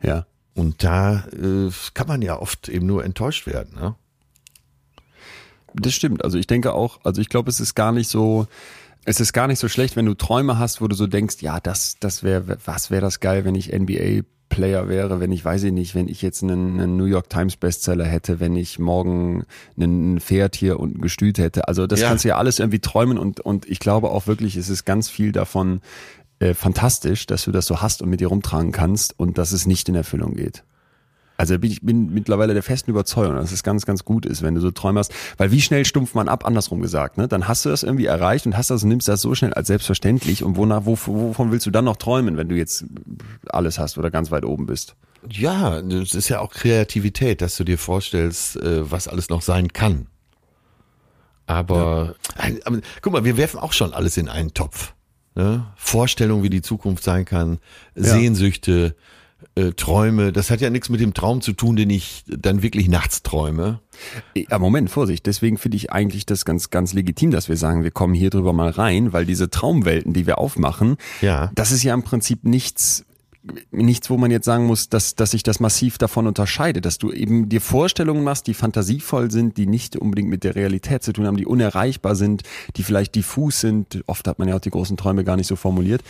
Ja. 0.01 0.25
Und 0.53 0.83
da 0.83 1.23
äh, 1.31 1.71
kann 1.93 2.07
man 2.07 2.21
ja 2.21 2.37
oft 2.37 2.67
eben 2.67 2.85
nur 2.85 3.05
enttäuscht 3.05 3.47
werden. 3.47 3.73
Ne? 3.75 3.95
Das 5.73 5.93
stimmt. 5.93 6.23
Also 6.23 6.37
ich 6.37 6.45
denke 6.45 6.73
auch, 6.73 6.99
also 7.03 7.21
ich 7.21 7.29
glaube, 7.29 7.49
es 7.49 7.59
ist 7.61 7.73
gar 7.73 7.93
nicht 7.93 8.09
so, 8.09 8.47
es 9.05 9.19
ist 9.21 9.31
gar 9.33 9.47
nicht 9.47 9.59
so 9.59 9.69
schlecht, 9.69 9.95
wenn 9.95 10.05
du 10.05 10.13
Träume 10.13 10.59
hast, 10.59 10.81
wo 10.81 10.87
du 10.87 10.95
so 10.95 11.07
denkst, 11.07 11.37
ja, 11.39 11.59
das, 11.61 11.95
das 12.01 12.21
wäre, 12.21 12.57
was 12.65 12.91
wäre 12.91 13.01
das 13.01 13.21
geil, 13.21 13.45
wenn 13.45 13.55
ich 13.55 13.71
NBA 13.71 14.23
Player 14.49 14.87
wäre, 14.87 15.19
wenn 15.21 15.31
ich, 15.31 15.43
weiß 15.43 15.63
ich 15.63 15.71
nicht, 15.71 15.95
wenn 15.95 16.07
ich 16.09 16.21
jetzt 16.21 16.43
einen, 16.43 16.79
einen 16.79 16.97
New 16.97 17.05
York 17.05 17.29
Times 17.29 17.55
Bestseller 17.55 18.05
hätte, 18.05 18.39
wenn 18.41 18.55
ich 18.57 18.77
morgen 18.77 19.45
ein 19.79 20.19
Pferd 20.19 20.55
hier 20.55 20.79
unten 20.79 21.01
gestüt 21.01 21.39
hätte. 21.39 21.67
Also 21.67 21.87
das 21.87 22.01
Ja. 22.01 22.09
kannst 22.09 22.25
du 22.25 22.29
ja 22.29 22.37
alles 22.37 22.59
irgendwie 22.59 22.79
träumen 22.79 23.17
und, 23.17 23.39
und 23.39 23.65
ich 23.67 23.79
glaube 23.79 24.11
auch 24.11 24.27
wirklich, 24.27 24.57
es 24.57 24.69
ist 24.69 24.85
ganz 24.85 25.09
viel 25.09 25.31
davon 25.31 25.81
äh, 26.43 26.53
fantastisch, 26.53 27.25
dass 27.25 27.43
du 27.45 27.51
das 27.51 27.65
so 27.65 27.81
hast 27.81 28.01
und 28.01 28.09
mit 28.09 28.19
dir 28.19 28.27
rumtragen 28.27 28.71
kannst 28.71 29.17
und 29.19 29.37
dass 29.37 29.51
es 29.51 29.65
nicht 29.65 29.87
in 29.89 29.95
Erfüllung 29.95 30.35
geht. 30.35 30.63
Also 31.35 31.57
bin 31.57 31.71
ich 31.71 31.81
bin 31.81 32.13
mittlerweile 32.13 32.53
der 32.53 32.61
festen 32.61 32.91
Überzeugung, 32.91 33.35
dass 33.35 33.51
es 33.51 33.63
ganz, 33.63 33.85
ganz 33.87 34.05
gut 34.05 34.25
ist, 34.25 34.43
wenn 34.43 34.53
du 34.53 34.61
so 34.61 34.69
Träume 34.69 34.99
hast. 34.99 35.11
Weil 35.37 35.51
wie 35.51 35.61
schnell 35.61 35.83
stumpft 35.83 36.13
man 36.13 36.29
ab, 36.29 36.45
andersrum 36.45 36.79
gesagt, 36.81 37.17
ne? 37.17 37.27
Dann 37.27 37.47
hast 37.47 37.65
du 37.65 37.69
das 37.69 37.81
irgendwie 37.81 38.05
erreicht 38.05 38.45
und 38.45 38.55
hast 38.55 38.69
das 38.69 38.83
und 38.83 38.89
nimmst 38.89 39.07
das 39.07 39.21
so 39.21 39.33
schnell 39.33 39.51
als 39.53 39.67
selbstverständlich. 39.67 40.43
Und 40.43 40.57
wonach, 40.57 40.85
wo, 40.85 40.95
wovon 41.05 41.51
willst 41.51 41.65
du 41.65 41.71
dann 41.71 41.85
noch 41.85 41.97
träumen, 41.97 42.37
wenn 42.37 42.49
du 42.49 42.55
jetzt 42.55 42.85
alles 43.49 43.79
hast 43.79 43.97
oder 43.97 44.11
ganz 44.11 44.29
weit 44.29 44.45
oben 44.45 44.67
bist? 44.67 44.95
Ja, 45.29 45.81
das 45.81 46.13
ist 46.13 46.29
ja 46.29 46.39
auch 46.39 46.51
Kreativität, 46.51 47.41
dass 47.41 47.57
du 47.57 47.63
dir 47.63 47.79
vorstellst, 47.79 48.57
äh, 48.57 48.89
was 48.91 49.07
alles 49.07 49.29
noch 49.29 49.41
sein 49.41 49.73
kann. 49.73 50.05
Aber, 51.45 52.15
Ein- 52.37 52.59
aber 52.63 52.79
guck 53.01 53.11
mal, 53.13 53.25
wir 53.25 53.37
werfen 53.37 53.59
auch 53.59 53.73
schon 53.73 53.93
alles 53.93 54.17
in 54.17 54.29
einen 54.29 54.53
Topf. 54.53 54.93
Ne? 55.35 55.65
Vorstellung, 55.75 56.43
wie 56.43 56.49
die 56.49 56.61
Zukunft 56.61 57.03
sein 57.03 57.25
kann, 57.25 57.57
Sehnsüchte, 57.95 58.95
äh, 59.55 59.71
Träume. 59.71 60.31
Das 60.31 60.49
hat 60.49 60.61
ja 60.61 60.69
nichts 60.69 60.89
mit 60.89 60.99
dem 61.01 61.13
Traum 61.13 61.41
zu 61.41 61.53
tun, 61.53 61.75
den 61.75 61.89
ich 61.89 62.23
dann 62.27 62.61
wirklich 62.63 62.87
nachts 62.87 63.23
träume. 63.23 63.79
Ja, 64.35 64.57
Moment, 64.59 64.89
Vorsicht. 64.89 65.25
Deswegen 65.25 65.57
finde 65.57 65.77
ich 65.77 65.91
eigentlich 65.91 66.25
das 66.25 66.45
ganz, 66.45 66.69
ganz 66.69 66.93
legitim, 66.93 67.31
dass 67.31 67.49
wir 67.49 67.57
sagen, 67.57 67.83
wir 67.83 67.91
kommen 67.91 68.13
hier 68.13 68.29
drüber 68.29 68.53
mal 68.53 68.69
rein, 68.69 69.11
weil 69.13 69.25
diese 69.25 69.49
Traumwelten, 69.49 70.13
die 70.13 70.27
wir 70.27 70.37
aufmachen, 70.37 70.97
Ja. 71.21 71.51
das 71.55 71.71
ist 71.71 71.83
ja 71.83 71.93
im 71.93 72.03
Prinzip 72.03 72.43
nichts, 72.45 73.05
nichts, 73.71 74.09
wo 74.09 74.17
man 74.17 74.31
jetzt 74.31 74.45
sagen 74.45 74.65
muss, 74.65 74.89
dass, 74.89 75.15
dass 75.15 75.31
sich 75.31 75.43
das 75.43 75.59
massiv 75.59 75.97
davon 75.97 76.27
unterscheidet, 76.27 76.85
dass 76.85 76.97
du 76.97 77.11
eben 77.11 77.49
dir 77.49 77.61
Vorstellungen 77.61 78.23
machst, 78.23 78.47
die 78.47 78.53
fantasievoll 78.53 79.31
sind, 79.31 79.57
die 79.57 79.65
nicht 79.65 79.97
unbedingt 79.97 80.29
mit 80.29 80.43
der 80.43 80.55
Realität 80.55 81.03
zu 81.03 81.11
tun 81.11 81.27
haben, 81.27 81.37
die 81.37 81.45
unerreichbar 81.45 82.15
sind, 82.15 82.43
die 82.77 82.83
vielleicht 82.83 83.15
diffus 83.15 83.59
sind. 83.59 84.03
Oft 84.07 84.27
hat 84.27 84.39
man 84.39 84.47
ja 84.47 84.55
auch 84.55 84.61
die 84.61 84.69
großen 84.69 84.97
Träume 84.97 85.23
gar 85.23 85.35
nicht 85.35 85.47
so 85.47 85.55
formuliert. 85.55 86.03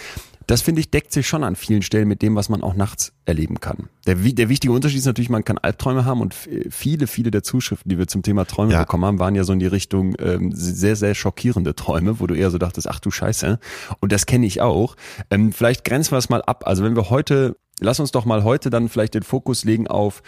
Das 0.47 0.61
finde 0.61 0.81
ich 0.81 0.91
deckt 0.91 1.11
sich 1.13 1.27
schon 1.27 1.43
an 1.43 1.55
vielen 1.55 1.81
Stellen 1.81 2.07
mit 2.07 2.21
dem, 2.21 2.35
was 2.35 2.49
man 2.49 2.61
auch 2.63 2.73
nachts 2.75 3.13
erleben 3.25 3.59
kann. 3.59 3.89
Der, 4.05 4.15
der 4.15 4.49
wichtige 4.49 4.73
Unterschied 4.73 4.99
ist 4.99 5.05
natürlich, 5.05 5.29
man 5.29 5.43
kann 5.45 5.57
Albträume 5.57 6.05
haben 6.05 6.21
und 6.21 6.33
viele, 6.69 7.07
viele 7.07 7.31
der 7.31 7.43
Zuschriften, 7.43 7.89
die 7.89 7.97
wir 7.97 8.07
zum 8.07 8.21
Thema 8.23 8.45
Träume 8.45 8.73
Ja. 8.73 8.81
bekommen 8.81 9.05
haben, 9.05 9.19
waren 9.19 9.35
ja 9.35 9.43
so 9.43 9.53
in 9.53 9.59
die 9.59 9.67
Richtung 9.67 10.15
ähm, 10.19 10.51
sehr, 10.53 10.95
sehr 10.95 11.15
schockierende 11.15 11.75
Träume, 11.75 12.19
wo 12.19 12.27
du 12.27 12.33
eher 12.35 12.51
so 12.51 12.57
dachtest, 12.57 12.89
ach 12.89 12.99
du 12.99 13.11
Scheiße. 13.11 13.59
Und 13.99 14.11
das 14.11 14.25
kenne 14.25 14.45
ich 14.45 14.61
auch. 14.61 14.95
Ähm, 15.29 15.51
vielleicht 15.53 15.85
grenzen 15.85 16.11
wir 16.11 16.17
es 16.17 16.29
mal 16.29 16.41
ab. 16.41 16.63
Also 16.67 16.83
wenn 16.83 16.95
wir 16.95 17.09
heute, 17.09 17.55
lass 17.79 17.99
uns 17.99 18.11
doch 18.11 18.25
mal 18.25 18.43
heute 18.43 18.69
dann 18.69 18.89
vielleicht 18.89 19.13
den 19.13 19.23
Fokus 19.23 19.63
legen 19.63 19.87
auf 19.87 20.21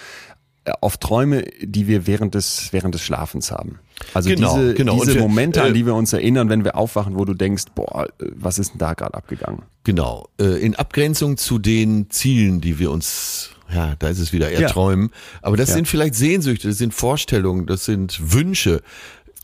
auf 0.82 0.98
Träume, 0.98 1.44
die 1.62 1.88
wir 1.88 2.08
während 2.08 2.34
des 2.36 2.70
während 2.72 2.96
des 2.96 3.02
Schlafens 3.02 3.52
haben. 3.52 3.80
Also 4.14 4.30
Genau, 4.30 4.58
diese, 4.58 4.74
genau. 4.74 5.00
Diese 5.00 5.16
wir- 5.16 5.22
Momente, 5.22 5.60
äh, 5.60 5.64
an 5.64 5.74
die 5.74 5.86
wir 5.86 5.94
uns 5.96 6.12
erinnern, 6.14 6.50
wenn 6.50 6.64
wir 6.64 6.76
aufwachen, 6.76 7.16
wo 7.18 7.24
du 7.26 7.34
denkst, 7.34 7.66
boah, 7.76 8.08
äh, 8.20 8.26
was 8.36 8.58
ist 8.60 8.72
denn 8.72 8.80
da 8.80 8.94
gerade 8.94 9.14
abgegangen? 9.14 9.62
Genau. 9.84 10.28
Äh, 10.40 10.60
in 10.66 10.76
Abgrenzung 10.76 11.38
zu 11.38 11.60
den 11.60 12.10
Zielen, 12.10 12.62
die 12.62 12.80
wir 12.80 12.92
uns, 12.92 13.52
ja, 13.74 13.96
da 14.00 14.10
ist 14.10 14.20
es 14.20 14.34
wieder 14.34 14.50
eher 14.50 14.62
Ja. 14.62 14.70
träumen. 14.70 15.12
Aber 15.42 15.56
das 15.58 15.70
Ja. 15.70 15.76
sind 15.76 15.88
vielleicht 15.88 16.16
Sehnsüchte, 16.16 16.68
das 16.68 16.78
sind 16.78 16.94
Vorstellungen, 16.94 17.68
das 17.68 17.86
sind 17.86 18.34
Wünsche. 18.34 18.82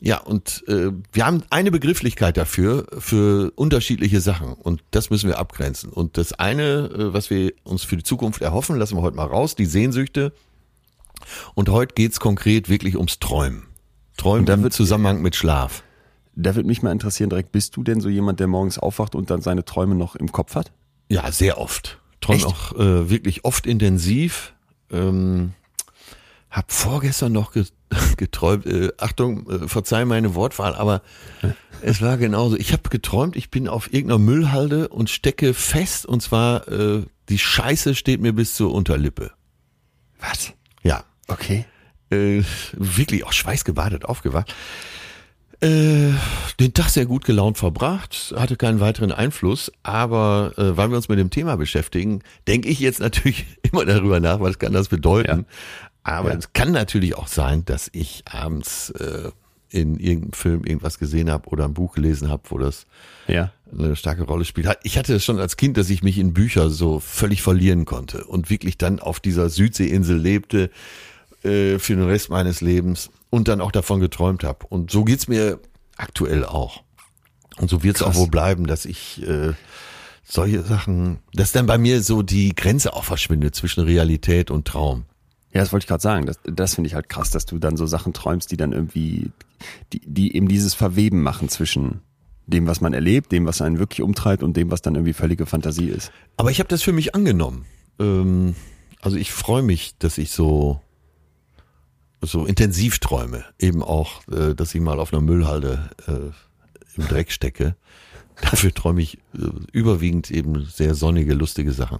Ja, 0.03 0.17
und 0.17 0.63
äh, 0.67 0.89
wir 1.13 1.27
haben 1.27 1.43
eine 1.51 1.69
Begrifflichkeit 1.69 2.35
dafür, 2.35 2.87
für 2.97 3.51
unterschiedliche 3.55 4.19
Sachen. 4.19 4.53
Und 4.53 4.81
das 4.89 5.11
müssen 5.11 5.29
wir 5.29 5.37
abgrenzen. 5.37 5.91
Und 5.91 6.17
das 6.17 6.33
eine, 6.33 6.89
äh, 6.89 7.13
was 7.13 7.29
wir 7.29 7.53
uns 7.63 7.83
für 7.83 7.97
die 7.97 8.03
Zukunft 8.03 8.41
erhoffen, 8.41 8.77
lassen 8.77 8.97
wir 8.97 9.03
heute 9.03 9.15
mal 9.15 9.27
raus, 9.27 9.53
die 9.53 9.67
Sehnsüchte. 9.67 10.33
Und 11.55 11.69
heute 11.69 11.93
geht's 11.95 12.19
konkret 12.19 12.69
wirklich 12.69 12.95
ums 12.97 13.19
Träumen. 13.19 13.67
Träumen 14.17 14.45
da 14.45 14.53
im 14.55 14.63
wird- 14.63 14.73
Zusammenhang 14.73 15.21
mit 15.21 15.35
Schlaf. 15.35 15.83
Da 16.35 16.55
würde 16.55 16.67
mich 16.67 16.81
mal 16.81 16.91
interessieren, 16.91 17.29
direkt, 17.29 17.51
bist 17.51 17.75
du 17.75 17.83
denn 17.83 17.99
so 17.99 18.07
jemand, 18.09 18.39
der 18.39 18.47
morgens 18.47 18.77
aufwacht 18.79 19.15
und 19.15 19.29
dann 19.29 19.41
seine 19.41 19.65
Träume 19.65 19.95
noch 19.95 20.15
im 20.15 20.31
Kopf 20.31 20.55
hat? 20.55 20.71
Ja, 21.09 21.29
sehr 21.31 21.57
oft. 21.57 21.99
Träume 22.21 22.45
auch 22.45 22.71
äh, 22.73 23.09
wirklich 23.09 23.43
oft 23.43 23.65
intensiv. 23.67 24.53
Ähm, 24.91 25.53
hab 26.49 26.71
vorgestern 26.71 27.31
noch 27.31 27.51
ge 27.53 27.65
geträumt, 28.17 28.65
äh, 28.65 28.91
Achtung, 28.97 29.49
äh, 29.49 29.67
verzeih 29.67 30.05
meine 30.05 30.33
Wortwahl, 30.35 30.75
aber 30.75 31.01
es 31.81 32.01
war 32.01 32.17
genauso. 32.17 32.55
Ich 32.55 32.71
habe 32.71 32.87
geträumt, 32.89 33.35
ich 33.35 33.49
bin 33.51 33.67
auf 33.67 33.91
irgendeiner 33.93 34.19
Müllhalde 34.19 34.87
und 34.87 35.09
stecke 35.09 35.53
fest 35.53 36.05
und 36.05 36.21
zwar 36.21 36.67
äh, 36.69 37.03
die 37.27 37.39
Scheiße 37.39 37.95
steht 37.95 38.21
mir 38.21 38.31
bis 38.33 38.55
zur 38.55 38.73
Unterlippe. 38.73 39.31
Was? 40.21 40.53
Ja, 41.31 41.35
Okay. 41.35 41.65
äh, 42.11 42.43
wirklich 42.73 43.25
auch 43.25 43.33
schweißgebadet 43.33 44.05
aufgewacht. 44.05 44.53
Äh, 45.61 46.13
den 46.59 46.73
Tag 46.73 46.89
sehr 46.89 47.05
gut 47.05 47.23
gelaunt 47.23 47.57
verbracht, 47.59 48.33
hatte 48.35 48.55
keinen 48.55 48.79
weiteren 48.79 49.11
Einfluss, 49.11 49.71
aber 49.83 50.53
äh, 50.57 50.75
weil 50.75 50.89
wir 50.89 50.97
uns 50.97 51.07
mit 51.07 51.19
dem 51.19 51.29
Thema 51.29 51.55
beschäftigen, 51.55 52.23
denke 52.47 52.67
ich 52.67 52.79
jetzt 52.79 52.99
natürlich 52.99 53.45
immer 53.71 53.85
darüber 53.85 54.19
nach, 54.19 54.39
was 54.39 54.57
kann 54.57 54.73
das 54.73 54.87
bedeuten. 54.89 55.45
Aber 56.03 56.31
Ja. 56.31 56.37
es 56.37 56.53
kann 56.53 56.71
natürlich 56.71 57.15
auch 57.15 57.27
sein, 57.27 57.63
dass 57.65 57.89
ich 57.93 58.23
abends 58.25 58.89
äh, 58.89 59.29
in 59.69 59.99
irgendeinem 59.99 60.33
Film 60.33 60.63
irgendwas 60.63 60.97
gesehen 60.97 61.29
habe 61.29 61.47
oder 61.49 61.65
ein 61.65 61.75
Buch 61.75 61.93
gelesen 61.93 62.27
habe, 62.29 62.41
wo 62.49 62.57
das 62.57 62.87
Ja. 63.27 63.51
eine 63.71 63.95
starke 63.95 64.23
Rolle 64.23 64.45
spielt. 64.45 64.67
Ich 64.81 64.97
hatte 64.97 65.13
es 65.13 65.23
schon 65.23 65.39
als 65.39 65.57
Kind, 65.57 65.77
dass 65.77 65.91
ich 65.91 66.01
mich 66.01 66.17
in 66.17 66.33
Bücher 66.33 66.71
so 66.71 66.99
völlig 66.99 67.43
verlieren 67.43 67.85
konnte 67.85 68.23
und 68.25 68.49
wirklich 68.49 68.79
dann 68.79 68.99
auf 68.99 69.19
dieser 69.19 69.47
Südseeinsel 69.51 70.17
lebte 70.17 70.71
äh, 71.43 71.79
für 71.79 71.95
den 71.95 72.05
Rest 72.05 72.29
meines 72.29 72.61
Lebens 72.61 73.09
und 73.29 73.47
dann 73.47 73.61
auch 73.61 73.71
davon 73.71 73.99
geträumt 73.99 74.43
habe. 74.43 74.65
Und 74.69 74.91
so 74.91 75.03
geht's 75.03 75.27
mir 75.27 75.59
aktuell 75.97 76.45
auch. 76.45 76.83
Und 77.57 77.69
so 77.69 77.83
wird's 77.83 78.01
auch 78.01 78.07
Krass. 78.07 78.17
wohl 78.17 78.27
bleiben, 78.27 78.67
dass 78.67 78.85
ich 78.85 79.21
äh, 79.27 79.53
solche 80.23 80.61
Sachen, 80.61 81.19
dass 81.33 81.51
dann 81.51 81.65
bei 81.65 81.77
mir 81.77 82.01
so 82.01 82.21
die 82.21 82.55
Grenze 82.55 82.93
auch 82.93 83.03
verschwindet 83.03 83.55
zwischen 83.55 83.83
Realität 83.83 84.51
und 84.51 84.65
Traum. 84.65 85.05
Ja, 85.53 85.59
das 85.59 85.73
wollte 85.73 85.83
ich 85.83 85.87
gerade 85.87 86.01
sagen. 86.01 86.25
Das, 86.25 86.39
das 86.43 86.75
finde 86.75 86.87
ich 86.87 86.95
halt 86.95 87.09
krass, 87.09 87.29
dass 87.29 87.45
du 87.45 87.59
dann 87.59 87.75
so 87.75 87.85
Sachen 87.85 88.13
träumst, 88.13 88.51
die 88.51 88.57
dann 88.57 88.71
irgendwie, 88.71 89.31
die, 89.91 90.01
die 90.05 90.35
eben 90.35 90.47
dieses 90.47 90.73
Verweben 90.73 91.21
machen 91.21 91.49
zwischen 91.49 92.01
dem, 92.47 92.67
was 92.67 92.81
man 92.81 92.93
erlebt, 92.93 93.31
dem, 93.31 93.45
was 93.45 93.61
einen 93.61 93.79
wirklich 93.79 94.01
umtreibt 94.01 94.43
und 94.43 94.55
dem, 94.55 94.71
was 94.71 94.81
dann 94.81 94.95
irgendwie 94.95 95.13
völlige 95.13 95.45
Fantasie 95.45 95.89
ist. 95.89 96.11
Aber 96.37 96.51
ich 96.51 96.59
habe 96.59 96.69
das 96.69 96.81
für 96.81 96.93
mich 96.93 97.15
angenommen. 97.15 97.65
Ähm, 97.99 98.55
also 99.01 99.17
ich 99.17 99.31
freue 99.31 99.61
mich, 99.61 99.97
dass 99.99 100.17
ich 100.17 100.31
so 100.31 100.79
so 102.21 102.45
intensiv 102.45 102.99
träume. 102.99 103.43
Eben 103.59 103.83
auch, 103.83 104.25
äh, 104.27 104.53
dass 104.53 104.75
ich 104.75 104.81
mal 104.81 104.99
auf 104.99 105.13
einer 105.13 105.21
Müllhalde 105.21 105.89
äh, 106.07 106.99
im 106.99 107.07
Dreck 107.07 107.31
stecke. 107.31 107.75
Dafür 108.41 108.73
träume 108.73 109.01
ich 109.01 109.17
äh, 109.33 109.49
überwiegend 109.71 110.31
eben 110.31 110.65
sehr 110.65 110.95
sonnige, 110.95 111.33
lustige 111.33 111.73
Sachen. 111.73 111.99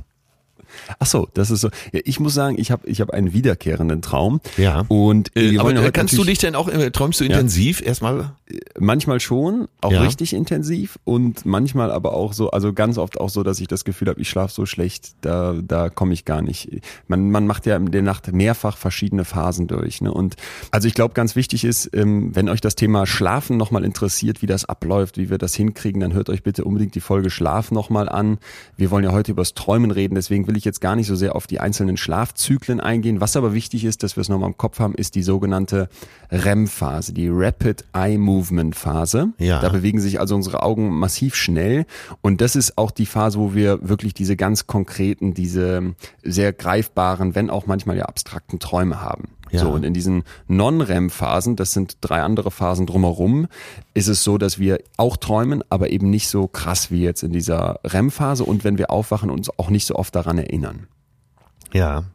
Ach 1.00 1.06
so, 1.06 1.28
das 1.34 1.52
ist 1.52 1.62
so. 1.62 1.70
Ja, 1.92 2.00
ich 2.04 2.20
muss 2.20 2.34
sagen, 2.34 2.56
ich 2.60 2.72
habe 2.72 2.88
ich 2.88 3.02
hab 3.02 3.12
einen 3.12 3.34
wiederkehrenden 3.34 4.02
Traum. 4.02 4.42
Ja. 4.58 4.86
Und 4.88 5.36
Äh, 5.36 5.58
aber 5.58 5.74
ja 5.74 5.84
äh, 5.84 5.92
kannst 5.92 6.18
du 6.18 6.24
dich 6.24 6.40
denn 6.40 6.56
auch, 6.56 6.68
äh, 6.68 6.92
träumst 6.92 7.20
du 7.20 7.26
intensiv 7.26 7.82
erstmal? 7.82 8.32
manchmal 8.80 9.20
schon, 9.20 9.68
auch 9.82 9.92
Ja. 9.92 10.02
richtig 10.02 10.34
intensiv 10.34 11.00
und 11.04 11.46
manchmal 11.46 11.92
aber 11.92 12.14
auch 12.14 12.34
so, 12.34 12.52
also 12.52 12.74
ganz 12.74 12.98
oft 12.98 13.20
auch 13.20 13.30
so, 13.30 13.44
dass 13.44 13.60
ich 13.60 13.68
das 13.68 13.86
Gefühl 13.86 14.10
habe, 14.10 14.20
ich 14.22 14.30
schlafe 14.30 14.54
so 14.54 14.66
schlecht, 14.66 15.14
da, 15.22 15.56
da 15.62 15.90
komme 15.90 16.14
ich 16.14 16.26
gar 16.26 16.42
nicht. 16.42 16.70
Man, 17.08 17.32
man 17.32 17.48
macht 17.48 17.66
ja 17.66 17.76
in 17.78 17.92
der 17.92 18.02
Nacht 18.02 18.32
mehrfach 18.32 18.78
verschiedene 18.78 19.26
Phasen 19.26 19.68
durch. 19.68 20.02
Ne? 20.02 20.14
Und 20.14 20.36
also 20.72 20.88
ich 20.88 20.94
glaube, 20.94 21.14
ganz 21.14 21.36
wichtig 21.36 21.64
ist, 21.64 21.90
ähm, 21.94 22.36
wenn 22.36 22.50
euch 22.50 22.62
das 22.62 22.76
Thema 22.76 23.06
Schlafen 23.06 23.58
nochmal 23.58 23.84
interessiert, 23.84 24.42
wie 24.42 24.48
das 24.48 24.66
abläuft, 24.66 25.18
wie 25.18 25.30
wir 25.30 25.38
das 25.38 25.56
hinkriegen, 25.56 26.02
dann 26.02 26.14
hört 26.14 26.30
euch 26.30 26.44
bitte 26.44 26.64
unbedingt 26.64 26.96
die 26.96 27.02
Folge 27.02 27.30
Schlaf 27.30 27.72
nochmal 27.72 28.10
an. 28.10 28.38
Wir 28.78 28.92
wollen 28.92 29.04
ja 29.04 29.12
heute 29.12 29.32
übers 29.32 29.54
Träumen 29.54 29.92
reden, 29.92 30.16
deswegen 30.16 30.48
will 30.48 30.58
ich 30.58 30.61
jetzt 30.66 30.82
gar 30.82 30.96
nicht 30.96 31.08
so 31.08 31.16
sehr 31.16 31.36
auf 31.36 31.48
die 31.48 31.60
einzelnen 31.60 31.98
Schlafzyklen 31.98 32.80
eingehen. 32.80 33.22
Was 33.22 33.36
aber 33.36 33.54
wichtig 33.54 33.86
ist, 33.86 34.04
dass 34.04 34.16
wir 34.16 34.22
es 34.22 34.30
nochmal 34.30 34.50
im 34.50 34.58
Kopf 34.58 34.80
haben, 34.80 34.96
ist 34.96 35.16
die 35.16 35.24
sogenannte 35.24 35.90
REM-Phase, 36.32 37.14
die 37.14 37.30
Rapid 37.30 37.86
Eye 37.94 38.18
Movement 38.18 38.76
Phase. 38.76 39.30
Ja. 39.38 39.60
Da 39.62 39.70
bewegen 39.70 40.00
sich 40.00 40.20
also 40.20 40.36
unsere 40.36 40.64
Augen 40.64 40.90
massiv 40.90 41.36
schnell. 41.36 41.86
Und 42.22 42.42
das 42.42 42.56
ist 42.56 42.78
auch 42.78 42.92
die 42.92 43.06
Phase, 43.06 43.40
wo 43.40 43.54
wir 43.54 43.88
wirklich 43.88 44.14
diese 44.14 44.36
ganz 44.36 44.68
konkreten, 44.68 45.34
diese 45.34 45.96
sehr 46.24 46.54
greifbaren, 46.54 47.36
wenn 47.36 47.50
auch 47.50 47.66
manchmal 47.66 47.98
ja 47.98 48.06
abstrakten 48.06 48.60
Träume 48.60 49.02
haben. 49.02 49.30
Ja. 49.52 49.60
So, 49.60 49.70
und 49.70 49.84
in 49.84 49.94
diesen 49.94 50.24
Non-REM-Phasen, 50.48 51.56
das 51.56 51.74
sind 51.74 51.98
drei 52.02 52.22
andere 52.22 52.52
Phasen 52.52 52.86
drumherum, 52.86 53.48
ist 53.94 54.08
es 54.08 54.24
so, 54.24 54.38
dass 54.38 54.60
wir 54.60 54.80
auch 54.98 55.18
träumen, 55.18 55.64
aber 55.70 55.90
eben 55.90 56.10
nicht 56.10 56.30
so 56.30 56.48
krass 56.48 56.90
wie 56.90 57.02
jetzt 57.02 57.24
in 57.24 57.34
dieser 57.34 57.80
REM-Phase 57.84 58.46
und 58.46 58.64
wenn 58.64 58.78
wir 58.78 58.90
aufwachen, 58.90 59.30
uns 59.30 59.50
auch 59.60 59.70
nicht 59.70 59.86
so 59.86 59.96
oft 59.96 60.16
daran 60.16 60.38
erinnern. 60.38 60.88
Ja. 61.74 62.06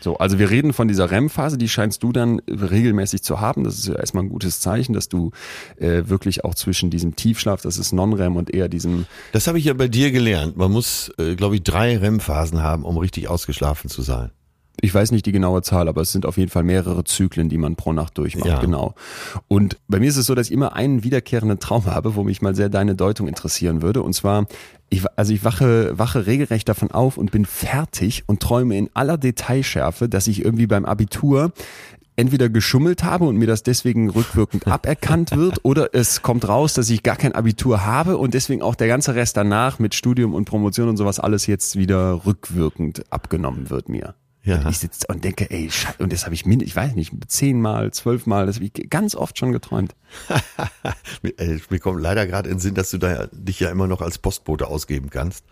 So, 0.00 0.16
also 0.16 0.40
wir 0.40 0.50
reden 0.50 0.72
von 0.72 0.88
dieser 0.88 1.12
REM-Phase, 1.12 1.56
die 1.56 1.68
scheinst 1.68 2.02
du 2.02 2.12
dann 2.12 2.40
regelmäßig 2.48 3.22
zu 3.22 3.40
haben. 3.40 3.62
Das 3.62 3.78
ist 3.78 3.86
ja 3.86 3.94
erstmal 3.94 4.24
ein 4.24 4.30
gutes 4.30 4.58
Zeichen, 4.58 4.94
dass 4.94 5.08
du 5.08 5.30
äh, 5.76 6.02
wirklich 6.06 6.44
auch 6.44 6.56
zwischen 6.56 6.90
diesem 6.90 7.14
Tiefschlaf, 7.14 7.62
das 7.62 7.78
ist 7.78 7.92
Non-REM 7.92 8.34
und 8.34 8.52
eher 8.52 8.68
diesem 8.68 9.06
Das 9.30 9.46
habe 9.46 9.60
ich 9.60 9.66
ja 9.66 9.74
bei 9.74 9.86
dir 9.86 10.10
gelernt. 10.10 10.56
Man 10.56 10.72
muss, 10.72 11.12
äh, 11.18 11.36
glaube 11.36 11.54
ich, 11.54 11.62
drei 11.62 11.96
REM-Phasen 11.96 12.64
haben, 12.64 12.84
um 12.84 12.96
richtig 12.98 13.28
ausgeschlafen 13.28 13.88
zu 13.88 14.02
sein. 14.02 14.32
Ich 14.80 14.92
weiß 14.94 15.12
nicht 15.12 15.26
die 15.26 15.32
genaue 15.32 15.62
Zahl, 15.62 15.86
aber 15.88 16.00
es 16.00 16.12
sind 16.12 16.24
auf 16.26 16.38
jeden 16.38 16.50
Fall 16.50 16.62
mehrere 16.62 17.04
Zyklen, 17.04 17.48
die 17.48 17.58
man 17.58 17.76
pro 17.76 17.92
Nacht 17.92 18.16
durchmacht, 18.18 18.48
Ja. 18.48 18.60
genau. 18.60 18.94
Und 19.46 19.76
bei 19.86 20.00
mir 20.00 20.08
ist 20.08 20.16
es 20.16 20.26
so, 20.26 20.34
dass 20.34 20.46
ich 20.48 20.52
immer 20.52 20.74
einen 20.74 21.04
wiederkehrenden 21.04 21.58
Traum 21.58 21.86
habe, 21.86 22.14
wo 22.16 22.24
mich 22.24 22.40
mal 22.42 22.54
sehr 22.54 22.68
deine 22.68 22.94
Deutung 22.96 23.28
interessieren 23.28 23.82
würde. 23.82 24.02
Und 24.02 24.14
zwar, 24.14 24.46
ich, 24.88 25.04
also 25.16 25.32
ich 25.32 25.44
wache, 25.44 25.96
wache 25.98 26.26
regelrecht 26.26 26.68
davon 26.68 26.90
auf 26.90 27.16
und 27.18 27.30
bin 27.30 27.44
fertig 27.44 28.24
und 28.26 28.40
träume 28.40 28.76
in 28.76 28.88
aller 28.94 29.18
Detailschärfe, 29.18 30.08
dass 30.08 30.26
ich 30.26 30.44
irgendwie 30.44 30.66
beim 30.66 30.84
Abitur 30.86 31.52
entweder 32.16 32.48
geschummelt 32.50 33.04
habe 33.04 33.24
und 33.24 33.36
mir 33.36 33.46
das 33.46 33.62
deswegen 33.62 34.10
rückwirkend 34.10 34.66
aberkannt 34.68 35.34
wird 35.34 35.60
oder 35.64 35.94
es 35.94 36.22
kommt 36.22 36.46
raus, 36.48 36.74
dass 36.74 36.90
ich 36.90 37.02
gar 37.02 37.16
kein 37.16 37.32
Abitur 37.32 37.86
habe 37.86 38.18
und 38.18 38.34
deswegen 38.34 38.62
auch 38.62 38.74
der 38.74 38.88
ganze 38.88 39.14
Rest 39.14 39.36
danach 39.36 39.78
mit 39.78 39.94
Studium 39.94 40.34
und 40.34 40.44
Promotion 40.44 40.88
und 40.88 40.96
sowas 40.96 41.18
alles 41.20 41.46
jetzt 41.46 41.76
wieder 41.76 42.24
rückwirkend 42.26 43.04
abgenommen 43.10 43.70
wird 43.70 43.88
mir. 43.88 44.14
Ja. 44.44 44.56
Und 44.62 44.70
ich 44.70 44.78
sitze 44.78 45.06
und 45.08 45.22
denke, 45.22 45.48
ey, 45.50 45.70
Scheiße, 45.70 46.02
und 46.02 46.12
das 46.12 46.24
habe 46.24 46.34
ich, 46.34 46.44
min- 46.44 46.60
ich 46.60 46.74
weiß 46.74 46.94
nicht, 46.96 47.12
zehnmal, 47.28 47.92
zwölfmal, 47.92 48.46
das 48.46 48.56
habe 48.56 48.64
ich 48.66 48.90
ganz 48.90 49.14
oft 49.14 49.38
schon 49.38 49.52
geträumt. 49.52 49.94
Mir, 51.22 51.32
mir 51.70 51.78
kommt 51.78 52.00
leider 52.02 52.26
gerade 52.26 52.48
in 52.48 52.56
den 52.56 52.60
Sinn, 52.60 52.74
dass 52.74 52.90
du 52.90 52.98
da 52.98 53.28
dich 53.30 53.60
ja 53.60 53.70
immer 53.70 53.86
noch 53.86 54.00
als 54.00 54.18
Postbote 54.18 54.66
ausgeben 54.66 55.10
kannst. 55.10 55.44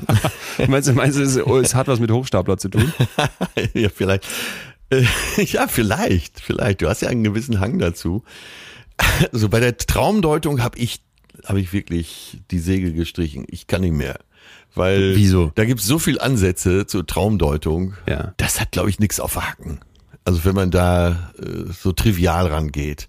meinst 0.68 0.88
du, 0.88 0.92
meinst 0.92 1.18
du, 1.18 1.22
es, 1.22 1.36
es 1.36 1.74
hat 1.74 1.88
was 1.88 2.00
mit 2.00 2.10
Hochstapler 2.10 2.58
zu 2.58 2.68
tun? 2.68 2.92
ja, 3.74 3.88
vielleicht. 3.88 4.26
Äh, 4.90 5.04
ja, 5.38 5.66
vielleicht, 5.66 6.40
vielleicht. 6.40 6.82
Du 6.82 6.88
hast 6.88 7.00
ja 7.02 7.08
einen 7.08 7.24
gewissen 7.24 7.60
Hang 7.60 7.78
dazu. 7.78 8.24
Also 9.32 9.48
bei 9.48 9.60
der 9.60 9.76
Traumdeutung 9.76 10.62
habe 10.62 10.78
ich, 10.78 11.00
habe 11.46 11.60
ich 11.60 11.72
wirklich 11.72 12.40
die 12.50 12.58
Segel 12.58 12.92
gestrichen. 12.92 13.46
Ich 13.48 13.66
kann 13.66 13.80
nicht 13.80 13.94
mehr. 13.94 14.18
Weil 14.78 15.14
Wieso? 15.16 15.52
da 15.54 15.64
gibt's 15.64 15.84
so 15.86 15.98
viel 15.98 16.18
Ansätze 16.20 16.86
zur 16.86 17.06
Traumdeutung. 17.06 17.94
Ja. 18.08 18.32
Das 18.38 18.60
hat, 18.60 18.72
glaube 18.72 18.88
ich, 18.90 18.98
nichts 18.98 19.20
auf 19.20 19.36
Haken. 19.36 19.80
Also 20.24 20.44
wenn 20.44 20.54
man 20.54 20.70
da 20.70 21.32
äh, 21.38 21.70
so 21.72 21.92
trivial 21.92 22.46
rangeht. 22.46 23.08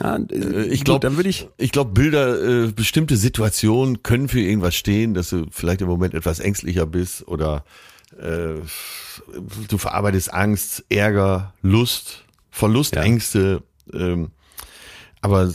Ah, 0.00 0.16
Äh, 0.30 0.62
ich 0.64 0.80
gut, 0.80 0.84
glaube, 0.86 1.00
dann 1.00 1.16
würde 1.16 1.28
ich, 1.28 1.48
ich 1.58 1.72
glaube, 1.72 1.92
Bilder, 1.92 2.64
äh, 2.68 2.72
bestimmte 2.72 3.16
Situationen 3.16 4.02
können 4.02 4.28
für 4.28 4.40
irgendwas 4.40 4.74
stehen, 4.74 5.14
dass 5.14 5.30
du 5.30 5.46
vielleicht 5.50 5.82
im 5.82 5.88
Moment 5.88 6.14
etwas 6.14 6.40
ängstlicher 6.40 6.86
bist 6.86 7.26
oder 7.28 7.64
äh, 8.18 8.54
du 9.68 9.78
verarbeitest 9.78 10.32
Angst, 10.32 10.84
Ärger, 10.88 11.52
Lust, 11.62 12.24
Verlust, 12.50 12.96
Ja. 12.96 13.02
Ängste. 13.02 13.62
Ähm, 13.92 14.30
aber 15.20 15.52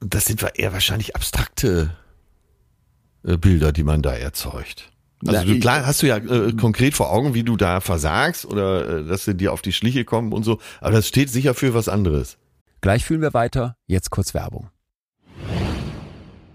das 0.00 0.24
sind 0.24 0.42
eher 0.54 0.72
wahrscheinlich 0.72 1.14
abstrakte 1.14 1.94
äh, 3.26 3.36
Bilder, 3.36 3.72
die 3.72 3.82
man 3.84 4.00
da 4.02 4.12
erzeugt. 4.14 4.90
Also 5.26 5.40
Na, 5.40 5.44
du, 5.44 5.58
klar 5.58 5.86
hast 5.86 6.02
du 6.02 6.06
ja 6.06 6.18
äh, 6.18 6.52
konkret 6.52 6.94
vor 6.94 7.12
Augen, 7.12 7.34
wie 7.34 7.44
du 7.44 7.56
da 7.56 7.80
versagst 7.80 8.44
oder 8.44 8.98
äh, 8.98 9.04
dass 9.04 9.24
sie 9.24 9.34
dir 9.34 9.52
auf 9.52 9.62
die 9.62 9.72
Schliche 9.72 10.04
kommen 10.04 10.32
und 10.32 10.44
so, 10.44 10.58
aber 10.80 10.92
das 10.92 11.08
steht 11.08 11.30
sicher 11.30 11.54
für 11.54 11.74
was 11.74 11.88
anderes. 11.88 12.36
gleich 12.80 13.04
fühlen 13.04 13.22
wir 13.22 13.34
weiter, 13.34 13.76
jetzt 13.86 14.10
kurz 14.10 14.34
Werbung. 14.34 14.70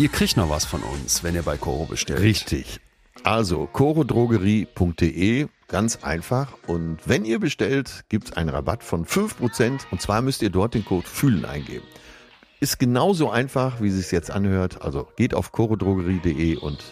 ihr 0.00 0.08
kriegt 0.08 0.38
noch 0.38 0.48
was 0.48 0.64
von 0.64 0.80
uns, 0.80 1.22
wenn 1.22 1.34
ihr 1.34 1.42
bei 1.42 1.58
Koro 1.58 1.84
bestellt. 1.84 2.20
Richtig. 2.20 2.80
Also, 3.22 3.68
corodrogerie.de, 3.70 5.48
ganz 5.68 5.96
einfach. 6.02 6.54
Und 6.66 6.98
wenn 7.04 7.26
ihr 7.26 7.38
bestellt, 7.38 8.04
gibt's 8.08 8.32
einen 8.32 8.48
Rabatt 8.48 8.82
von 8.82 9.04
5%. 9.04 9.80
Und 9.90 10.00
zwar 10.00 10.22
müsst 10.22 10.40
ihr 10.40 10.48
dort 10.48 10.72
den 10.72 10.86
Code 10.86 11.06
FÜHLEN 11.06 11.44
eingeben. 11.44 11.84
Ist 12.60 12.78
genauso 12.78 13.30
einfach, 13.30 13.82
wie 13.82 13.88
es 13.88 13.96
sich 13.96 14.10
jetzt 14.10 14.30
anhört. 14.30 14.80
Also 14.80 15.06
geht 15.16 15.34
auf 15.34 15.52
corodrogerie.de 15.52 16.56
und 16.56 16.82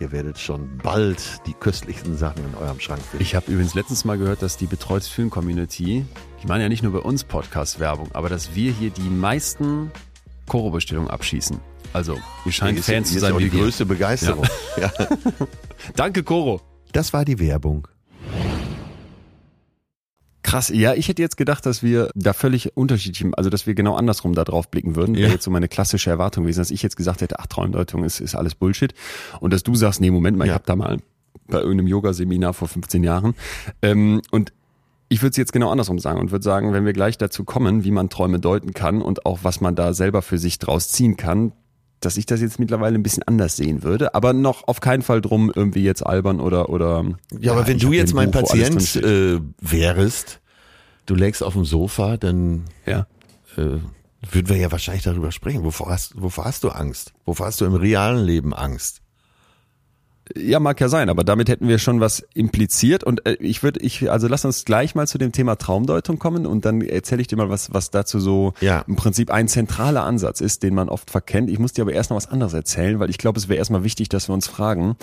ihr 0.00 0.10
werdet 0.10 0.38
schon 0.38 0.78
bald 0.82 1.46
die 1.46 1.52
köstlichsten 1.52 2.16
Sachen 2.16 2.46
in 2.46 2.54
eurem 2.54 2.80
Schrank 2.80 3.02
finden. 3.02 3.22
Ich 3.22 3.34
habe 3.34 3.52
übrigens 3.52 3.74
letztens 3.74 4.06
mal 4.06 4.16
gehört, 4.16 4.40
dass 4.40 4.56
die 4.56 4.66
Betreutes 4.66 5.08
Film 5.08 5.28
Community, 5.28 6.06
die 6.42 6.46
machen 6.46 6.62
ja 6.62 6.70
nicht 6.70 6.82
nur 6.82 6.92
bei 6.92 7.00
uns 7.00 7.24
Podcast-Werbung, 7.24 8.08
aber 8.14 8.30
dass 8.30 8.54
wir 8.54 8.72
hier 8.72 8.88
die 8.88 9.10
meisten 9.10 9.90
Koro-Bestellungen 10.46 11.10
abschießen. 11.10 11.60
Also, 11.92 12.16
ihr 12.44 12.52
scheint 12.52 12.78
Fans 12.80 13.08
zu 13.08 13.12
hier 13.14 13.16
ist 13.18 13.20
sein 13.22 13.32
auch 13.32 13.38
wie 13.38 13.44
die 13.44 13.52
wir. 13.52 13.60
größte 13.62 13.86
Begeisterung. 13.86 14.44
Ja. 14.80 14.92
Danke, 15.96 16.22
Koro. 16.22 16.60
Das 16.92 17.12
war 17.12 17.24
die 17.24 17.38
Werbung. 17.38 17.88
Krass, 20.42 20.70
ja, 20.70 20.94
ich 20.94 21.08
hätte 21.08 21.20
jetzt 21.20 21.36
gedacht, 21.36 21.66
dass 21.66 21.82
wir 21.82 22.10
da 22.14 22.32
völlig 22.32 22.74
unterschiedlich, 22.76 23.26
also 23.36 23.50
dass 23.50 23.66
wir 23.66 23.74
genau 23.74 23.96
andersrum 23.96 24.34
da 24.34 24.44
drauf 24.44 24.70
blicken 24.70 24.96
würden. 24.96 25.14
Wäre 25.14 25.26
Ja. 25.28 25.32
jetzt 25.34 25.44
so 25.44 25.50
meine 25.50 25.68
klassische 25.68 26.08
Erwartung 26.08 26.44
gewesen, 26.44 26.60
dass 26.60 26.70
ich 26.70 26.82
jetzt 26.82 26.96
gesagt 26.96 27.20
hätte, 27.20 27.38
ach, 27.38 27.46
Traumdeutung 27.48 28.04
ist, 28.04 28.20
ist 28.20 28.34
alles 28.34 28.54
Bullshit. 28.54 28.94
Und 29.40 29.52
dass 29.52 29.62
du 29.62 29.74
sagst, 29.74 30.00
nee, 30.00 30.10
Moment 30.10 30.38
mal, 30.38 30.44
ich 30.44 30.48
Ja. 30.48 30.54
habe 30.54 30.64
da 30.64 30.76
mal 30.76 30.98
bei 31.48 31.58
irgendeinem 31.58 31.88
Yoga-Seminar 31.88 32.54
vor 32.54 32.68
15 32.68 33.02
Jahren. 33.04 33.34
Ähm, 33.82 34.22
und 34.30 34.52
ich 35.10 35.20
würde 35.20 35.30
es 35.32 35.36
jetzt 35.36 35.52
genau 35.52 35.70
andersrum 35.70 35.98
sagen 35.98 36.18
und 36.20 36.30
würde 36.30 36.44
sagen, 36.44 36.72
wenn 36.72 36.86
wir 36.86 36.92
gleich 36.94 37.18
dazu 37.18 37.44
kommen, 37.44 37.84
wie 37.84 37.90
man 37.90 38.08
Träume 38.08 38.38
deuten 38.38 38.72
kann 38.72 39.02
und 39.02 39.26
auch 39.26 39.40
was 39.42 39.60
man 39.60 39.74
da 39.74 39.92
selber 39.92 40.22
für 40.22 40.38
sich 40.38 40.58
draus 40.58 40.88
ziehen 40.88 41.16
kann, 41.18 41.52
dass 42.00 42.16
ich 42.16 42.26
das 42.26 42.40
jetzt 42.40 42.58
mittlerweile 42.58 42.94
ein 42.94 43.02
bisschen 43.02 43.22
anders 43.24 43.56
sehen 43.56 43.82
würde, 43.82 44.14
aber 44.14 44.32
noch 44.32 44.66
auf 44.68 44.80
keinen 44.80 45.02
Fall 45.02 45.20
drum 45.20 45.52
irgendwie 45.54 45.82
jetzt 45.82 46.04
albern 46.06 46.40
oder 46.40 46.68
oder 46.70 47.04
Ja, 47.38 47.52
aber 47.52 47.66
wenn 47.66 47.78
du 47.78 47.92
jetzt 47.92 48.12
ein 48.12 48.16
mein 48.16 48.30
Buch, 48.30 48.48
Patient 48.48 48.96
äh, 48.96 49.40
wärest, 49.60 50.40
du 51.06 51.14
lägst 51.14 51.42
auf 51.42 51.54
dem 51.54 51.64
Sofa, 51.64 52.16
dann 52.16 52.64
ja. 52.86 53.06
äh, 53.56 53.78
würden 54.30 54.48
wir 54.48 54.56
ja 54.56 54.70
wahrscheinlich 54.70 55.04
darüber 55.04 55.32
sprechen. 55.32 55.64
Wovor 55.64 55.90
hast, 55.90 56.20
wovor 56.20 56.44
hast 56.44 56.64
du 56.64 56.70
Angst? 56.70 57.12
Wovor 57.24 57.46
hast 57.46 57.60
du 57.60 57.64
im 57.64 57.74
realen 57.74 58.24
Leben 58.24 58.54
Angst? 58.54 59.00
Ja, 60.36 60.60
mag 60.60 60.80
ja 60.80 60.88
sein, 60.88 61.08
aber 61.08 61.24
damit 61.24 61.48
hätten 61.48 61.68
wir 61.68 61.78
schon 61.78 62.00
was 62.00 62.26
impliziert 62.34 63.04
und 63.04 63.24
äh, 63.26 63.34
ich 63.40 63.62
würde, 63.62 63.80
ich, 63.80 64.10
also 64.10 64.28
lass 64.28 64.44
uns 64.44 64.64
gleich 64.64 64.94
mal 64.94 65.06
zu 65.06 65.18
dem 65.18 65.32
Thema 65.32 65.56
Traumdeutung 65.56 66.18
kommen 66.18 66.46
und 66.46 66.64
dann 66.64 66.80
erzähle 66.82 67.20
ich 67.20 67.26
dir 67.28 67.36
mal 67.36 67.48
was, 67.50 67.72
was 67.72 67.90
dazu 67.90 68.20
so 68.20 68.52
Ja. 68.60 68.84
im 68.86 68.96
Prinzip 68.96 69.30
ein 69.30 69.48
zentraler 69.48 70.04
Ansatz 70.04 70.40
ist, 70.40 70.62
den 70.62 70.74
man 70.74 70.88
oft 70.88 71.10
verkennt. 71.10 71.50
Ich 71.50 71.58
muss 71.58 71.72
dir 71.72 71.82
aber 71.82 71.92
erst 71.92 72.10
noch 72.10 72.16
was 72.16 72.28
anderes 72.28 72.52
erzählen, 72.54 72.98
weil 73.00 73.10
ich 73.10 73.18
glaube, 73.18 73.38
es 73.38 73.48
wäre 73.48 73.58
erstmal 73.58 73.84
wichtig, 73.84 74.08
dass 74.08 74.28
wir 74.28 74.34
uns 74.34 74.46
fragen, 74.48 74.96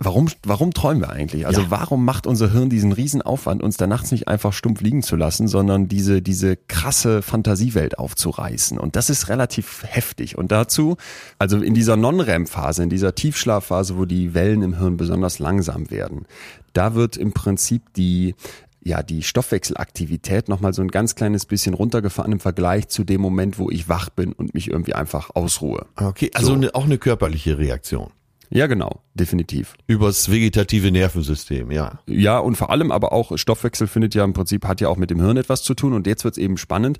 Warum, 0.00 0.28
warum 0.44 0.72
träumen 0.72 1.02
wir 1.02 1.10
eigentlich? 1.10 1.46
Also 1.46 1.62
Ja. 1.62 1.70
warum 1.70 2.04
macht 2.04 2.28
unser 2.28 2.52
Hirn 2.52 2.70
diesen 2.70 2.92
riesen 2.92 3.20
Aufwand, 3.20 3.62
uns 3.64 3.76
da 3.76 3.88
nachts 3.88 4.12
nicht 4.12 4.28
einfach 4.28 4.52
stumpf 4.52 4.80
liegen 4.80 5.02
zu 5.02 5.16
lassen, 5.16 5.48
sondern 5.48 5.88
diese, 5.88 6.22
diese 6.22 6.56
krasse 6.56 7.20
Fantasiewelt 7.20 7.98
aufzureißen? 7.98 8.78
Und 8.78 8.94
das 8.94 9.10
ist 9.10 9.28
relativ 9.28 9.82
heftig. 9.84 10.38
Und 10.38 10.52
dazu, 10.52 10.96
also 11.38 11.58
in 11.58 11.74
dieser 11.74 11.96
Non-REM-Phase, 11.96 12.84
in 12.84 12.90
dieser 12.90 13.16
Tiefschlafphase, 13.16 13.96
wo 13.98 14.04
die 14.04 14.34
Wellen 14.34 14.62
im 14.62 14.78
Hirn 14.78 14.96
besonders 14.96 15.40
langsam 15.40 15.90
werden, 15.90 16.26
da 16.74 16.94
wird 16.94 17.16
im 17.16 17.32
Prinzip 17.32 17.82
die 17.94 18.34
ja, 18.80 19.02
die 19.02 19.22
Stoffwechselaktivität 19.24 20.48
nochmal 20.48 20.72
so 20.72 20.80
ein 20.80 20.88
ganz 20.88 21.14
kleines 21.14 21.44
bisschen 21.44 21.74
runtergefahren 21.74 22.32
im 22.32 22.40
Vergleich 22.40 22.88
zu 22.88 23.04
dem 23.04 23.20
Moment, 23.20 23.58
wo 23.58 23.70
ich 23.70 23.88
wach 23.88 24.08
bin 24.08 24.32
und 24.32 24.54
mich 24.54 24.70
irgendwie 24.70 24.94
einfach 24.94 25.30
ausruhe. 25.34 25.86
Okay, 25.96 26.30
also 26.32 26.48
So. 26.48 26.54
eine, 26.54 26.74
auch 26.74 26.84
eine 26.84 26.96
körperliche 26.96 27.58
Reaktion. 27.58 28.10
Ja, 28.50 28.66
genau, 28.66 29.02
definitiv. 29.14 29.74
Übers 29.86 30.30
vegetative 30.30 30.90
Nervensystem, 30.90 31.70
ja. 31.70 32.00
Ja, 32.06 32.38
und 32.38 32.56
vor 32.56 32.70
allem 32.70 32.90
aber 32.90 33.12
auch 33.12 33.36
Stoffwechsel 33.36 33.86
findet 33.86 34.14
ja 34.14 34.24
im 34.24 34.32
Prinzip, 34.32 34.66
hat 34.66 34.80
ja 34.80 34.88
auch 34.88 34.96
mit 34.96 35.10
dem 35.10 35.20
Hirn 35.20 35.36
etwas 35.36 35.62
zu 35.62 35.74
tun. 35.74 35.92
Und 35.92 36.06
jetzt 36.06 36.24
wird's 36.24 36.38
eben 36.38 36.56
spannend. 36.56 36.98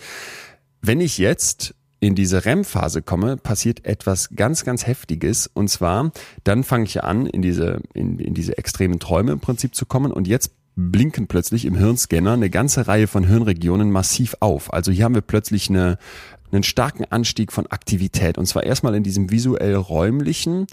Wenn 0.83 1.01
ich 1.01 1.19
jetzt 1.19 1.75
in 2.01 2.15
diese 2.15 2.45
REM-Phase 2.45 3.03
komme, 3.03 3.37
passiert 3.37 3.85
etwas 3.85 4.31
ganz, 4.37 4.65
ganz 4.65 4.87
Heftiges. 4.87 5.49
Und 5.53 5.69
zwar, 5.69 6.13
dann 6.45 6.65
fange 6.65 6.85
ich 6.85 7.03
an, 7.03 7.27
in 7.27 7.43
diese, 7.43 7.81
in, 7.95 8.19
in 8.19 8.35
diese 8.35 8.57
extremen 8.57 9.01
Träume 9.01 9.33
im 9.33 9.41
Prinzip 9.41 9.75
zu 9.75 9.87
kommen. 9.87 10.13
Und 10.13 10.29
jetzt 10.29 10.53
blinken 10.77 11.27
plötzlich 11.27 11.65
im 11.65 11.77
Hirnscanner 11.77 12.35
eine 12.35 12.51
ganze 12.51 12.87
Reihe 12.87 13.09
von 13.09 13.25
Hirnregionen 13.25 13.91
massiv 13.91 14.37
auf. 14.41 14.73
Also 14.73 14.93
hier 14.93 15.05
haben 15.05 15.15
wir 15.15 15.23
plötzlich 15.23 15.69
eine, 15.69 15.99
einen 16.53 16.63
starken 16.63 17.05
Anstieg 17.05 17.53
von 17.53 17.67
Aktivität. 17.67 18.39
Und 18.39 18.47
zwar 18.47 18.63
erstmal 18.63 18.95
in 18.95 19.03
diesem 19.03 19.31
visuell 19.31 19.75
räumlichen 19.75 20.69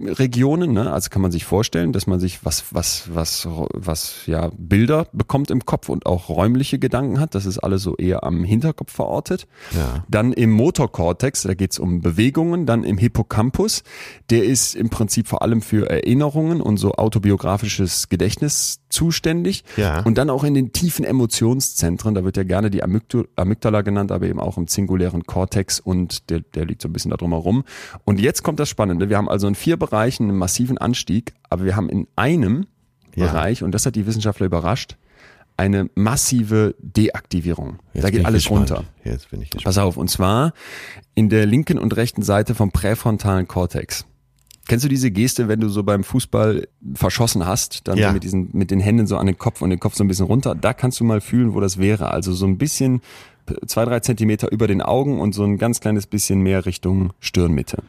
Regionen, 0.00 0.72
ne? 0.72 0.92
also 0.92 1.10
kann 1.10 1.22
man 1.22 1.32
sich 1.32 1.44
vorstellen, 1.44 1.92
dass 1.92 2.06
man 2.06 2.18
sich 2.20 2.44
was, 2.44 2.64
was, 2.72 3.08
was, 3.12 3.46
was, 3.72 4.26
ja, 4.26 4.50
Bilder 4.56 5.06
bekommt 5.12 5.50
im 5.50 5.64
Kopf 5.64 5.88
und 5.88 6.06
auch 6.06 6.28
räumliche 6.28 6.78
Gedanken 6.78 7.20
hat. 7.20 7.34
Das 7.34 7.46
ist 7.46 7.58
alles 7.58 7.82
so 7.82 7.96
eher 7.96 8.24
am 8.24 8.44
Hinterkopf 8.44 8.92
verortet. 8.92 9.46
Ja. 9.76 10.04
Dann 10.08 10.32
im 10.32 10.50
Motorkortex, 10.50 11.42
da 11.42 11.54
geht's 11.54 11.78
um 11.78 12.00
Bewegungen. 12.00 12.66
Dann 12.66 12.84
im 12.84 12.98
Hippocampus, 12.98 13.82
der 14.30 14.44
ist 14.44 14.74
im 14.74 14.90
Prinzip 14.90 15.28
vor 15.28 15.42
allem 15.42 15.62
für 15.62 15.90
Erinnerungen 15.90 16.60
und 16.60 16.76
so 16.78 16.92
autobiografisches 16.92 18.08
Gedächtnis 18.08 18.80
zuständig. 18.92 19.64
Ja. 19.76 20.00
Und 20.02 20.18
dann 20.18 20.30
auch 20.30 20.44
in 20.44 20.54
den 20.54 20.72
tiefen 20.72 21.04
Emotionszentren, 21.04 22.14
da 22.14 22.24
wird 22.24 22.36
ja 22.36 22.42
gerne 22.44 22.70
die 22.70 22.82
Amygdala, 22.82 23.82
genannt, 23.82 24.12
aber 24.12 24.26
eben 24.26 24.40
auch 24.40 24.56
im 24.58 24.68
singulären 24.68 25.24
Kortex 25.24 25.80
und 25.80 26.30
der, 26.30 26.40
der 26.40 26.64
liegt 26.66 26.82
so 26.82 26.88
ein 26.88 26.92
bisschen 26.92 27.10
da 27.10 27.16
drum 27.16 27.32
herum. 27.32 27.64
Und 28.04 28.20
jetzt 28.20 28.42
kommt 28.42 28.60
das 28.60 28.68
Spannende. 28.68 29.08
Wir 29.08 29.16
haben 29.16 29.28
also 29.28 29.48
in 29.48 29.54
vier 29.54 29.76
Bereichen 29.76 30.28
einen 30.28 30.38
massiven 30.38 30.78
Anstieg, 30.78 31.32
aber 31.50 31.64
wir 31.64 31.74
haben 31.76 31.88
in 31.88 32.06
einem 32.16 32.66
Ja. 33.14 33.26
Bereich, 33.26 33.62
und 33.62 33.72
das 33.72 33.84
hat 33.86 33.94
die 33.96 34.06
Wissenschaftler 34.06 34.46
überrascht, 34.46 34.96
eine 35.58 35.90
massive 35.94 36.74
Deaktivierung. 36.80 37.78
Jetzt 37.92 38.04
da 38.04 38.10
geht 38.10 38.24
alles 38.24 38.44
gespannt. 38.44 38.70
runter. 38.70 38.84
Jetzt 39.04 39.30
bin 39.30 39.42
ich 39.42 39.50
gespannt. 39.50 39.64
Pass 39.64 39.78
auf, 39.78 39.96
und 39.98 40.08
zwar 40.08 40.54
in 41.14 41.28
der 41.28 41.44
linken 41.46 41.78
und 41.78 41.94
rechten 41.96 42.22
Seite 42.22 42.54
vom 42.54 42.72
präfrontalen 42.72 43.46
Kortex. 43.46 44.06
Kennst 44.68 44.84
du 44.84 44.88
diese 44.88 45.10
Geste, 45.10 45.48
wenn 45.48 45.60
du 45.60 45.68
so 45.68 45.82
beim 45.82 46.04
Fußball 46.04 46.68
verschossen 46.94 47.44
hast, 47.46 47.88
dann 47.88 47.98
Ja. 47.98 48.08
so 48.08 48.14
mit 48.14 48.22
diesen, 48.24 48.50
mit 48.52 48.70
den 48.70 48.80
Händen 48.80 49.06
so 49.06 49.16
an 49.16 49.26
den 49.26 49.36
Kopf 49.38 49.60
und 49.60 49.70
den 49.70 49.80
Kopf 49.80 49.94
so 49.96 50.04
ein 50.04 50.08
bisschen 50.08 50.26
runter? 50.26 50.54
Da 50.54 50.72
kannst 50.72 51.00
du 51.00 51.04
mal 51.04 51.20
fühlen, 51.20 51.54
wo 51.54 51.60
das 51.60 51.78
wäre. 51.78 52.10
Also 52.12 52.32
so 52.32 52.46
ein 52.46 52.58
bisschen 52.58 53.00
zwei, 53.66 53.84
drei 53.84 53.98
Zentimeter 54.00 54.52
über 54.52 54.68
den 54.68 54.80
Augen 54.80 55.18
und 55.20 55.34
so 55.34 55.42
ein 55.44 55.58
ganz 55.58 55.80
kleines 55.80 56.06
bisschen 56.06 56.40
mehr 56.42 56.64
Richtung 56.64 57.12
Stirnmitte. 57.20 57.82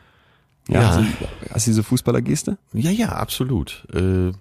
Ja, 0.68 0.82
Ja. 0.82 0.88
Hast, 0.88 1.00
du, 1.00 1.04
hast 1.54 1.68
du 1.68 1.70
diese 1.72 1.84
Fußballergeste? 1.84 2.58
Ja, 2.74 2.90
ja, 2.90 3.10
absolut. 3.10 3.86
Äh, 3.94 4.32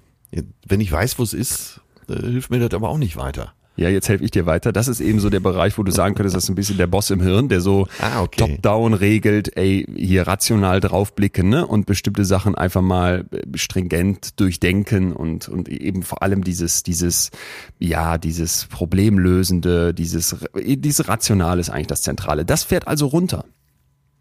wenn 0.66 0.80
ich 0.80 0.90
weiß, 0.90 1.18
wo 1.18 1.22
es 1.24 1.34
ist, 1.34 1.80
äh, 2.08 2.14
hilft 2.14 2.50
mir 2.50 2.60
das 2.60 2.72
aber 2.74 2.88
auch 2.88 2.96
nicht 2.98 3.16
weiter. 3.16 3.52
Ja, 3.74 3.88
jetzt 3.88 4.08
helfe 4.08 4.22
ich 4.24 4.30
dir 4.30 4.44
weiter. 4.44 4.70
Das 4.72 4.86
ist 4.86 5.00
eben 5.00 5.18
so 5.18 5.30
der 5.30 5.40
Bereich, 5.40 5.78
wo 5.78 5.82
du 5.82 5.90
sagen 5.90 6.14
könntest, 6.14 6.36
das 6.36 6.44
ist 6.44 6.50
ein 6.50 6.54
bisschen 6.54 6.76
der 6.76 6.86
Boss 6.86 7.10
im 7.10 7.22
Hirn, 7.22 7.48
der 7.48 7.60
so 7.62 7.86
Ah, 8.00 8.20
okay. 8.22 8.40
top-down 8.40 8.92
regelt, 8.92 9.56
ey, 9.56 9.86
hier 9.96 10.26
rational 10.26 10.80
draufblicken, 10.80 11.48
ne? 11.48 11.66
Und 11.66 11.86
bestimmte 11.86 12.24
Sachen 12.26 12.54
einfach 12.54 12.82
mal 12.82 13.24
äh, 13.32 13.56
stringent 13.56 14.38
durchdenken 14.40 15.12
und, 15.14 15.48
und 15.48 15.68
eben 15.70 16.02
vor 16.02 16.22
allem 16.22 16.44
dieses, 16.44 16.82
dieses, 16.82 17.30
ja, 17.78 18.18
dieses 18.18 18.66
Problemlösende, 18.66 19.94
dieses, 19.94 20.36
diese 20.54 21.08
Rational 21.08 21.58
ist 21.58 21.70
eigentlich 21.70 21.86
das 21.86 22.02
Zentrale. 22.02 22.44
Das 22.44 22.64
fährt 22.64 22.86
also 22.88 23.06
runter. 23.06 23.44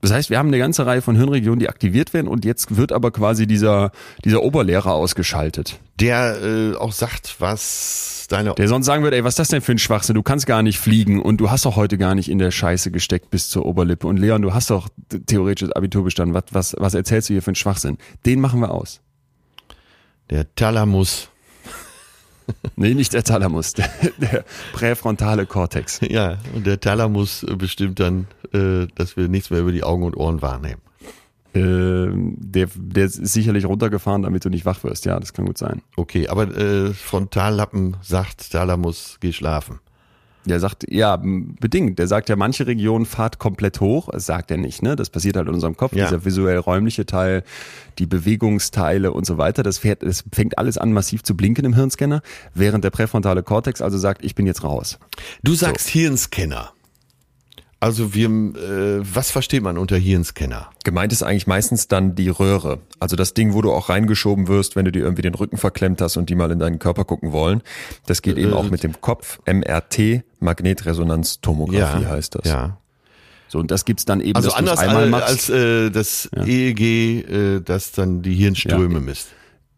Das 0.01 0.11
heißt, 0.11 0.29
wir 0.31 0.39
haben 0.39 0.47
eine 0.47 0.57
ganze 0.57 0.85
Reihe 0.85 1.01
von 1.01 1.15
Hirnregionen, 1.15 1.59
die 1.59 1.69
aktiviert 1.69 2.13
werden 2.13 2.27
und 2.27 2.43
jetzt 2.43 2.75
wird 2.75 2.91
aber 2.91 3.11
quasi 3.11 3.45
dieser, 3.45 3.91
dieser 4.25 4.41
Oberlehrer 4.41 4.93
ausgeschaltet. 4.93 5.79
Der 5.99 6.41
äh, 6.41 6.75
auch 6.75 6.91
sagt, 6.91 7.35
was 7.39 8.25
deine 8.29 8.55
Der 8.55 8.67
sonst 8.67 8.87
sagen 8.87 9.03
würde, 9.03 9.17
ey, 9.17 9.23
was 9.23 9.33
ist 9.33 9.39
das 9.39 9.47
denn 9.49 9.61
für 9.61 9.73
ein 9.73 9.77
Schwachsinn? 9.77 10.15
Du 10.15 10.23
kannst 10.23 10.47
gar 10.47 10.63
nicht 10.63 10.79
fliegen 10.79 11.21
und 11.21 11.37
du 11.37 11.51
hast 11.51 11.65
doch 11.65 11.75
heute 11.75 11.97
gar 11.97 12.15
nicht 12.15 12.29
in 12.29 12.39
der 12.39 12.51
Scheiße 12.51 12.89
gesteckt 12.91 13.29
bis 13.29 13.49
zur 13.49 13.65
Oberlippe. 13.65 14.07
Und 14.07 14.17
Leon, 14.17 14.41
du 14.41 14.53
hast 14.53 14.69
doch 14.71 14.89
theoretisch 15.27 15.67
das 15.67 15.75
Abitur 15.75 16.03
bestanden. 16.03 16.33
Was, 16.33 16.45
was, 16.51 16.75
was 16.79 16.93
erzählst 16.93 17.29
du 17.29 17.33
hier 17.33 17.41
für 17.41 17.49
einen 17.49 17.55
Schwachsinn? 17.55 17.97
Den 18.25 18.39
machen 18.39 18.59
wir 18.59 18.71
aus. 18.71 19.01
der 20.29 20.53
Thalamus. 20.55 21.27
Nee, 22.75 22.93
nicht 22.93 23.13
der 23.13 23.23
Thalamus, 23.23 23.73
der, 23.75 23.89
der 24.17 24.45
präfrontale 24.73 25.45
Kortex. 25.45 26.01
Ja, 26.01 26.37
und 26.53 26.65
der 26.65 26.79
Thalamus 26.79 27.45
bestimmt 27.57 27.99
dann, 27.99 28.27
äh, 28.53 28.87
dass 28.95 29.17
wir 29.17 29.27
nichts 29.27 29.49
mehr 29.49 29.61
über 29.61 29.71
die 29.71 29.83
Augen 29.83 30.03
und 30.03 30.15
Ohren 30.15 30.41
wahrnehmen. 30.41 30.81
Ähm, 31.53 32.35
der, 32.37 32.69
der 32.75 33.05
ist 33.05 33.15
sicherlich 33.15 33.65
runtergefahren, 33.65 34.21
damit 34.21 34.45
du 34.45 34.49
nicht 34.49 34.65
wach 34.65 34.83
wirst. 34.83 35.05
Ja, 35.05 35.19
das 35.19 35.33
kann 35.33 35.45
gut 35.45 35.57
sein. 35.57 35.81
Okay, 35.97 36.29
aber 36.29 36.55
äh, 36.55 36.93
Frontallappen 36.93 37.97
sagt, 38.01 38.51
Thalamus, 38.51 39.17
geh 39.19 39.33
schlafen. 39.33 39.79
Der 40.45 40.59
sagt, 40.59 40.85
ja, 40.89 41.17
bedingt. 41.21 41.99
Der 41.99 42.07
sagt 42.07 42.29
ja, 42.29 42.35
manche 42.35 42.65
Regionen 42.65 43.05
fahrt 43.05 43.37
komplett 43.37 43.79
hoch. 43.79 44.09
Das 44.11 44.25
sagt 44.25 44.49
er 44.49 44.57
nicht, 44.57 44.81
ne? 44.81 44.95
Das 44.95 45.11
passiert 45.11 45.35
halt 45.35 45.47
in 45.47 45.53
unserem 45.53 45.77
Kopf. 45.77 45.93
Ja. 45.93 46.05
Dieser 46.05 46.25
visuell-räumliche 46.25 47.05
Teil, 47.05 47.43
die 47.99 48.07
Bewegungsteile 48.07 49.11
und 49.11 49.25
so 49.25 49.37
weiter. 49.37 49.61
Das, 49.61 49.77
fährt, 49.77 50.01
das 50.01 50.23
fängt 50.31 50.57
alles 50.57 50.79
an, 50.79 50.93
massiv 50.93 51.21
zu 51.21 51.37
blinken 51.37 51.65
im 51.65 51.75
Hirnscanner, 51.75 52.23
während 52.55 52.83
der 52.83 52.89
präfrontale 52.89 53.43
Kortex 53.43 53.81
also 53.81 53.99
sagt, 53.99 54.25
ich 54.25 54.33
bin 54.33 54.47
jetzt 54.47 54.63
raus. 54.63 54.97
Du 55.43 55.53
sagst 55.53 55.89
Hirnscanner. 55.89 56.73
Also 57.81 58.13
wir, 58.13 58.27
äh, 58.29 58.99
was 59.01 59.31
versteht 59.31 59.63
man 59.63 59.79
unter 59.79 59.97
Hirnscanner? 59.97 60.69
Gemeint 60.83 61.11
ist 61.11 61.23
eigentlich 61.23 61.47
meistens 61.47 61.87
dann 61.87 62.13
die 62.13 62.29
Röhre. 62.29 62.77
Also 62.99 63.15
das 63.15 63.33
Ding, 63.33 63.53
wo 63.53 63.61
du 63.63 63.71
auch 63.73 63.89
reingeschoben 63.89 64.47
wirst, 64.47 64.75
wenn 64.75 64.85
du 64.85 64.91
dir 64.91 64.99
irgendwie 65.03 65.23
den 65.23 65.33
Rücken 65.33 65.57
verklemmt 65.57 65.99
hast 65.99 66.15
und 66.15 66.29
die 66.29 66.35
mal 66.35 66.51
in 66.51 66.59
deinen 66.59 66.77
Körper 66.77 67.05
gucken 67.05 67.31
wollen. 67.31 67.63
Das 68.05 68.21
geht 68.21 68.37
eben 68.37 68.53
auch 68.53 68.69
mit 68.69 68.83
dem 68.83 69.01
Kopf. 69.01 69.39
MRT, 69.47 70.21
Magnetresonanztomographie 70.39 72.05
heißt 72.05 72.35
das. 72.35 72.45
Ja. 72.47 72.77
So, 73.47 73.59
und 73.59 73.71
das 73.71 73.83
gibt's 73.83 74.05
dann 74.05 74.21
eben, 74.21 74.35
Also 74.35 74.51
anders 74.51 74.79
einmal 74.79 75.13
als, 75.15 75.49
als 75.49 75.49
äh, 75.49 75.89
das 75.89 76.29
EEG, 76.45 76.81
äh, 76.81 77.59
das 77.61 77.91
dann 77.91 78.21
die 78.21 78.35
Hirnströme 78.35 78.93
Ja. 78.93 78.99
misst. 78.99 79.29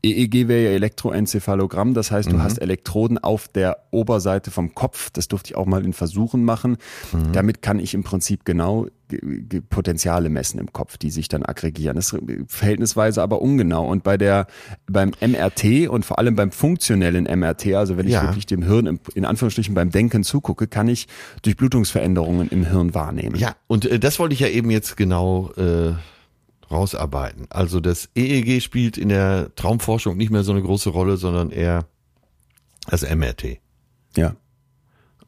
EEG 0.05 0.47
wäre 0.49 0.63
ja 0.65 0.69
Elektroenzephalogramm, 0.71 1.93
das 1.93 2.11
heißt, 2.11 2.29
du 2.31 2.35
Mhm. 2.35 2.43
hast 2.43 2.57
Elektroden 2.57 3.17
auf 3.17 3.47
der 3.47 3.77
Oberseite 3.91 4.51
vom 4.51 4.75
Kopf. 4.75 5.09
Das 5.11 5.27
durfte 5.29 5.51
ich 5.51 5.55
auch 5.57 5.65
mal 5.65 5.85
in 5.85 5.93
Versuchen 5.93 6.43
machen. 6.43 6.77
Mhm. 7.13 7.31
Damit 7.31 7.61
kann 7.61 7.79
ich 7.79 7.93
im 7.93 8.03
Prinzip 8.03 8.43
genau 8.43 8.87
ge- 9.07 9.43
ge- 9.43 9.61
Potenziale 9.61 10.27
messen 10.29 10.59
im 10.59 10.73
Kopf, 10.73 10.97
die 10.97 11.09
sich 11.09 11.29
dann 11.29 11.43
aggregieren. 11.43 11.95
Das 11.95 12.11
ist 12.11 12.19
verhältnisweise 12.47 13.21
aber 13.21 13.41
ungenau. 13.41 13.87
Und 13.89 14.03
bei 14.03 14.17
der, 14.17 14.47
beim 14.87 15.11
MRT 15.21 15.87
und 15.87 16.05
vor 16.05 16.19
allem 16.19 16.35
beim 16.35 16.51
funktionellen 16.51 17.25
MRT, 17.25 17.73
also 17.75 17.95
wenn 17.97 18.05
ich 18.07 18.13
Ja. 18.13 18.23
wirklich 18.23 18.45
dem 18.45 18.63
Hirn 18.63 18.87
im- 18.87 18.99
in 19.15 19.23
Anführungsstrichen 19.23 19.73
beim 19.73 19.89
Denken 19.89 20.23
zugucke, 20.23 20.67
kann 20.67 20.89
ich 20.89 21.07
Durchblutungsveränderungen 21.43 22.49
im 22.49 22.65
Hirn 22.65 22.93
wahrnehmen. 22.93 23.35
Ja, 23.37 23.55
und 23.67 23.85
äh, 23.85 23.99
das 23.99 24.19
wollte 24.19 24.33
ich 24.33 24.41
ja 24.41 24.47
eben 24.49 24.69
jetzt 24.69 24.97
genau 24.97 25.51
äh, 25.55 25.93
rausarbeiten. 26.73 27.47
Also 27.49 27.79
das 27.79 28.09
EEG 28.15 28.61
spielt 28.61 28.97
in 28.97 29.09
der 29.09 29.53
Traumforschung 29.55 30.17
nicht 30.17 30.31
mehr 30.31 30.43
so 30.43 30.51
eine 30.51 30.61
große 30.61 30.89
Rolle, 30.89 31.17
sondern 31.17 31.51
eher 31.51 31.85
das 32.87 33.03
MRT. 33.03 33.59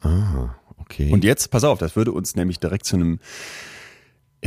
ja. 0.02 0.54
Okay. 0.78 1.10
Und 1.12 1.24
jetzt, 1.24 1.50
pass 1.50 1.64
auf, 1.64 1.78
das 1.78 1.96
würde 1.96 2.12
uns 2.12 2.36
nämlich 2.36 2.60
direkt 2.60 2.86
zu 2.86 2.96
einem, 2.96 3.18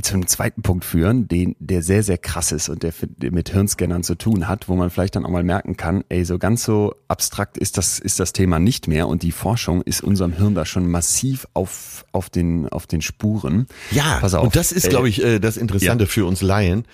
zu 0.01 0.13
einem 0.13 0.27
zweiten 0.27 0.61
Punkt 0.61 0.85
führen, 0.85 1.27
den, 1.27 1.55
der 1.59 1.81
sehr, 1.81 2.03
sehr 2.03 2.17
krass 2.17 2.51
ist 2.51 2.69
und 2.69 2.83
der, 2.83 2.93
mit 3.31 3.49
Hirnscannern 3.49 4.03
zu 4.03 4.15
tun 4.15 4.47
hat, 4.47 4.69
wo 4.69 4.75
man 4.75 4.89
vielleicht 4.89 5.15
dann 5.15 5.25
auch 5.25 5.29
mal 5.29 5.43
merken 5.43 5.75
kann, 5.77 6.03
ey, 6.09 6.23
so 6.23 6.37
ganz 6.37 6.63
so 6.63 6.95
abstrakt 7.07 7.57
ist 7.57 7.77
das, 7.77 7.99
ist 7.99 8.19
das 8.19 8.31
Thema 8.31 8.59
nicht 8.59 8.87
mehr 8.87 9.07
und 9.07 9.23
die 9.23 9.31
Forschung 9.33 9.81
ist 9.81 10.01
unserem 10.01 10.31
Hirn 10.33 10.55
da 10.55 10.65
schon 10.65 10.87
massiv 10.89 11.47
auf, 11.53 12.05
auf 12.11 12.29
den, 12.29 12.69
auf 12.69 12.87
den 12.87 13.01
Spuren. 13.01 13.67
ja, 13.91 14.19
pass 14.21 14.33
auf. 14.35 14.45
und 14.45 14.55
das 14.55 14.71
ist, 14.71 14.85
Äh, 14.85 14.89
glaube 14.89 15.09
ich, 15.09 15.23
äh, 15.23 15.39
das 15.39 15.57
Interessante 15.57 16.05
für 16.07 16.25
uns 16.25 16.41
Laien. 16.41 16.85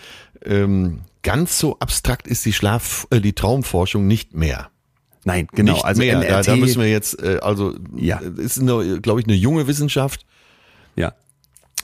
Ähm, 0.43 1.01
ganz 1.21 1.59
so 1.59 1.77
abstrakt 1.79 2.27
ist 2.27 2.45
die 2.45 2.53
Schlaf, 2.53 3.07
äh, 3.11 3.19
die 3.19 3.33
Traumforschung 3.33 4.07
nicht 4.07 4.33
mehr. 4.33 4.69
Nein, 5.25 5.47
genau, 5.51 5.73
nicht 5.73 5.85
also 5.85 6.01
mehr. 6.01 6.21
Da, 6.21 6.41
da 6.43 6.55
müssen 6.55 6.81
wir 6.81 6.89
jetzt, 6.89 7.21
äh, 7.21 7.39
also 7.41 7.75
Ja. 7.95 8.19
äh, 8.21 8.41
ist, 8.41 8.59
glaube 8.59 9.19
ich, 9.19 9.25
eine 9.27 9.35
junge 9.35 9.67
Wissenschaft, 9.67 10.25
ja. 10.95 11.13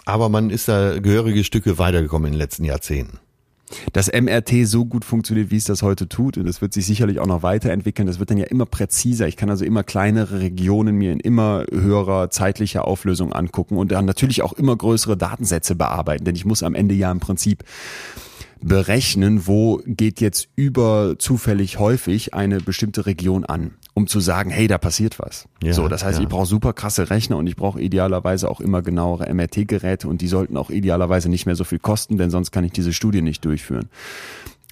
Aber 0.05 0.29
man 0.29 0.49
ist 0.49 0.67
da 0.67 0.99
gehörige 0.99 1.43
Stücke 1.43 1.77
weitergekommen 1.77 2.27
in 2.27 2.33
den 2.33 2.39
letzten 2.39 2.63
Jahrzehnten. 2.63 3.19
dass 3.93 4.11
MRT 4.11 4.67
so 4.67 4.83
gut 4.83 5.05
funktioniert, 5.05 5.49
wie 5.49 5.55
es 5.55 5.63
das 5.63 5.81
heute 5.81 6.09
tut. 6.09 6.37
Und 6.37 6.45
das 6.45 6.61
wird 6.61 6.73
sich 6.73 6.85
sicherlich 6.85 7.19
auch 7.19 7.25
noch 7.25 7.41
weiterentwickeln. 7.41 8.05
Das 8.05 8.19
wird 8.19 8.29
dann 8.29 8.37
ja 8.37 8.45
immer 8.47 8.65
präziser. 8.65 9.27
Ich 9.29 9.37
kann 9.37 9.49
also 9.49 9.63
immer 9.63 9.83
kleinere 9.83 10.41
Regionen 10.41 10.97
mir 10.97 11.13
in 11.13 11.21
immer 11.21 11.65
höherer 11.71 12.29
zeitlicher 12.29 12.85
Auflösung 12.85 13.31
angucken 13.31 13.77
und 13.77 13.91
dann 13.91 14.05
natürlich 14.05 14.41
auch 14.41 14.53
immer 14.53 14.75
größere 14.75 15.15
Datensätze 15.15 15.75
bearbeiten. 15.75 16.25
Denn 16.25 16.35
ich 16.35 16.45
muss 16.45 16.63
am 16.63 16.75
Ende 16.75 16.95
ja 16.95 17.11
im 17.11 17.21
Prinzip 17.21 17.63
berechnen, 18.61 19.47
wo 19.47 19.81
geht 19.85 20.21
jetzt 20.21 20.47
über 20.55 21.15
zufällig 21.17 21.79
häufig 21.79 22.33
eine 22.33 22.59
bestimmte 22.59 23.05
Region 23.05 23.43
an, 23.43 23.75
um 23.93 24.07
zu 24.07 24.19
sagen, 24.19 24.51
hey, 24.51 24.67
da 24.67 24.77
passiert 24.77 25.19
was. 25.19 25.47
Ja, 25.63 25.73
so, 25.73 25.87
das 25.87 26.03
heißt, 26.03 26.19
ja. 26.19 26.23
ich 26.23 26.29
brauche 26.29 26.45
super 26.45 26.73
krasse 26.73 27.09
Rechner 27.09 27.37
und 27.37 27.47
ich 27.47 27.55
brauche 27.55 27.81
idealerweise 27.81 28.49
auch 28.49 28.61
immer 28.61 28.81
genauere 28.81 29.31
MRT-Geräte 29.33 30.07
und 30.07 30.21
die 30.21 30.27
sollten 30.27 30.57
auch 30.57 30.69
idealerweise 30.69 31.29
nicht 31.29 31.45
mehr 31.45 31.55
so 31.55 31.63
viel 31.63 31.79
kosten, 31.79 32.17
denn 32.17 32.29
sonst 32.29 32.51
kann 32.51 32.63
ich 32.63 32.71
diese 32.71 32.93
Studie 32.93 33.21
nicht 33.21 33.43
durchführen. 33.43 33.89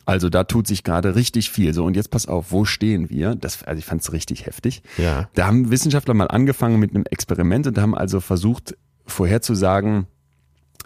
Also 0.05 0.29
da 0.29 0.43
tut 0.43 0.65
sich 0.65 0.83
gerade 0.83 1.15
richtig 1.15 1.51
viel. 1.51 1.73
So, 1.73 1.85
und 1.85 1.95
jetzt 1.95 2.09
pass 2.09 2.27
auf, 2.27 2.51
wo 2.51 2.65
stehen 2.65 3.09
wir? 3.11 3.35
Das, 3.35 3.63
also 3.63 3.77
ich 3.77 3.85
fand 3.85 4.01
es 4.01 4.11
richtig 4.11 4.47
heftig. 4.47 4.81
Ja. 4.97 5.29
Da 5.35 5.45
haben 5.45 5.69
Wissenschaftler 5.69 6.15
mal 6.15 6.27
angefangen 6.27 6.79
mit 6.79 6.95
einem 6.95 7.03
Experiment 7.05 7.67
und 7.67 7.77
haben 7.77 7.93
also 7.93 8.19
versucht, 8.19 8.75
vorherzusagen, 9.05 10.07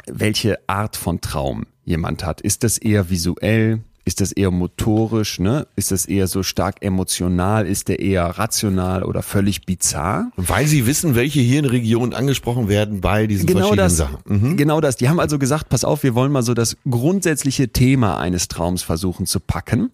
welche 0.07 0.57
Art 0.67 0.97
von 0.97 1.21
Traum 1.21 1.65
jemand 1.85 2.25
hat. 2.25 2.41
Ist 2.41 2.63
das 2.63 2.77
eher 2.77 3.09
visuell? 3.09 3.81
Ist 4.05 4.19
das 4.19 4.33
eher 4.33 4.51
motorisch, 4.51 5.39
ne? 5.39 5.65
Ist 5.77 5.91
das 5.91 6.05
eher 6.05 6.27
so 6.27 6.43
stark 6.43 6.83
emotional? 6.83 7.65
Ist 7.65 7.87
der 7.87 7.99
eher 7.99 8.25
rational 8.25 9.03
oder 9.03 9.23
völlig 9.23 9.65
bizarr? 9.65 10.29
Weil 10.35 10.67
sie 10.67 10.85
wissen, 10.85 11.15
welche 11.15 11.39
Hirnregionen 11.39 12.13
angesprochen 12.13 12.67
werden 12.67 12.99
bei 12.99 13.27
diesen 13.27 13.45
Genau 13.45 13.59
verschiedenen 13.59 13.85
das, 13.85 13.97
Sachen. 13.97 14.17
Mhm. 14.25 14.57
genau 14.57 14.81
das. 14.81 14.97
Die 14.97 15.07
haben 15.07 15.21
also 15.21 15.39
gesagt, 15.39 15.69
pass 15.69 15.85
auf, 15.85 16.03
wir 16.03 16.15
wollen 16.15 16.33
mal 16.33 16.43
so 16.43 16.53
das 16.53 16.75
grundsätzliche 16.89 17.69
Thema 17.69 18.19
eines 18.19 18.49
Traums 18.49 18.83
versuchen 18.83 19.25
zu 19.25 19.39
packen. 19.39 19.89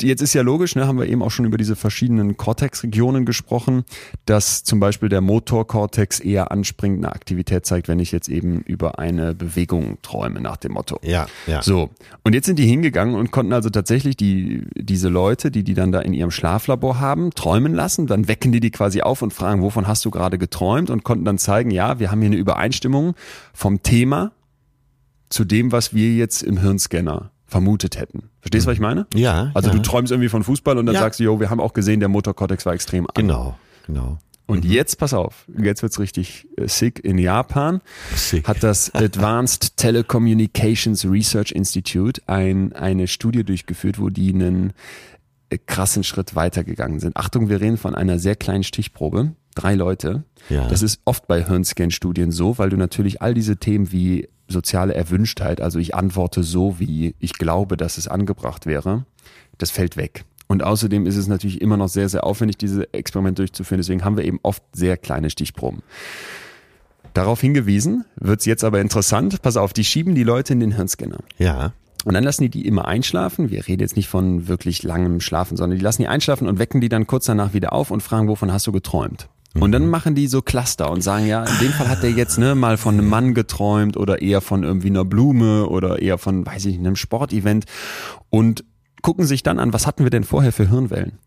Jetzt 0.00 0.22
ist 0.22 0.34
ja 0.34 0.42
logisch, 0.42 0.76
ne, 0.76 0.86
haben 0.86 0.98
wir 0.98 1.06
eben 1.06 1.22
auch 1.22 1.32
schon 1.32 1.44
über 1.44 1.58
diese 1.58 1.74
verschiedenen 1.74 2.36
Cortex-Regionen 2.36 3.24
gesprochen, 3.24 3.84
dass 4.24 4.62
zum 4.62 4.78
Beispiel 4.78 5.08
der 5.08 5.20
Motorkortex 5.20 6.20
eher 6.20 6.52
anspringt, 6.52 6.98
eine 6.98 7.12
Aktivität 7.12 7.66
zeigt, 7.66 7.88
wenn 7.88 7.98
ich 7.98 8.12
jetzt 8.12 8.28
eben 8.28 8.60
über 8.60 9.00
eine 9.00 9.34
Bewegung 9.34 9.98
träume, 10.02 10.40
nach 10.40 10.58
dem 10.58 10.72
Motto. 10.72 11.00
Ja, 11.02 11.26
ja. 11.48 11.60
So, 11.60 11.90
und 12.22 12.34
jetzt 12.34 12.46
sind 12.46 12.60
die 12.60 12.66
hingegangen 12.66 13.16
und 13.16 13.32
konnten 13.32 13.47
also 13.52 13.70
tatsächlich 13.70 14.16
die, 14.16 14.64
diese 14.76 15.08
Leute, 15.08 15.50
die 15.50 15.62
die 15.64 15.74
dann 15.74 15.92
da 15.92 16.00
in 16.00 16.12
ihrem 16.14 16.30
Schlaflabor 16.30 17.00
haben, 17.00 17.30
träumen 17.30 17.74
lassen. 17.74 18.06
Dann 18.06 18.28
wecken 18.28 18.52
die 18.52 18.60
die 18.60 18.70
quasi 18.70 19.02
auf 19.02 19.22
und 19.22 19.32
fragen, 19.32 19.62
wovon 19.62 19.86
hast 19.86 20.04
du 20.04 20.10
gerade 20.10 20.38
geträumt? 20.38 20.90
Und 20.90 21.04
konnten 21.04 21.24
dann 21.24 21.38
zeigen, 21.38 21.70
ja, 21.70 21.98
wir 21.98 22.10
haben 22.10 22.20
hier 22.20 22.26
eine 22.30 22.36
Übereinstimmung 22.36 23.14
vom 23.52 23.82
Thema 23.82 24.32
zu 25.28 25.44
dem, 25.44 25.72
was 25.72 25.92
wir 25.94 26.12
jetzt 26.14 26.42
im 26.42 26.58
Hirnscanner 26.58 27.30
vermutet 27.46 27.98
hätten. 27.98 28.24
Verstehst 28.40 28.66
du, 28.66 28.68
was 28.70 28.74
ich 28.74 28.80
meine? 28.80 29.06
Ja, 29.14 29.50
Also 29.54 29.70
ja. 29.70 29.74
du 29.76 29.82
träumst 29.82 30.12
irgendwie 30.12 30.28
von 30.28 30.42
Fußball 30.44 30.76
und 30.78 30.86
dann 30.86 30.94
Ja. 30.94 31.00
sagst 31.02 31.20
du, 31.20 31.24
jo, 31.24 31.40
wir 31.40 31.50
haben 31.50 31.60
auch 31.60 31.72
gesehen, 31.72 32.00
der 32.00 32.08
Motorkortex 32.08 32.66
war 32.66 32.74
extrem 32.74 33.06
an. 33.06 33.12
Genau, 33.14 33.56
genau. 33.86 34.18
Und 34.48 34.64
jetzt, 34.64 34.96
pass 34.96 35.12
auf, 35.12 35.44
jetzt 35.62 35.82
wird's 35.82 35.98
richtig 35.98 36.48
äh, 36.56 36.66
sick. 36.68 37.04
In 37.04 37.18
Japan 37.18 37.82
Sick. 38.14 38.48
hat 38.48 38.62
das 38.62 38.90
Advanced 38.94 39.76
Telecommunications 39.76 41.04
Research 41.04 41.52
Institute 41.52 42.22
ein, 42.26 42.72
eine 42.72 43.08
Studie 43.08 43.44
durchgeführt, 43.44 44.00
wo 44.00 44.08
die 44.08 44.32
einen 44.32 44.72
äh, 45.50 45.58
krassen 45.58 46.02
Schritt 46.02 46.34
weitergegangen 46.34 46.98
sind. 46.98 47.14
Achtung, 47.18 47.50
wir 47.50 47.60
reden 47.60 47.76
von 47.76 47.94
einer 47.94 48.18
sehr 48.18 48.36
kleinen 48.36 48.64
Stichprobe. 48.64 49.32
Drei 49.54 49.74
Leute. 49.74 50.24
Ja. 50.48 50.66
Das 50.68 50.80
ist 50.80 51.00
oft 51.04 51.26
bei 51.26 51.44
Hirnscan-Studien 51.44 52.32
so, 52.32 52.56
weil 52.56 52.70
du 52.70 52.78
natürlich 52.78 53.20
all 53.20 53.34
diese 53.34 53.58
Themen 53.58 53.92
wie 53.92 54.28
soziale 54.46 54.94
Erwünschtheit, 54.94 55.60
also 55.60 55.78
ich 55.78 55.94
antworte 55.94 56.42
so, 56.42 56.80
wie 56.80 57.14
ich 57.18 57.34
glaube, 57.34 57.76
dass 57.76 57.98
es 57.98 58.08
angebracht 58.08 58.64
wäre, 58.64 59.04
das 59.58 59.70
fällt 59.70 59.98
weg. 59.98 60.24
Und 60.48 60.64
außerdem 60.64 61.06
ist 61.06 61.16
es 61.16 61.28
natürlich 61.28 61.60
immer 61.60 61.76
noch 61.76 61.88
sehr, 61.88 62.08
sehr 62.08 62.24
aufwendig, 62.24 62.56
diese 62.56 62.92
Experimente 62.92 63.42
durchzuführen. 63.42 63.78
Deswegen 63.78 64.04
haben 64.04 64.16
wir 64.16 64.24
eben 64.24 64.40
oft 64.42 64.62
sehr 64.72 64.96
kleine 64.96 65.30
Stichproben. 65.30 65.82
Darauf 67.14 67.40
hingewiesen, 67.40 68.04
wird's 68.16 68.46
jetzt 68.46 68.64
aber 68.64 68.80
interessant. 68.80 69.42
Pass 69.42 69.56
auf, 69.56 69.72
die 69.72 69.84
schieben 69.84 70.14
die 70.14 70.24
Leute 70.24 70.54
in 70.54 70.60
den 70.60 70.72
Hirnscanner. 70.72 71.18
Ja. 71.38 71.72
Und 72.04 72.14
dann 72.14 72.24
lassen 72.24 72.42
die 72.42 72.48
die 72.48 72.66
immer 72.66 72.86
einschlafen. 72.86 73.50
Wir 73.50 73.66
reden 73.66 73.80
jetzt 73.80 73.96
nicht 73.96 74.08
von 74.08 74.48
wirklich 74.48 74.82
langem 74.82 75.20
Schlafen, 75.20 75.56
sondern 75.56 75.78
die 75.78 75.84
lassen 75.84 76.02
die 76.02 76.08
einschlafen 76.08 76.48
und 76.48 76.58
wecken 76.58 76.80
die 76.80 76.88
dann 76.88 77.06
kurz 77.06 77.26
danach 77.26 77.52
wieder 77.52 77.72
auf 77.72 77.90
und 77.90 78.02
fragen, 78.02 78.28
wovon 78.28 78.52
hast 78.52 78.66
du 78.66 78.72
geträumt? 78.72 79.28
Und 79.54 79.72
dann 79.72 79.88
machen 79.88 80.14
die 80.14 80.28
so 80.28 80.40
Cluster 80.42 80.90
und 80.90 81.02
sagen, 81.02 81.26
ja, 81.26 81.42
in 81.42 81.58
dem 81.58 81.72
Fall 81.72 81.88
hat 81.88 82.02
der 82.02 82.10
jetzt 82.10 82.38
ne, 82.38 82.54
mal 82.54 82.76
von 82.76 82.94
einem 82.94 83.08
Mann 83.08 83.34
geträumt 83.34 83.96
oder 83.96 84.22
eher 84.22 84.40
von 84.40 84.62
irgendwie 84.62 84.88
einer 84.88 85.04
Blume 85.04 85.66
oder 85.66 86.00
eher 86.00 86.18
von, 86.18 86.46
weiß 86.46 86.66
ich 86.66 86.76
nicht, 86.76 86.86
einem 86.86 86.96
Sportevent 86.96 87.64
und 88.30 88.64
gucken 89.02 89.24
sich 89.26 89.42
dann 89.42 89.58
an, 89.58 89.72
was 89.72 89.86
hatten 89.86 90.04
wir 90.04 90.10
denn 90.10 90.24
vorher 90.24 90.52
für 90.52 90.68
Hirnwellen? 90.68 91.18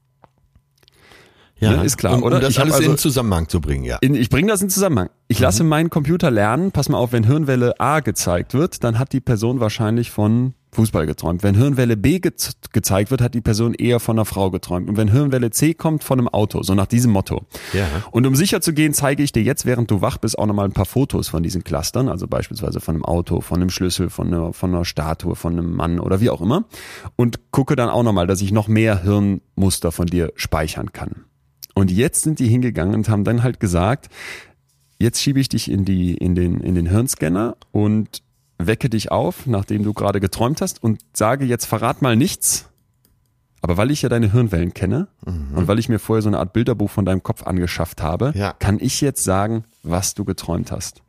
Ja, 1.57 1.77
Ne, 1.77 1.85
ist 1.85 1.97
klar, 1.97 2.15
um, 2.15 2.23
oder? 2.23 2.37
Um 2.37 2.41
das 2.41 2.51
Ich 2.51 2.59
alles 2.59 2.73
also- 2.73 2.91
in 2.91 2.97
Zusammenhang 2.97 3.47
zu 3.47 3.61
bringen, 3.61 3.83
ja. 3.83 3.97
In, 4.01 4.15
ich 4.15 4.29
bringe 4.29 4.47
das 4.47 4.61
in 4.63 4.69
Zusammenhang. 4.69 5.09
Ich 5.27 5.39
lasse 5.39 5.63
meinen 5.63 5.91
Computer 5.91 6.31
lernen, 6.31 6.71
pass 6.71 6.89
mal 6.89 6.97
auf, 6.97 7.11
wenn 7.11 7.23
Hirnwelle 7.23 7.79
A 7.79 7.99
gezeigt 7.99 8.55
wird, 8.55 8.83
dann 8.83 8.97
hat 8.97 9.13
die 9.13 9.19
Person 9.21 9.59
wahrscheinlich 9.59 10.09
von 10.09 10.55
Fußball 10.73 11.05
geträumt. 11.05 11.43
Wenn 11.43 11.55
Hirnwelle 11.55 11.97
B 11.97 12.19
ge 12.19 12.31
gezeigt 12.71 13.11
wird, 13.11 13.21
hat 13.21 13.33
die 13.33 13.41
Person 13.41 13.73
eher 13.73 13.99
von 13.99 14.17
einer 14.17 14.25
Frau 14.25 14.51
geträumt. 14.51 14.89
Und 14.89 14.95
wenn 14.95 15.09
Hirnwelle 15.09 15.51
C 15.51 15.73
kommt, 15.73 16.03
von 16.03 16.19
einem 16.19 16.29
Auto. 16.29 16.63
So 16.63 16.73
nach 16.73 16.85
diesem 16.85 17.11
Motto. 17.11 17.41
Ja. 17.73 17.87
Und 18.11 18.25
um 18.25 18.35
sicher 18.35 18.61
zu 18.61 18.73
gehen, 18.73 18.93
zeige 18.93 19.21
ich 19.21 19.33
dir 19.33 19.43
jetzt, 19.43 19.65
während 19.65 19.91
du 19.91 20.01
wach 20.01 20.17
bist, 20.17 20.39
auch 20.39 20.45
nochmal 20.45 20.65
ein 20.65 20.71
paar 20.71 20.85
Fotos 20.85 21.27
von 21.27 21.43
diesen 21.43 21.63
Clustern. 21.63 22.07
Also 22.07 22.27
beispielsweise 22.27 22.79
von 22.79 22.95
einem 22.95 23.05
Auto, 23.05 23.41
von 23.41 23.59
einem 23.59 23.69
Schlüssel, 23.69 24.09
von 24.09 24.27
einer, 24.27 24.53
von 24.53 24.73
einer 24.73 24.85
Statue, 24.85 25.35
von 25.35 25.53
einem 25.53 25.75
Mann 25.75 25.99
oder 25.99 26.21
wie 26.21 26.29
auch 26.29 26.41
immer. 26.41 26.65
Und 27.17 27.51
gucke 27.51 27.75
dann 27.75 27.89
auch 27.89 28.03
nochmal, 28.03 28.27
dass 28.27 28.41
ich 28.41 28.53
noch 28.53 28.69
mehr 28.69 29.03
Hirnmuster 29.03 29.91
von 29.91 30.07
dir 30.07 30.31
speichern 30.35 30.93
kann. 30.93 31.25
Und 31.73 31.91
jetzt 31.91 32.23
sind 32.23 32.39
die 32.39 32.47
hingegangen 32.47 32.95
und 32.95 33.09
haben 33.09 33.23
dann 33.23 33.43
halt 33.43 33.59
gesagt, 33.59 34.09
jetzt 34.99 35.21
schiebe 35.21 35.39
ich 35.39 35.49
dich 35.49 35.69
in 35.69 35.83
die, 35.83 36.13
in 36.13 36.35
den, 36.35 36.61
in 36.61 36.75
den 36.75 36.85
Hirnscanner 36.85 37.57
und 37.71 38.21
wecke 38.67 38.89
dich 38.89 39.11
auf, 39.11 39.45
nachdem 39.45 39.83
du 39.83 39.93
gerade 39.93 40.19
geträumt 40.19 40.61
hast 40.61 40.81
und 40.83 41.01
sage 41.13 41.45
jetzt 41.45 41.65
verrat 41.65 42.01
mal 42.01 42.15
nichts. 42.15 42.67
Aber 43.63 43.77
weil 43.77 43.91
ich 43.91 44.01
ja 44.01 44.09
deine 44.09 44.31
Hirnwellen 44.31 44.73
kenne 44.73 45.07
und 45.23 45.67
weil 45.67 45.77
ich 45.77 45.87
mir 45.87 45.99
vorher 45.99 46.23
so 46.23 46.29
eine 46.29 46.39
Art 46.39 46.51
Bilderbuch 46.51 46.89
von 46.89 47.05
deinem 47.05 47.21
Kopf 47.21 47.43
angeschafft 47.43 48.01
habe, 48.01 48.31
Ja. 48.35 48.53
kann 48.57 48.79
ich 48.79 49.01
jetzt 49.01 49.23
sagen, 49.23 49.65
was 49.83 50.15
du 50.15 50.25
geträumt 50.25 50.71
hast. 50.71 51.03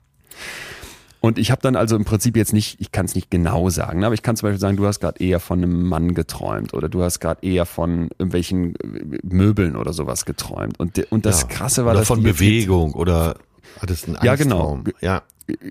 Und 1.21 1.39
ich 1.39 1.51
habe 1.53 1.63
dann 1.63 1.77
also 1.77 1.95
im 1.95 2.05
Prinzip 2.05 2.37
jetzt 2.37 2.53
nicht, 2.53 2.81
ich 2.81 2.91
kann 2.91 3.07
es 3.07 3.15
nicht 3.15 3.31
genau 3.31 3.71
sagen, 3.71 4.01
ne, 4.01 4.07
aber 4.07 4.15
ich 4.15 4.23
kann 4.23 4.37
zum 4.37 4.49
Beispiel 4.49 4.59
sagen, 4.61 4.77
du 4.77 4.87
hast 4.87 4.99
gerade 4.99 5.23
eher 5.25 5.39
von 5.39 5.63
einem 5.63 5.87
Mann 5.87 6.15
geträumt 6.15 6.75
oder 6.75 6.89
du 6.89 7.03
hast 7.03 7.21
gerade 7.21 7.47
eher 7.47 7.65
von 7.65 8.11
irgendwelchen 8.19 8.75
äh, 8.75 9.19
Möbeln 9.23 9.77
oder 9.77 9.93
sowas 9.93 10.25
geträumt. 10.25 10.81
Und, 10.81 10.99
und 11.13 11.25
das 11.25 11.43
ja. 11.43 11.47
Krasse 11.49 11.85
war, 11.85 11.93
oder 11.93 12.01
dass 12.01 12.09
von 12.09 12.21
die 12.21 12.27
jetzt- 12.27 12.39
Bewegung 12.39 12.93
oder 12.95 13.37
hattest 13.79 14.09
einen 14.09 14.19
Ja, 14.23 14.35
genau. 14.35 14.73
Angsttraum. 14.73 14.95
Ja, 15.01 15.23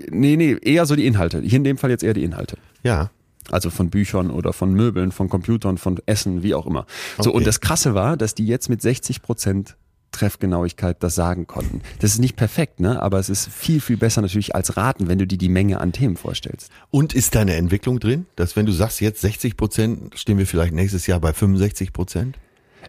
Nee, 0.09 0.35
nee, 0.37 0.57
eher 0.61 0.85
so 0.85 0.95
die 0.95 1.05
Inhalte. 1.07 1.41
Hier 1.41 1.57
in 1.57 1.63
dem 1.63 1.77
Fall 1.77 1.89
jetzt 1.89 2.03
eher 2.03 2.13
die 2.13 2.23
Inhalte. 2.23 2.57
ja. 2.83 3.09
Also 3.49 3.69
von 3.71 3.89
Büchern 3.89 4.29
oder 4.29 4.53
von 4.53 4.71
Möbeln, 4.73 5.11
von 5.11 5.27
Computern, 5.27 5.77
von 5.79 5.99
Essen, 6.05 6.43
wie 6.43 6.53
auch 6.53 6.67
immer. 6.67 6.85
So, 7.17 7.31
Okay. 7.31 7.37
und 7.39 7.47
das 7.47 7.59
Krasse 7.59 7.95
war, 7.95 8.15
dass 8.15 8.35
die 8.35 8.45
jetzt 8.45 8.69
mit 8.69 8.81
60 8.83 9.21
Prozent 9.23 9.75
Treffgenauigkeit 10.11 11.01
das 11.01 11.15
sagen 11.15 11.47
konnten. 11.47 11.81
Das 11.99 12.11
ist 12.11 12.19
nicht 12.19 12.35
perfekt, 12.35 12.79
ne? 12.79 13.01
Aber 13.01 13.17
es 13.17 13.29
ist 13.29 13.49
viel, 13.49 13.81
viel 13.81 13.97
besser 13.97 14.21
natürlich 14.21 14.53
als 14.55 14.77
raten, 14.77 15.07
wenn 15.07 15.17
du 15.17 15.25
dir 15.25 15.39
die 15.39 15.49
Menge 15.49 15.81
an 15.81 15.91
Themen 15.91 16.17
vorstellst. 16.17 16.69
Und 16.91 17.13
ist 17.13 17.33
da 17.33 17.41
eine 17.41 17.55
Entwicklung 17.55 17.99
drin, 17.99 18.27
dass 18.35 18.55
wenn 18.55 18.67
du 18.67 18.71
sagst, 18.71 19.01
jetzt 19.01 19.21
60 19.21 19.57
Prozent, 19.57 20.17
stehen 20.19 20.37
wir 20.37 20.45
vielleicht 20.45 20.73
nächstes 20.73 21.07
Jahr 21.07 21.19
bei 21.19 21.33
65 21.33 21.91
Prozent? 21.93 22.37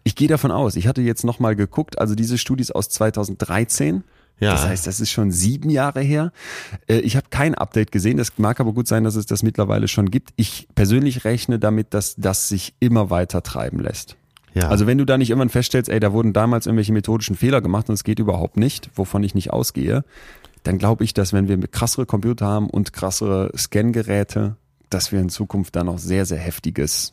Ich 0.04 0.14
gehe 0.16 0.28
davon 0.28 0.50
aus, 0.50 0.76
ich 0.76 0.86
hatte 0.86 1.00
jetzt 1.00 1.24
nochmal 1.24 1.56
geguckt, 1.56 1.98
also 1.98 2.14
diese 2.14 2.36
Studie 2.38 2.60
ist 2.62 2.74
aus 2.74 2.88
2013. 2.90 4.04
Ja. 4.42 4.52
Das 4.52 4.66
heißt, 4.66 4.86
das 4.88 4.98
ist 4.98 5.10
schon 5.10 5.30
sieben 5.30 5.70
Jahre 5.70 6.00
her. 6.00 6.32
Äh, 6.88 6.98
Ich 6.98 7.14
habe 7.16 7.26
kein 7.30 7.54
Update 7.54 7.92
gesehen. 7.92 8.18
Es 8.18 8.36
mag 8.38 8.58
aber 8.58 8.72
gut 8.72 8.88
sein, 8.88 9.04
dass 9.04 9.14
es 9.14 9.26
das 9.26 9.44
mittlerweile 9.44 9.86
schon 9.86 10.10
gibt. 10.10 10.30
Ich 10.34 10.66
persönlich 10.74 11.24
rechne 11.24 11.60
damit, 11.60 11.94
dass 11.94 12.16
das 12.16 12.48
sich 12.48 12.74
immer 12.80 13.08
weiter 13.08 13.42
treiben 13.44 13.78
lässt. 13.78 14.16
Ja. 14.54 14.68
Also 14.68 14.86
wenn 14.86 14.98
du 14.98 15.04
da 15.06 15.16
nicht 15.16 15.30
irgendwann 15.30 15.48
feststellst, 15.48 15.88
ey, 15.88 16.00
da 16.00 16.12
wurden 16.12 16.32
damals 16.32 16.66
irgendwelche 16.66 16.92
methodischen 16.92 17.36
Fehler 17.36 17.60
gemacht 17.60 17.88
und 17.88 17.94
es 17.94 18.02
geht 18.02 18.18
überhaupt 18.18 18.56
nicht, 18.56 18.90
wovon 18.96 19.22
ich 19.22 19.34
nicht 19.34 19.52
ausgehe, 19.52 20.04
dann 20.64 20.78
glaube 20.78 21.04
ich, 21.04 21.14
dass 21.14 21.32
wenn 21.32 21.46
wir 21.46 21.56
krassere 21.68 22.04
Computer 22.04 22.46
haben 22.46 22.68
und 22.68 22.92
krassere 22.92 23.52
Scangeräte, 23.56 24.56
dass 24.90 25.12
wir 25.12 25.20
in 25.20 25.28
Zukunft 25.28 25.76
da 25.76 25.84
noch 25.84 25.98
sehr, 25.98 26.26
sehr 26.26 26.38
heftiges 26.38 27.12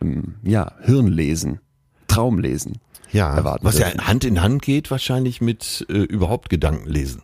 ähm, 0.00 0.36
ja, 0.42 0.72
Hirnlesen, 0.80 1.60
Traumlesen 2.08 2.78
ja. 3.14 3.34
erwarten 3.34 3.64
Was 3.64 3.78
ja 3.78 3.88
dürfen. 3.88 4.06
Hand 4.06 4.24
in 4.24 4.42
Hand 4.42 4.62
geht 4.62 4.90
wahrscheinlich 4.90 5.40
mit 5.40 5.86
äh, 5.88 5.94
überhaupt 5.94 6.50
Gedankenlesen. 6.50 7.22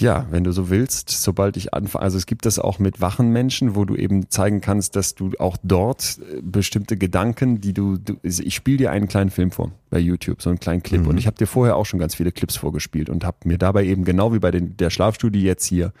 Ja, 0.00 0.26
wenn 0.30 0.44
du 0.44 0.52
so 0.52 0.70
willst, 0.70 1.10
sobald 1.10 1.56
ich 1.56 1.74
anfange, 1.74 2.02
also 2.02 2.18
es 2.18 2.26
gibt 2.26 2.46
das 2.46 2.60
auch 2.60 2.78
mit 2.78 3.00
wachen 3.00 3.32
Menschen, 3.32 3.74
wo 3.74 3.84
du 3.84 3.96
eben 3.96 4.30
zeigen 4.30 4.60
kannst, 4.60 4.94
dass 4.94 5.16
du 5.16 5.32
auch 5.40 5.56
dort 5.62 6.20
äh, 6.20 6.40
bestimmte 6.40 6.96
Gedanken, 6.96 7.60
die 7.60 7.72
du, 7.72 7.96
du 7.96 8.16
ich 8.22 8.54
spiele 8.54 8.76
dir 8.78 8.90
einen 8.92 9.08
kleinen 9.08 9.30
Film 9.30 9.50
vor 9.50 9.72
bei 9.90 9.98
YouTube, 9.98 10.40
so 10.40 10.50
einen 10.50 10.60
kleinen 10.60 10.82
Clip 10.82 11.04
und 11.06 11.18
ich 11.18 11.26
habe 11.26 11.36
dir 11.36 11.46
vorher 11.46 11.76
auch 11.76 11.86
schon 11.86 11.98
ganz 11.98 12.14
viele 12.14 12.32
Clips 12.32 12.56
vorgespielt 12.56 13.10
und 13.10 13.24
habe 13.24 13.38
mir 13.44 13.58
dabei 13.58 13.84
eben 13.84 14.04
genau 14.04 14.32
wie 14.32 14.38
bei 14.38 14.50
den, 14.50 14.76
der 14.76 14.90
Schlafstudie 14.90 15.42
jetzt 15.42 15.66
hier 15.66 15.92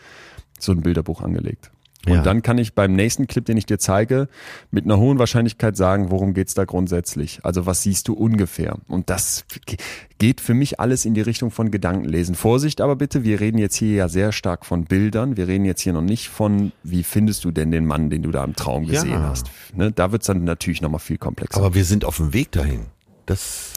so 0.60 0.72
ein 0.72 0.82
Bilderbuch 0.82 1.22
angelegt. 1.22 1.70
Und 2.06 2.12
Ja. 2.14 2.22
dann 2.22 2.42
kann 2.42 2.58
ich 2.58 2.74
beim 2.74 2.94
nächsten 2.94 3.26
Clip, 3.26 3.44
den 3.44 3.56
ich 3.56 3.66
dir 3.66 3.78
zeige, 3.78 4.28
mit 4.70 4.84
einer 4.84 4.98
hohen 4.98 5.18
Wahrscheinlichkeit 5.18 5.76
sagen, 5.76 6.10
worum 6.10 6.32
geht's 6.32 6.54
da 6.54 6.64
grundsätzlich? 6.64 7.40
Also 7.44 7.66
was 7.66 7.82
siehst 7.82 8.06
du 8.08 8.14
ungefähr? 8.14 8.76
Und 8.86 9.10
das 9.10 9.44
ge- 9.66 9.76
geht 10.18 10.40
für 10.40 10.54
mich 10.54 10.78
alles 10.78 11.04
in 11.04 11.14
die 11.14 11.20
Richtung 11.20 11.50
von 11.50 11.70
Gedankenlesen. 11.72 12.36
Vorsicht 12.36 12.80
aber 12.80 12.94
bitte, 12.96 13.24
wir 13.24 13.40
reden 13.40 13.58
jetzt 13.58 13.74
hier 13.74 13.94
ja 13.94 14.08
sehr 14.08 14.30
stark 14.30 14.64
von 14.64 14.84
Bildern. 14.84 15.36
Wir 15.36 15.48
reden 15.48 15.64
jetzt 15.64 15.80
hier 15.80 15.92
noch 15.92 16.00
nicht 16.02 16.28
von, 16.28 16.70
wie 16.84 17.02
findest 17.02 17.44
du 17.44 17.50
denn 17.50 17.72
den 17.72 17.84
Mann, 17.84 18.10
den 18.10 18.22
du 18.22 18.30
da 18.30 18.44
im 18.44 18.54
Traum 18.54 18.84
Ja. 18.84 19.02
gesehen 19.02 19.18
hast? 19.18 19.46
Ne? 19.74 19.90
Da 19.90 20.12
wird's 20.12 20.26
dann 20.26 20.44
natürlich 20.44 20.80
nochmal 20.80 21.00
viel 21.00 21.18
komplexer. 21.18 21.58
Aber 21.58 21.74
wir 21.74 21.84
sind 21.84 22.04
auf 22.04 22.18
dem 22.18 22.32
Weg 22.32 22.52
dahin. 22.52 22.86
Das 23.26 23.72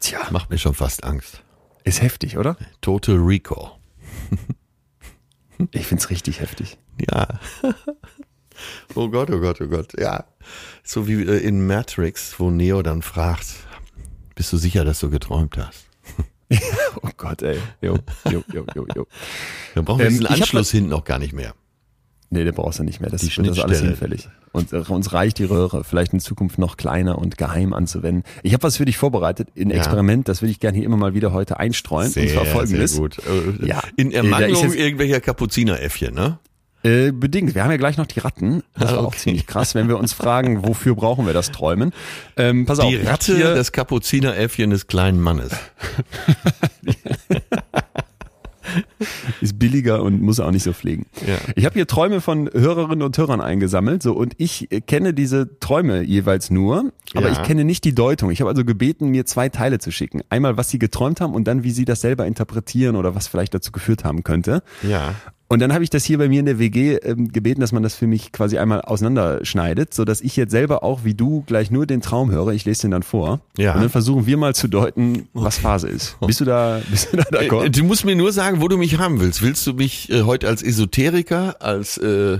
Tja, 0.00 0.18
macht 0.30 0.50
mir 0.50 0.58
schon 0.58 0.74
fast 0.74 1.02
Angst. 1.02 1.42
ist 1.84 2.02
heftig, 2.02 2.36
oder? 2.36 2.56
Total 2.82 3.16
Recall. 3.16 3.72
Ich 5.72 5.86
find's 5.86 6.10
richtig 6.10 6.40
heftig. 6.40 6.78
Ja. 7.10 7.28
Oh 8.96 9.08
Gott, 9.08 9.30
oh 9.30 9.38
Gott, 9.38 9.60
oh 9.60 9.68
Gott. 9.68 9.92
Ja. 10.00 10.24
So 10.82 11.06
wie 11.06 11.22
äh, 11.22 11.38
in 11.38 11.64
Matrix, 11.68 12.34
wo 12.40 12.50
Neo 12.50 12.82
dann 12.82 13.02
fragt, 13.02 13.46
bist 14.34 14.52
du 14.52 14.56
sicher, 14.56 14.84
dass 14.84 14.98
du 14.98 15.10
geträumt 15.10 15.56
hast? 15.56 15.86
oh 17.02 17.08
Gott, 17.16 17.42
ey. 17.42 17.58
Jo, 17.80 17.98
jo, 18.28 18.42
jo, 18.52 18.64
jo, 18.74 18.86
jo. 18.96 19.06
Dann 19.76 19.84
brauchen 19.84 20.00
wir 20.00 20.06
Ähm, 20.06 20.12
diesen 20.14 20.26
Anschluss 20.26 20.72
hinten 20.72 20.92
auch 20.92 21.04
gar 21.04 21.20
nicht 21.20 21.32
mehr. 21.34 21.54
Nee, 22.30 22.42
den 22.44 22.52
brauchst 22.52 22.80
du 22.80 22.82
nicht 22.82 23.00
mehr. 23.00 23.10
Das, 23.10 23.20
Die 23.20 23.34
wird 23.36 23.46
das 23.48 23.58
ist 23.58 23.62
alles 23.62 23.80
hinfällig. 23.80 24.28
Und 24.52 24.72
äh, 24.72 24.78
uns 24.88 25.12
reicht 25.12 25.38
die 25.38 25.44
Röhre, 25.44 25.84
vielleicht 25.84 26.12
in 26.12 26.18
Zukunft 26.20 26.58
noch 26.58 26.76
kleiner 26.76 27.16
und 27.18 27.38
geheim 27.38 27.72
anzuwenden. 27.72 28.24
Ich 28.42 28.54
habe 28.54 28.64
was 28.64 28.76
für 28.76 28.84
dich 28.86 28.96
vorbereitet, 28.98 29.50
ein 29.56 29.70
Ja. 29.70 29.76
Experiment, 29.76 30.26
das 30.28 30.42
will 30.42 30.50
ich 30.50 30.58
gerne 30.58 30.76
hier 30.76 30.84
immer 30.84 30.96
mal 30.96 31.14
wieder 31.14 31.32
heute 31.32 31.60
einstreuen. 31.60 32.12
und 32.12 32.28
zwar 32.28 32.44
folgendes. 32.44 32.92
sehr 32.94 33.00
gut. 33.00 33.18
Äh, 33.18 33.66
Ja. 33.66 33.82
In 33.96 34.10
Ermangelung 34.10 34.64
jetzt- 34.64 34.74
irgendwelcher 34.74 35.20
Kapuzineräffchen, 35.20 36.12
ne? 36.14 36.38
Äh, 36.84 37.10
bedingt. 37.12 37.54
Wir 37.54 37.64
haben 37.64 37.70
ja 37.72 37.76
gleich 37.76 37.96
noch 37.96 38.06
die 38.06 38.20
Ratten. 38.20 38.62
Das 38.78 38.92
war 38.92 39.00
auch 39.00 39.06
Okay. 39.06 39.18
ziemlich 39.18 39.46
krass, 39.46 39.74
wenn 39.74 39.88
wir 39.88 39.98
uns 39.98 40.12
fragen, 40.12 40.64
wofür 40.64 40.94
brauchen 40.94 41.26
wir 41.26 41.32
das 41.34 41.50
Träumen. 41.50 41.92
Ähm, 42.36 42.66
pass 42.66 42.78
auf. 42.78 42.88
Die 42.88 42.96
ich 42.96 43.04
hab 43.06 43.14
Ratte, 43.14 43.36
hier, 43.36 43.54
das 43.54 43.72
Kapuzineräffchen 43.72 44.70
des 44.70 44.86
kleinen 44.86 45.20
Mannes. 45.20 45.50
ist 49.40 49.58
billiger 49.58 50.02
und 50.02 50.20
muss 50.20 50.40
auch 50.40 50.50
nicht 50.50 50.62
so 50.62 50.72
fliegen. 50.74 51.06
Ja. 51.26 51.36
Ich 51.56 51.64
habe 51.64 51.74
hier 51.74 51.86
Träume 51.86 52.20
von 52.20 52.50
Hörerinnen 52.52 53.02
und 53.02 53.16
Hörern 53.16 53.40
eingesammelt, 53.40 54.02
so 54.02 54.12
und 54.12 54.34
ich 54.36 54.70
äh, 54.70 54.80
kenne 54.80 55.14
diese 55.14 55.58
Träume 55.58 56.02
jeweils 56.02 56.50
nur, 56.50 56.92
aber 57.14 57.26
Ja. 57.28 57.32
ich 57.32 57.42
kenne 57.44 57.64
nicht 57.64 57.84
die 57.84 57.94
Deutung. 57.94 58.30
Ich 58.30 58.40
habe 58.40 58.50
also 58.50 58.64
gebeten, 58.64 59.08
mir 59.08 59.24
zwei 59.24 59.48
Teile 59.48 59.78
zu 59.78 59.90
schicken. 59.90 60.20
Einmal, 60.28 60.56
was 60.58 60.68
sie 60.70 60.78
geträumt 60.78 61.20
haben 61.20 61.34
und 61.34 61.44
dann, 61.48 61.64
wie 61.64 61.70
sie 61.70 61.86
das 61.86 62.02
selber 62.02 62.26
interpretieren 62.26 62.96
oder 62.96 63.14
was 63.14 63.26
vielleicht 63.26 63.54
dazu 63.54 63.72
geführt 63.72 64.04
haben 64.04 64.22
könnte. 64.22 64.62
Ja. 64.82 65.14
Und 65.50 65.60
dann 65.60 65.72
habe 65.72 65.82
ich 65.82 65.88
das 65.88 66.04
hier 66.04 66.18
bei 66.18 66.28
mir 66.28 66.40
in 66.40 66.46
der 66.46 66.58
WG 66.58 66.96
ähm, 66.96 67.32
gebeten, 67.32 67.62
dass 67.62 67.72
man 67.72 67.82
das 67.82 67.94
für 67.94 68.06
mich 68.06 68.32
quasi 68.32 68.58
einmal 68.58 68.82
auseinanderschneidet, 68.82 69.94
so 69.94 70.04
dass 70.04 70.20
ich 70.20 70.36
jetzt 70.36 70.50
selber 70.50 70.82
auch 70.82 71.04
wie 71.04 71.14
du 71.14 71.42
gleich 71.46 71.70
nur 71.70 71.86
den 71.86 72.02
Traum 72.02 72.30
höre. 72.30 72.48
Ich 72.48 72.66
lese 72.66 72.82
den 72.82 72.90
dann 72.90 73.02
vor. 73.02 73.40
Ja. 73.56 73.74
Und 73.74 73.80
dann 73.80 73.88
versuchen 73.90 74.26
wir 74.26 74.36
mal 74.36 74.54
zu 74.54 74.68
deuten, 74.68 75.26
was 75.32 75.56
Phase 75.58 75.88
ist. 75.88 76.16
Bist 76.20 76.40
du 76.40 76.44
da, 76.44 76.82
bist 76.90 77.12
du 77.12 77.16
da 77.16 77.22
Äh, 77.38 77.48
d'accord? 77.48 77.70
Du 77.70 77.82
musst 77.84 78.04
mir 78.04 78.14
nur 78.14 78.30
sagen, 78.32 78.60
wo 78.60 78.68
du 78.68 78.76
mich 78.76 78.98
haben 78.98 79.20
willst. 79.20 79.40
Willst 79.40 79.66
du 79.66 79.72
mich 79.72 80.10
äh, 80.10 80.22
heute 80.22 80.48
als 80.48 80.62
Esoteriker, 80.62 81.56
als 81.60 81.96
äh, 81.96 82.38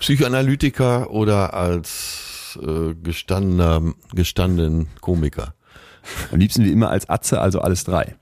Psychoanalytiker 0.00 1.10
oder 1.10 1.54
als 1.54 2.58
äh, 2.62 2.94
gestandener, 3.02 3.94
gestandenen 4.14 4.88
Komiker? 5.00 5.54
Am 6.32 6.38
liebsten 6.38 6.64
wie 6.64 6.72
immer 6.72 6.90
als 6.90 7.08
Atze, 7.08 7.40
also 7.40 7.60
alles 7.60 7.84
drei. 7.84 8.16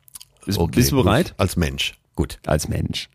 Bist, 0.44 0.58
Okay, 0.58 0.72
bist 0.76 0.92
du 0.92 0.96
bereit? 1.02 1.28
Gut. 1.30 1.34
Als 1.38 1.56
Mensch. 1.56 1.94
Gut. 2.14 2.38
Als 2.46 2.68
Mensch. 2.68 3.08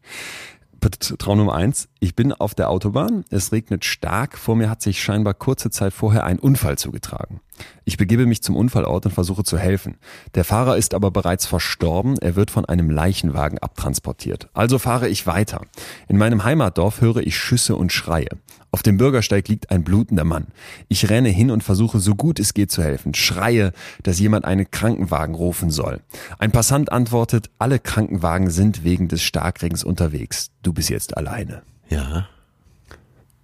Traum 0.92 1.38
Nummer 1.38 1.56
eins. 1.56 1.88
Ich 2.04 2.16
bin 2.16 2.34
auf 2.34 2.54
der 2.54 2.70
Autobahn. 2.70 3.24
Es 3.30 3.54
regnet 3.54 3.86
stark. 3.86 4.38
Vor 4.38 4.58
mir 4.58 4.70
hat 4.70 4.82
sich 4.82 5.02
scheinbar 5.02 5.34
kurze 5.34 5.70
Zeit 5.70 5.94
vorher 5.94 6.26
ein 6.26 6.38
Unfall 6.38 6.78
zugetragen. 6.78 7.40
Ich 7.86 7.96
begebe 7.96 8.26
mich 8.26 8.44
zum 8.44 8.58
Unfallort 8.58 9.06
und 9.06 9.14
versuche 9.14 9.46
zu 9.46 9.58
helfen. 9.58 9.96
Der 10.36 10.44
Fahrer 10.44 10.76
ist 10.76 10.96
aber 10.96 11.12
bereits 11.12 11.46
verstorben. 11.46 12.18
Er 12.18 12.36
wird 12.36 12.52
von 12.52 12.66
einem 12.66 12.90
Leichenwagen 12.90 13.58
abtransportiert. 13.58 14.50
Also 14.54 14.80
fahre 14.80 15.08
ich 15.08 15.28
weiter. 15.28 15.62
In 16.10 16.18
meinem 16.18 16.44
Heimatdorf 16.44 17.00
höre 17.00 17.26
ich 17.26 17.38
Schüsse 17.38 17.78
und 17.78 17.94
Schreie. 17.94 18.32
Auf 18.72 18.84
dem 18.84 18.98
Bürgersteig 18.98 19.48
liegt 19.48 19.72
ein 19.72 19.86
blutender 19.86 20.26
Mann. 20.26 20.48
Ich 20.90 21.10
renne 21.10 21.30
hin 21.30 21.52
und 21.52 21.64
versuche 21.64 22.02
so 22.02 22.16
gut 22.16 22.38
es 22.38 22.54
geht 22.54 22.70
zu 22.70 22.84
helfen. 22.84 23.14
Schreie, 23.14 23.72
dass 24.02 24.20
jemand 24.20 24.44
einen 24.44 24.70
Krankenwagen 24.70 25.36
rufen 25.36 25.72
soll. 25.72 26.02
Ein 26.38 26.52
Passant 26.52 26.92
antwortet, 26.92 27.50
alle 27.60 27.80
Krankenwagen 27.80 28.50
sind 28.50 28.84
wegen 28.84 29.08
des 29.08 29.24
Starkregens 29.24 29.86
unterwegs. 29.86 30.52
Du 30.64 30.74
bist 30.74 30.90
jetzt 30.90 31.16
alleine. 31.16 31.62
Ja. 31.94 32.28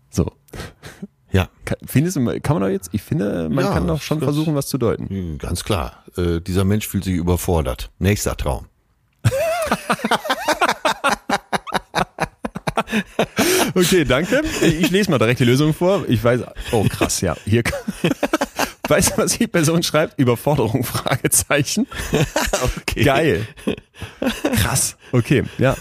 So. 0.10 0.32
Ja. 1.32 1.50
Kann, 1.66 1.78
findest 1.86 2.18
du, 2.18 2.40
kann 2.42 2.56
man 2.56 2.64
doch 2.64 2.70
jetzt, 2.70 2.90
ich 2.94 3.02
finde, 3.04 3.48
man 3.50 3.66
Ja, 3.66 3.72
kann 3.72 3.86
doch 3.88 4.02
schon 4.02 4.20
versuchen, 4.20 4.56
was 4.56 4.68
zu 4.68 4.78
deuten. 4.80 5.38
Ganz 5.38 5.64
klar. 5.64 6.04
Äh, 6.18 6.42
dieser 6.42 6.64
Mensch 6.66 6.88
fühlt 6.88 7.04
sich 7.04 7.14
überfordert. 7.14 7.92
Nächster 8.00 8.36
Traum. 8.36 8.66
Okay, 13.76 14.04
danke. 14.04 14.42
Ich 14.62 14.90
lese 14.90 15.12
mal 15.12 15.20
direkt 15.20 15.40
die 15.40 15.46
Lösung 15.46 15.74
vor. 15.76 16.04
Ich 16.08 16.24
weiß, 16.24 16.42
oh 16.72 16.84
krass, 16.90 17.22
ja. 17.22 17.36
Hier, 17.46 17.62
weißt 18.88 19.12
du, 19.12 19.18
was 19.22 19.38
die 19.38 19.48
Person 19.48 19.84
schreibt? 19.84 20.20
Überforderung, 20.20 20.84
Fragezeichen. 20.84 21.88
Okay. 22.62 23.04
Geil. 23.04 23.48
Krass. 24.56 24.98
Okay, 25.12 25.44
ja. 25.60 25.76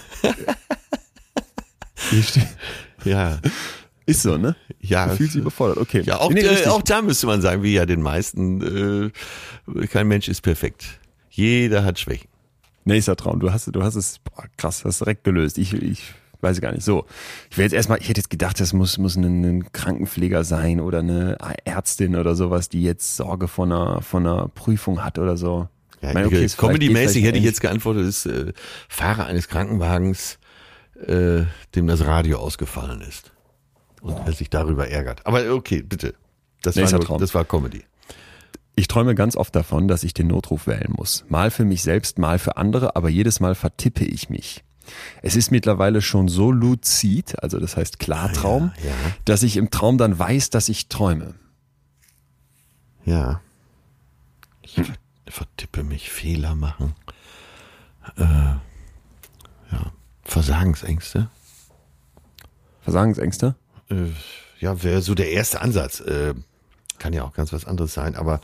Ja. 3.05 3.39
ist 4.07 4.23
so, 4.23 4.37
ne? 4.39 4.57
Ja. 4.81 5.07
Du 5.09 5.17
fühlst 5.17 5.35
dich 5.35 5.41
überfordert. 5.43 5.79
Okay. 5.79 6.03
Ja, 6.05 6.19
auch, 6.19 6.31
Nee, 6.31 6.41
äh, 6.41 6.67
auch 6.67 6.83
da 6.83 7.03
müsste 7.03 7.27
man 7.27 7.41
sagen, 7.43 7.63
wie 7.63 7.75
ja 7.75 7.87
den 7.87 8.03
meisten, 8.03 9.13
äh, 9.73 9.87
kein 9.87 10.09
Mensch 10.09 10.29
ist 10.29 10.41
perfekt. 10.43 10.99
Jeder 11.31 11.85
hat 11.85 11.99
Schwächen. 11.99 12.29
Nächster 12.85 13.17
Traum. 13.17 13.39
Du 13.39 13.53
hast, 13.53 13.67
du 13.75 13.83
hast 13.83 13.97
es, 13.97 14.19
boah, 14.21 14.45
krass, 14.57 14.85
hast 14.85 15.01
direkt 15.01 15.25
gelöst. 15.25 15.59
Ich, 15.59 15.75
ich 15.75 16.15
weiß 16.41 16.61
gar 16.61 16.73
nicht. 16.73 16.85
So. 16.85 17.05
Ich 17.51 17.59
wäre 17.59 17.67
jetzt 17.67 17.75
erstmal, 17.75 17.99
ich 18.01 18.09
hätte 18.09 18.21
jetzt 18.21 18.31
gedacht, 18.31 18.59
das 18.61 18.73
muss, 18.73 18.97
muss 18.99 19.17
ein, 19.17 19.45
ein 19.45 19.73
Krankenpfleger 19.73 20.43
sein 20.45 20.81
oder 20.81 21.01
eine 21.01 21.37
Ärztin 21.65 22.17
oder 22.17 22.35
sowas, 22.35 22.69
die 22.69 22.83
jetzt 22.83 23.17
Sorge 23.17 23.47
von 23.47 23.71
einer, 23.73 24.03
von 24.03 24.27
einer 24.27 24.49
Prüfung 24.49 25.05
hat 25.05 25.19
oder 25.19 25.37
so. 25.37 25.69
Ja, 26.01 26.09
Ich 26.09 26.15
meine, 26.15 26.27
okay, 26.29 26.47
Comedy-mäßig 26.57 27.25
hätte 27.25 27.39
ich 27.39 27.45
jetzt 27.45 27.61
geantwortet, 27.61 28.07
ist 28.07 28.27
äh, 28.27 28.53
Fahrer 28.89 29.27
eines 29.27 29.49
Krankenwagens, 29.49 30.39
äh, 31.07 31.45
dem 31.75 31.87
das 31.87 32.05
Radio 32.05 32.39
ausgefallen 32.39 33.01
ist. 33.01 33.33
Und 34.01 34.17
er 34.27 34.33
sich 34.33 34.49
darüber 34.51 34.89
ärgert. 34.89 35.27
Aber 35.27 35.53
okay, 35.53 35.83
bitte. 35.83 36.15
Das 36.63 36.77
war, 36.77 36.91
nur, 36.91 37.01
Traum. 37.01 37.21
das 37.21 37.35
war 37.35 37.45
Comedy. 37.45 37.83
Ich 38.77 38.87
träume 38.87 39.15
ganz 39.17 39.35
oft 39.37 39.55
davon, 39.57 39.89
dass 39.89 40.05
ich 40.05 40.15
den 40.15 40.29
Notruf 40.29 40.67
wählen 40.69 40.93
muss. 40.97 41.25
Mal 41.29 41.51
für 41.51 41.65
mich 41.65 41.83
selbst, 41.83 42.19
mal 42.19 42.39
für 42.39 42.57
andere, 42.57 42.95
aber 42.95 43.09
jedes 43.09 43.41
Mal 43.41 43.55
vertippe 43.57 44.05
ich 44.05 44.31
mich. 44.31 44.63
Es 45.21 45.35
ist 45.37 45.51
mittlerweile 45.51 46.01
schon 46.01 46.29
so 46.29 46.51
luzid, 46.53 47.43
also 47.43 47.59
das 47.59 47.77
heißt 47.77 47.99
Klartraum, 47.99 48.73
Ja, 48.83 48.87
ja. 48.91 48.95
dass 49.25 49.43
ich 49.43 49.57
im 49.57 49.71
Traum 49.71 49.99
dann 49.99 50.19
weiß, 50.19 50.51
dass 50.51 50.69
ich 50.69 50.89
träume. 50.89 51.35
Ja. 53.05 53.41
Ich 54.63 54.75
ver- 54.75 54.85
vertippe 55.29 55.83
mich, 55.83 56.09
Fehler 56.11 56.55
machen. 56.55 56.95
Äh, 58.17 58.23
ja. 58.23 59.93
Versagensängste. 60.29 61.29
Versagensängste? 62.83 63.55
Äh, 63.91 64.07
ja, 64.61 64.83
wäre 64.83 65.01
so 65.03 65.15
der 65.15 65.31
erste 65.31 65.61
Ansatz. 65.63 66.01
Äh, 66.01 66.35
kann 66.99 67.13
ja 67.13 67.25
auch 67.25 67.33
ganz 67.33 67.53
was 67.53 67.65
anderes 67.65 67.95
sein, 67.95 68.15
aber 68.15 68.41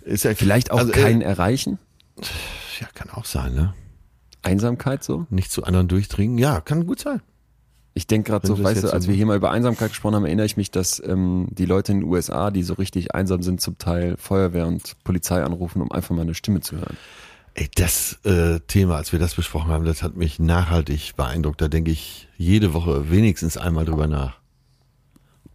ist 0.00 0.24
ja 0.24 0.34
Vielleicht 0.34 0.70
auch 0.70 0.78
also, 0.78 0.92
kein 0.92 1.20
Äh, 1.20 1.24
Erreichen? 1.26 1.78
ja, 2.80 2.86
kann 2.94 3.10
auch 3.10 3.26
sein, 3.26 3.54
ne? 3.54 3.74
Einsamkeit 4.42 5.04
so? 5.04 5.26
Nicht 5.28 5.50
zu 5.50 5.64
anderen 5.64 5.88
durchdringen. 5.88 6.38
Ja, 6.38 6.60
kann 6.60 6.86
gut 6.86 7.00
sein. 7.00 7.20
Ich 7.94 8.06
denke 8.06 8.30
gerade 8.30 8.46
so, 8.46 8.62
weißt 8.62 8.84
du, 8.84 8.92
als 8.92 9.08
wir 9.08 9.14
hier 9.14 9.26
mal 9.26 9.36
über 9.36 9.50
Einsamkeit 9.50 9.88
gesprochen 9.90 10.14
haben, 10.14 10.24
erinnere 10.24 10.46
ich 10.46 10.56
mich, 10.56 10.70
dass 10.70 11.02
ähm, 11.04 11.48
die 11.50 11.64
Leute 11.64 11.92
in 11.92 12.00
den 12.00 12.08
USA, 12.08 12.50
die 12.50 12.62
so 12.62 12.74
richtig 12.74 13.14
einsam 13.14 13.42
sind, 13.42 13.60
zum 13.60 13.78
Teil 13.78 14.16
Feuerwehr 14.18 14.66
und 14.66 15.02
Polizei 15.02 15.42
anrufen, 15.42 15.82
um 15.82 15.90
einfach 15.90 16.14
mal 16.14 16.22
eine 16.22 16.34
Stimme 16.34 16.60
zu 16.60 16.76
hören. 16.76 16.96
Ey, 17.58 17.70
das 17.74 18.18
äh, 18.24 18.60
Thema, 18.66 18.96
als 18.96 19.12
wir 19.12 19.18
das 19.18 19.34
besprochen 19.34 19.70
haben, 19.70 19.86
das 19.86 20.02
hat 20.02 20.14
mich 20.14 20.38
nachhaltig 20.38 21.16
beeindruckt. 21.16 21.58
Da 21.62 21.68
denke 21.68 21.90
ich 21.90 22.28
jede 22.36 22.74
Woche 22.74 23.10
wenigstens 23.10 23.56
einmal 23.56 23.86
drüber 23.86 24.06
nach. 24.06 24.36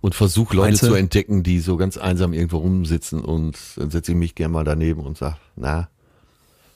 Und 0.01 0.15
versuche 0.15 0.55
Leute 0.55 0.79
du? 0.79 0.87
zu 0.87 0.93
entdecken, 0.95 1.43
die 1.43 1.59
so 1.59 1.77
ganz 1.77 1.97
einsam 1.97 2.33
irgendwo 2.33 2.57
rumsitzen 2.57 3.21
und 3.21 3.55
dann 3.75 3.91
setze 3.91 4.13
ich 4.13 4.17
mich 4.17 4.33
gerne 4.33 4.51
mal 4.51 4.63
daneben 4.63 5.01
und 5.05 5.15
sag, 5.15 5.37
na, 5.55 5.89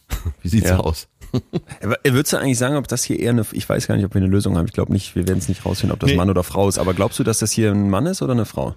wie 0.43 0.47
sieht's 0.49 0.69
Ja. 0.69 0.77
aus? 0.77 1.07
Aber 1.81 1.97
Würdest 2.03 2.33
du 2.33 2.37
eigentlich 2.37 2.59
sagen, 2.59 2.75
ob 2.75 2.87
das 2.87 3.03
hier 3.03 3.19
eher 3.19 3.31
eine, 3.31 3.43
ich 3.51 3.67
weiß 3.67 3.87
gar 3.87 3.95
nicht, 3.95 4.05
ob 4.05 4.13
wir 4.13 4.21
eine 4.21 4.29
Lösung 4.29 4.55
haben, 4.55 4.67
ich 4.67 4.73
glaube 4.73 4.93
nicht, 4.93 5.15
wir 5.15 5.27
werden 5.27 5.39
es 5.39 5.49
nicht 5.49 5.65
rausfinden, 5.65 5.93
ob 5.95 5.99
das 6.01 6.11
Nee. 6.11 6.17
Mann 6.17 6.29
oder 6.29 6.43
Frau 6.43 6.69
ist, 6.69 6.77
aber 6.77 6.93
glaubst 6.93 7.17
du, 7.17 7.23
dass 7.23 7.39
das 7.39 7.51
hier 7.51 7.71
ein 7.71 7.89
Mann 7.89 8.05
ist 8.05 8.21
oder 8.21 8.33
eine 8.33 8.45
Frau? 8.45 8.75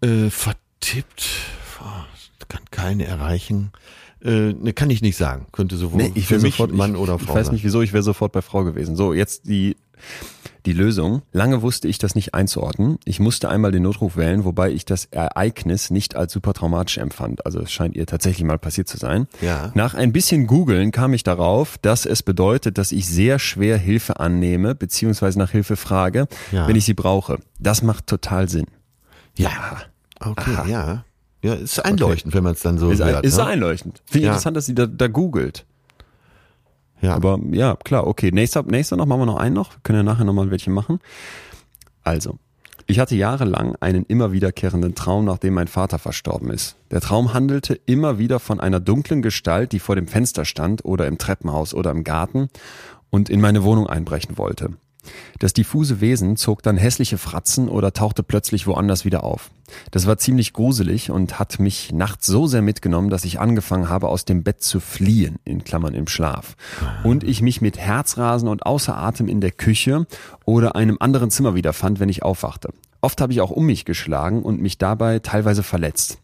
Äh, 0.00 0.30
vertippt, 0.30 1.28
kann 2.48 2.62
keine 2.70 3.04
erreichen. 3.04 3.72
Äh, 4.24 4.52
ne, 4.52 4.72
kann 4.72 4.90
ich 4.90 5.00
nicht 5.02 5.16
sagen. 5.16 5.46
Könnte 5.52 5.76
sowohl 5.76 6.02
für 6.14 6.30
wär 6.30 6.40
mich 6.40 6.58
Mann 6.72 6.94
ich, 6.94 7.00
oder 7.00 7.18
Frau 7.18 7.32
Ich 7.32 7.34
weiß 7.38 7.46
sein. 7.46 7.54
nicht 7.54 7.64
wieso, 7.64 7.82
ich 7.82 7.92
wäre 7.92 8.02
sofort 8.02 8.32
bei 8.32 8.42
Frau 8.42 8.64
gewesen. 8.64 8.96
So, 8.96 9.12
jetzt 9.14 9.46
die, 9.48 9.76
die 10.66 10.72
Lösung. 10.72 11.22
Lange 11.32 11.62
wusste 11.62 11.86
ich 11.88 11.98
das 11.98 12.14
nicht 12.16 12.34
einzuordnen. 12.34 12.98
Ich 13.04 13.20
musste 13.20 13.48
einmal 13.48 13.70
den 13.70 13.84
Notruf 13.84 14.16
wählen, 14.16 14.44
wobei 14.44 14.70
ich 14.72 14.84
das 14.84 15.04
Ereignis 15.06 15.90
nicht 15.90 16.16
als 16.16 16.32
super 16.32 16.52
traumatisch 16.52 16.98
empfand. 16.98 17.46
Also 17.46 17.60
es 17.60 17.70
scheint 17.72 17.94
ihr 17.96 18.06
tatsächlich 18.06 18.44
mal 18.44 18.58
passiert 18.58 18.88
zu 18.88 18.96
sein. 18.98 19.28
Ja. 19.40 19.70
Nach 19.74 19.94
ein 19.94 20.12
bisschen 20.12 20.46
googeln 20.48 20.90
kam 20.90 21.14
ich 21.14 21.22
darauf, 21.22 21.78
dass 21.78 22.04
es 22.04 22.22
bedeutet, 22.24 22.76
dass 22.76 22.90
ich 22.92 23.06
sehr 23.06 23.38
schwer 23.38 23.78
Hilfe 23.78 24.18
annehme, 24.18 24.74
beziehungsweise 24.74 25.38
nach 25.38 25.50
Hilfe 25.52 25.76
frage, 25.76 26.26
Ja. 26.50 26.66
wenn 26.66 26.76
ich 26.76 26.84
sie 26.84 26.94
brauche. 26.94 27.38
Das 27.60 27.82
macht 27.82 28.08
total 28.08 28.48
Sinn. 28.48 28.66
Ja. 29.36 29.50
Okay, 30.20 30.68
ja. 30.68 31.04
Ja, 31.42 31.54
ist 31.54 31.84
einleuchtend, 31.84 32.34
wenn 32.34 32.42
man 32.44 32.54
es 32.54 32.60
dann 32.62 32.78
so 32.78 32.90
Ist, 32.90 33.00
ein, 33.00 33.12
hört. 33.14 33.24
ist 33.24 33.36
ne? 33.36 33.46
einleuchtend. 33.46 34.02
Finde 34.06 34.18
ich 34.18 34.24
Ja. 34.24 34.30
interessant, 34.32 34.56
dass 34.56 34.66
sie 34.66 34.74
da, 34.74 34.86
da 34.86 35.06
googelt. 35.08 35.64
Ja. 37.00 37.14
Aber 37.14 37.38
ja, 37.52 37.76
klar, 37.76 38.06
okay. 38.08 38.30
Nächster, 38.32 38.64
nächster 38.64 38.96
noch, 38.96 39.06
machen 39.06 39.20
wir 39.20 39.26
noch 39.26 39.36
einen 39.36 39.54
noch. 39.54 39.72
Wir 39.72 39.80
können 39.84 39.98
ja 39.98 40.02
nachher 40.02 40.24
nochmal 40.24 40.50
welche 40.50 40.70
machen. 40.70 40.98
Also, 42.02 42.38
Ich 42.90 42.98
hatte 42.98 43.14
jahrelang 43.16 43.76
einen 43.80 44.04
immer 44.06 44.32
wiederkehrenden 44.32 44.94
Traum, 44.94 45.26
nachdem 45.26 45.52
mein 45.54 45.68
Vater 45.68 45.98
verstorben 45.98 46.50
ist. 46.50 46.74
Der 46.90 47.02
Traum 47.02 47.34
handelte 47.34 47.74
immer 47.86 48.18
wieder 48.18 48.40
von 48.40 48.60
einer 48.60 48.80
dunklen 48.80 49.20
Gestalt, 49.20 49.72
die 49.72 49.78
vor 49.78 49.94
dem 49.94 50.08
Fenster 50.08 50.44
stand 50.46 50.84
oder 50.86 51.06
im 51.06 51.18
Treppenhaus 51.18 51.74
oder 51.74 51.90
im 51.90 52.02
Garten 52.02 52.48
und 53.10 53.28
in 53.28 53.40
meine 53.42 53.62
Wohnung 53.62 53.86
einbrechen 53.86 54.38
wollte. 54.38 54.70
Das 55.38 55.52
diffuse 55.52 56.00
Wesen 56.00 56.36
zog 56.36 56.62
dann 56.62 56.76
hässliche 56.76 57.18
Fratzen 57.18 57.68
oder 57.68 57.92
tauchte 57.92 58.22
plötzlich 58.22 58.66
woanders 58.66 59.04
wieder 59.04 59.24
auf. 59.24 59.50
Das 59.90 60.06
war 60.06 60.18
ziemlich 60.18 60.52
gruselig 60.52 61.10
und 61.10 61.38
hat 61.38 61.60
mich 61.60 61.92
nachts 61.92 62.26
so 62.26 62.46
sehr 62.46 62.62
mitgenommen, 62.62 63.10
dass 63.10 63.24
ich 63.24 63.38
angefangen 63.38 63.88
habe, 63.88 64.08
aus 64.08 64.24
dem 64.24 64.42
Bett 64.42 64.62
zu 64.62 64.80
fliehen, 64.80 65.38
in 65.44 65.64
Klammern 65.64 65.94
im 65.94 66.08
Schlaf. 66.08 66.56
Und 67.04 67.24
ich 67.24 67.42
mich 67.42 67.60
mit 67.60 67.78
Herzrasen 67.78 68.48
und 68.48 68.64
außer 68.64 68.96
Atem 68.96 69.28
in 69.28 69.40
der 69.40 69.52
Küche 69.52 70.06
oder 70.44 70.74
einem 70.76 70.96
anderen 71.00 71.30
Zimmer 71.30 71.54
wiederfand, 71.54 72.00
wenn 72.00 72.08
ich 72.08 72.22
aufwachte. 72.22 72.70
Oft 73.00 73.20
habe 73.20 73.32
ich 73.32 73.40
auch 73.40 73.50
um 73.50 73.66
mich 73.66 73.84
geschlagen 73.84 74.42
und 74.42 74.60
mich 74.60 74.78
dabei 74.78 75.20
teilweise 75.20 75.62
verletzt. 75.62 76.18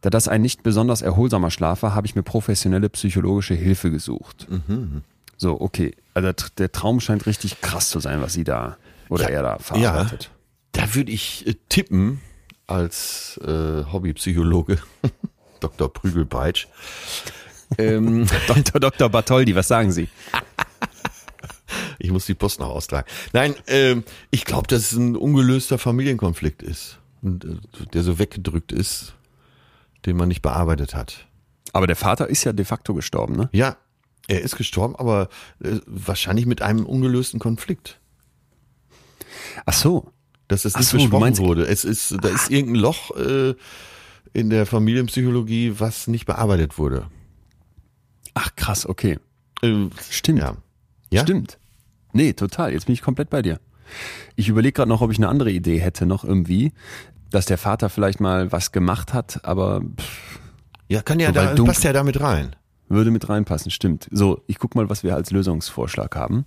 Da 0.00 0.10
das 0.10 0.28
ein 0.28 0.42
nicht 0.42 0.62
besonders 0.62 1.02
erholsamer 1.02 1.50
Schlaf 1.50 1.82
war, 1.82 1.94
habe 1.94 2.06
ich 2.06 2.14
mir 2.14 2.22
professionelle 2.22 2.88
psychologische 2.88 3.54
Hilfe 3.54 3.90
gesucht. 3.90 4.46
So, 5.38 5.60
okay. 5.60 5.94
Also 6.14 6.32
der 6.58 6.72
Traum 6.72 7.00
scheint 7.00 7.26
richtig 7.26 7.60
krass 7.60 7.88
zu 7.90 8.00
sein, 8.00 8.20
was 8.20 8.32
sie 8.34 8.44
da 8.44 8.76
oder 9.08 9.24
Ja. 9.24 9.36
er 9.36 9.42
da 9.42 9.58
verarbeitet. 9.58 10.30
Da 10.72 10.94
würde 10.94 11.10
ich 11.12 11.46
äh, 11.46 11.54
tippen, 11.68 12.20
als 12.66 13.40
äh, 13.42 13.84
Hobbypsychologe, 13.90 14.78
Dr. 15.60 15.90
Prügelpeitsch. 15.92 16.66
ähm, 17.78 18.26
Dr. 18.46 18.80
Dr. 18.80 19.08
Bartholdi, 19.08 19.54
was 19.54 19.68
sagen 19.68 19.90
Sie? 19.92 20.08
ich 21.98 22.10
muss 22.10 22.26
die 22.26 22.34
Post 22.34 22.60
noch 22.60 22.68
austragen. 22.68 23.08
Nein, 23.32 23.54
ähm, 23.66 24.04
ich 24.30 24.44
glaube, 24.44 24.66
dass 24.68 24.80
es 24.80 24.92
ein 24.92 25.16
ungelöster 25.16 25.78
Familienkonflikt 25.78 26.62
ist, 26.62 26.98
äh, 27.24 27.28
der 27.92 28.02
so 28.02 28.18
weggedrückt 28.18 28.72
ist, 28.72 29.14
den 30.06 30.16
man 30.16 30.28
nicht 30.28 30.42
bearbeitet 30.42 30.94
hat. 30.94 31.26
Aber 31.72 31.86
der 31.86 31.96
Vater 31.96 32.28
ist 32.28 32.44
ja 32.44 32.52
de 32.52 32.64
facto 32.64 32.94
gestorben, 32.94 33.36
ne? 33.36 33.48
Ja, 33.52 33.76
er 34.28 34.42
ist 34.42 34.56
gestorben, 34.56 34.94
aber 34.96 35.28
äh, 35.62 35.78
wahrscheinlich 35.86 36.46
mit 36.46 36.62
einem 36.62 36.86
ungelösten 36.86 37.40
Konflikt. 37.40 38.00
Ach 39.66 39.72
so. 39.72 40.12
dass 40.46 40.64
es 40.64 40.76
nicht 40.76 40.88
so, 40.88 40.98
besprochen 40.98 41.38
wurde. 41.38 41.66
Es 41.66 41.84
ist, 41.84 42.16
da 42.22 42.28
ist 42.28 42.50
irgendein 42.50 42.80
Loch 42.80 43.16
äh, 43.16 43.54
in 44.32 44.50
der 44.50 44.66
Familienpsychologie, 44.66 45.74
was 45.78 46.06
nicht 46.06 46.26
bearbeitet 46.26 46.78
wurde. 46.78 47.06
Ach 48.34 48.54
krass, 48.54 48.86
okay. 48.86 49.18
Äh, 49.62 49.88
Stimmt. 50.10 50.38
ja. 50.40 50.56
Ja? 51.10 51.22
Stimmt. 51.22 51.58
Nee, 52.12 52.34
total. 52.34 52.72
Jetzt 52.72 52.86
bin 52.86 52.92
ich 52.92 53.02
komplett 53.02 53.30
bei 53.30 53.42
dir. 53.42 53.60
Ich 54.36 54.48
überlege 54.48 54.72
gerade 54.72 54.88
noch, 54.88 55.00
ob 55.00 55.10
ich 55.10 55.18
eine 55.18 55.28
andere 55.28 55.50
Idee 55.50 55.78
hätte, 55.78 56.04
noch 56.06 56.24
irgendwie, 56.24 56.72
dass 57.30 57.46
der 57.46 57.58
Vater 57.58 57.88
vielleicht 57.88 58.20
mal 58.20 58.52
was 58.52 58.72
gemacht 58.72 59.14
hat, 59.14 59.44
aber 59.44 59.80
pff, 59.80 60.40
Ja, 60.88 61.02
kann 61.02 61.20
ja 61.20 61.28
So, 61.28 61.32
da, 61.32 61.64
passt 61.64 61.84
ja 61.84 61.92
damit 61.92 62.20
rein. 62.20 62.54
Würde 62.88 63.10
mit 63.10 63.28
reinpassen. 63.28 63.70
Stimmt. 63.70 64.08
So, 64.10 64.42
ich 64.46 64.58
guck 64.58 64.74
mal, 64.74 64.88
was 64.88 65.02
wir 65.02 65.14
als 65.14 65.30
Lösungsvorschlag 65.30 66.16
haben. 66.16 66.46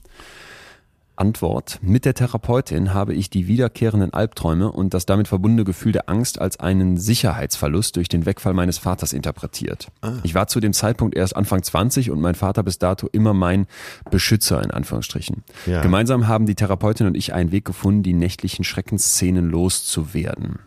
Antwort. 1.22 1.78
Mit 1.84 2.06
der 2.06 2.16
Therapeutin 2.16 2.96
habe 2.96 3.14
ich 3.14 3.30
die 3.30 3.46
wiederkehrenden 3.46 4.12
Albträume 4.12 4.72
und 4.72 4.96
das 4.96 5.06
damit 5.06 5.28
verbundene 5.28 5.66
Gefühl 5.66 5.92
der 5.92 6.10
Angst 6.10 6.42
als 6.42 6.60
einen 6.60 6.98
Sicherheitsverlust 6.98 7.96
durch 7.96 8.08
den 8.08 8.26
Wegfall 8.26 8.54
meines 8.54 8.80
Vaters 8.80 9.14
interpretiert. 9.14 9.90
Ich 10.24 10.34
war 10.34 10.48
zu 10.48 10.60
dem 10.60 10.74
Zeitpunkt 10.74 11.16
erst 11.16 11.36
Anfang 11.36 11.62
20 11.62 12.10
und 12.10 12.22
mein 12.22 12.34
Vater 12.34 12.64
bis 12.64 12.80
dato 12.80 13.08
immer 13.12 13.36
mein 13.36 13.68
Beschützer 14.10 14.64
in 14.64 14.72
Anführungsstrichen. 14.72 15.44
Ja. 15.68 15.82
Gemeinsam 15.82 16.28
haben 16.28 16.48
die 16.48 16.56
Therapeutin 16.56 17.06
und 17.06 17.16
ich 17.16 17.34
einen 17.34 17.52
Weg 17.52 17.66
gefunden, 17.66 18.02
die 18.02 18.14
nächtlichen 18.14 18.66
Schreckensszenen 18.66 19.48
loszuwerden. 19.48 20.58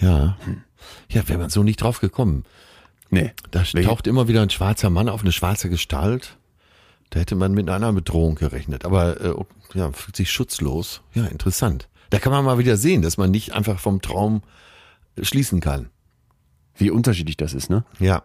Ja. 0.00 0.36
Ja, 1.08 1.28
wäre 1.28 1.40
man 1.40 1.50
so 1.50 1.64
nicht 1.64 1.82
drauf 1.82 2.00
gekommen. 2.00 2.44
Nee. 3.10 3.32
Da 3.50 3.62
Wel- 3.72 3.84
taucht 3.84 4.06
immer 4.06 4.28
wieder 4.28 4.42
ein 4.42 4.50
schwarzer 4.50 4.90
Mann 4.90 5.08
auf 5.08 5.22
eine 5.22 5.32
schwarze 5.32 5.68
Gestalt. 5.68 6.36
Da 7.10 7.18
hätte 7.20 7.34
man 7.34 7.52
mit 7.52 7.68
einer 7.68 7.92
Bedrohung 7.92 8.36
gerechnet. 8.36 8.84
Aber 8.84 9.20
äh, 9.20 9.34
ja, 9.74 9.90
fühlt 9.92 10.16
sich 10.16 10.30
schutzlos. 10.30 11.02
Ja, 11.14 11.24
interessant. 11.26 11.88
Da 12.10 12.18
kann 12.20 12.32
man 12.32 12.44
mal 12.44 12.58
wieder 12.58 12.76
sehen, 12.76 13.02
dass 13.02 13.16
man 13.16 13.30
nicht 13.30 13.52
einfach 13.52 13.80
vom 13.80 14.00
Traum 14.00 14.42
äh, 15.16 15.24
schließen 15.24 15.60
kann. 15.60 15.90
Wie 16.76 16.90
unterschiedlich 16.90 17.36
das 17.36 17.52
ist, 17.52 17.68
ne? 17.68 17.84
Ja. 17.98 18.22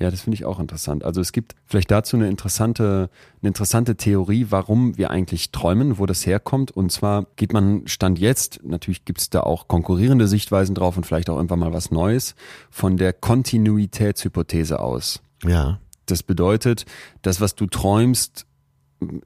Ja, 0.00 0.10
das 0.10 0.22
finde 0.22 0.36
ich 0.36 0.46
auch 0.46 0.58
interessant. 0.58 1.04
Also 1.04 1.20
es 1.20 1.30
gibt 1.30 1.54
vielleicht 1.66 1.90
dazu 1.90 2.16
eine 2.16 2.28
interessante, 2.28 3.10
eine 3.42 3.48
interessante 3.48 3.96
Theorie, 3.96 4.46
warum 4.48 4.96
wir 4.96 5.10
eigentlich 5.10 5.52
träumen, 5.52 5.98
wo 5.98 6.06
das 6.06 6.24
herkommt. 6.24 6.70
Und 6.70 6.90
zwar 6.90 7.26
geht 7.36 7.52
man 7.52 7.86
Stand 7.86 8.18
jetzt, 8.18 8.60
natürlich 8.64 9.04
gibt 9.04 9.20
es 9.20 9.28
da 9.28 9.40
auch 9.42 9.68
konkurrierende 9.68 10.26
Sichtweisen 10.26 10.74
drauf 10.74 10.96
und 10.96 11.04
vielleicht 11.04 11.28
auch 11.28 11.36
irgendwann 11.36 11.58
mal 11.58 11.74
was 11.74 11.90
Neues, 11.90 12.34
von 12.70 12.96
der 12.96 13.12
Kontinuitätshypothese 13.12 14.80
aus. 14.80 15.20
Ja. 15.44 15.80
Das 16.06 16.22
bedeutet, 16.22 16.86
das, 17.20 17.42
was 17.42 17.54
du 17.54 17.66
träumst, 17.66 18.46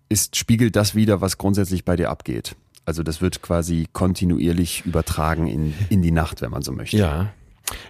ist, 0.09 0.35
spiegelt 0.35 0.75
das 0.75 0.97
wieder, 0.97 1.21
was 1.21 1.39
grundsätzlich 1.39 1.85
bei 1.85 1.95
dir 1.95 2.11
abgeht. 2.11 2.57
Also 2.85 3.05
das 3.05 3.21
wird 3.21 3.43
quasi 3.43 3.87
kontinuierlich 3.93 4.85
übertragen 4.85 5.47
in, 5.47 5.73
in 5.89 6.03
die 6.03 6.11
Nacht, 6.11 6.43
wenn 6.43 6.51
man 6.51 6.63
so 6.63 6.73
möchte. 6.73 6.97
Ja. 6.97 7.33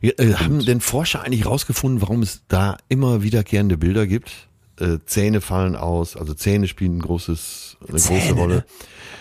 Ja 0.01 0.13
äh, 0.19 0.35
haben 0.35 0.65
denn 0.65 0.81
Forscher 0.81 1.23
eigentlich 1.23 1.47
rausgefunden, 1.47 2.01
warum 2.01 2.23
es 2.23 2.43
da 2.49 2.77
immer 2.89 3.23
wiederkehrende 3.23 3.77
Bilder 3.77 4.07
gibt? 4.07 4.33
Äh, 4.81 4.99
Zähne 5.07 5.41
fallen 5.41 5.77
aus, 5.77 6.17
also 6.17 6.35
Zähne 6.35 6.67
spielen 6.67 6.99
ein 6.99 7.03
großes, 7.03 7.77
eine 7.81 7.91
große 7.93 8.09
Zähne, 8.09 8.33
Rolle. 8.33 8.55
ne? 8.57 8.65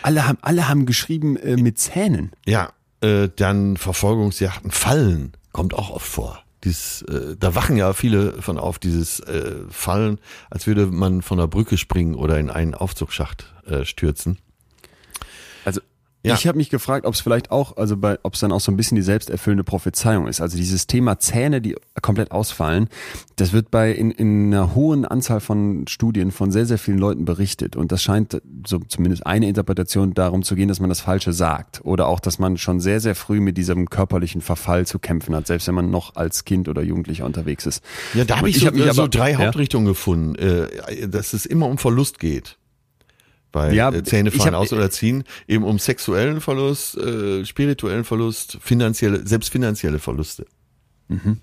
Alle 0.01 0.27
haben, 0.27 0.38
alle 0.41 0.67
haben 0.67 0.85
geschrieben 0.85 1.38
äh, 1.38 1.57
mit 1.57 1.77
Zähnen. 1.77 2.31
Ja, 2.45 2.73
äh, 3.01 3.30
dann 3.35 3.77
Verfolgungsjachten, 3.77 4.71
Fallen 4.71 5.34
kommt 5.51 5.73
auch 5.73 5.91
oft 5.91 6.07
vor. 6.07 6.43
Dieses, 6.63 7.01
äh, 7.03 7.35
da 7.38 7.55
wachen 7.55 7.77
ja 7.77 7.93
viele 7.93 8.41
von 8.41 8.57
auf, 8.57 8.80
dieses 8.80 9.19
äh, 9.19 9.51
Fallen, 9.69 10.19
als 10.49 10.65
würde 10.65 10.88
man 10.88 11.21
von 11.21 11.38
der 11.38 11.47
Brücke 11.47 11.77
springen 11.77 12.15
oder 12.15 12.39
in 12.39 12.49
einen 12.49 12.73
Aufzugsschacht 12.73 13.53
äh, 13.67 13.85
stürzen. 13.85 14.39
Also 15.65 15.81
Ja. 16.25 16.35
ich 16.35 16.47
habe 16.47 16.57
mich 16.57 16.69
gefragt, 16.69 17.05
ob 17.05 17.13
es 17.15 17.19
vielleicht 17.19 17.51
auch, 17.51 17.75
also 17.75 17.97
bei, 17.97 18.17
ob 18.23 18.35
es 18.35 18.39
dann 18.39 18.53
auch 18.53 18.61
so 18.61 18.71
ein 18.71 18.77
bisschen 18.77 18.95
die 18.95 19.01
selbsterfüllende 19.01 19.65
Prophezeiung 19.65 20.27
ist. 20.27 20.39
Also 20.39 20.55
dieses 20.55 20.87
Thema 20.87 21.19
Zähne, 21.19 21.59
die 21.59 21.75
komplett 22.01 22.31
ausfallen, 22.31 22.87
das 23.35 23.51
wird 23.51 23.71
bei 23.71 23.91
in, 23.91 24.09
in 24.11 24.53
einer 24.53 24.73
hohen 24.73 25.03
Anzahl 25.03 25.41
von 25.41 25.85
Studien 25.89 26.31
von 26.31 26.49
sehr, 26.51 26.65
sehr 26.65 26.77
vielen 26.77 26.97
Leuten 26.97 27.25
berichtet. 27.25 27.75
Und 27.75 27.91
das 27.91 28.01
scheint 28.01 28.41
so 28.65 28.79
zumindest 28.79 29.25
eine 29.25 29.49
Interpretation 29.49 30.13
darum 30.13 30.43
zu 30.43 30.55
gehen, 30.55 30.69
dass 30.69 30.79
man 30.79 30.87
das 30.87 31.01
Falsche 31.01 31.33
sagt. 31.33 31.81
Oder 31.83 32.07
auch, 32.07 32.21
dass 32.21 32.39
man 32.39 32.57
schon 32.57 32.79
sehr, 32.79 33.01
sehr 33.01 33.15
früh 33.15 33.41
mit 33.41 33.57
diesem 33.57 33.89
körperlichen 33.89 34.39
Verfall 34.39 34.87
zu 34.87 34.99
kämpfen 34.99 35.35
hat, 35.35 35.47
selbst 35.47 35.67
wenn 35.67 35.75
man 35.75 35.91
noch 35.91 36.15
als 36.15 36.45
Kind 36.45 36.69
oder 36.69 36.81
Jugendlicher 36.83 37.25
unterwegs 37.25 37.65
ist. 37.65 37.83
Ja, 38.13 38.23
da 38.23 38.37
habe 38.37 38.49
ich, 38.49 38.59
so, 38.59 38.67
hab 38.67 38.75
mich 38.75 38.83
so 38.93 39.01
aber- 39.01 39.09
drei 39.09 39.31
Ja? 39.31 39.39
Hauptrichtungen 39.39 39.87
gefunden, 39.87 40.35
äh, 40.35 41.07
dass 41.09 41.33
es 41.33 41.45
immer 41.45 41.67
um 41.67 41.77
Verlust 41.77 42.19
geht. 42.19 42.57
Bei 43.53 43.71
Ja, 43.71 43.89
äh, 43.93 44.03
Zähne 44.03 44.31
fallen 44.31 44.55
hab- 44.55 44.61
aus 44.61 44.73
oder 44.73 44.89
ziehen, 44.89 45.23
eben 45.47 45.63
um 45.63 45.80
sexuellen 45.80 46.41
Verlust, 46.41 46.97
äh, 46.97 47.45
spirituellen 47.45 48.03
Verlust, 48.03 48.57
finanzielle, 48.59 49.25
selbst 49.25 49.49
finanzielle 49.51 49.99
Verluste. 49.99 50.45
Mhm. 51.07 51.38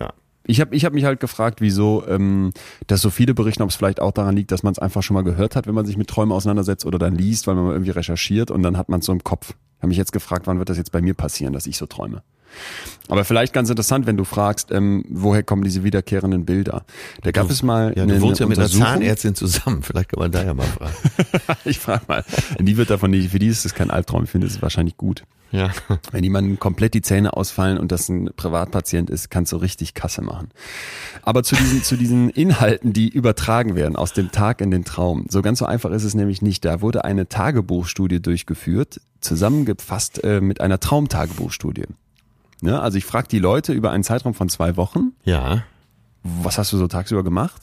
Ja. 0.00 0.12
Ich 0.44 0.62
habe 0.62 0.74
ich 0.74 0.86
hab 0.86 0.94
mich 0.94 1.04
halt 1.04 1.20
gefragt, 1.20 1.60
wieso 1.60 2.02
ähm, 2.08 2.52
das 2.86 3.02
so 3.02 3.10
viele 3.10 3.34
berichten, 3.34 3.62
ob 3.62 3.68
es 3.68 3.76
vielleicht 3.76 4.00
auch 4.00 4.12
daran 4.12 4.34
liegt, 4.34 4.50
dass 4.50 4.62
man 4.62 4.72
es 4.72 4.78
einfach 4.78 5.02
schon 5.02 5.14
mal 5.14 5.22
gehört 5.22 5.54
hat, 5.54 5.66
wenn 5.66 5.74
man 5.74 5.84
sich 5.84 5.98
mit 5.98 6.08
Träumen 6.08 6.32
auseinandersetzt 6.32 6.86
oder 6.86 6.98
dann 6.98 7.14
liest, 7.14 7.46
weil 7.46 7.54
man 7.54 7.64
mal 7.66 7.72
irgendwie 7.72 7.90
recherchiert 7.90 8.50
und 8.50 8.62
dann 8.62 8.78
hat 8.78 8.88
man 8.88 9.00
es 9.00 9.06
so 9.06 9.12
im 9.12 9.22
Kopf. 9.22 9.50
Ich 9.50 9.82
habe 9.82 9.88
mich 9.88 9.98
jetzt 9.98 10.12
gefragt, 10.14 10.46
wann 10.46 10.58
wird 10.58 10.70
das 10.70 10.78
jetzt 10.78 10.90
bei 10.92 11.02
mir 11.02 11.12
passieren, 11.12 11.52
dass 11.52 11.66
ich 11.66 11.76
so 11.76 11.84
träume. 11.84 12.22
Aber 13.08 13.24
vielleicht 13.24 13.52
ganz 13.52 13.70
interessant, 13.70 14.06
wenn 14.06 14.16
du 14.16 14.24
fragst, 14.24 14.70
ähm, 14.70 15.04
woher 15.08 15.42
kommen 15.42 15.64
diese 15.64 15.82
wiederkehrenden 15.82 16.44
Bilder. 16.44 16.84
Da 17.22 17.30
gab 17.30 17.50
es 17.50 17.62
mal 17.62 17.94
Ja, 17.96 18.02
eine, 18.02 18.16
du 18.16 18.20
wohnst 18.20 18.40
ja 18.40 18.46
mit 18.46 18.58
einer. 18.58 18.68
Zahnärztin 18.68 19.34
zusammen. 19.34 19.82
Vielleicht 19.82 20.10
kann 20.10 20.20
man 20.20 20.30
da 20.30 20.44
ja 20.44 20.52
mal 20.52 20.66
fragen. 20.66 20.94
ich 21.64 21.78
frage 21.78 22.02
mal. 22.06 22.24
Die 22.58 22.76
wird 22.76 22.90
davon 22.90 23.10
nicht, 23.10 23.30
für 23.30 23.38
die 23.38 23.48
ist 23.48 23.64
es 23.64 23.74
kein 23.74 23.90
Albtraum, 23.90 24.24
ich 24.24 24.30
finde 24.30 24.46
es 24.46 24.60
wahrscheinlich 24.60 24.96
gut. 24.96 25.24
Ja. 25.50 25.70
Wenn 26.12 26.24
jemandem 26.24 26.58
komplett 26.58 26.92
die 26.92 27.00
Zähne 27.00 27.34
ausfallen 27.34 27.78
und 27.78 27.90
das 27.90 28.08
ein 28.10 28.30
Privatpatient 28.36 29.08
ist, 29.08 29.30
kannst 29.30 29.52
du 29.52 29.56
richtig 29.56 29.94
Kasse 29.94 30.20
machen. 30.20 30.50
Aber 31.22 31.42
zu 31.42 31.56
diesen, 31.56 31.82
zu 31.82 31.96
diesen 31.96 32.28
Inhalten, 32.28 32.92
die 32.92 33.08
übertragen 33.08 33.74
werden 33.74 33.96
aus 33.96 34.12
dem 34.12 34.30
Tag 34.30 34.60
in 34.60 34.70
den 34.70 34.84
Traum. 34.84 35.24
So 35.30 35.40
ganz 35.40 35.60
so 35.60 35.64
einfach 35.64 35.90
ist 35.90 36.04
es 36.04 36.14
nämlich 36.14 36.42
nicht. 36.42 36.64
Da 36.66 36.82
wurde 36.82 37.04
eine 37.04 37.28
Tagebuchstudie 37.28 38.20
durchgeführt, 38.20 39.00
zusammengefasst 39.20 40.22
äh, 40.22 40.42
mit 40.42 40.60
einer 40.60 40.80
Traumtagebuchstudie. 40.80 41.86
Ne? 42.60 42.80
Also 42.80 42.98
ich 42.98 43.04
frage 43.04 43.28
die 43.28 43.38
Leute 43.38 43.72
über 43.72 43.90
einen 43.90 44.04
Zeitraum 44.04 44.34
von 44.34 44.48
zwei 44.48 44.76
Wochen, 44.76 45.12
Ja. 45.24 45.62
was 46.22 46.58
hast 46.58 46.72
du 46.72 46.76
so 46.76 46.86
tagsüber 46.88 47.22
gemacht? 47.24 47.62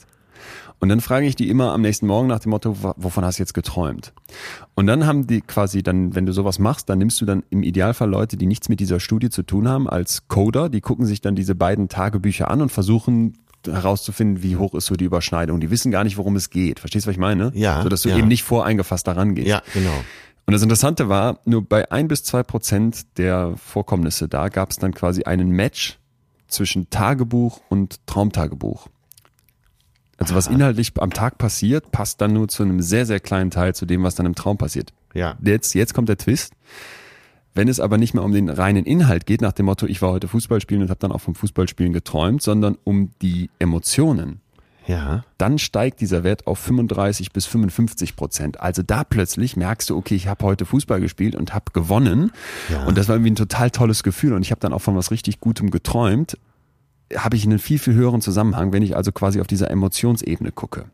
Und 0.78 0.90
dann 0.90 1.00
frage 1.00 1.26
ich 1.26 1.36
die 1.36 1.48
immer 1.48 1.72
am 1.72 1.80
nächsten 1.80 2.06
Morgen 2.06 2.28
nach 2.28 2.38
dem 2.40 2.50
Motto, 2.50 2.76
wovon 2.96 3.24
hast 3.24 3.38
du 3.38 3.42
jetzt 3.42 3.54
geträumt? 3.54 4.12
Und 4.74 4.86
dann 4.86 5.06
haben 5.06 5.26
die 5.26 5.40
quasi 5.40 5.82
dann, 5.82 6.14
wenn 6.14 6.26
du 6.26 6.32
sowas 6.32 6.58
machst, 6.58 6.90
dann 6.90 6.98
nimmst 6.98 7.18
du 7.20 7.24
dann 7.24 7.44
im 7.48 7.62
Idealfall 7.62 8.10
Leute, 8.10 8.36
die 8.36 8.44
nichts 8.46 8.68
mit 8.68 8.78
dieser 8.80 9.00
Studie 9.00 9.30
zu 9.30 9.42
tun 9.42 9.68
haben, 9.68 9.88
als 9.88 10.28
Coder, 10.28 10.68
die 10.68 10.82
gucken 10.82 11.06
sich 11.06 11.22
dann 11.22 11.34
diese 11.34 11.54
beiden 11.54 11.88
Tagebücher 11.88 12.50
an 12.50 12.60
und 12.60 12.70
versuchen 12.70 13.38
herauszufinden, 13.66 14.42
wie 14.42 14.56
hoch 14.56 14.74
ist 14.74 14.86
so 14.86 14.94
die 14.96 15.04
Überschneidung. 15.06 15.60
Die 15.60 15.70
wissen 15.70 15.90
gar 15.90 16.04
nicht, 16.04 16.18
worum 16.18 16.36
es 16.36 16.50
geht. 16.50 16.78
Verstehst 16.78 17.06
du, 17.06 17.08
was 17.08 17.14
ich 17.14 17.18
meine? 17.20 17.50
Ja, 17.54 17.82
So, 17.82 17.88
dass 17.88 18.02
du 18.02 18.10
ja. 18.10 18.16
eben 18.18 18.28
nicht 18.28 18.44
voreingefasst 18.44 19.06
daran 19.06 19.34
gehst. 19.34 19.48
Ja, 19.48 19.62
genau. 19.72 19.90
Und 20.46 20.52
das 20.52 20.62
Interessante 20.62 21.08
war, 21.08 21.40
nur 21.44 21.64
bei 21.64 21.90
ein 21.90 22.06
bis 22.06 22.22
zwei 22.22 22.44
Prozent 22.44 23.18
der 23.18 23.56
Vorkommnisse 23.56 24.28
da 24.28 24.48
gab 24.48 24.70
es 24.70 24.76
dann 24.76 24.94
quasi 24.94 25.24
einen 25.24 25.50
Match 25.50 25.98
zwischen 26.46 26.88
Tagebuch 26.88 27.60
und 27.68 28.06
Traumtagebuch. 28.06 28.86
Also 30.18 30.34
was 30.34 30.46
inhaltlich 30.46 30.92
am 30.98 31.10
Tag 31.10 31.36
passiert, 31.36 31.90
passt 31.90 32.20
dann 32.20 32.32
nur 32.32 32.48
zu 32.48 32.62
einem 32.62 32.80
sehr, 32.80 33.04
sehr 33.04 33.20
kleinen 33.20 33.50
Teil 33.50 33.74
zu 33.74 33.84
dem, 33.84 34.02
was 34.02 34.14
dann 34.14 34.24
im 34.24 34.34
Traum 34.34 34.56
passiert. 34.56 34.92
Ja. 35.12 35.36
Jetzt, 35.42 35.74
jetzt 35.74 35.94
kommt 35.94 36.08
der 36.08 36.16
Twist. 36.16 36.54
Wenn 37.54 37.68
es 37.68 37.80
aber 37.80 37.98
nicht 37.98 38.14
mehr 38.14 38.22
um 38.22 38.32
den 38.32 38.48
reinen 38.48 38.84
Inhalt 38.84 39.26
geht, 39.26 39.40
nach 39.40 39.52
dem 39.52 39.66
Motto, 39.66 39.86
ich 39.86 40.00
war 40.00 40.12
heute 40.12 40.28
Fußball 40.28 40.60
spielen 40.60 40.82
und 40.82 40.90
habe 40.90 41.00
dann 41.00 41.12
auch 41.12 41.20
vom 41.20 41.34
Fußballspielen 41.34 41.92
geträumt, 41.92 42.42
sondern 42.42 42.78
um 42.84 43.10
die 43.20 43.50
Emotionen, 43.58 44.40
Ja. 44.86 45.24
dann 45.38 45.58
steigt 45.58 46.00
dieser 46.00 46.22
Wert 46.24 46.46
auf 46.46 46.58
35 46.58 47.32
bis 47.32 47.46
55 47.46 48.16
Prozent. 48.16 48.60
Also 48.60 48.82
da 48.82 49.04
plötzlich 49.04 49.56
merkst 49.56 49.90
du, 49.90 49.96
okay, 49.96 50.14
ich 50.14 50.28
habe 50.28 50.44
heute 50.44 50.64
Fußball 50.64 51.00
gespielt 51.00 51.34
und 51.34 51.54
habe 51.54 51.72
gewonnen. 51.72 52.32
Ja. 52.70 52.84
Und 52.84 52.96
das 52.96 53.08
war 53.08 53.16
irgendwie 53.16 53.32
ein 53.32 53.36
total 53.36 53.70
tolles 53.70 54.02
Gefühl. 54.02 54.32
Und 54.32 54.42
ich 54.42 54.50
habe 54.50 54.60
dann 54.60 54.72
auch 54.72 54.82
von 54.82 54.96
was 54.96 55.10
richtig 55.10 55.40
Gutem 55.40 55.70
geträumt. 55.70 56.38
Habe 57.16 57.36
ich 57.36 57.44
einen 57.44 57.58
viel, 57.58 57.78
viel 57.78 57.94
höheren 57.94 58.20
Zusammenhang, 58.20 58.72
wenn 58.72 58.82
ich 58.82 58.96
also 58.96 59.12
quasi 59.12 59.40
auf 59.40 59.46
dieser 59.46 59.70
Emotionsebene 59.70 60.52
gucke. 60.52 60.86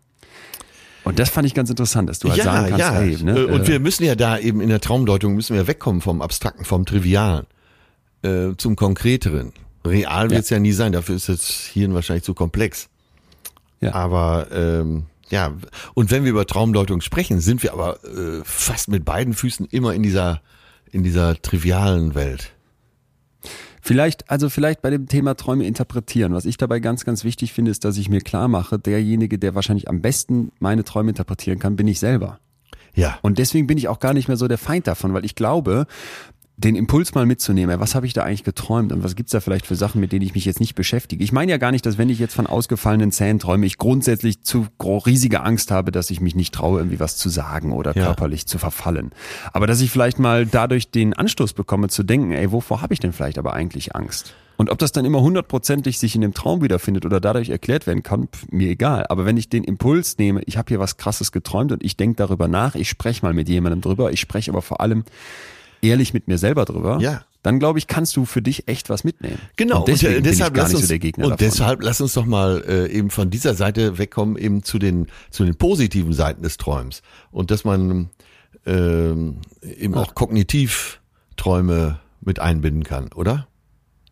Und 1.04 1.18
das 1.18 1.30
fand 1.30 1.46
ich 1.46 1.54
ganz 1.54 1.68
interessant, 1.68 2.08
dass 2.08 2.18
du 2.20 2.30
halt 2.30 2.42
sagen 2.42 2.76
kannst, 2.76 2.92
hey, 2.92 3.18
ne, 3.22 3.38
Äh, 3.38 3.44
und 3.46 3.62
äh, 3.62 3.68
wir 3.68 3.80
müssen 3.80 4.04
ja 4.04 4.14
da 4.14 4.38
eben 4.38 4.60
in 4.60 4.68
der 4.68 4.80
Traumdeutung 4.80 5.34
müssen 5.34 5.54
wir 5.56 5.66
wegkommen 5.66 6.00
vom 6.00 6.22
Abstrakten, 6.22 6.64
vom 6.64 6.86
Trivialen 6.86 7.46
äh, 8.22 8.50
zum 8.56 8.76
Konkreteren. 8.76 9.52
Real 9.84 10.30
wird 10.30 10.44
es 10.44 10.50
ja. 10.50 10.60
nie 10.60 10.72
sein, 10.72 10.92
dafür 10.92 11.16
ist 11.16 11.28
das 11.28 11.50
Hirn 11.72 11.92
wahrscheinlich 11.92 12.24
zu 12.24 12.34
komplex. 12.34 12.88
Ja. 13.82 13.94
Aber 13.94 14.46
ähm, 14.52 15.04
ja, 15.28 15.52
und 15.94 16.10
wenn 16.10 16.24
wir 16.24 16.30
über 16.30 16.46
Traumdeutung 16.46 17.00
sprechen, 17.02 17.40
sind 17.40 17.62
wir 17.62 17.72
aber 17.72 18.02
äh, 18.04 18.40
fast 18.44 18.88
mit 18.88 19.04
beiden 19.04 19.34
Füßen 19.34 19.66
immer 19.66 19.92
in 19.92 20.02
dieser 20.02 20.40
in 20.90 21.02
dieser 21.02 21.40
trivialen 21.40 22.14
Welt. 22.14 22.52
Vielleicht, 23.84 24.30
also 24.30 24.48
vielleicht 24.48 24.80
bei 24.80 24.90
dem 24.90 25.08
Thema 25.08 25.34
Träume 25.34 25.66
interpretieren. 25.66 26.34
Was 26.34 26.44
ich 26.44 26.56
dabei 26.56 26.78
ganz, 26.78 27.04
ganz 27.04 27.24
wichtig 27.24 27.52
finde, 27.52 27.72
ist, 27.72 27.84
dass 27.84 27.96
ich 27.96 28.08
mir 28.08 28.20
klar 28.20 28.46
mache, 28.46 28.78
derjenige, 28.78 29.40
der 29.40 29.56
wahrscheinlich 29.56 29.88
am 29.88 30.00
besten 30.00 30.52
meine 30.60 30.84
Träume 30.84 31.10
interpretieren 31.10 31.58
kann, 31.58 31.74
bin 31.74 31.88
ich 31.88 31.98
selber. 31.98 32.38
Ja. 32.94 33.18
Und 33.22 33.38
deswegen 33.38 33.66
bin 33.66 33.78
ich 33.78 33.88
auch 33.88 33.98
gar 33.98 34.14
nicht 34.14 34.28
mehr 34.28 34.36
so 34.36 34.46
der 34.46 34.58
Feind 34.58 34.86
davon, 34.86 35.14
weil 35.14 35.24
ich 35.24 35.34
glaube, 35.34 35.86
den 36.58 36.76
Impuls 36.76 37.14
mal 37.14 37.26
mitzunehmen, 37.26 37.80
was 37.80 37.94
habe 37.94 38.06
ich 38.06 38.12
da 38.12 38.22
eigentlich 38.24 38.44
geträumt 38.44 38.92
und 38.92 39.02
was 39.02 39.16
gibt's 39.16 39.32
da 39.32 39.40
vielleicht 39.40 39.66
für 39.66 39.74
Sachen, 39.74 40.00
mit 40.00 40.12
denen 40.12 40.22
ich 40.24 40.34
mich 40.34 40.44
jetzt 40.44 40.60
nicht 40.60 40.74
beschäftige. 40.74 41.24
Ich 41.24 41.32
meine 41.32 41.50
ja 41.50 41.56
gar 41.58 41.72
nicht, 41.72 41.84
dass 41.86 41.98
wenn 41.98 42.10
ich 42.10 42.18
jetzt 42.18 42.34
von 42.34 42.46
ausgefallenen 42.46 43.10
Zähnen 43.10 43.38
träume, 43.38 43.66
ich 43.66 43.78
grundsätzlich 43.78 44.42
zu 44.42 44.66
riesige 44.80 45.42
Angst 45.42 45.70
habe, 45.70 45.90
dass 45.92 46.10
ich 46.10 46.20
mich 46.20 46.34
nicht 46.34 46.54
traue, 46.54 46.78
irgendwie 46.80 47.00
was 47.00 47.16
zu 47.16 47.30
sagen 47.30 47.72
oder 47.72 47.96
Ja. 47.96 48.04
körperlich 48.04 48.46
zu 48.46 48.58
verfallen. 48.58 49.10
Aber 49.52 49.66
dass 49.66 49.80
ich 49.80 49.90
vielleicht 49.90 50.18
mal 50.18 50.46
dadurch 50.46 50.90
den 50.90 51.14
Anstoß 51.14 51.54
bekomme 51.54 51.88
zu 51.88 52.02
denken, 52.02 52.32
ey, 52.32 52.52
wovor 52.52 52.82
habe 52.82 52.92
ich 52.94 53.00
denn 53.00 53.12
vielleicht 53.12 53.38
aber 53.38 53.54
eigentlich 53.54 53.96
Angst? 53.96 54.34
Und 54.58 54.70
ob 54.70 54.78
das 54.78 54.92
dann 54.92 55.06
immer 55.06 55.22
hundertprozentig 55.22 55.98
sich 55.98 56.14
in 56.14 56.20
dem 56.20 56.34
Traum 56.34 56.62
wiederfindet 56.62 57.06
oder 57.06 57.18
dadurch 57.18 57.48
erklärt 57.48 57.86
werden 57.86 58.02
kann, 58.02 58.28
pf, 58.28 58.46
mir 58.52 58.68
egal. 58.68 59.06
Aber 59.08 59.24
wenn 59.24 59.38
ich 59.38 59.48
den 59.48 59.64
Impuls 59.64 60.18
nehme, 60.18 60.42
ich 60.44 60.58
habe 60.58 60.68
hier 60.68 60.78
was 60.78 60.98
Krasses 60.98 61.32
geträumt 61.32 61.72
und 61.72 61.82
ich 61.82 61.96
denke 61.96 62.16
darüber 62.16 62.46
nach, 62.46 62.74
ich 62.74 62.88
spreche 62.90 63.24
mal 63.24 63.32
mit 63.32 63.48
jemandem 63.48 63.80
drüber, 63.80 64.12
ich 64.12 64.20
spreche 64.20 64.50
aber 64.52 64.62
vor 64.62 64.80
allem 64.82 65.04
ehrlich 65.82 66.14
mit 66.14 66.28
mir 66.28 66.38
selber 66.38 66.64
drüber, 66.64 66.98
Ja. 67.00 67.22
dann 67.42 67.58
glaube 67.58 67.78
ich, 67.78 67.86
kannst 67.88 68.16
du 68.16 68.24
für 68.24 68.40
dich 68.40 68.68
echt 68.68 68.88
was 68.88 69.04
mitnehmen. 69.04 69.38
Genau, 69.56 69.80
Und 69.80 69.88
deswegen 69.88 70.12
und, 70.12 70.18
äh, 70.18 70.22
bin 70.22 70.30
deshalb 70.30 70.52
ich 70.52 70.54
gar 70.56 70.62
lass 70.64 70.72
nicht 70.72 70.76
uns, 70.78 70.86
so 70.86 70.92
der 70.92 70.98
Gegner 71.00 71.24
und 71.24 71.30
davon. 71.32 71.46
deshalb 71.46 71.82
lass 71.82 72.00
uns 72.00 72.14
doch 72.14 72.24
mal 72.26 72.64
äh, 72.66 72.86
eben 72.90 73.10
von 73.10 73.30
dieser 73.30 73.54
Seite 73.54 73.98
wegkommen, 73.98 74.36
eben 74.36 74.62
zu 74.62 74.78
den 74.78 75.08
zu 75.30 75.44
den 75.44 75.56
positiven 75.56 76.12
Seiten 76.12 76.42
des 76.42 76.56
Träums 76.56 77.02
und 77.30 77.50
dass 77.50 77.64
man 77.64 78.10
ähm, 78.64 79.38
eben 79.62 79.94
auch 79.94 80.14
kognitiv 80.14 81.00
Träume 81.36 81.98
mit 82.20 82.38
einbinden 82.38 82.84
kann, 82.84 83.08
oder? 83.12 83.48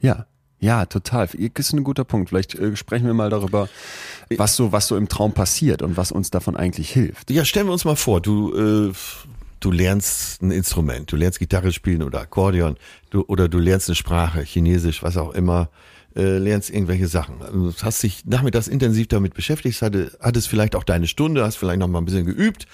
Ja, 0.01 0.27
ja, 0.59 0.85
total. 0.87 1.27
Das 1.27 1.39
ist 1.67 1.73
ein 1.73 1.85
guter 1.85 2.05
Punkt. 2.05 2.29
Vielleicht 2.31 2.55
äh, 2.57 2.77
sprechen 2.77 3.07
wir 3.07 3.15
mal 3.15 3.31
darüber, 3.31 3.69
was 4.37 4.57
so, 4.57 4.73
was 4.73 4.89
so 4.89 4.97
im 4.97 5.09
Traum 5.09 5.33
passiert 5.33 5.81
und 5.83 5.97
was 5.97 6.13
uns 6.13 6.31
davon 6.31 6.55
eigentlich 6.57 6.91
hilft. 6.91 7.31
Ja, 7.31 7.45
stellen 7.47 7.67
wir 7.67 7.73
uns 7.73 7.85
mal 7.87 7.97
vor, 7.97 8.21
du 8.21 8.53
äh, 8.91 8.93
du 9.61 9.71
lernst 9.71 10.43
ein 10.43 10.51
Instrument, 10.51 11.11
du 11.13 11.17
lernst 11.17 11.39
Gitarre 11.39 11.73
spielen 11.73 12.03
oder 12.03 12.21
Akkordeon, 12.21 12.77
du, 13.11 13.23
oder 13.27 13.49
du 13.49 13.59
lernst 13.59 13.89
eine 13.89 13.97
Sprache, 13.97 14.43
Chinesisch, 14.43 15.03
was 15.03 15.17
auch 15.17 15.33
immer, 15.33 15.69
äh, 16.17 16.39
lernst 16.39 16.71
irgendwelche 16.71 17.07
Sachen. 17.09 17.41
Also, 17.43 17.71
Du 17.71 17.83
hast 17.83 18.03
dich 18.03 18.25
nachmittags 18.27 18.69
intensiv 18.69 19.09
damit 19.09 19.35
beschäftigt, 19.35 19.81
hatte, 19.83 20.13
hattest 20.21 20.49
vielleicht 20.49 20.75
auch 20.75 20.85
deine 20.85 21.07
Stunde, 21.07 21.45
hast 21.45 21.57
vielleicht 21.57 21.79
noch 21.79 21.89
mal 21.89 21.99
ein 21.99 22.05
bisschen 22.05 22.27
geübt, 22.27 22.67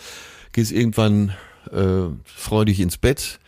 gehst 0.53 0.73
irgendwann 0.73 1.35
äh, 1.71 2.09
freudig 2.25 2.81
ins 2.81 2.97
Bett 2.97 3.41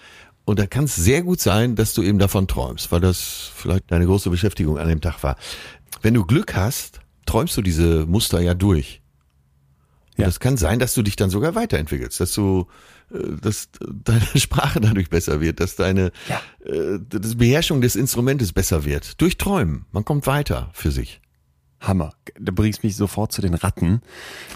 und 0.44 0.58
da 0.58 0.66
kann 0.66 0.84
es 0.84 0.96
sehr 0.96 1.22
gut 1.22 1.40
sein, 1.40 1.76
dass 1.76 1.94
du 1.94 2.02
eben 2.02 2.18
davon 2.18 2.48
träumst, 2.48 2.90
weil 2.90 3.00
das 3.00 3.50
vielleicht 3.54 3.90
deine 3.90 4.06
große 4.06 4.30
Beschäftigung 4.30 4.78
an 4.78 4.88
dem 4.88 5.00
Tag 5.00 5.22
war. 5.22 5.36
Wenn 6.02 6.14
du 6.14 6.24
Glück 6.24 6.54
hast, 6.54 7.00
träumst 7.26 7.56
du 7.56 7.62
diese 7.62 8.06
Muster 8.06 8.40
ja 8.40 8.54
durch. 8.54 9.00
Und 10.16 10.22
Ja. 10.22 10.26
das 10.26 10.40
kann 10.40 10.56
sein, 10.56 10.78
dass 10.78 10.94
du 10.94 11.02
dich 11.02 11.16
dann 11.16 11.30
sogar 11.30 11.54
weiterentwickelst, 11.54 12.18
dass 12.20 12.32
du, 12.32 12.66
dass 13.10 13.68
deine 13.80 14.26
Sprache 14.36 14.80
dadurch 14.80 15.10
besser 15.10 15.40
wird, 15.40 15.60
dass 15.60 15.76
deine 15.76 16.12
äh, 16.64 16.98
das 17.08 17.36
Beherrschung 17.36 17.80
des 17.80 17.96
Instrumentes 17.96 18.52
besser 18.52 18.84
wird. 18.84 19.20
Durch 19.20 19.36
Träumen. 19.36 19.86
Man 19.92 20.04
kommt 20.04 20.26
weiter 20.26 20.70
für 20.72 20.90
sich. 20.90 21.20
Hammer. 21.80 22.12
Da 22.38 22.52
bringst 22.52 22.82
mich 22.82 22.96
sofort 22.96 23.32
zu 23.32 23.40
den 23.40 23.54
Ratten. 23.54 24.02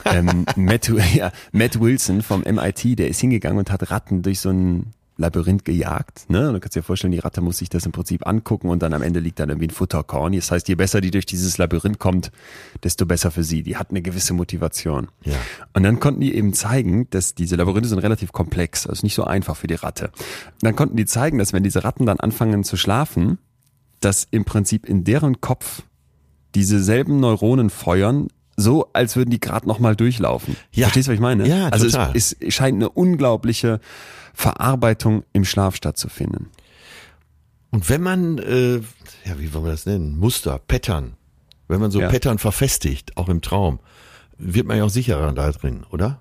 ähm, 0.04 0.44
Matt, 0.56 0.88
ja, 1.14 1.32
Matt 1.52 1.80
Wilson 1.80 2.22
vom 2.22 2.40
MIT, 2.40 2.98
der 2.98 3.08
ist 3.08 3.20
hingegangen 3.20 3.58
und 3.58 3.70
hat 3.70 3.90
Ratten 3.90 4.22
durch 4.22 4.40
so 4.40 4.50
ein 4.50 4.92
Labyrinth 5.22 5.64
gejagt. 5.64 6.28
Ne? 6.28 6.52
Du 6.52 6.60
kannst 6.60 6.76
dir 6.76 6.82
vorstellen, 6.82 7.12
die 7.12 7.18
Ratte 7.18 7.40
muss 7.40 7.58
sich 7.58 7.68
das 7.68 7.86
im 7.86 7.92
Prinzip 7.92 8.26
angucken 8.26 8.68
und 8.68 8.82
dann 8.82 8.92
am 8.92 9.02
Ende 9.02 9.20
liegt 9.20 9.40
dann 9.40 9.48
irgendwie 9.48 9.68
ein 9.68 9.70
Futterkorn. 9.70 10.34
Das 10.34 10.50
heißt, 10.50 10.68
je 10.68 10.74
besser 10.74 11.00
die 11.00 11.10
durch 11.10 11.24
dieses 11.24 11.56
Labyrinth 11.58 11.98
kommt, 11.98 12.30
desto 12.82 13.06
besser 13.06 13.30
für 13.30 13.44
sie. 13.44 13.62
Die 13.62 13.76
hat 13.76 13.90
eine 13.90 14.02
gewisse 14.02 14.34
Motivation. 14.34 15.08
Ja. 15.24 15.36
Und 15.72 15.84
dann 15.84 16.00
konnten 16.00 16.20
die 16.20 16.34
eben 16.34 16.52
zeigen, 16.52 17.08
dass 17.10 17.34
diese 17.34 17.56
Labyrinthe 17.56 17.88
sind 17.88 18.00
relativ 18.00 18.32
komplex, 18.32 18.86
also 18.86 19.04
nicht 19.04 19.14
so 19.14 19.24
einfach 19.24 19.56
für 19.56 19.66
die 19.66 19.74
Ratte. 19.74 20.10
Dann 20.60 20.76
konnten 20.76 20.96
die 20.96 21.06
zeigen, 21.06 21.38
dass 21.38 21.52
wenn 21.52 21.62
diese 21.62 21.84
Ratten 21.84 22.04
dann 22.04 22.20
anfangen 22.20 22.64
zu 22.64 22.76
schlafen, 22.76 23.38
dass 24.00 24.26
im 24.30 24.44
Prinzip 24.44 24.86
in 24.86 25.04
deren 25.04 25.40
Kopf 25.40 25.82
diese 26.54 26.82
selben 26.82 27.20
Neuronen 27.20 27.70
feuern, 27.70 28.28
so 28.56 28.90
als 28.92 29.16
würden 29.16 29.30
die 29.30 29.40
gerade 29.40 29.66
noch 29.66 29.78
mal 29.78 29.96
durchlaufen. 29.96 30.56
Ja. 30.72 30.86
Verstehst 30.86 31.08
du, 31.08 31.12
was 31.12 31.14
ich 31.14 31.20
meine? 31.20 31.48
Ja, 31.48 31.68
also 31.68 31.86
total. 31.86 32.12
es, 32.14 32.36
es 32.38 32.54
scheint 32.54 32.76
eine 32.76 32.88
unglaubliche 32.88 33.80
Verarbeitung 34.34 35.24
im 35.32 35.44
Schlaf 35.44 35.76
stattzufinden. 35.76 36.48
Und 37.70 37.88
wenn 37.88 38.02
man, 38.02 38.38
äh, 38.38 38.76
ja, 39.24 39.38
wie 39.38 39.52
wollen 39.54 39.64
wir 39.64 39.70
das 39.72 39.86
nennen? 39.86 40.18
Muster, 40.18 40.58
Pattern. 40.58 41.14
Wenn 41.68 41.80
man 41.80 41.90
so 41.90 42.00
Ja. 42.00 42.08
Pattern 42.08 42.38
verfestigt, 42.38 43.16
auch 43.16 43.28
im 43.28 43.40
Traum, 43.40 43.80
wird 44.36 44.66
man 44.66 44.76
ja 44.76 44.84
auch 44.84 44.90
sicherer 44.90 45.32
da 45.32 45.50
drin, 45.52 45.84
oder? 45.90 46.20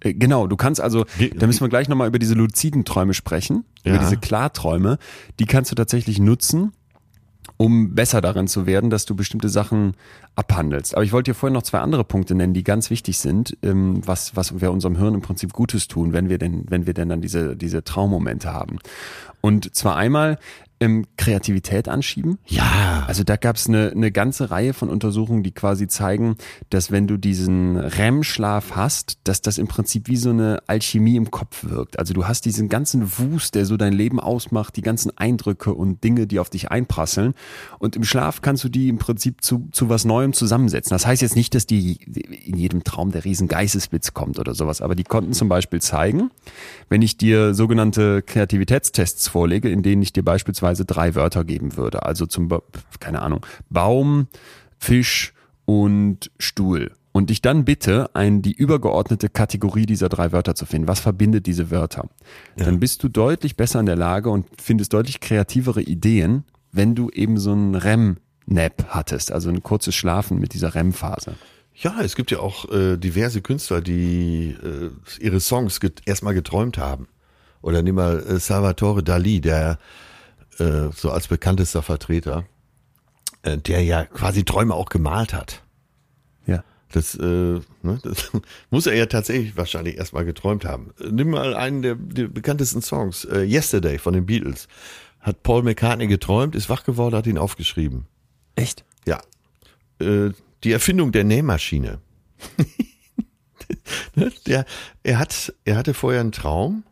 Äh, 0.00 0.14
Genau, 0.14 0.46
du 0.46 0.56
kannst 0.56 0.80
also, 0.80 1.04
da 1.36 1.46
müssen 1.46 1.60
wir 1.60 1.68
gleich 1.68 1.88
nochmal 1.88 2.08
über 2.08 2.18
diese 2.18 2.34
luziden 2.34 2.84
Träume 2.84 3.12
sprechen, 3.14 3.64
über 3.84 3.96
Ja. 3.96 4.00
diese 4.00 4.16
Klarträume. 4.16 4.98
Die 5.40 5.46
kannst 5.46 5.70
du 5.70 5.74
tatsächlich 5.74 6.18
nutzen, 6.20 6.72
um 7.58 7.94
besser 7.94 8.20
darin 8.20 8.46
zu 8.46 8.66
werden, 8.66 8.88
dass 8.88 9.04
du 9.04 9.14
bestimmte 9.14 9.48
Sachen 9.48 9.94
abhandelst. 10.36 10.94
Aber 10.94 11.04
ich 11.04 11.12
wollte 11.12 11.32
dir 11.32 11.34
vorhin 11.34 11.54
noch 11.54 11.64
zwei 11.64 11.80
andere 11.80 12.04
Punkte 12.04 12.34
nennen, 12.34 12.54
die 12.54 12.64
ganz 12.64 12.88
wichtig 12.88 13.18
sind, 13.18 13.58
ähm, 13.62 14.00
was, 14.06 14.36
was 14.36 14.60
wir 14.60 14.70
unserem 14.70 14.96
Hirn 14.96 15.14
im 15.14 15.20
Prinzip 15.20 15.52
Gutes 15.52 15.88
tun, 15.88 16.12
wenn 16.12 16.28
wir 16.28 16.38
denn, 16.38 16.64
wenn 16.68 16.86
wir 16.86 16.94
denn 16.94 17.08
dann 17.08 17.20
diese, 17.20 17.56
diese 17.56 17.82
Traummomente 17.82 18.52
haben. 18.54 18.78
Und 19.40 19.74
zwar 19.74 19.96
einmal 19.96 20.38
ähm, 20.80 21.06
Kreativität 21.16 21.88
anschieben. 21.88 22.38
Ja. 22.46 23.04
Also 23.06 23.24
da 23.24 23.36
gab 23.36 23.56
es 23.56 23.66
eine, 23.68 23.90
eine 23.90 24.12
ganze 24.12 24.50
Reihe 24.50 24.72
von 24.72 24.88
Untersuchungen, 24.88 25.42
die 25.42 25.50
quasi 25.50 25.88
zeigen, 25.88 26.36
dass 26.70 26.90
wenn 26.90 27.06
du 27.06 27.16
diesen 27.16 27.76
REM-Schlaf 27.76 28.76
hast, 28.76 29.18
dass 29.24 29.42
das 29.42 29.58
im 29.58 29.66
Prinzip 29.66 30.08
wie 30.08 30.16
so 30.16 30.30
eine 30.30 30.62
Alchemie 30.66 31.16
im 31.16 31.30
Kopf 31.30 31.64
wirkt. 31.64 31.98
Also 31.98 32.14
du 32.14 32.26
hast 32.26 32.44
diesen 32.44 32.68
ganzen 32.68 33.18
Wust, 33.18 33.54
der 33.54 33.66
so 33.66 33.76
dein 33.76 33.92
Leben 33.92 34.20
ausmacht, 34.20 34.76
die 34.76 34.82
ganzen 34.82 35.16
Eindrücke 35.16 35.74
und 35.74 36.04
Dinge, 36.04 36.26
die 36.26 36.38
auf 36.38 36.50
dich 36.50 36.70
einprasseln. 36.70 37.34
Und 37.78 37.96
im 37.96 38.04
Schlaf 38.04 38.40
kannst 38.40 38.62
du 38.64 38.68
die 38.68 38.88
im 38.88 38.98
Prinzip 38.98 39.42
zu, 39.42 39.68
zu 39.72 39.88
was 39.88 40.04
Neuem 40.04 40.32
zusammensetzen. 40.32 40.94
Das 40.94 41.06
heißt 41.06 41.22
jetzt 41.22 41.36
nicht, 41.36 41.54
dass 41.54 41.66
die 41.66 41.94
in 42.46 42.56
jedem 42.56 42.84
Traum 42.84 43.10
der 43.10 43.24
riesen 43.24 43.48
Geistesblitz 43.48 44.14
kommt 44.14 44.38
oder 44.38 44.54
sowas, 44.54 44.80
aber 44.80 44.94
die 44.94 45.04
konnten 45.04 45.32
zum 45.32 45.48
Beispiel 45.48 45.80
zeigen, 45.80 46.30
wenn 46.88 47.02
ich 47.02 47.16
dir 47.16 47.54
sogenannte 47.54 48.22
Kreativitätstests 48.22 49.28
vorlege, 49.28 49.68
in 49.70 49.82
denen 49.82 50.02
ich 50.02 50.12
dir 50.12 50.22
beispielsweise 50.22 50.67
drei 50.74 51.14
Wörter 51.14 51.44
geben 51.44 51.76
würde. 51.76 52.04
Also 52.04 52.26
zum, 52.26 52.48
keine 53.00 53.22
Ahnung, 53.22 53.44
Baum, 53.70 54.28
Fisch 54.78 55.32
und 55.64 56.30
Stuhl. 56.38 56.92
Und 57.12 57.30
dich 57.30 57.42
dann 57.42 57.64
bitte, 57.64 58.10
ein, 58.14 58.42
die 58.42 58.52
übergeordnete 58.52 59.28
Kategorie 59.28 59.86
dieser 59.86 60.08
drei 60.08 60.30
Wörter 60.30 60.54
zu 60.54 60.66
finden. 60.66 60.88
Was 60.88 61.00
verbindet 61.00 61.46
diese 61.46 61.70
Wörter? 61.70 62.08
Dann 62.56 62.78
bist 62.78 63.02
du 63.02 63.08
deutlich 63.08 63.56
besser 63.56 63.80
in 63.80 63.86
der 63.86 63.96
Lage 63.96 64.30
und 64.30 64.46
findest 64.60 64.92
deutlich 64.92 65.20
kreativere 65.20 65.82
Ideen, 65.82 66.44
wenn 66.70 66.94
du 66.94 67.10
eben 67.10 67.38
so 67.38 67.52
einen 67.52 67.74
REM-Nap 67.74 68.86
hattest, 68.88 69.32
also 69.32 69.48
ein 69.48 69.62
kurzes 69.62 69.94
Schlafen 69.94 70.38
mit 70.38 70.54
dieser 70.54 70.74
REM-Phase. 70.74 71.34
Ja, 71.74 72.00
es 72.02 72.16
gibt 72.16 72.30
ja 72.30 72.40
auch 72.40 72.70
äh, 72.70 72.96
diverse 72.96 73.40
Künstler, 73.40 73.80
die 73.80 74.56
äh, 74.62 74.90
ihre 75.20 75.40
Songs 75.40 75.80
get 75.80 76.02
erstmal 76.06 76.34
geträumt 76.34 76.76
haben. 76.76 77.08
Oder 77.62 77.82
nimm 77.82 77.96
mal 77.96 78.20
äh, 78.20 78.38
Salvatore 78.38 79.02
Dali, 79.02 79.40
der 79.40 79.78
äh, 80.58 80.90
so 80.94 81.10
als 81.10 81.28
bekanntester 81.28 81.82
Vertreter, 81.82 82.44
äh, 83.42 83.58
der 83.58 83.82
ja 83.82 84.04
quasi 84.04 84.44
Träume 84.44 84.74
auch 84.74 84.88
gemalt 84.88 85.32
hat. 85.32 85.62
Ja. 86.46 86.64
Das, 86.92 87.14
äh, 87.14 87.22
ne, 87.22 88.00
das 88.02 88.30
muss 88.70 88.86
er 88.86 88.94
ja 88.94 89.06
tatsächlich 89.06 89.56
wahrscheinlich 89.56 89.96
erstmal 89.96 90.24
geträumt 90.24 90.64
haben. 90.64 90.92
Nimm 91.10 91.30
mal 91.30 91.54
einen 91.54 91.82
der, 91.82 91.94
der 91.94 92.28
bekanntesten 92.28 92.82
Songs, 92.82 93.24
äh, 93.24 93.42
Yesterday 93.42 93.98
von 93.98 94.14
den 94.14 94.26
Beatles. 94.26 94.68
Hat 95.20 95.42
Paul 95.42 95.62
McCartney 95.62 96.06
geträumt, 96.06 96.54
ist 96.54 96.70
wach 96.70 96.84
geworden, 96.84 97.14
hat 97.14 97.26
ihn 97.26 97.38
aufgeschrieben. 97.38 98.06
Echt? 98.54 98.84
Ja. 99.06 99.20
Äh, 100.00 100.30
die 100.64 100.72
Erfindung 100.72 101.12
der 101.12 101.24
Nähmaschine. 101.24 102.00
Ne, 104.14 104.32
der, 104.46 104.64
er 105.02 105.18
hat, 105.18 105.52
er 105.64 105.76
hatte 105.76 105.94
vorher 105.94 106.20
einen 106.20 106.32
Traum. 106.32 106.84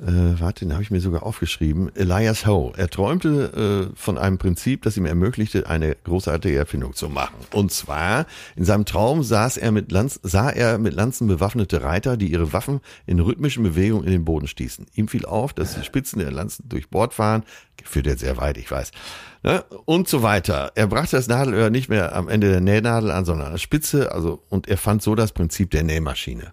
Äh, 0.00 0.40
warte, 0.40 0.64
den 0.64 0.72
habe 0.72 0.82
ich 0.82 0.90
mir 0.90 1.00
sogar 1.00 1.24
aufgeschrieben. 1.24 1.94
Elias 1.94 2.46
Howe. 2.46 2.72
Er 2.76 2.88
träumte 2.88 3.90
äh, 3.92 3.96
von 3.96 4.16
einem 4.16 4.38
Prinzip, 4.38 4.82
das 4.82 4.96
ihm 4.96 5.04
ermöglichte, 5.04 5.68
eine 5.68 5.94
großartige 5.94 6.56
Erfindung 6.56 6.94
zu 6.94 7.10
machen. 7.10 7.34
Und 7.52 7.70
zwar 7.70 8.26
in 8.56 8.64
seinem 8.64 8.86
Traum 8.86 9.22
saß 9.22 9.58
er 9.58 9.72
mit 9.72 9.92
Lanz, 9.92 10.18
sah 10.22 10.48
er 10.48 10.78
mit 10.78 10.94
Lanzen 10.94 11.28
bewaffnete 11.28 11.82
Reiter, 11.82 12.16
die 12.16 12.28
ihre 12.28 12.54
Waffen 12.54 12.80
in 13.06 13.20
rhythmischen 13.20 13.62
Bewegungen 13.62 14.04
in 14.04 14.12
den 14.12 14.24
Boden 14.24 14.46
stießen. 14.46 14.86
Ihm 14.94 15.08
fiel 15.08 15.26
auf, 15.26 15.52
dass 15.52 15.74
die 15.74 15.84
Spitzen 15.84 16.20
der 16.20 16.30
Lanzen 16.30 16.68
durchbohrt 16.68 17.18
waren. 17.18 17.44
Führt 17.84 18.06
jetzt 18.06 18.20
sehr 18.20 18.38
weit, 18.38 18.56
ich 18.56 18.70
weiß. 18.70 18.92
Ne? 19.42 19.64
Und 19.84 20.08
so 20.08 20.22
weiter. 20.22 20.72
Er 20.76 20.86
brachte 20.86 21.16
das 21.16 21.28
Nadelöhr 21.28 21.68
nicht 21.68 21.90
mehr 21.90 22.14
am 22.14 22.28
Ende 22.28 22.50
der 22.50 22.60
Nähnadel 22.60 23.10
an, 23.10 23.26
sondern 23.26 23.48
an 23.48 23.52
der 23.52 23.58
Spitze. 23.58 24.12
Also 24.12 24.42
und 24.48 24.66
er 24.66 24.78
fand 24.78 25.02
so 25.02 25.14
das 25.14 25.32
Prinzip 25.32 25.70
der 25.70 25.82
Nähmaschine. 25.82 26.52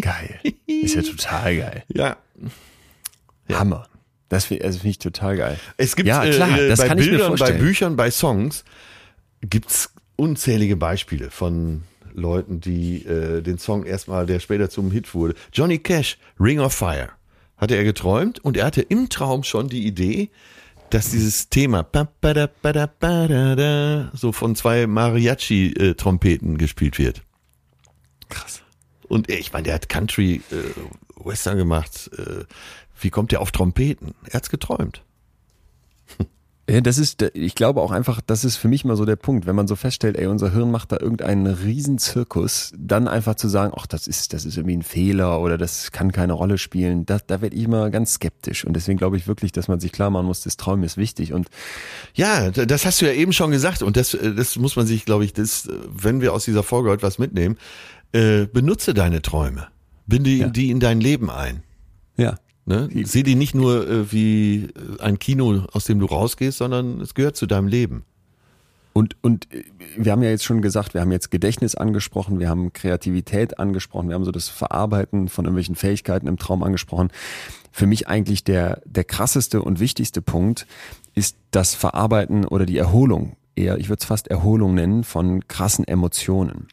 Geil. 0.00 0.38
Ist 0.66 0.94
ja 0.94 1.02
total 1.02 1.56
geil. 1.56 1.84
Ja, 1.88 2.16
Hammer. 3.54 3.88
Das 4.28 4.46
finde 4.46 4.64
also 4.64 4.80
find 4.80 4.90
ich 4.90 4.98
total 4.98 5.36
geil. 5.36 5.60
Es 5.76 5.94
gibt 5.96 6.08
Ja, 6.08 6.28
klar, 6.28 6.58
äh, 6.58 6.68
das 6.68 6.80
bei 6.80 6.88
kann 6.88 6.98
ich 6.98 7.06
mir 7.06 7.18
Bildern, 7.18 7.36
bei. 7.36 7.52
Büchern, 7.52 7.96
bei 7.96 8.10
Songs 8.10 8.64
gibt's 9.40 9.92
unzählige 10.16 10.76
Beispiele 10.76 11.30
von 11.30 11.82
Leuten, 12.12 12.60
die 12.60 13.04
äh, 13.04 13.42
den 13.42 13.58
Song 13.58 13.84
erstmal, 13.84 14.26
der 14.26 14.40
später 14.40 14.70
zum 14.70 14.90
Hit 14.90 15.14
wurde. 15.14 15.34
Johnny 15.52 15.78
Cash, 15.78 16.18
Ring 16.40 16.58
of 16.58 16.72
Fire, 16.72 17.10
hatte 17.56 17.76
er 17.76 17.84
geträumt 17.84 18.38
und 18.44 18.56
er 18.56 18.66
hatte 18.66 18.82
im 18.82 19.08
Traum 19.08 19.44
schon 19.44 19.68
die 19.68 19.86
Idee, 19.86 20.30
dass 20.90 21.10
dieses 21.10 21.48
Thema 21.48 21.82
so 24.12 24.32
von 24.32 24.56
zwei 24.56 24.86
Mariachi-Trompeten 24.86 26.58
gespielt 26.58 26.98
wird. 26.98 27.22
Krass. 28.28 28.62
Und 29.08 29.30
ich 29.30 29.52
meine, 29.52 29.64
der 29.64 29.74
hat 29.74 29.88
Country 29.88 30.42
äh, 30.50 31.24
Western 31.24 31.56
gemacht. 31.58 32.10
Äh, 32.16 32.44
wie 33.00 33.10
kommt 33.10 33.32
der 33.32 33.40
auf 33.40 33.52
Trompeten? 33.52 34.14
Er 34.24 34.34
hat's 34.34 34.50
geträumt. 34.50 35.02
Ja, 36.68 36.80
das 36.80 36.98
ist, 36.98 37.22
ich 37.34 37.54
glaube 37.54 37.80
auch 37.80 37.92
einfach, 37.92 38.20
das 38.20 38.44
ist 38.44 38.56
für 38.56 38.66
mich 38.66 38.84
mal 38.84 38.96
so 38.96 39.04
der 39.04 39.14
Punkt, 39.14 39.46
wenn 39.46 39.54
man 39.54 39.68
so 39.68 39.76
feststellt, 39.76 40.16
ey, 40.16 40.26
unser 40.26 40.50
Hirn 40.50 40.72
macht 40.72 40.90
da 40.90 40.96
irgendeinen 40.98 41.46
Riesenzirkus, 41.46 42.72
dann 42.76 43.06
einfach 43.06 43.36
zu 43.36 43.46
sagen, 43.46 43.72
ach, 43.78 43.86
das 43.86 44.08
ist, 44.08 44.32
das 44.32 44.44
ist 44.44 44.56
irgendwie 44.56 44.76
ein 44.76 44.82
Fehler 44.82 45.40
oder 45.40 45.58
das 45.58 45.92
kann 45.92 46.10
keine 46.10 46.32
Rolle 46.32 46.58
spielen, 46.58 47.06
da, 47.06 47.18
da 47.24 47.40
werde 47.40 47.54
ich 47.54 47.62
immer 47.62 47.88
ganz 47.90 48.14
skeptisch. 48.14 48.64
Und 48.64 48.72
deswegen 48.74 48.98
glaube 48.98 49.16
ich 49.16 49.28
wirklich, 49.28 49.52
dass 49.52 49.68
man 49.68 49.78
sich 49.78 49.92
klar 49.92 50.10
machen 50.10 50.26
muss, 50.26 50.40
das 50.40 50.56
Träumen 50.56 50.82
ist 50.82 50.96
wichtig. 50.96 51.32
Und 51.32 51.50
Ja, 52.16 52.50
das 52.50 52.84
hast 52.84 53.00
du 53.00 53.06
ja 53.06 53.12
eben 53.12 53.32
schon 53.32 53.52
gesagt 53.52 53.82
und 53.84 53.96
das, 53.96 54.14
äh, 54.14 54.34
das 54.34 54.56
muss 54.56 54.74
man 54.74 54.86
sich, 54.88 55.04
glaube 55.04 55.24
ich, 55.24 55.32
das, 55.32 55.68
wenn 55.88 56.20
wir 56.20 56.32
aus 56.32 56.46
dieser 56.46 56.64
Folge 56.64 56.90
heute 56.90 57.04
was 57.04 57.20
mitnehmen, 57.20 57.58
äh, 58.10 58.46
benutze 58.46 58.92
deine 58.92 59.22
Träume, 59.22 59.68
binde 60.08 60.30
Ja. 60.30 60.48
die 60.48 60.70
in 60.72 60.80
dein 60.80 61.00
Leben 61.00 61.30
ein. 61.30 61.62
Ja, 62.66 62.88
Ne? 62.88 62.88
Sieh 63.04 63.22
die 63.22 63.36
nicht 63.36 63.54
nur 63.54 63.88
äh, 63.88 64.12
wie 64.12 64.64
äh, 64.64 65.00
ein 65.00 65.18
Kino, 65.18 65.64
aus 65.72 65.84
dem 65.84 66.00
du 66.00 66.06
rausgehst, 66.06 66.58
sondern 66.58 67.00
es 67.00 67.14
gehört 67.14 67.36
zu 67.36 67.46
deinem 67.46 67.68
Leben. 67.68 68.04
Und, 68.92 69.16
und 69.22 69.52
äh, 69.54 69.62
wir 69.96 70.10
haben 70.10 70.22
ja 70.22 70.30
jetzt 70.30 70.44
schon 70.44 70.62
gesagt, 70.62 70.92
wir 70.92 71.00
haben 71.00 71.12
jetzt 71.12 71.30
Gedächtnis 71.30 71.76
angesprochen, 71.76 72.40
wir 72.40 72.48
haben 72.48 72.72
Kreativität 72.72 73.60
angesprochen, 73.60 74.08
wir 74.08 74.16
haben 74.16 74.24
so 74.24 74.32
das 74.32 74.48
Verarbeiten 74.48 75.28
von 75.28 75.44
irgendwelchen 75.44 75.76
Fähigkeiten 75.76 76.26
im 76.26 76.38
Traum 76.38 76.64
angesprochen. 76.64 77.10
Für 77.70 77.86
mich 77.86 78.08
eigentlich 78.08 78.42
der, 78.42 78.82
der 78.84 79.04
krasseste 79.04 79.62
und 79.62 79.78
wichtigste 79.78 80.20
Punkt 80.20 80.66
ist 81.14 81.36
das 81.52 81.74
Verarbeiten 81.74 82.46
oder 82.46 82.66
die 82.66 82.78
Erholung, 82.78 83.36
eher, 83.54 83.78
ich 83.78 83.88
würde 83.88 84.00
es 84.00 84.06
fast 84.06 84.28
Erholung 84.28 84.74
nennen, 84.74 85.04
von 85.04 85.46
krassen 85.46 85.86
Emotionen. 85.86 86.66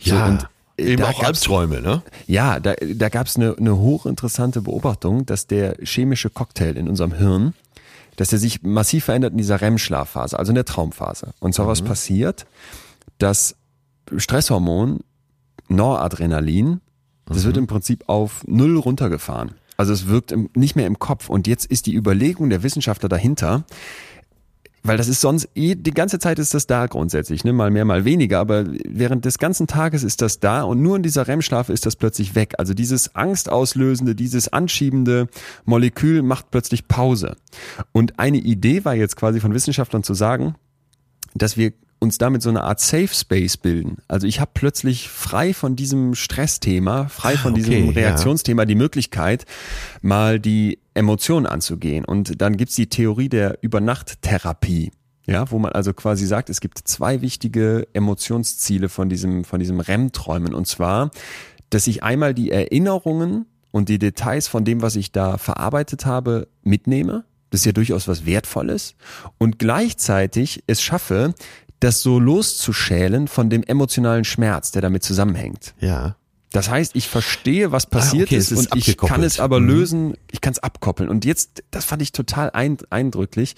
So, 0.00 0.16
und, 0.16 0.48
eben 0.80 1.02
da 1.02 1.08
auch 1.10 1.20
gab's- 1.20 1.26
Albträume, 1.42 1.80
ne? 1.80 2.02
ja, 2.26 2.58
da, 2.60 2.74
da 2.74 3.08
gab 3.08 3.26
es 3.26 3.36
eine, 3.36 3.56
eine 3.58 3.76
hochinteressante 3.76 4.62
Beobachtung, 4.62 5.26
dass 5.26 5.46
der 5.46 5.76
chemische 5.82 6.30
Cocktail 6.30 6.76
in 6.76 6.88
unserem 6.88 7.12
Hirn, 7.12 7.54
dass 8.16 8.28
der 8.28 8.38
sich 8.38 8.62
massiv 8.62 9.04
verändert 9.04 9.32
in 9.32 9.38
dieser 9.38 9.60
REM-Schlafphase, 9.60 10.38
also 10.38 10.50
in 10.50 10.54
der 10.56 10.64
Traumphase. 10.64 11.32
Und 11.40 11.54
zwar 11.54 11.66
was 11.68 11.82
passiert, 11.82 12.46
das 13.18 13.54
Stresshormon 14.16 15.00
Noradrenalin, 15.68 16.80
das 17.26 17.44
wird 17.44 17.56
im 17.56 17.66
Prinzip 17.68 18.04
auf 18.08 18.42
null 18.46 18.76
runtergefahren. 18.76 19.52
Also 19.76 19.92
es 19.92 20.08
wirkt 20.08 20.32
im, 20.32 20.50
nicht 20.54 20.76
mehr 20.76 20.86
im 20.86 20.98
Kopf. 20.98 21.28
Und 21.30 21.46
jetzt 21.46 21.64
ist 21.64 21.86
die 21.86 21.94
Überlegung 21.94 22.50
der 22.50 22.62
Wissenschaftler 22.62 23.08
dahinter, 23.08 23.64
weil 24.82 24.96
das 24.96 25.08
ist 25.08 25.20
sonst 25.20 25.48
eh, 25.54 25.74
die 25.74 25.92
ganze 25.92 26.18
Zeit 26.18 26.38
ist 26.38 26.54
das 26.54 26.66
da 26.66 26.86
grundsätzlich, 26.86 27.44
ne? 27.44 27.52
mal 27.52 27.70
mehr, 27.70 27.84
mal 27.84 28.04
weniger, 28.04 28.38
aber 28.38 28.64
während 28.88 29.24
des 29.24 29.38
ganzen 29.38 29.66
Tages 29.66 30.02
ist 30.02 30.22
das 30.22 30.40
da 30.40 30.62
und 30.62 30.80
nur 30.80 30.96
in 30.96 31.02
dieser 31.02 31.28
REM-Schlaf 31.28 31.68
ist 31.68 31.86
das 31.86 31.96
plötzlich 31.96 32.34
weg. 32.34 32.54
Also 32.58 32.74
dieses 32.74 33.14
angstauslösende, 33.14 34.14
dieses 34.14 34.52
anschiebende 34.52 35.28
Molekül 35.64 36.22
macht 36.22 36.50
plötzlich 36.50 36.88
Pause. 36.88 37.36
Und 37.92 38.18
eine 38.18 38.38
Idee 38.38 38.84
war 38.84 38.94
jetzt 38.94 39.16
quasi 39.16 39.40
von 39.40 39.54
Wissenschaftlern 39.54 40.02
zu 40.02 40.14
sagen, 40.14 40.54
dass 41.34 41.56
wir 41.56 41.72
uns 42.00 42.18
damit 42.18 42.42
so 42.42 42.48
eine 42.48 42.64
Art 42.64 42.80
Safe 42.80 43.08
Space 43.08 43.56
bilden. 43.56 43.98
Also 44.08 44.26
ich 44.26 44.40
habe 44.40 44.50
plötzlich 44.54 45.08
frei 45.08 45.54
von 45.54 45.76
diesem 45.76 46.14
Stressthema, 46.14 47.08
frei 47.08 47.36
von 47.36 47.52
Okay, 47.52 47.62
diesem 47.62 47.86
ja. 47.86 47.92
Reaktionsthema 47.92 48.64
die 48.64 48.74
Möglichkeit, 48.74 49.44
mal 50.00 50.40
die 50.40 50.80
Emotionen 50.94 51.46
anzugehen. 51.46 52.04
Und 52.04 52.40
dann 52.40 52.56
gibt's 52.56 52.74
die 52.74 52.88
Theorie 52.88 53.28
der 53.28 53.58
Übernachttherapie. 53.62 54.90
Ja, 55.26 55.50
wo 55.50 55.58
man 55.58 55.72
also 55.72 55.92
quasi 55.92 56.26
sagt, 56.26 56.50
es 56.50 56.60
gibt 56.60 56.78
zwei 56.78 57.20
wichtige 57.20 57.86
Emotionsziele 57.92 58.88
von 58.88 59.08
diesem, 59.08 59.44
von 59.44 59.60
diesem 59.60 59.78
REM-Träumen. 59.78 60.54
Und 60.54 60.66
zwar, 60.66 61.10
dass 61.68 61.86
ich 61.86 62.02
einmal 62.02 62.34
die 62.34 62.50
Erinnerungen 62.50 63.46
und 63.70 63.88
die 63.90 63.98
Details 63.98 64.48
von 64.48 64.64
dem, 64.64 64.82
was 64.82 64.96
ich 64.96 65.12
da 65.12 65.38
verarbeitet 65.38 66.06
habe, 66.06 66.48
mitnehme. 66.62 67.24
Das 67.50 67.60
ist 67.60 67.66
ja 67.66 67.72
durchaus 67.72 68.08
was 68.08 68.26
Wertvolles. 68.26 68.94
Und 69.38 69.58
gleichzeitig 69.58 70.64
es 70.66 70.82
schaffe, 70.82 71.34
das 71.80 72.02
so 72.02 72.18
loszuschälen 72.18 73.26
von 73.26 73.50
dem 73.50 73.62
emotionalen 73.62 74.24
Schmerz, 74.24 74.70
der 74.70 74.82
damit 74.82 75.02
zusammenhängt. 75.02 75.74
Ja. 75.80 76.16
Das 76.52 76.68
heißt, 76.68 76.96
ich 76.96 77.08
verstehe, 77.08 77.70
was 77.72 77.86
passiert 77.86 78.28
okay, 78.28 78.36
ist 78.36 78.50
ist 78.50 78.72
und 78.72 78.76
ich 78.76 78.96
kann 78.96 79.22
es 79.22 79.38
aber 79.38 79.60
Mhm. 79.60 79.66
lösen, 79.66 80.14
ich 80.32 80.40
kann 80.40 80.52
es 80.52 80.58
abkoppeln. 80.58 81.08
Und 81.08 81.24
jetzt, 81.24 81.62
das 81.70 81.84
fand 81.84 82.02
ich 82.02 82.12
total 82.12 82.50
ein, 82.50 82.76
eindrücklich. 82.90 83.54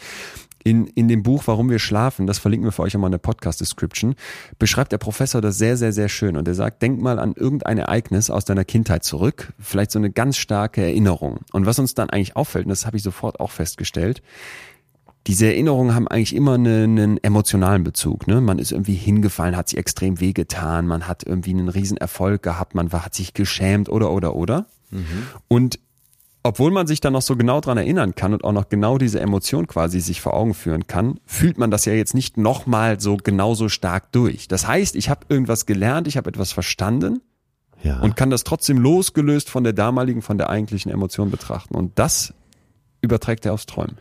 In, 0.64 0.86
in 0.86 1.08
dem 1.08 1.24
Buch 1.24 1.42
Warum 1.46 1.70
wir 1.70 1.80
schlafen, 1.80 2.28
das 2.28 2.38
verlinken 2.38 2.68
wir 2.68 2.72
für 2.72 2.82
euch 2.82 2.94
auch 2.94 3.00
mal 3.00 3.08
in 3.08 3.12
der 3.12 3.18
Podcast-Description, 3.18 4.14
beschreibt 4.60 4.92
der 4.92 4.98
Professor 4.98 5.40
das 5.40 5.58
sehr, 5.58 5.76
sehr, 5.76 5.92
sehr 5.92 6.08
schön. 6.08 6.36
Und 6.36 6.46
er 6.46 6.54
sagt, 6.54 6.82
denk 6.82 7.00
mal 7.00 7.18
an 7.18 7.32
irgendein 7.34 7.78
Ereignis 7.78 8.30
aus 8.30 8.44
deiner 8.44 8.64
Kindheit 8.64 9.02
zurück, 9.02 9.52
vielleicht 9.58 9.90
so 9.90 9.98
eine 9.98 10.12
ganz 10.12 10.36
starke 10.36 10.82
Erinnerung. 10.82 11.40
Und 11.50 11.66
was 11.66 11.80
uns 11.80 11.94
dann 11.94 12.10
eigentlich 12.10 12.36
auffällt, 12.36 12.66
und 12.66 12.70
das 12.70 12.86
habe 12.86 12.96
ich 12.96 13.02
sofort 13.02 13.40
auch 13.40 13.50
festgestellt, 13.50 14.22
diese 15.26 15.46
Erinnerungen 15.46 15.94
haben 15.94 16.08
eigentlich 16.08 16.34
immer 16.34 16.54
eine, 16.54 16.82
einen 16.84 17.22
emotionalen 17.22 17.84
Bezug. 17.84 18.26
Ne? 18.26 18.40
Man 18.40 18.58
ist 18.58 18.72
irgendwie 18.72 18.94
hingefallen, 18.94 19.56
hat 19.56 19.68
sich 19.68 19.78
extrem 19.78 20.18
wehgetan, 20.20 20.86
man 20.86 21.06
hat 21.06 21.22
irgendwie 21.24 21.50
einen 21.50 21.68
riesen 21.68 21.96
Erfolg 21.96 22.42
gehabt, 22.42 22.74
man 22.74 22.92
war, 22.92 23.04
hat 23.04 23.14
sich 23.14 23.32
geschämt 23.34 23.88
oder 23.88 24.10
oder 24.10 24.34
oder. 24.34 24.66
Und 25.48 25.78
obwohl 26.42 26.72
man 26.72 26.86
sich 26.88 27.00
dann 27.00 27.12
noch 27.12 27.22
so 27.22 27.36
genau 27.36 27.60
dran 27.60 27.78
erinnern 27.78 28.14
kann 28.16 28.32
und 28.34 28.42
auch 28.42 28.52
noch 28.52 28.68
genau 28.68 28.98
diese 28.98 29.20
Emotion 29.20 29.68
quasi 29.68 30.00
sich 30.00 30.20
vor 30.20 30.34
Augen 30.34 30.54
führen 30.54 30.88
kann, 30.88 31.20
fühlt 31.24 31.56
man 31.56 31.70
das 31.70 31.84
ja 31.84 31.92
jetzt 31.92 32.14
nicht 32.14 32.36
nochmal 32.36 32.98
so 33.00 33.16
genauso 33.16 33.68
stark 33.68 34.10
durch. 34.12 34.48
Das 34.48 34.66
heißt, 34.66 34.96
ich 34.96 35.08
habe 35.08 35.24
irgendwas 35.28 35.66
gelernt, 35.66 36.08
ich 36.08 36.16
habe 36.16 36.28
etwas 36.28 36.50
verstanden 36.52 37.20
Ja. 37.82 38.00
und 38.00 38.16
kann 38.16 38.28
das 38.30 38.42
trotzdem 38.42 38.78
losgelöst 38.78 39.48
von 39.50 39.62
der 39.62 39.72
damaligen, 39.72 40.20
von 40.20 40.36
der 40.36 40.50
eigentlichen 40.50 40.90
Emotion 40.90 41.30
betrachten. 41.30 41.74
Und 41.76 41.96
das 41.98 42.34
überträgt 43.02 43.46
er 43.46 43.54
aufs 43.54 43.66
Träumen. 43.66 43.96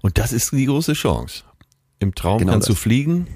Und 0.00 0.18
das 0.18 0.32
ist 0.32 0.52
die 0.52 0.66
große 0.66 0.92
Chance. 0.92 1.44
Im 1.98 2.14
Traum 2.14 2.38
Genau 2.38 2.52
kannst 2.52 2.68
du 2.68 2.72
das. 2.72 2.82
fliegen, 2.82 3.26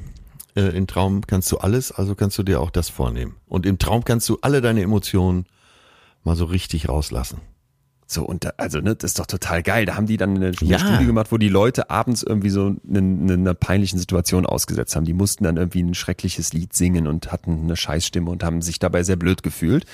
äh, 0.54 0.76
im 0.76 0.86
Traum 0.86 1.22
kannst 1.26 1.50
du 1.50 1.58
alles, 1.58 1.90
also 1.92 2.14
kannst 2.14 2.38
du 2.38 2.42
dir 2.42 2.60
auch 2.60 2.70
das 2.70 2.88
vornehmen. 2.88 3.36
Und 3.46 3.66
im 3.66 3.78
Traum 3.78 4.04
kannst 4.04 4.28
du 4.28 4.38
alle 4.42 4.60
deine 4.60 4.82
Emotionen 4.82 5.46
mal 6.24 6.36
so 6.36 6.44
richtig 6.44 6.88
rauslassen. 6.88 7.40
So, 8.12 8.24
und 8.24 8.44
da, 8.44 8.52
also, 8.58 8.80
ne, 8.80 8.94
das 8.94 9.12
ist 9.12 9.18
doch 9.18 9.26
total 9.26 9.62
geil. 9.62 9.86
Da 9.86 9.96
haben 9.96 10.06
die 10.06 10.16
dann 10.18 10.36
eine, 10.36 10.46
eine 10.48 10.56
Ja. 10.60 10.78
Studie 10.78 11.06
gemacht, 11.06 11.28
wo 11.30 11.38
die 11.38 11.48
Leute 11.48 11.88
abends 11.88 12.22
irgendwie 12.22 12.50
so 12.50 12.76
eine, 12.88 12.98
eine, 12.98 13.32
einer 13.32 13.54
peinlichen 13.54 13.98
Situation 13.98 14.44
ausgesetzt 14.44 14.94
haben. 14.96 15.04
Die 15.06 15.14
mussten 15.14 15.44
dann 15.44 15.56
irgendwie 15.56 15.82
ein 15.82 15.94
schreckliches 15.94 16.52
Lied 16.52 16.74
singen 16.74 17.06
und 17.06 17.32
hatten 17.32 17.60
eine 17.64 17.76
Scheißstimme 17.76 18.30
und 18.30 18.44
haben 18.44 18.60
sich 18.60 18.78
dabei 18.78 19.02
sehr 19.02 19.16
blöd 19.16 19.42
gefühlt. 19.42 19.86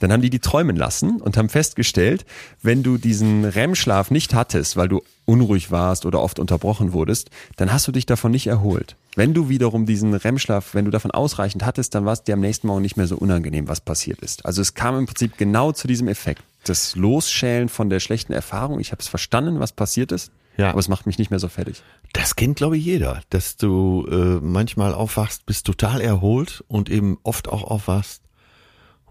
Dann 0.00 0.10
haben 0.10 0.22
die 0.22 0.30
die 0.30 0.38
träumen 0.38 0.76
lassen 0.76 1.20
und 1.20 1.36
haben 1.36 1.50
festgestellt, 1.50 2.24
wenn 2.62 2.82
du 2.82 2.96
diesen 2.96 3.44
REM-Schlaf 3.44 4.10
nicht 4.10 4.32
hattest, 4.34 4.76
weil 4.76 4.88
du 4.88 5.02
unruhig 5.26 5.70
warst 5.70 6.06
oder 6.06 6.20
oft 6.22 6.38
unterbrochen 6.38 6.92
wurdest, 6.92 7.30
dann 7.56 7.72
hast 7.72 7.86
du 7.86 7.92
dich 7.92 8.06
davon 8.06 8.32
nicht 8.32 8.46
erholt. 8.46 8.96
Wenn 9.16 9.34
du 9.34 9.48
wiederum 9.48 9.86
diesen 9.86 10.14
REM-Schlaf, 10.14 10.74
wenn 10.74 10.86
du 10.86 10.90
davon 10.90 11.10
ausreichend 11.10 11.64
hattest, 11.64 11.94
dann 11.94 12.04
war 12.04 12.14
es 12.14 12.22
dir 12.24 12.34
am 12.34 12.40
nächsten 12.40 12.66
Morgen 12.66 12.82
nicht 12.82 12.96
mehr 12.96 13.06
so 13.06 13.16
unangenehm, 13.16 13.68
was 13.68 13.80
passiert 13.80 14.20
ist. 14.20 14.46
Also 14.46 14.62
es 14.62 14.74
kam 14.74 14.98
im 14.98 15.06
Prinzip 15.06 15.36
genau 15.36 15.72
zu 15.72 15.86
diesem 15.86 16.08
Effekt. 16.08 16.42
Das 16.64 16.94
Losschälen 16.96 17.68
von 17.68 17.88
der 17.90 18.00
schlechten 18.00 18.32
Erfahrung. 18.32 18.80
Ich 18.80 18.92
habe 18.92 19.00
es 19.00 19.08
verstanden, 19.08 19.60
was 19.60 19.72
passiert 19.72 20.12
ist, 20.12 20.30
Ja. 20.56 20.70
aber 20.70 20.78
es 20.78 20.88
macht 20.88 21.06
mich 21.06 21.18
nicht 21.18 21.30
mehr 21.30 21.38
so 21.40 21.48
fertig. 21.48 21.82
Das 22.12 22.36
kennt, 22.36 22.56
glaube 22.56 22.76
ich, 22.76 22.84
jeder, 22.84 23.22
dass 23.30 23.56
du 23.56 24.06
äh, 24.10 24.44
manchmal 24.44 24.92
aufwachst, 24.94 25.46
bist 25.46 25.66
total 25.66 26.00
erholt 26.00 26.62
und 26.68 26.90
eben 26.90 27.18
oft 27.22 27.48
auch 27.48 27.62
aufwachst 27.64 28.22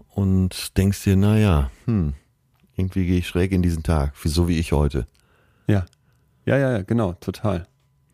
und 0.08 0.76
denkst 0.76 1.02
dir, 1.04 1.16
naja, 1.16 1.70
hm, 1.86 2.14
irgendwie 2.76 3.06
gehe 3.06 3.18
ich 3.18 3.28
schräg 3.28 3.52
in 3.52 3.62
diesen 3.62 3.82
Tag, 3.82 4.14
so 4.24 4.48
wie 4.48 4.58
ich 4.58 4.72
heute. 4.72 5.06
Ja. 5.66 5.86
Ja, 6.46 6.56
ja, 6.56 6.72
ja, 6.72 6.82
genau, 6.82 7.12
total. 7.14 7.66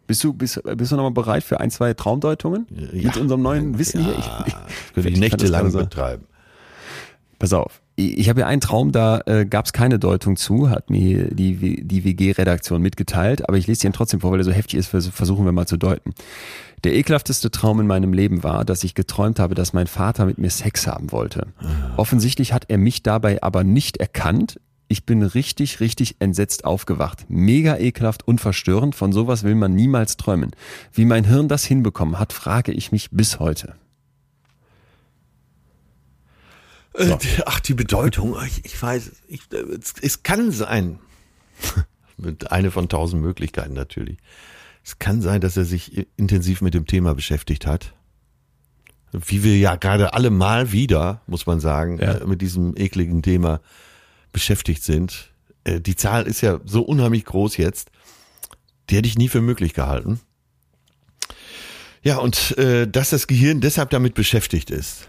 Bist 0.06 0.22
du, 0.22 0.32
bist, 0.32 0.62
bist 0.76 0.92
du 0.92 0.96
nochmal 0.96 1.10
bereit 1.12 1.42
für 1.42 1.58
ein, 1.60 1.70
zwei 1.70 1.92
Traumdeutungen? 1.94 2.66
Ja. 2.92 3.08
Mit 3.08 3.16
unserem 3.16 3.42
neuen 3.42 3.78
Wissen 3.78 4.00
ja, 4.00 4.06
hier? 4.06 4.18
Ich, 4.18 4.26
ich, 4.46 4.92
könnte 4.94 5.08
ich 5.08 5.14
ich 5.14 5.20
nächtelang 5.20 5.72
betreiben. 5.72 6.26
Pass 7.38 7.52
auf. 7.52 7.82
Ich 7.98 8.28
habe 8.28 8.40
ja 8.40 8.46
einen 8.46 8.60
Traum, 8.60 8.92
da 8.92 9.22
äh, 9.24 9.46
gab 9.46 9.64
es 9.64 9.72
keine 9.72 9.98
Deutung 9.98 10.36
zu, 10.36 10.68
hat 10.68 10.90
mir 10.90 11.34
die, 11.34 11.82
die 11.82 12.04
WG-Redaktion 12.04 12.82
mitgeteilt, 12.82 13.48
aber 13.48 13.56
ich 13.56 13.66
lese 13.66 13.86
ihn 13.86 13.94
trotzdem 13.94 14.20
vor, 14.20 14.32
weil 14.32 14.40
er 14.40 14.44
so 14.44 14.52
heftig 14.52 14.78
ist, 14.78 14.88
vers- 14.88 15.06
versuchen 15.08 15.46
wir 15.46 15.52
mal 15.52 15.66
zu 15.66 15.78
deuten. 15.78 16.12
Der 16.84 16.92
ekelhafteste 16.94 17.50
Traum 17.50 17.80
in 17.80 17.86
meinem 17.86 18.12
Leben 18.12 18.42
war, 18.44 18.66
dass 18.66 18.84
ich 18.84 18.94
geträumt 18.94 19.38
habe, 19.38 19.54
dass 19.54 19.72
mein 19.72 19.86
Vater 19.86 20.26
mit 20.26 20.36
mir 20.36 20.50
Sex 20.50 20.86
haben 20.86 21.10
wollte. 21.10 21.46
Offensichtlich 21.96 22.52
hat 22.52 22.66
er 22.68 22.76
mich 22.76 23.02
dabei 23.02 23.42
aber 23.42 23.64
nicht 23.64 23.96
erkannt. 23.96 24.60
Ich 24.88 25.06
bin 25.06 25.22
richtig, 25.22 25.80
richtig 25.80 26.16
entsetzt 26.18 26.66
aufgewacht. 26.66 27.24
Mega 27.28 27.78
ekelhaft 27.78 28.28
und 28.28 28.42
verstörend. 28.42 28.94
Von 28.94 29.12
sowas 29.12 29.42
will 29.42 29.54
man 29.54 29.74
niemals 29.74 30.18
träumen. 30.18 30.50
Wie 30.92 31.06
mein 31.06 31.24
Hirn 31.24 31.48
das 31.48 31.64
hinbekommen 31.64 32.18
hat, 32.18 32.34
frage 32.34 32.72
ich 32.72 32.92
mich 32.92 33.10
bis 33.10 33.40
heute. 33.40 33.72
Äh, 36.96 37.16
die- 37.18 37.42
Ach, 37.46 37.60
die 37.60 37.74
Bedeutung, 37.74 38.36
ich, 38.46 38.64
ich 38.64 38.80
weiß, 38.80 39.12
ich, 39.28 39.40
äh, 39.52 39.56
es, 39.80 39.94
es 40.00 40.22
kann 40.22 40.50
sein, 40.52 40.98
mit 42.16 42.50
eine 42.52 42.70
von 42.70 42.88
tausend 42.88 43.22
Möglichkeiten 43.22 43.74
natürlich. 43.74 44.18
Es 44.84 44.98
kann 44.98 45.20
sein, 45.20 45.40
dass 45.40 45.56
er 45.56 45.64
sich 45.64 46.06
intensiv 46.16 46.60
mit 46.60 46.74
dem 46.74 46.86
Thema 46.86 47.14
beschäftigt 47.14 47.66
hat. 47.66 47.92
Wie 49.12 49.42
wir 49.42 49.56
ja 49.58 49.76
gerade 49.76 50.14
alle 50.14 50.30
mal 50.30 50.72
wieder, 50.72 51.22
muss 51.26 51.46
man 51.46 51.60
sagen, 51.60 51.98
Ja. 51.98 52.14
äh, 52.18 52.26
mit 52.26 52.40
diesem 52.42 52.74
ekligen 52.76 53.22
Thema 53.22 53.60
beschäftigt 54.32 54.82
sind. 54.82 55.30
Äh, 55.64 55.80
Die 55.80 55.96
Zahl 55.96 56.26
ist 56.26 56.40
ja 56.40 56.60
so 56.64 56.82
unheimlich 56.82 57.24
groß 57.24 57.56
jetzt. 57.56 57.90
Die 58.90 58.96
hätte 58.96 59.08
ich 59.08 59.18
nie 59.18 59.28
für 59.28 59.40
möglich 59.40 59.74
gehalten. 59.74 60.20
Ja, 62.02 62.18
und 62.18 62.56
äh, 62.58 62.86
dass 62.86 63.10
das 63.10 63.26
Gehirn 63.26 63.60
deshalb 63.60 63.90
damit 63.90 64.14
beschäftigt 64.14 64.70
ist. 64.70 65.08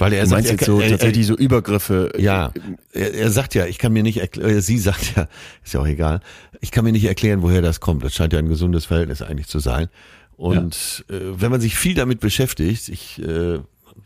Weil 0.00 0.12
er 0.14 0.24
Du 0.24 0.30
sagt, 0.30 0.46
jetzt 0.48 0.62
er, 0.62 0.66
so 0.66 0.78
er, 0.80 0.84
er, 0.86 0.90
tatsächlich 0.92 1.26
so 1.26 1.36
Übergriffe? 1.36 2.12
ja, 2.18 2.52
er, 2.92 3.14
er 3.14 3.30
sagt 3.30 3.54
ja, 3.54 3.66
ich 3.66 3.78
kann 3.78 3.92
mir 3.92 4.02
nicht 4.02 4.18
erklären, 4.18 4.60
sie 4.60 4.78
sagt 4.88 5.14
ja, 5.16 5.28
ist 5.64 5.74
ja 5.74 5.80
auch 5.80 5.86
egal, 5.86 6.20
ich 6.60 6.70
kann 6.70 6.84
mir 6.84 6.92
nicht 6.92 7.04
erklären, 7.04 7.42
woher 7.42 7.62
das 7.62 7.80
kommt. 7.80 8.02
Das 8.04 8.14
scheint 8.14 8.32
ja 8.32 8.38
ein 8.38 8.48
gesundes 8.48 8.86
Verhältnis 8.86 9.22
eigentlich 9.22 9.46
zu 9.48 9.58
sein. 9.60 9.88
Und 10.36 11.04
äh, 11.10 11.18
wenn 11.20 11.50
man 11.50 11.60
sich 11.60 11.76
viel 11.76 11.94
damit 11.94 12.20
beschäftigt, 12.20 12.88
ich 12.88 13.20
äh, 13.22 13.58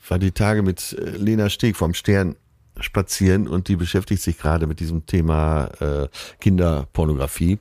war 0.09 0.19
die 0.19 0.33
Tage 0.33 0.63
mit 0.63 0.93
äh, 0.99 1.11
Lena 1.17 1.49
Steg 1.49 1.77
vom 1.77 1.95
Stern 1.95 2.37
spazieren 2.81 3.47
und 3.47 3.69
die 3.69 3.77
beschäftigt 3.77 4.21
sich 4.21 4.37
gerade 4.37 4.67
mit 4.67 4.81
diesem 4.81 5.07
Thema 5.07 5.67
äh, 5.81 6.09
Kinderpornografie 6.41 7.61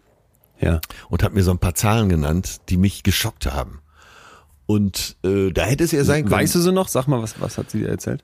Ja. 0.60 0.82
und 1.10 1.22
hat 1.22 1.34
mir 1.36 1.44
so 1.44 1.52
ein 1.52 1.60
paar 1.60 1.76
Zahlen 1.76 2.10
genannt, 2.10 2.62
die 2.70 2.78
mich 2.78 3.04
geschockt 3.04 3.46
haben. 3.46 3.83
Und 4.66 5.18
äh, 5.24 5.52
da 5.52 5.66
hätte 5.66 5.84
es 5.84 5.92
ja 5.92 6.04
sein 6.04 6.24
können. 6.24 6.32
Weißt 6.32 6.56
du 6.56 6.60
so 6.60 6.72
noch? 6.72 6.88
Sag 6.88 7.08
mal, 7.08 7.22
was, 7.22 7.40
was 7.42 7.58
hat 7.58 7.70
sie 7.70 7.80
dir 7.80 7.90
erzählt? 7.90 8.24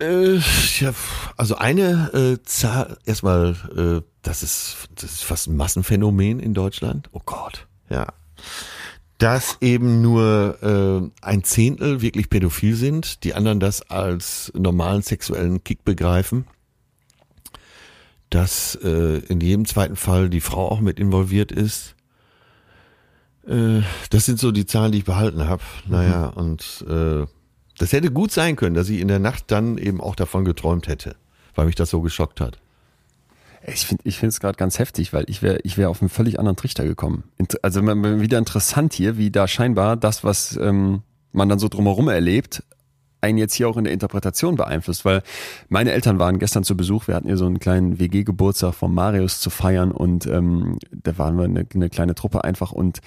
Äh, 0.00 0.36
ja, 0.78 0.94
also 1.36 1.56
eine 1.56 2.12
äh, 2.12 2.42
Zahl, 2.44 2.98
erstmal, 3.04 3.56
äh, 3.76 4.06
das 4.22 4.42
ist, 4.42 4.88
das 4.94 5.04
ist 5.04 5.24
fast 5.24 5.48
ein 5.48 5.56
Massenphänomen 5.56 6.38
in 6.38 6.54
Deutschland. 6.54 7.08
Oh 7.12 7.20
Gott, 7.24 7.66
ja. 7.90 8.06
Dass 9.18 9.58
eben 9.60 10.00
nur 10.00 10.62
äh, 10.62 11.24
ein 11.26 11.42
Zehntel 11.42 12.00
wirklich 12.00 12.30
pädophil 12.30 12.76
sind, 12.76 13.24
die 13.24 13.34
anderen 13.34 13.58
das 13.58 13.82
als 13.90 14.52
normalen 14.54 15.02
sexuellen 15.02 15.64
Kick 15.64 15.84
begreifen. 15.84 16.46
Dass 18.30 18.76
äh, 18.76 19.18
in 19.28 19.40
jedem 19.40 19.64
zweiten 19.64 19.96
Fall 19.96 20.30
die 20.30 20.40
Frau 20.40 20.68
auch 20.70 20.80
mit 20.80 21.00
involviert 21.00 21.50
ist. 21.50 21.96
Äh, 23.48 23.82
das 24.10 24.26
sind 24.26 24.38
so 24.38 24.52
die 24.52 24.66
Zahlen, 24.66 24.92
die 24.92 24.98
ich 24.98 25.04
behalten 25.04 25.46
habe. 25.48 25.62
Naja, 25.86 26.26
und 26.26 26.84
äh, 26.88 27.26
das 27.78 27.92
hätte 27.92 28.10
gut 28.10 28.30
sein 28.32 28.56
können, 28.56 28.74
dass 28.74 28.88
ich 28.88 29.00
in 29.00 29.08
der 29.08 29.20
Nacht 29.20 29.44
dann 29.48 29.78
eben 29.78 30.00
auch 30.00 30.16
davon 30.16 30.44
geträumt 30.44 30.88
hätte, 30.88 31.16
weil 31.54 31.66
mich 31.66 31.76
das 31.76 31.90
so 31.90 32.00
geschockt 32.02 32.40
hat. 32.40 32.58
Ich 33.66 33.86
finde 33.86 34.02
ich 34.06 34.18
finde 34.18 34.30
es 34.30 34.40
gerade 34.40 34.56
ganz 34.56 34.78
heftig, 34.78 35.12
weil 35.12 35.24
ich 35.28 35.42
wäre 35.42 35.58
ich 35.62 35.76
wäre 35.76 35.90
auf 35.90 36.00
einen 36.00 36.08
völlig 36.08 36.38
anderen 36.38 36.56
Trichter 36.56 36.84
gekommen. 36.84 37.24
Also 37.62 37.82
wieder 37.84 38.38
interessant 38.38 38.94
hier, 38.94 39.18
wie 39.18 39.30
da 39.30 39.46
scheinbar 39.48 39.96
das, 39.96 40.24
was 40.24 40.56
ähm, 40.56 41.02
man 41.32 41.48
dann 41.48 41.58
so 41.58 41.68
drumherum 41.68 42.08
erlebt, 42.08 42.62
einen 43.20 43.36
jetzt 43.36 43.54
hier 43.54 43.68
auch 43.68 43.76
in 43.76 43.84
der 43.84 43.92
Interpretation 43.92 44.54
beeinflusst, 44.54 45.04
weil 45.04 45.22
meine 45.68 45.92
Eltern 45.92 46.18
waren 46.18 46.38
gestern 46.38 46.64
zu 46.64 46.76
Besuch, 46.76 47.08
wir 47.08 47.14
hatten 47.14 47.26
hier 47.26 47.36
so 47.36 47.46
einen 47.46 47.58
kleinen 47.58 47.98
WG-Geburtstag 47.98 48.74
von 48.74 48.94
Marius 48.94 49.40
zu 49.40 49.50
feiern 49.50 49.90
und 49.90 50.26
ähm, 50.26 50.78
da 50.90 51.18
waren 51.18 51.36
wir 51.36 51.44
eine, 51.44 51.66
eine 51.74 51.90
kleine 51.90 52.14
Truppe 52.14 52.44
einfach 52.44 52.72
und 52.72 53.00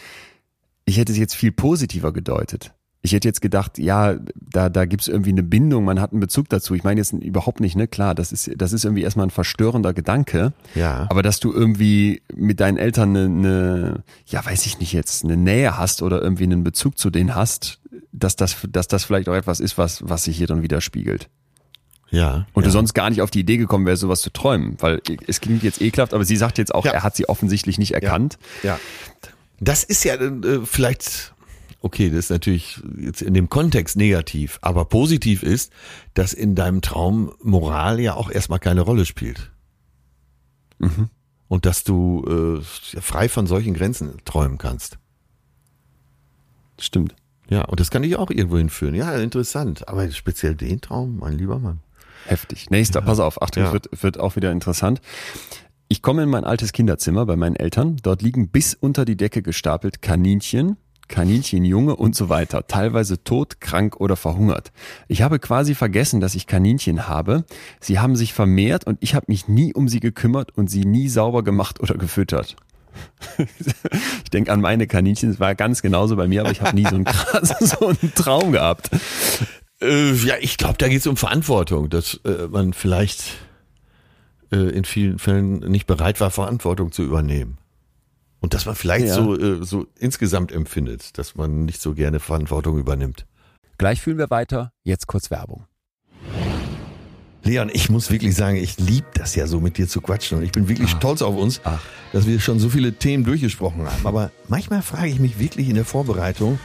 ich 0.86 0.98
hätte 0.98 1.12
es 1.12 1.18
jetzt 1.18 1.36
viel 1.36 1.52
positiver 1.52 2.12
gedeutet. 2.12 2.74
Ich 3.04 3.14
hätte 3.14 3.28
jetzt 3.28 3.42
gedacht, 3.42 3.80
ja, 3.80 4.16
da, 4.36 4.70
da 4.70 4.86
gibt's 4.86 5.08
irgendwie 5.08 5.32
eine 5.32 5.42
Bindung, 5.42 5.86
man 5.86 6.00
hat 6.00 6.12
einen 6.12 6.20
Bezug 6.20 6.50
dazu. 6.50 6.76
Ich 6.76 6.84
meine 6.84 7.00
jetzt 7.00 7.14
überhaupt 7.14 7.60
nicht, 7.60 7.76
ne? 7.76 7.88
Klar, 7.88 8.14
das 8.14 8.32
ist, 8.32 8.52
das 8.56 8.74
ist 8.74 8.86
irgendwie 8.86 9.02
erstmal 9.02 9.26
ein 9.26 9.32
verstörender 9.32 9.94
Gedanke. 9.94 10.54
Ja. 10.76 11.08
Aber 11.10 11.24
dass 11.24 11.40
du 11.40 11.52
irgendwie 11.52 12.22
mit 12.36 12.60
deinen 12.60 12.78
Eltern 12.78 13.16
eine, 13.16 13.26
eine, 13.26 14.04
ja, 14.28 14.46
weiß 14.46 14.68
ich 14.68 14.80
nicht 14.80 14.94
jetzt, 14.94 15.24
eine 15.24 15.36
Nähe 15.36 15.80
hast 15.80 16.04
oder 16.04 16.22
irgendwie 16.22 16.44
einen 16.44 16.64
Bezug 16.64 17.00
zu 17.00 17.10
denen 17.10 17.34
hast, 17.34 17.80
dass 18.12 18.36
das, 18.36 18.56
dass 18.70 18.88
das 18.88 19.04
vielleicht 19.04 19.30
auch 19.30 19.36
etwas 19.36 19.60
ist, 19.60 19.80
was, 19.80 20.08
was 20.08 20.26
sich 20.26 20.38
hier 20.38 20.48
dann 20.48 20.62
widerspiegelt. 20.62 21.28
Ja. 22.12 22.46
Und 22.54 22.64
ja. 22.64 22.68
du 22.68 22.72
sonst 22.72 22.94
gar 22.94 23.10
nicht 23.10 23.22
auf 23.22 23.32
die 23.32 23.40
Idee 23.40 23.58
gekommen 23.58 23.88
wärst, 23.88 24.02
sowas 24.02 24.22
zu 24.22 24.30
träumen, 24.32 24.76
weil 24.80 25.02
es 25.26 25.42
klingt 25.42 25.64
jetzt 25.64 25.82
ekelhaft, 25.82 26.14
aber 26.14 26.26
sie 26.26 26.36
sagt 26.36 26.60
jetzt 26.60 26.76
auch, 26.76 26.86
Ja. 26.86 26.92
er 26.92 27.04
hat 27.04 27.16
sie 27.16 27.28
offensichtlich 27.28 27.80
nicht 27.80 27.94
erkannt. 27.94 28.38
Ja. 28.62 28.80
Das 29.62 29.84
ist 29.84 30.04
ja 30.04 30.16
äh, 30.16 30.66
vielleicht, 30.66 31.34
okay, 31.82 32.10
das 32.10 32.18
ist 32.26 32.30
natürlich 32.32 32.82
jetzt 32.98 33.22
in 33.22 33.34
dem 33.34 33.48
Kontext 33.48 33.96
negativ, 33.96 34.58
aber 34.62 34.86
positiv 34.86 35.44
ist, 35.44 35.72
dass 36.16 36.34
in 36.34 36.56
deinem 36.56 36.82
Traum 36.82 37.32
Moral 37.42 38.00
ja 38.00 38.16
auch 38.16 38.30
erstmal 38.30 38.60
keine 38.60 38.82
Rolle 38.82 39.06
spielt. 39.06 39.52
Und 41.48 41.66
dass 41.68 41.84
du 41.84 42.26
äh, 42.28 42.96
ja, 42.96 43.02
frei 43.02 43.30
von 43.30 43.46
solchen 43.46 43.76
Grenzen 43.76 44.18
träumen 44.26 44.58
kannst. 44.58 44.98
Stimmt. 46.80 47.16
Ja, 47.50 47.66
und 47.66 47.80
das 47.80 47.92
kann 47.92 48.02
dich 48.02 48.16
auch 48.16 48.32
irgendwo 48.32 48.58
hinführen. 48.58 48.96
Ja, 48.96 49.16
interessant. 49.18 49.88
Aber 49.88 50.10
speziell 50.10 50.56
den 50.56 50.82
Traum, 50.82 51.18
mein 51.20 51.38
lieber 51.38 51.60
Mann. 51.60 51.82
Heftig. 52.26 52.72
Nächster, 52.72 53.02
pass 53.02 53.20
auf, 53.20 53.42
Achtung, 53.42 53.64
Ja. 53.66 53.74
wird, 53.74 53.90
wird 54.02 54.20
auch 54.20 54.36
wieder 54.36 54.52
interessant. 54.52 55.02
Ich 55.92 56.02
komme 56.02 56.24
in 56.24 56.30
mein 56.30 56.46
altes 56.46 56.72
Kinderzimmer 56.72 57.26
bei 57.26 57.36
meinen 57.36 57.58
Eltern. 57.58 57.98
Dort 58.02 58.22
liegen 58.22 58.48
bis 58.48 58.76
unter 58.76 59.04
die 59.04 59.18
Decke 59.18 59.42
gestapelt 59.42 60.02
Kaninchen, 60.02 60.78
Kaninchenjunge 61.10 61.98
und 61.98 62.16
so 62.16 62.30
weiter. 62.30 62.66
Teilweise 62.66 63.26
tot, 63.26 63.60
krank 63.60 63.98
oder 63.98 64.16
verhungert. 64.16 64.72
Ich 65.10 65.22
habe 65.22 65.38
quasi 65.38 65.76
vergessen, 65.76 66.22
dass 66.22 66.34
ich 66.34 66.48
Kaninchen 66.48 67.10
habe. 67.10 67.44
Sie 67.82 68.00
haben 68.00 68.16
sich 68.16 68.32
vermehrt 68.32 68.88
und 68.88 69.00
ich 69.02 69.16
habe 69.16 69.26
mich 69.28 69.50
nie 69.50 69.74
um 69.74 69.90
sie 69.90 70.00
gekümmert 70.00 70.58
und 70.58 70.70
sie 70.70 70.86
nie 70.86 71.10
sauber 71.10 71.44
gemacht 71.44 71.82
oder 71.82 71.96
gefüttert. 71.96 72.56
ich 74.24 74.30
denke 74.30 74.54
an 74.54 74.62
meine 74.62 74.88
Kaninchen, 74.88 75.30
es 75.30 75.42
war 75.42 75.56
ganz 75.56 75.82
genauso 75.82 76.16
bei 76.16 76.30
mir, 76.30 76.40
aber 76.40 76.52
ich 76.52 76.62
habe 76.62 76.74
nie 76.74 76.86
so 76.86 76.96
einen 76.96 77.04
krassen 77.04 77.68
so 77.68 77.88
einen 77.88 78.14
Traum 78.16 78.54
gehabt. 78.54 78.92
Äh, 79.82 80.14
ja, 80.14 80.36
ich 80.40 80.56
glaube, 80.56 80.78
da 80.78 80.88
geht 80.88 81.02
es 81.02 81.08
um 81.08 81.18
Verantwortung, 81.18 81.90
dass 81.90 82.22
äh, 82.24 82.48
man 82.48 82.72
vielleicht 82.72 83.42
in 84.58 84.84
vielen 84.86 85.20
Fällen 85.20 85.60
nicht 85.60 85.88
bereit 85.88 86.20
war, 86.20 86.30
Verantwortung 86.32 86.92
zu 86.92 87.04
übernehmen. 87.04 87.58
Und 88.40 88.54
dass 88.54 88.66
man 88.66 88.76
vielleicht 88.76 89.08
Ja. 89.08 89.16
so, 89.16 89.38
äh, 89.38 89.64
so 89.64 89.86
insgesamt 90.00 90.52
empfindet, 90.52 91.18
dass 91.18 91.36
man 91.36 91.66
nicht 91.66 91.82
so 91.82 91.94
gerne 91.94 92.20
Verantwortung 92.20 92.78
übernimmt. 92.78 93.26
Gleich 93.78 94.02
fühlen 94.02 94.18
wir 94.18 94.30
weiter, 94.30 94.72
jetzt 94.84 95.08
kurz 95.08 95.32
Werbung. 95.32 95.66
Leon, 97.44 97.72
ich 97.74 97.90
muss 97.90 98.12
wirklich 98.12 98.36
sagen, 98.36 98.58
ich 98.58 98.78
liebe 98.78 99.08
das 99.16 99.34
ja 99.36 99.48
so 99.48 99.60
mit 99.60 99.78
dir 99.78 99.88
zu 99.88 100.00
quatschen 100.02 100.38
und 100.38 100.44
ich 100.44 100.52
bin 100.52 100.68
wirklich 100.70 100.92
stolz 100.92 101.24
auf 101.24 101.36
uns, 101.36 101.60
dass 102.14 102.28
wir 102.28 102.40
schon 102.40 102.60
so 102.60 102.70
viele 102.70 102.94
Themen 102.94 103.24
durchgesprochen 103.24 103.86
haben. 103.88 104.06
Aber 104.06 104.32
manchmal 104.48 104.84
frage 104.84 105.08
ich 105.10 105.20
mich 105.20 105.40
wirklich 105.40 105.68
in 105.68 105.76
der 105.76 105.86
Vorbereitung, 105.86 106.60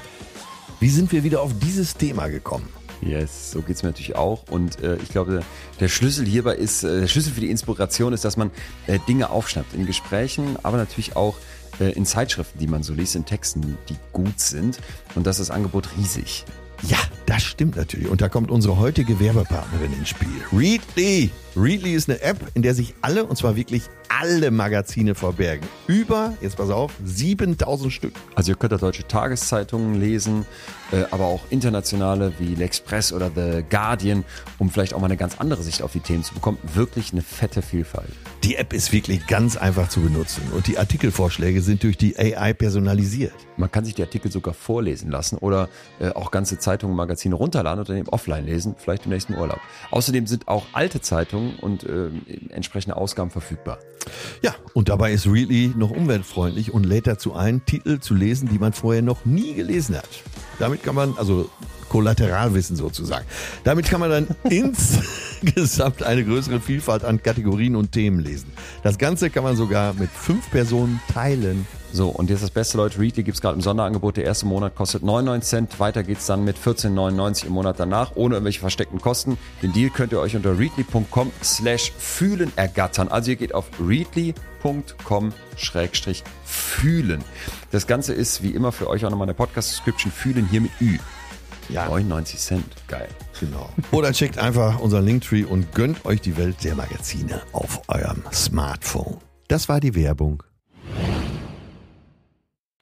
wie 0.80 0.90
sind 0.90 1.12
wir 1.12 1.24
wieder 1.24 1.40
auf 1.40 1.58
dieses 1.58 1.94
Thema 1.94 2.28
gekommen? 2.28 2.68
Yes, 3.02 3.50
so 3.50 3.62
geht's 3.62 3.82
mir 3.82 3.90
natürlich 3.90 4.16
auch. 4.16 4.44
Und 4.50 4.82
äh, 4.82 4.96
ich 4.96 5.10
glaube, 5.10 5.42
der 5.80 5.88
Schlüssel 5.88 6.26
hierbei 6.26 6.54
ist, 6.54 6.82
äh, 6.82 7.00
der 7.00 7.06
Schlüssel 7.08 7.32
für 7.32 7.40
die 7.40 7.50
Inspiration 7.50 8.12
ist, 8.12 8.24
dass 8.24 8.36
man 8.36 8.50
äh, 8.86 8.98
Dinge 9.06 9.30
aufschnappt 9.30 9.74
in 9.74 9.86
Gesprächen, 9.86 10.56
aber 10.62 10.76
natürlich 10.76 11.16
auch 11.16 11.36
äh, 11.78 11.92
in 11.92 12.06
Zeitschriften, 12.06 12.58
die 12.58 12.66
man 12.66 12.82
so 12.82 12.94
liest, 12.94 13.16
in 13.16 13.24
Texten, 13.24 13.76
die 13.88 13.96
gut 14.12 14.40
sind. 14.40 14.78
Und 15.14 15.26
das 15.26 15.38
ist 15.38 15.48
das 15.48 15.56
Angebot 15.56 15.88
riesig. 15.98 16.44
Ja, 16.82 16.98
das 17.26 17.42
stimmt 17.42 17.76
natürlich. 17.76 18.08
Und 18.08 18.20
da 18.20 18.28
kommt 18.28 18.50
unsere 18.50 18.78
heutige 18.78 19.18
Werbepartnerin 19.20 19.92
ins 19.92 20.10
Spiel. 20.10 20.28
Readly. 20.52 21.30
Readly 21.56 21.94
ist 21.94 22.10
eine 22.10 22.20
App, 22.20 22.38
in 22.52 22.60
der 22.60 22.74
sich 22.74 22.94
alle, 23.00 23.24
und 23.24 23.36
zwar 23.36 23.56
wirklich 23.56 23.84
alle 24.08 24.50
Magazine 24.50 25.14
verbergen. 25.14 25.66
Über, 25.86 26.34
jetzt 26.42 26.56
pass 26.56 26.70
auf, 26.70 26.92
7000 27.02 27.92
Stück. 27.92 28.14
Also 28.34 28.52
ihr 28.52 28.56
könnt 28.56 28.72
da 28.72 28.76
deutsche 28.76 29.06
Tageszeitungen 29.06 29.98
lesen, 29.98 30.44
äh, 30.92 31.04
aber 31.10 31.24
auch 31.24 31.42
internationale 31.50 32.32
wie 32.38 32.54
L'Express 32.54 33.12
oder 33.12 33.30
The 33.34 33.64
Guardian, 33.68 34.24
um 34.58 34.70
vielleicht 34.70 34.92
auch 34.92 35.00
mal 35.00 35.06
eine 35.06 35.16
ganz 35.16 35.38
andere 35.38 35.62
Sicht 35.62 35.82
auf 35.82 35.92
die 35.92 36.00
Themen 36.00 36.24
zu 36.24 36.34
bekommen. 36.34 36.58
Wirklich 36.74 37.12
eine 37.12 37.22
fette 37.22 37.62
Vielfalt. 37.62 38.10
Die 38.44 38.56
App 38.56 38.72
ist 38.72 38.92
wirklich 38.92 39.26
ganz 39.26 39.56
einfach 39.56 39.88
zu 39.88 40.00
benutzen 40.00 40.42
und 40.54 40.66
die 40.66 40.78
Artikelvorschläge 40.78 41.62
sind 41.62 41.82
durch 41.82 41.96
die 41.96 42.16
AI 42.18 42.52
personalisiert. 42.52 43.34
Man 43.56 43.70
kann 43.70 43.84
sich 43.84 43.94
die 43.94 44.02
Artikel 44.02 44.30
sogar 44.30 44.54
vorlesen 44.54 45.10
lassen 45.10 45.38
oder 45.38 45.68
äh, 45.98 46.10
auch 46.10 46.30
ganze 46.30 46.58
Zeitungen, 46.58 46.94
Magazine 46.94 47.34
runterladen 47.34 47.80
und 47.80 47.88
dann 47.88 47.96
eben 47.96 48.08
offline 48.08 48.44
lesen, 48.44 48.76
vielleicht 48.78 49.06
im 49.06 49.12
nächsten 49.12 49.34
Urlaub. 49.34 49.60
Außerdem 49.90 50.26
sind 50.26 50.46
auch 50.48 50.66
alte 50.72 51.00
Zeitungen 51.00 51.45
und 51.54 51.84
äh, 51.84 52.10
entsprechende 52.50 52.96
Ausgaben 52.96 53.30
verfügbar. 53.30 53.78
Ja, 54.42 54.54
und 54.74 54.88
dabei 54.88 55.12
ist 55.12 55.26
Readly 55.26 55.72
noch 55.76 55.90
umweltfreundlich 55.90 56.72
und 56.72 56.84
lädt 56.84 57.06
dazu 57.06 57.34
ein, 57.34 57.64
Titel 57.64 57.98
zu 58.00 58.14
lesen, 58.14 58.48
die 58.48 58.58
man 58.58 58.72
vorher 58.72 59.02
noch 59.02 59.24
nie 59.24 59.54
gelesen 59.54 59.96
hat. 59.96 60.08
Damit 60.58 60.82
kann 60.82 60.94
man, 60.94 61.16
also 61.18 61.50
Kollateralwissen 61.88 62.76
sozusagen. 62.76 63.26
Damit 63.64 63.86
kann 63.86 64.00
man 64.00 64.10
dann 64.10 64.28
insgesamt 64.50 66.02
eine 66.02 66.24
größere 66.24 66.60
Vielfalt 66.60 67.04
an 67.04 67.22
Kategorien 67.22 67.76
und 67.76 67.92
Themen 67.92 68.20
lesen. 68.20 68.52
Das 68.82 68.98
Ganze 68.98 69.30
kann 69.30 69.44
man 69.44 69.56
sogar 69.56 69.94
mit 69.94 70.10
fünf 70.10 70.50
Personen 70.50 71.00
teilen. 71.12 71.66
So, 71.92 72.08
und 72.08 72.30
jetzt 72.30 72.42
das 72.42 72.50
Beste, 72.50 72.76
Leute, 72.76 72.98
Readly 72.98 73.22
gibt's 73.22 73.40
gerade 73.40 73.54
im 73.54 73.62
Sonderangebot. 73.62 74.16
Der 74.16 74.24
erste 74.24 74.46
Monat 74.46 74.74
kostet 74.74 75.02
99 75.02 75.48
Cent. 75.48 75.80
Weiter 75.80 76.02
geht's 76.02 76.26
dann 76.26 76.44
mit 76.44 76.58
14,99 76.58 77.46
im 77.46 77.52
Monat 77.52 77.80
danach, 77.80 78.12
ohne 78.16 78.34
irgendwelche 78.34 78.60
versteckten 78.60 79.00
Kosten. 79.00 79.38
Den 79.62 79.72
Deal 79.72 79.90
könnt 79.90 80.12
ihr 80.12 80.20
euch 80.20 80.36
unter 80.36 80.58
readly.com 80.58 81.32
slash 81.42 81.92
fühlen 81.98 82.52
ergattern. 82.56 83.08
Also 83.08 83.30
ihr 83.30 83.36
geht 83.36 83.54
auf 83.54 83.66
readly.com 83.80 85.32
schrägstrich 85.56 86.22
fühlen. 86.44 87.24
Das 87.70 87.86
Ganze 87.86 88.12
ist 88.12 88.42
wie 88.42 88.50
immer 88.50 88.72
für 88.72 88.88
euch 88.88 89.04
auch 89.04 89.10
nochmal 89.10 89.26
eine 89.26 89.34
Podcast-Description 89.34 90.12
fühlen 90.12 90.46
hier 90.50 90.60
mit 90.60 90.72
Ü. 90.80 90.98
Ja. 91.68 91.86
99 91.86 92.38
Cent. 92.38 92.64
Geil. 92.88 93.08
Genau. 93.40 93.68
Oder 93.90 94.12
checkt 94.12 94.38
einfach 94.38 94.80
unseren 94.80 95.04
Linktree 95.04 95.44
und 95.44 95.72
gönnt 95.74 96.04
euch 96.04 96.20
die 96.20 96.36
Welt 96.36 96.56
der 96.64 96.74
Magazine 96.74 97.42
auf 97.52 97.82
eurem 97.88 98.22
Smartphone. 98.32 99.18
Das 99.48 99.68
war 99.68 99.80
die 99.80 99.94
Werbung. 99.94 100.42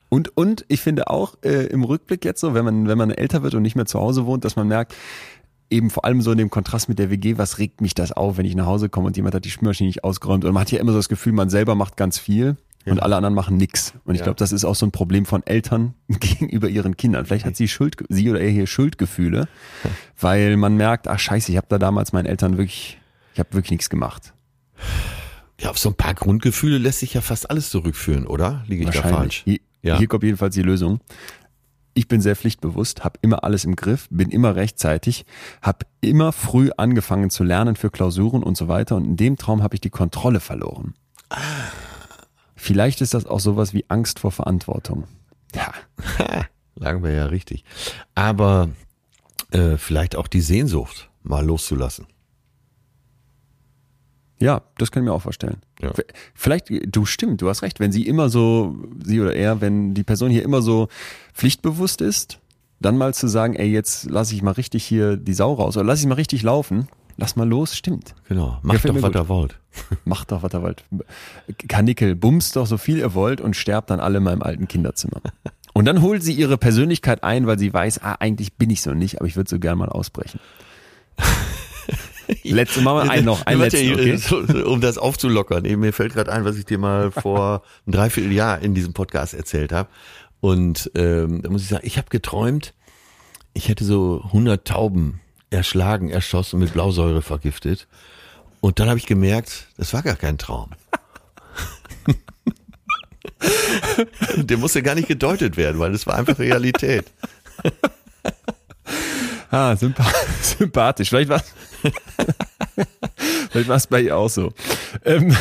Und, 0.09 0.37
und 0.37 0.65
ich 0.69 0.81
finde 0.81 1.09
auch 1.09 1.35
äh, 1.45 1.67
im 1.67 1.83
Rückblick 1.85 2.25
jetzt 2.25 2.41
so, 2.41 2.55
wenn 2.55 2.65
man, 2.65 2.87
wenn 2.89 2.99
man 2.99 3.11
älter 3.11 3.43
wird 3.43 3.55
und 3.55 3.63
nicht 3.63 3.75
mehr 3.77 3.87
zu 3.87 3.99
Hause 4.01 4.27
wohnt, 4.27 4.45
dass 4.45 4.55
man 4.57 4.69
merkt, 4.69 4.95
eben 5.71 5.91
vor 5.91 6.05
allem 6.05 6.21
so 6.21 6.31
in 6.33 6.39
dem 6.39 6.51
Kontrast 6.51 6.89
mit 6.89 6.99
der 6.99 7.11
WG, 7.11 7.37
was 7.39 7.59
regt 7.59 7.81
mich 7.81 7.95
das 7.95 8.13
auf, 8.13 8.37
wenn 8.37 8.45
ich 8.47 8.55
nach 8.55 8.67
Hause 8.67 8.89
komme 8.89 9.07
und 9.09 9.17
jemand 9.17 9.35
hat 9.35 9.45
die 9.45 9.51
Spülmaschine 9.51 9.89
nicht 9.89 10.05
ausgeräumt. 10.05 10.45
Und 10.45 10.53
man 10.53 10.61
hat 10.61 10.71
ja 10.71 10.79
immer 10.79 10.93
so 10.93 10.99
das 10.99 11.09
Gefühl, 11.09 11.33
man 11.33 11.51
selber 11.51 11.75
macht 11.75 11.97
ganz 11.97 12.19
viel 12.19 12.57
und 12.87 13.03
alle 13.03 13.17
anderen 13.17 13.35
machen 13.35 13.57
nix. 13.57 13.95
Und 14.05 14.15
ich 14.15 14.21
Ja. 14.21 14.25
glaube, 14.25 14.37
das 14.39 14.53
ist 14.53 14.65
auch 14.65 14.75
so 14.75 14.85
ein 14.87 14.93
Problem 14.93 15.25
von 15.25 15.45
Eltern 15.47 15.95
gegenüber 16.09 16.69
ihren 16.69 16.97
Kindern. 16.97 17.25
Vielleicht 17.27 17.47
hat 17.47 17.57
sie 17.57 17.67
Schuld, 17.67 17.97
sie 18.11 18.31
oder 18.31 18.41
er 18.41 18.51
hier 18.51 18.67
Schuldgefühle, 18.67 19.49
weil 20.21 20.57
man 20.59 20.77
merkt, 20.77 21.09
ach 21.09 21.19
scheiße, 21.19 21.51
ich 21.51 21.57
habe 21.57 21.67
da 21.71 21.79
damals 21.79 22.13
meinen 22.13 22.27
Eltern 22.27 22.57
wirklich, 22.59 22.99
ich 23.33 23.41
habe 23.41 23.53
wirklich 23.55 23.71
nichts 23.73 23.91
gemacht. 23.91 24.33
Ja, 25.61 25.71
auf 25.71 25.79
so 25.79 25.89
ein 25.89 25.95
paar 25.95 26.15
Grundgefühle 26.15 26.79
lässt 26.79 26.99
sich 26.99 27.15
ja 27.15 27.21
fast 27.21 27.49
alles 27.49 27.71
zurückführen, 27.71 28.27
oder? 28.27 28.65
Liege 28.69 28.85
ich 28.85 28.91
da 28.91 29.03
falsch? 29.03 29.43
Hier, 29.85 29.93
Ja. 29.93 29.99
hier 29.99 30.09
kommt 30.09 30.23
jedenfalls 30.25 30.55
die 30.55 30.63
Lösung. 30.63 31.01
Ich 31.93 32.09
bin 32.09 32.21
sehr 32.23 32.35
pflichtbewusst, 32.35 33.05
habe 33.05 33.19
immer 33.23 33.45
alles 33.45 33.65
im 33.67 33.77
Griff, 33.77 34.09
bin 34.11 34.31
immer 34.31 34.57
rechtzeitig, 34.57 35.27
habe 35.63 35.87
immer 36.01 36.33
früh 36.33 36.71
angefangen 36.77 37.29
zu 37.31 37.45
lernen 37.45 37.77
für 37.77 37.91
Klausuren 37.91 38.43
und 38.43 38.57
so 38.57 38.67
weiter. 38.67 38.97
Und 38.97 39.05
in 39.05 39.17
dem 39.17 39.37
Traum 39.37 39.63
habe 39.63 39.75
ich 39.77 39.81
die 39.81 39.91
Kontrolle 39.91 40.41
verloren. 40.41 40.95
Vielleicht 42.57 43.01
ist 43.01 43.15
das 43.15 43.27
auch 43.27 43.41
sowas 43.41 43.75
wie 43.75 43.85
Angst 43.89 44.19
vor 44.21 44.33
Verantwortung. 44.33 45.05
Ja, 45.55 45.73
Lagen 46.77 47.05
wir 47.05 47.13
ja 47.13 47.27
richtig. 47.27 47.63
Aber 48.17 48.71
äh, 49.53 49.77
vielleicht 49.77 50.17
auch 50.17 50.27
die 50.27 50.41
Sehnsucht 50.41 51.09
mal 51.23 51.45
loszulassen. 51.47 52.07
Ja, 54.45 54.61
das 54.77 54.91
kann 54.91 55.03
ich 55.03 55.09
mir 55.09 55.15
auch 55.15 55.23
vorstellen. 55.23 55.57
Ja. 55.81 55.91
Vielleicht, 56.35 56.67
du 56.95 57.07
stimmt, 57.07 57.41
du 57.41 57.49
hast 57.49 57.63
recht. 57.63 57.81
Wenn 57.81 57.93
sie 57.93 58.07
immer 58.07 58.29
so, 58.29 58.77
sie 59.03 59.21
oder 59.21 59.35
er, 59.35 59.63
wenn 59.63 59.95
die 59.95 60.05
Person 60.05 60.31
hier 60.31 60.43
immer 60.43 60.61
so 60.61 60.89
pflichtbewusst 61.33 62.03
ist, 62.03 62.41
dann 62.79 62.99
mal 62.99 63.15
zu 63.15 63.27
sagen, 63.27 63.55
ey, 63.55 63.71
jetzt 63.71 64.05
lasse 64.11 64.35
ich 64.35 64.43
mal 64.43 64.51
richtig 64.51 64.85
hier 64.85 65.17
die 65.17 65.33
Sau 65.33 65.55
raus 65.55 65.79
oder 65.79 65.87
lass 65.87 66.01
ich 66.01 66.07
mal 66.07 66.17
richtig 66.17 66.43
laufen, 66.43 66.89
lass 67.17 67.37
mal 67.37 67.49
los, 67.49 67.75
stimmt. 67.75 68.15
Genau. 68.29 68.59
Macht 68.61 68.85
doch, 68.85 68.95
was 68.97 69.03
gut. 69.03 69.15
ihr 69.15 69.29
wollt. 69.29 69.59
Macht 70.05 70.31
doch, 70.31 70.43
was 70.43 70.53
ihr 70.53 70.61
wollt. 70.61 70.85
Kanickel, 71.67 72.15
bumst 72.15 72.57
doch 72.57 72.67
so 72.67 72.77
viel 72.77 72.99
ihr 72.99 73.15
wollt 73.15 73.41
und 73.41 73.57
sterbt 73.57 73.89
dann 73.89 74.01
alle 74.01 74.19
in 74.19 74.25
meinem 74.25 74.43
alten 74.43 74.69
Kinderzimmer. 74.69 75.23
Und 75.73 75.87
dann 75.87 76.03
holt 76.03 76.23
sie 76.23 76.35
ihre 76.35 76.59
Persönlichkeit 76.59 77.25
ein, 77.25 77.47
weil 77.47 77.59
sie 77.59 77.73
weiß, 77.73 78.03
ah, 78.03 78.17
eigentlich 78.21 78.55
bin 78.55 78.69
ich 78.69 78.83
so 78.83 78.93
nicht, 78.93 79.21
aber 79.21 79.27
ich 79.27 79.37
würde 79.37 79.49
so 79.49 79.59
gern 79.59 79.79
mal 79.79 79.89
ausbrechen. 79.89 80.39
Letzte 82.43 82.81
Mal 82.81 83.09
ein 83.09 83.25
noch, 83.25 83.47
ein 83.47 83.59
Warte, 83.59 83.77
letzten, 83.83 84.35
okay? 84.35 84.63
Um 84.65 84.81
das 84.81 84.99
aufzulockern. 84.99 85.65
Eben, 85.65 85.81
Mir 85.81 85.93
fällt 85.93 86.15
gerade 86.15 86.33
ein, 86.33 86.45
was 86.45 86.57
ich 86.57 86.65
dir 86.65 86.79
mal 86.79 87.11
vor 87.11 87.63
einem 87.87 87.93
Dreivierteljahr 87.93 88.61
in 88.61 88.75
diesem 88.75 88.93
Podcast 88.93 89.35
erzählt 89.35 89.73
habe. 89.73 89.89
Und 90.41 90.91
ähm, 90.95 91.43
da 91.43 91.51
muss 91.51 91.63
ich 91.63 91.69
sagen, 91.69 91.87
ich 91.87 91.97
habe 91.97 92.09
geträumt, 92.11 92.75
ich 93.55 93.69
hätte 93.69 93.85
so 93.85 94.23
100 94.27 94.67
Tauben 94.67 95.21
erschlagen, 95.51 96.11
erschossen, 96.11 96.59
mit 96.59 96.73
Blausäure 96.73 97.23
vergiftet. 97.23 97.87
Und 98.61 98.79
dann 98.79 98.89
habe 98.89 98.99
ich 98.99 99.07
gemerkt, 99.07 99.69
das 99.77 99.93
war 99.93 100.03
gar 100.03 100.17
kein 100.17 100.39
Traum. 100.39 100.71
Der 104.37 104.57
musste 104.59 104.83
gar 104.83 104.95
nicht 104.95 105.09
gedeutet 105.09 105.57
werden, 105.57 105.79
weil 105.79 105.93
das 105.93 106.07
war 106.07 106.17
einfach 106.17 106.39
Realität. 106.39 107.07
Ah, 109.55 109.77
sympa 109.77 110.05
sympathisch. 110.43 111.11
Vielleicht 111.11 111.29
war 111.29 111.43
Vielleicht 113.51 113.69
war 113.69 113.77
es 113.77 113.87
bei 113.87 114.01
ihr 114.01 114.17
auch 114.17 114.29
so. 114.29 114.53
Ähm, 115.05 115.37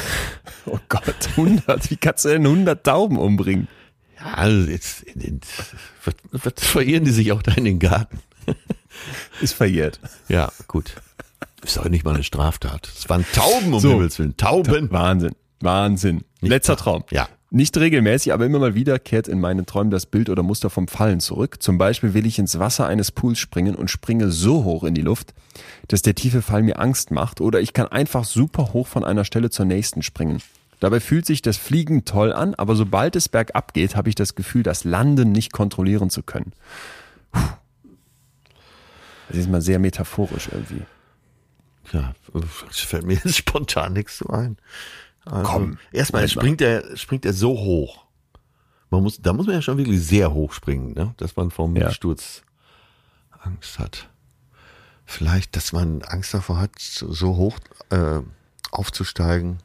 oh 0.66 0.78
Gott, 0.88 1.30
100. 1.32 1.90
Wie 1.90 1.96
kannst 1.96 2.26
du 2.26 2.30
denn 2.30 2.46
100 2.46 2.86
Tauben 2.86 3.18
umbringen? 3.18 3.68
Ja, 4.20 4.34
also 4.36 4.70
jetzt, 4.70 5.02
in 5.04 5.20
den, 5.20 5.42
was, 6.06 6.16
was 6.32 6.54
verirren 6.58 7.06
die 7.06 7.12
sich 7.12 7.32
auch 7.32 7.42
da 7.42 7.54
in 7.54 7.66
den 7.66 7.80
Garten? 7.80 8.20
Ist 9.42 9.54
verjährt. 9.54 10.00
Ja, 10.28 10.52
gut. 10.68 10.94
Ist 11.64 11.78
doch 11.78 11.86
nicht 11.86 12.06
mal 12.06 12.14
eine 12.14 12.24
Straftat. 12.24 12.88
Es 12.96 13.10
waren 13.10 13.26
Tauben, 13.34 13.74
um 13.74 13.80
So. 13.80 13.92
Himmels 13.92 14.20
Willen. 14.20 14.38
Tauben. 14.38 14.92
Wahnsinn. 14.92 15.34
Wahnsinn. 15.62 16.24
Letzter 16.42 16.76
Traum. 16.76 17.04
Ja. 17.10 17.30
Nicht 17.56 17.78
regelmäßig, 17.78 18.34
aber 18.34 18.48
immer 18.48 18.58
mal 18.58 18.74
wieder 18.74 18.98
kehrt 18.98 19.28
in 19.28 19.40
meinen 19.40 19.68
Träumen 19.68 19.92
das 19.92 20.08
Bild 20.08 20.28
oder 20.32 20.42
Muster 20.42 20.72
vom 20.72 20.88
Fallen 20.88 21.20
zurück. 21.20 21.62
Zum 21.62 21.78
Beispiel 21.78 22.16
will 22.16 22.26
ich 22.26 22.40
ins 22.40 22.58
Wasser 22.58 22.88
eines 22.88 23.12
Pools 23.12 23.38
springen 23.38 23.76
und 23.76 23.92
springe 23.92 24.32
so 24.32 24.64
hoch 24.64 24.84
in 24.84 24.96
die 24.96 25.04
Luft, 25.04 25.36
dass 25.88 26.02
der 26.02 26.16
tiefe 26.16 26.42
Fall 26.42 26.64
mir 26.64 26.80
Angst 26.80 27.12
macht. 27.12 27.42
Oder 27.42 27.62
ich 27.62 27.74
kann 27.74 27.88
einfach 27.88 28.24
super 28.24 28.74
hoch 28.74 28.88
von 28.88 29.04
einer 29.04 29.24
Stelle 29.24 29.52
zur 29.52 29.66
nächsten 29.66 30.02
springen. 30.02 30.42
Dabei 30.80 31.00
fühlt 31.00 31.28
sich 31.28 31.44
das 31.44 31.58
Fliegen 31.58 32.06
toll 32.06 32.34
an, 32.34 32.56
aber 32.56 32.76
sobald 32.76 33.16
es 33.16 33.30
bergab 33.30 33.76
geht, 33.76 33.96
habe 33.96 34.10
ich 34.10 34.16
das 34.16 34.34
Gefühl, 34.34 34.64
das 34.64 34.84
Landen 34.84 35.32
nicht 35.32 35.54
kontrollieren 35.54 36.10
zu 36.10 36.24
können. 36.24 36.54
Puh. 37.32 37.40
Das 39.28 39.38
ist 39.38 39.48
mal 39.48 39.62
sehr 39.62 39.78
metaphorisch 39.78 40.50
irgendwie. 40.52 40.82
Ja, 41.92 42.16
fällt 42.72 43.06
mir 43.06 43.14
jetzt 43.14 43.38
spontan 43.38 43.94
nichts 43.94 44.18
zu 44.18 44.30
ein. 44.32 44.58
Also, 45.26 45.52
Komm, 45.52 45.78
Erstmal 45.92 46.28
springt 46.28 46.62
er, 46.62 46.98
springt 46.98 47.26
er 47.26 47.34
so 47.34 47.52
hoch. 47.52 48.06
Man 48.90 49.04
muss, 49.04 49.22
da 49.22 49.34
muss 49.34 49.48
man 49.48 49.56
ja 49.56 49.62
schon 49.62 49.78
wirklich 49.78 50.06
sehr 50.06 50.34
hoch 50.34 50.54
springen, 50.54 50.94
ne? 50.94 51.14
dass 51.18 51.36
man 51.36 51.50
vom 51.50 51.76
Ja. 51.76 51.92
Sturz 51.92 52.44
Angst 53.40 53.80
hat. 53.80 54.10
Vielleicht, 55.06 55.56
dass 55.56 55.74
man 55.74 56.02
Angst 56.04 56.34
davor 56.34 56.60
hat, 56.60 56.80
so 56.80 57.36
hoch 57.36 57.58
äh, 57.90 58.20
aufzusteigen, 58.72 59.58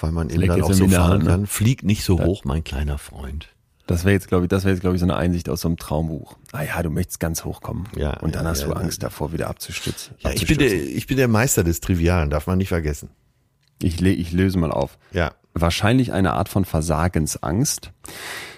weil 0.00 0.12
man 0.12 0.30
eben 0.30 0.46
dann 0.46 0.62
auch 0.62 0.72
so 0.72 0.88
fahren 0.88 1.12
Hand, 1.12 1.24
ne? 1.24 1.30
kann. 1.30 1.46
Flieg 1.46 1.82
nicht 1.82 2.04
so 2.04 2.20
hoch, 2.20 2.44
mein 2.44 2.64
kleiner 2.64 2.98
Freund. 2.98 3.48
Das 3.86 4.04
wäre 4.04 4.14
jetzt, 4.14 4.28
glaube 4.28 4.46
ich, 4.46 4.48
das 4.48 4.64
wäre 4.64 4.72
jetzt, 4.72 4.80
glaube 4.80 4.96
ich, 4.96 5.00
so 5.00 5.06
eine 5.06 5.16
Einsicht 5.16 5.48
aus 5.50 5.60
so 5.60 5.68
einem 5.68 5.76
Traumbuch. 5.76 6.36
Ah 6.52 6.62
ja, 6.62 6.82
du 6.82 6.88
möchtest 6.88 7.20
ganz 7.20 7.44
hochkommen. 7.44 7.86
Ja, 7.94 8.18
Und 8.20 8.34
dann 8.34 8.44
ja, 8.44 8.50
hast 8.50 8.62
ja, 8.62 8.68
du 8.68 8.72
ja. 8.72 8.80
Angst 8.80 9.02
davor, 9.02 9.32
wieder 9.32 9.48
abzustützen. 9.48 10.14
Ja, 10.20 10.30
ich, 10.30 10.46
bin 10.46 10.56
der, 10.58 10.72
ich 10.72 11.06
bin 11.06 11.18
der 11.18 11.28
Meister 11.28 11.62
des 11.64 11.80
Trivialen, 11.80 12.30
darf 12.30 12.46
man 12.46 12.56
nicht 12.56 12.68
vergessen. 12.68 13.10
Ich, 13.84 14.02
ich 14.02 14.32
löse 14.32 14.58
mal 14.58 14.70
auf. 14.72 14.98
Ja. 15.12 15.32
Wahrscheinlich 15.52 16.12
eine 16.12 16.32
Art 16.32 16.48
von 16.48 16.64
Versagensangst. 16.64 17.92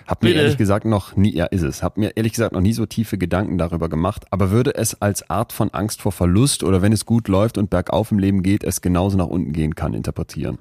Hab 0.06 0.22
mir 0.22 0.30
Bitte. 0.30 0.40
ehrlich 0.42 0.56
gesagt 0.56 0.84
noch 0.84 1.16
nie, 1.16 1.34
ja 1.34 1.46
ist 1.46 1.62
es, 1.62 1.82
hab 1.82 1.96
mir 1.96 2.16
ehrlich 2.16 2.32
gesagt 2.32 2.52
noch 2.52 2.60
nie 2.60 2.72
so 2.72 2.86
tiefe 2.86 3.18
Gedanken 3.18 3.58
darüber 3.58 3.88
gemacht, 3.88 4.24
aber 4.30 4.52
würde 4.52 4.74
es 4.76 5.02
als 5.02 5.28
Art 5.30 5.52
von 5.52 5.70
Angst 5.70 6.00
vor 6.00 6.12
Verlust 6.12 6.62
oder 6.62 6.80
wenn 6.80 6.92
es 6.92 7.06
gut 7.06 7.26
läuft 7.26 7.58
und 7.58 7.70
bergauf 7.70 8.12
im 8.12 8.20
Leben 8.20 8.42
geht, 8.44 8.62
es 8.62 8.80
genauso 8.80 9.16
nach 9.18 9.26
unten 9.26 9.52
gehen 9.52 9.74
kann, 9.74 9.94
interpretieren. 9.94 10.58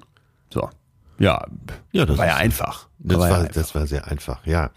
So. 0.52 0.68
Ja, 1.18 1.46
Ja, 1.92 2.04
das 2.04 2.18
war 2.18 2.26
ja 2.26 2.36
einfach. 2.36 2.88
Das 2.98 3.18
war 3.18 3.22
war, 3.22 3.30
ja 3.30 3.36
einfach. 3.42 3.54
das 3.54 3.74
war 3.74 3.86
sehr 3.86 4.08
einfach, 4.08 4.44
ja. 4.46 4.70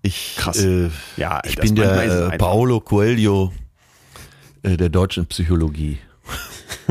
Ich, 0.00 0.36
Krass. 0.36 0.64
Äh, 0.64 0.90
Ja, 1.16 1.40
ich 1.44 1.56
bin 1.56 1.76
der 1.76 2.32
äh. 2.32 2.38
Paolo 2.38 2.80
Coelho 2.80 3.52
äh, 4.62 4.76
der 4.76 4.88
deutschen 4.88 5.26
Psychologie. 5.26 5.98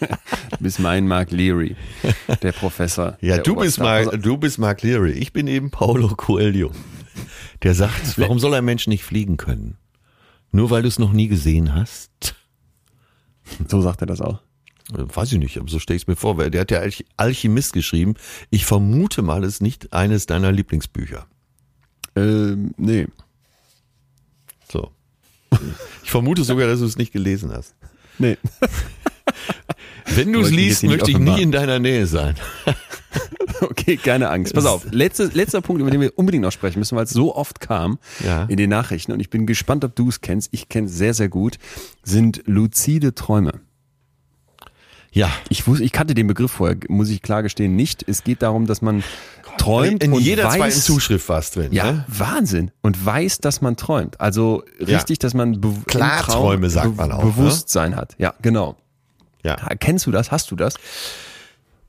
Du 0.00 0.56
bist 0.60 0.78
mein 0.80 1.06
Mark 1.08 1.30
Leary, 1.30 1.76
der 2.42 2.52
Professor. 2.52 3.16
Ja, 3.20 3.34
der 3.36 3.42
du 3.42 3.56
bist. 3.56 3.78
Mark, 3.78 4.20
du 4.22 4.36
bist 4.36 4.58
Mark 4.58 4.82
Leary. 4.82 5.12
Ich 5.12 5.32
bin 5.32 5.46
eben 5.46 5.70
Paolo 5.70 6.08
Coelho. 6.08 6.70
Der 7.62 7.74
sagt, 7.74 8.18
warum 8.18 8.38
soll 8.38 8.54
ein 8.54 8.64
Mensch 8.64 8.86
nicht 8.86 9.04
fliegen 9.04 9.36
können? 9.36 9.76
Nur 10.52 10.70
weil 10.70 10.82
du 10.82 10.88
es 10.88 10.98
noch 10.98 11.12
nie 11.12 11.28
gesehen 11.28 11.74
hast? 11.74 12.34
So 13.68 13.80
sagt 13.80 14.02
er 14.02 14.06
das 14.06 14.20
auch. 14.20 14.40
Äh, 14.92 15.04
Weiß 15.14 15.32
ich 15.32 15.38
nicht, 15.38 15.58
aber 15.58 15.68
so 15.68 15.78
stelle 15.78 15.96
ich 15.96 16.02
es 16.02 16.06
mir 16.06 16.16
vor. 16.16 16.36
Der 16.50 16.60
hat 16.60 16.70
ja 16.70 16.80
Alch- 16.80 17.04
Alchemist 17.16 17.72
geschrieben. 17.72 18.14
Ich 18.50 18.66
vermute 18.66 19.22
mal, 19.22 19.42
es 19.44 19.54
ist 19.54 19.62
nicht 19.62 19.92
eines 19.92 20.26
deiner 20.26 20.52
Lieblingsbücher. 20.52 21.26
Ähm, 22.16 22.74
nee. 22.76 23.06
So. 24.70 24.90
Ich 26.02 26.10
vermute 26.10 26.44
sogar, 26.44 26.66
dass 26.66 26.80
du 26.80 26.86
es 26.86 26.96
nicht 26.98 27.12
gelesen 27.12 27.52
hast. 27.52 27.74
Nee. 28.18 28.36
Wenn 30.14 30.32
du 30.32 30.40
es 30.40 30.50
liest, 30.50 30.82
möchte 30.84 31.10
ich 31.10 31.18
nie 31.18 31.42
in 31.42 31.52
deiner 31.52 31.78
Nähe 31.78 32.06
sein. 32.06 32.34
Okay, 33.60 33.96
keine 33.96 34.30
Angst. 34.30 34.52
Pass 34.52 34.66
auf, 34.66 34.84
letzte, 34.90 35.26
letzter 35.32 35.60
Punkt, 35.60 35.80
über 35.80 35.90
den 35.90 36.00
wir 36.00 36.12
unbedingt 36.18 36.42
noch 36.42 36.50
sprechen 36.50 36.80
müssen, 36.80 36.96
weil 36.96 37.04
es 37.04 37.10
so 37.10 37.34
oft 37.34 37.60
kam 37.60 37.98
Ja. 38.24 38.44
in 38.44 38.56
den 38.56 38.68
Nachrichten 38.68 39.12
und 39.12 39.20
ich 39.20 39.30
bin 39.30 39.46
gespannt, 39.46 39.84
ob 39.84 39.94
du 39.94 40.08
es 40.08 40.20
kennst. 40.20 40.48
Ich 40.52 40.68
kenne 40.68 40.88
es 40.88 40.94
sehr, 40.94 41.14
sehr 41.14 41.28
gut. 41.28 41.58
Sind 42.02 42.42
luzide 42.46 43.14
Träume. 43.14 43.60
Ja. 45.12 45.30
Ich 45.48 45.66
wusste, 45.68 45.84
ich 45.84 45.92
kannte 45.92 46.14
den 46.14 46.26
Begriff 46.26 46.50
vorher, 46.50 46.76
muss 46.88 47.08
ich 47.08 47.22
klar 47.22 47.42
gestehen, 47.44 47.76
nicht. 47.76 48.04
Es 48.08 48.24
geht 48.24 48.42
darum, 48.42 48.66
dass 48.66 48.82
man 48.82 49.04
träumt 49.58 50.02
In 50.02 50.12
und 50.12 50.20
jeder 50.20 50.44
weiß, 50.44 50.54
zweiten 50.54 50.80
Zuschrift 50.80 51.28
war 51.28 51.38
es 51.38 51.50
drin. 51.50 51.72
Ja, 51.72 51.92
Ne? 51.92 52.04
Wahnsinn. 52.08 52.70
Und 52.82 53.04
weiß, 53.04 53.38
dass 53.38 53.60
man 53.60 53.76
träumt. 53.76 54.20
Also 54.20 54.64
richtig, 54.80 55.18
dass 55.18 55.34
man 55.34 55.60
Klarträume 55.86 56.68
Traum 56.68 56.70
sagt 56.70 56.96
man 56.96 57.12
auch, 57.12 57.24
ne? 57.24 57.30
Bewusstsein 57.30 57.96
hat. 57.96 58.14
Ja, 58.18 58.34
genau. 58.42 58.76
Ja. 59.42 59.56
Kennst 59.78 60.06
du 60.06 60.10
das? 60.10 60.30
Hast 60.30 60.50
du 60.50 60.56
das? 60.56 60.74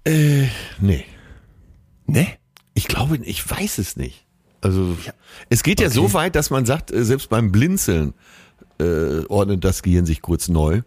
Äh, 0.06 0.48
nee. 0.80 1.06
Nee. 2.06 2.28
Ich 2.74 2.88
glaube, 2.88 3.18
ich 3.18 3.50
weiß 3.50 3.78
es 3.78 3.96
nicht. 3.96 4.26
Also 4.62 4.98
es 5.50 5.64
geht 5.64 5.80
ja 5.80 5.90
so 5.90 6.14
weit, 6.14 6.36
dass 6.36 6.50
man 6.50 6.66
sagt, 6.66 6.92
äh, 6.92 7.06
selbst 7.06 7.30
beim 7.30 7.52
Blinzeln 7.52 8.14
äh, 8.80 9.24
ordnet 9.28 9.64
das 9.64 9.84
Gehirn 9.84 10.06
sich 10.06 10.22
kurz 10.22 10.48
neu. 10.48 10.82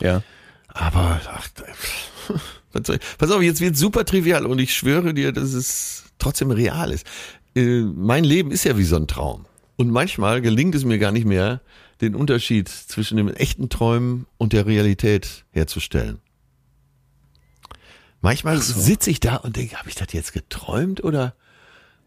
Ja. 0.00 0.22
Aber 0.68 1.20
ach, 1.32 1.48
pass 3.18 3.30
auf, 3.30 3.42
jetzt 3.42 3.60
wird 3.60 3.76
super 3.76 4.04
trivial 4.04 4.46
und 4.46 4.58
ich 4.58 4.74
schwöre 4.74 5.14
dir, 5.14 5.32
dass 5.32 5.52
es 5.52 6.04
trotzdem 6.18 6.50
real 6.50 6.92
ist. 6.92 7.06
Äh, 7.54 7.82
mein 7.82 8.24
Leben 8.24 8.50
ist 8.50 8.64
ja 8.64 8.76
wie 8.78 8.84
so 8.84 8.96
ein 8.96 9.06
Traum. 9.06 9.46
Und 9.76 9.90
manchmal 9.90 10.40
gelingt 10.40 10.74
es 10.74 10.84
mir 10.84 10.98
gar 10.98 11.12
nicht 11.12 11.26
mehr, 11.26 11.60
den 12.00 12.14
Unterschied 12.14 12.68
zwischen 12.68 13.16
dem 13.16 13.28
echten 13.28 13.68
Träumen 13.68 14.26
und 14.36 14.52
der 14.52 14.66
Realität 14.66 15.44
herzustellen. 15.50 16.18
Manchmal 18.20 18.58
sitze 18.58 19.10
ich 19.10 19.20
da 19.20 19.36
und 19.36 19.56
denke, 19.56 19.76
habe 19.76 19.88
ich 19.88 19.94
das 19.94 20.12
jetzt 20.12 20.32
geträumt 20.32 21.02
oder, 21.04 21.34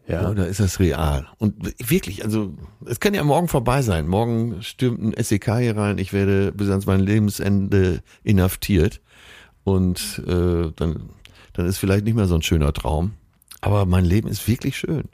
Ja. 0.06 0.28
oder 0.28 0.46
ist 0.46 0.60
das 0.60 0.78
real? 0.78 1.26
Und 1.38 1.72
wirklich, 1.88 2.24
also 2.24 2.54
es 2.84 3.00
kann 3.00 3.14
ja 3.14 3.24
morgen 3.24 3.48
vorbei 3.48 3.80
sein. 3.82 4.06
Morgen 4.06 4.62
stürmt 4.62 5.00
ein 5.16 5.24
SEK 5.24 5.56
hier 5.58 5.76
rein, 5.76 5.96
ich 5.98 6.12
werde 6.12 6.52
bis 6.52 6.68
ans 6.68 6.84
mein 6.86 7.00
Lebensende 7.00 8.02
inhaftiert. 8.22 9.00
Und 9.64 10.22
äh, 10.26 10.70
dann, 10.76 11.10
dann 11.52 11.66
ist 11.66 11.78
vielleicht 11.78 12.04
nicht 12.04 12.14
mehr 12.14 12.26
so 12.26 12.34
ein 12.34 12.42
schöner 12.42 12.72
Traum. 12.72 13.12
Aber 13.60 13.86
mein 13.86 14.04
Leben 14.04 14.28
ist 14.28 14.48
wirklich 14.48 14.76
schön. 14.76 15.04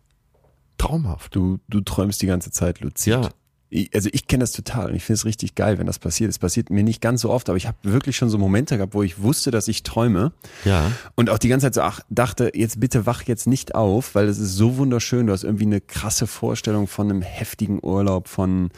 Traumhaft. 0.78 1.34
Du, 1.34 1.58
du 1.68 1.80
träumst 1.80 2.22
die 2.22 2.26
ganze 2.26 2.50
Zeit 2.50 2.80
luzid. 2.80 3.12
Ja. 3.14 3.28
Ich, 3.70 3.94
also 3.94 4.08
ich 4.12 4.26
kenne 4.26 4.42
das 4.44 4.52
total 4.52 4.88
und 4.88 4.94
ich 4.94 5.04
finde 5.04 5.16
es 5.16 5.24
richtig 5.26 5.54
geil, 5.54 5.76
wenn 5.78 5.86
das 5.86 5.98
passiert. 5.98 6.30
Es 6.30 6.38
passiert 6.38 6.70
mir 6.70 6.82
nicht 6.82 7.02
ganz 7.02 7.20
so 7.20 7.30
oft, 7.30 7.50
aber 7.50 7.58
ich 7.58 7.66
habe 7.66 7.76
wirklich 7.82 8.16
schon 8.16 8.30
so 8.30 8.38
Momente 8.38 8.76
gehabt, 8.78 8.94
wo 8.94 9.02
ich 9.02 9.20
wusste, 9.20 9.50
dass 9.50 9.68
ich 9.68 9.82
träume 9.82 10.32
Ja. 10.64 10.90
und 11.16 11.28
auch 11.28 11.36
die 11.36 11.48
ganze 11.48 11.66
Zeit 11.66 11.74
so 11.74 11.82
ach, 11.82 12.00
dachte, 12.08 12.50
jetzt 12.54 12.80
bitte 12.80 13.04
wach 13.04 13.24
jetzt 13.24 13.46
nicht 13.46 13.74
auf, 13.74 14.14
weil 14.14 14.26
es 14.28 14.38
ist 14.38 14.54
so 14.54 14.78
wunderschön. 14.78 15.26
Du 15.26 15.34
hast 15.34 15.44
irgendwie 15.44 15.66
eine 15.66 15.82
krasse 15.82 16.26
Vorstellung 16.26 16.86
von 16.86 17.10
einem 17.10 17.20
heftigen 17.20 17.78
Urlaub, 17.82 18.28
von 18.28 18.70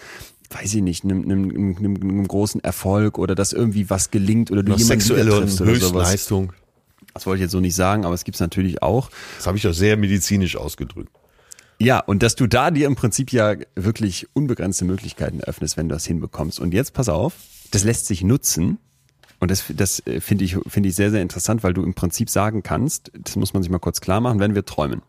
weiß 0.51 0.75
ich 0.75 0.83
nicht, 0.83 1.05
einem, 1.05 1.23
einem, 1.23 1.77
einem, 1.79 1.97
einem 1.97 2.29
großen 2.29 2.63
Erfolg 2.63 3.19
oder 3.19 3.35
dass 3.35 3.53
irgendwie 3.53 3.89
was 3.89 4.11
gelingt 4.11 4.51
oder 4.51 4.63
du 4.63 4.73
jemanden 4.73 4.87
sexuelle. 4.87 5.41
Höchstleistung. 5.41 6.53
Das 7.15 7.27
wollte 7.27 7.39
ich 7.39 7.43
jetzt 7.43 7.53
so 7.53 7.61
nicht 7.61 7.75
sagen, 7.75 8.05
aber 8.05 8.15
es 8.15 8.25
gibt's 8.25 8.41
natürlich 8.41 8.83
auch. 8.83 9.11
Das 9.37 9.47
habe 9.47 9.57
ich 9.57 9.63
doch 9.63 9.73
sehr 9.73 9.97
medizinisch 9.97 10.57
ausgedrückt. 10.57 11.11
Ja, 11.79 11.99
und 11.99 12.23
dass 12.23 12.37
du 12.37 12.47
da 12.47 12.71
dir 12.71 12.87
im 12.87 12.95
Prinzip 12.95 13.33
ja 13.33 13.57
wirklich 13.75 14.29
unbegrenzte 14.35 14.85
Möglichkeiten 14.85 15.41
öffnest, 15.41 15.77
wenn 15.77 15.89
du 15.89 15.95
das 15.95 16.05
hinbekommst. 16.05 16.61
Und 16.61 16.75
jetzt 16.75 16.93
pass 16.93 17.09
auf, 17.09 17.35
das 17.71 17.85
lässt 17.85 18.07
sich 18.07 18.23
nutzen. 18.23 18.79
Und 19.41 19.51
das, 19.51 19.65
das 19.75 20.07
äh, 20.07 20.21
finde 20.21 20.45
ich, 20.45 20.57
finde 20.69 20.91
ich 20.91 20.95
sehr, 20.95 21.11
sehr 21.11 21.23
interessant, 21.23 21.65
weil 21.65 21.73
du 21.73 21.83
im 21.83 21.95
Prinzip 21.95 22.31
sagen 22.31 22.63
kannst, 22.63 23.11
das 23.19 23.37
muss 23.37 23.55
man 23.55 23.63
sich 23.63 23.73
mal 23.73 23.79
kurz 23.79 24.01
klar 24.01 24.21
machen, 24.21 24.39
wenn 24.39 24.55
wir 24.55 24.65
träumen. 24.65 25.03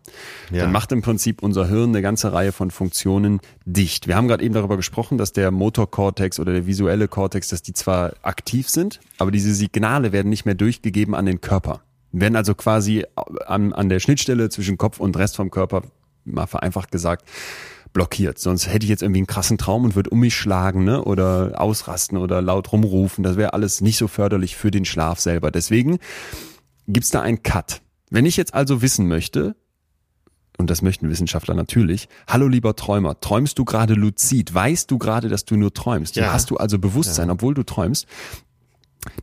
Ja. 0.51 0.63
Dann 0.63 0.71
macht 0.71 0.91
im 0.93 1.01
Prinzip 1.01 1.43
unser 1.43 1.67
Hirn 1.67 1.89
eine 1.89 2.01
ganze 2.01 2.31
Reihe 2.33 2.53
von 2.53 2.71
Funktionen 2.71 3.41
dicht. 3.65 4.07
Wir 4.07 4.15
haben 4.15 4.29
gerade 4.29 4.43
eben 4.43 4.53
darüber 4.53 4.77
gesprochen, 4.77 5.17
dass 5.17 5.33
der 5.33 5.51
Motorkortex 5.51 6.39
oder 6.39 6.53
der 6.53 6.65
visuelle 6.65 7.09
Kortex, 7.09 7.49
dass 7.49 7.61
die 7.61 7.73
zwar 7.73 8.13
aktiv 8.21 8.69
sind, 8.69 9.01
aber 9.17 9.31
diese 9.31 9.53
Signale 9.53 10.13
werden 10.13 10.29
nicht 10.29 10.45
mehr 10.45 10.55
durchgegeben 10.55 11.13
an 11.13 11.25
den 11.25 11.41
Körper. 11.41 11.81
Werden 12.13 12.35
also 12.35 12.55
quasi 12.55 13.05
an, 13.45 13.73
an 13.73 13.89
der 13.89 13.99
Schnittstelle 13.99 14.49
zwischen 14.49 14.77
Kopf 14.77 14.99
und 14.99 15.17
Rest 15.17 15.35
vom 15.35 15.51
Körper, 15.51 15.83
mal 16.23 16.47
vereinfacht 16.47 16.91
gesagt, 16.91 17.25
blockiert. 17.93 18.39
Sonst 18.39 18.67
hätte 18.67 18.85
ich 18.85 18.89
jetzt 18.89 19.01
irgendwie 19.01 19.19
einen 19.19 19.27
krassen 19.27 19.57
Traum 19.57 19.83
und 19.83 19.95
würde 19.95 20.09
um 20.09 20.19
mich 20.19 20.35
schlagen 20.35 20.83
ne? 20.83 21.03
oder 21.03 21.59
ausrasten 21.59 22.17
oder 22.17 22.41
laut 22.41 22.71
rumrufen. 22.71 23.23
Das 23.23 23.37
wäre 23.37 23.53
alles 23.53 23.81
nicht 23.81 23.97
so 23.97 24.07
förderlich 24.07 24.55
für 24.55 24.71
den 24.71 24.85
Schlaf 24.85 25.19
selber. 25.19 25.51
Deswegen 25.51 25.99
gibt's 26.87 27.09
da 27.09 27.21
einen 27.21 27.43
Cut. 27.43 27.81
Wenn 28.09 28.25
ich 28.25 28.37
jetzt 28.37 28.53
also 28.53 28.81
wissen 28.81 29.07
möchte, 29.07 29.55
und 30.57 30.69
das 30.69 30.81
möchten 30.81 31.09
Wissenschaftler 31.09 31.55
natürlich, 31.55 32.07
hallo 32.27 32.47
lieber 32.47 32.75
Träumer, 32.75 33.19
träumst 33.19 33.57
du 33.57 33.65
gerade 33.65 33.93
luzid? 33.93 34.53
Weißt 34.53 34.91
du 34.91 34.97
gerade, 34.97 35.27
dass 35.27 35.45
du 35.45 35.55
nur 35.55 35.73
träumst? 35.73 36.15
Ja. 36.15 36.31
Hast 36.31 36.51
du 36.51 36.57
also 36.57 36.77
Bewusstsein, 36.77 37.29
obwohl 37.29 37.53
du 37.53 37.63
träumst? 37.63 38.05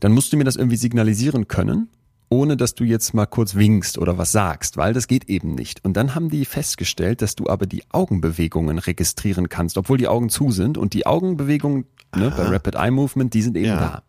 Dann 0.00 0.12
musst 0.12 0.32
du 0.32 0.36
mir 0.36 0.44
das 0.44 0.56
irgendwie 0.56 0.76
signalisieren 0.76 1.46
können, 1.46 1.88
ohne 2.30 2.56
dass 2.56 2.74
du 2.74 2.84
jetzt 2.84 3.14
mal 3.14 3.26
kurz 3.26 3.54
winkst 3.54 3.98
oder 3.98 4.18
was 4.18 4.32
sagst, 4.32 4.76
weil 4.76 4.92
das 4.92 5.06
geht 5.08 5.28
eben 5.28 5.54
nicht. 5.54 5.84
Und 5.84 5.96
dann 5.96 6.14
haben 6.14 6.28
die 6.28 6.44
festgestellt, 6.44 7.22
dass 7.22 7.34
du 7.34 7.48
aber 7.48 7.66
die 7.66 7.82
Augenbewegungen 7.90 8.78
registrieren 8.78 9.48
kannst, 9.48 9.78
obwohl 9.78 9.98
die 9.98 10.08
Augen 10.08 10.28
zu 10.28 10.50
sind 10.50 10.76
und 10.78 10.92
die 10.94 11.06
Augenbewegungen 11.06 11.86
ne, 12.14 12.32
bei 12.36 12.44
Rapid 12.44 12.74
Eye 12.74 12.90
Movement, 12.90 13.34
die 13.34 13.42
sind 13.42 13.56
eben 13.56 13.66
Ja. 13.66 13.76
da. 13.78 14.02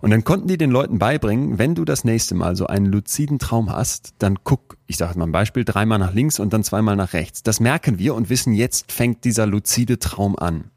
Und 0.00 0.10
dann 0.10 0.24
konnten 0.24 0.48
die 0.48 0.58
den 0.58 0.70
Leuten 0.70 0.98
beibringen, 0.98 1.58
wenn 1.58 1.74
du 1.74 1.84
das 1.84 2.04
nächste 2.04 2.34
Mal 2.34 2.56
so 2.56 2.66
einen 2.66 2.86
luziden 2.86 3.38
Traum 3.38 3.70
hast, 3.70 4.14
dann 4.18 4.38
guck, 4.44 4.76
ich 4.86 4.96
sage 4.96 5.18
mal 5.18 5.26
ein 5.26 5.32
Beispiel, 5.32 5.64
dreimal 5.64 5.98
nach 5.98 6.14
links 6.14 6.38
und 6.38 6.52
dann 6.52 6.64
zweimal 6.64 6.96
nach 6.96 7.12
rechts. 7.12 7.42
Das 7.42 7.60
merken 7.60 7.98
wir 7.98 8.14
und 8.14 8.30
wissen, 8.30 8.52
jetzt 8.54 8.92
fängt 8.92 9.24
dieser 9.24 9.46
luzide 9.46 9.98
Traum 9.98 10.36
an. 10.38 10.70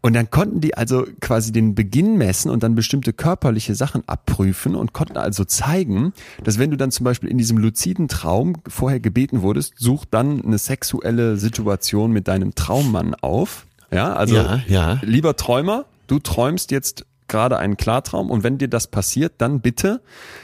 Und 0.00 0.14
dann 0.14 0.30
konnten 0.30 0.60
die 0.60 0.76
also 0.76 1.06
quasi 1.20 1.52
den 1.52 1.74
Beginn 1.74 2.16
messen 2.16 2.50
und 2.50 2.62
dann 2.62 2.74
bestimmte 2.74 3.12
körperliche 3.12 3.74
Sachen 3.74 4.02
abprüfen 4.08 4.74
und 4.74 4.92
konnten 4.92 5.16
also 5.16 5.44
zeigen, 5.44 6.12
dass 6.42 6.58
wenn 6.58 6.70
du 6.70 6.76
dann 6.76 6.90
zum 6.90 7.04
Beispiel 7.04 7.28
in 7.28 7.38
diesem 7.38 7.58
luziden 7.58 8.08
Traum 8.08 8.56
vorher 8.66 9.00
gebeten 9.00 9.42
wurdest, 9.42 9.74
such 9.76 10.04
dann 10.06 10.42
eine 10.44 10.58
sexuelle 10.58 11.36
Situation 11.36 12.12
mit 12.12 12.28
deinem 12.28 12.54
Traummann 12.54 13.14
auf. 13.14 13.66
Ja, 13.90 14.14
also 14.14 14.34
Ja, 14.36 14.60
ja. 14.66 15.00
lieber 15.02 15.36
Träumer, 15.36 15.84
du 16.06 16.18
träumst 16.18 16.70
jetzt 16.70 17.06
gerade 17.28 17.58
einen 17.58 17.76
Klartraum 17.76 18.30
und 18.30 18.42
wenn 18.42 18.58
dir 18.58 18.68
das 18.68 18.86
passiert, 18.86 19.34
dann 19.38 19.60
bitte 19.60 20.00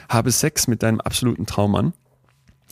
habe 0.09 0.31
Sex 0.31 0.67
mit 0.67 0.83
deinem 0.83 1.01
absoluten 1.01 1.47
Traummann. 1.47 1.93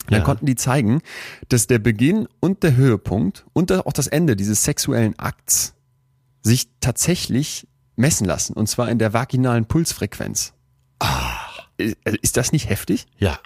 Dann 0.07 0.19
Ja. 0.19 0.25
konnten 0.25 0.45
die 0.47 0.55
zeigen, 0.55 1.01
dass 1.49 1.67
der 1.67 1.77
Beginn 1.79 2.27
und 2.39 2.63
der 2.63 2.75
Höhepunkt 2.75 3.45
und 3.53 3.71
auch 3.71 3.93
das 3.93 4.07
Ende 4.07 4.35
dieses 4.35 4.63
sexuellen 4.63 5.17
Akts 5.19 5.75
sich 6.41 6.69
tatsächlich 6.79 7.67
messen 7.95 8.25
lassen. 8.25 8.53
Und 8.53 8.67
zwar 8.67 8.89
in 8.89 8.99
der 8.99 9.13
vaginalen 9.13 9.65
Pulsfrequenz. 9.65 10.53
Ah. 10.99 11.37
Ist 11.77 12.35
das 12.35 12.51
nicht 12.51 12.69
heftig? 12.69 13.07
Ja. 13.17 13.39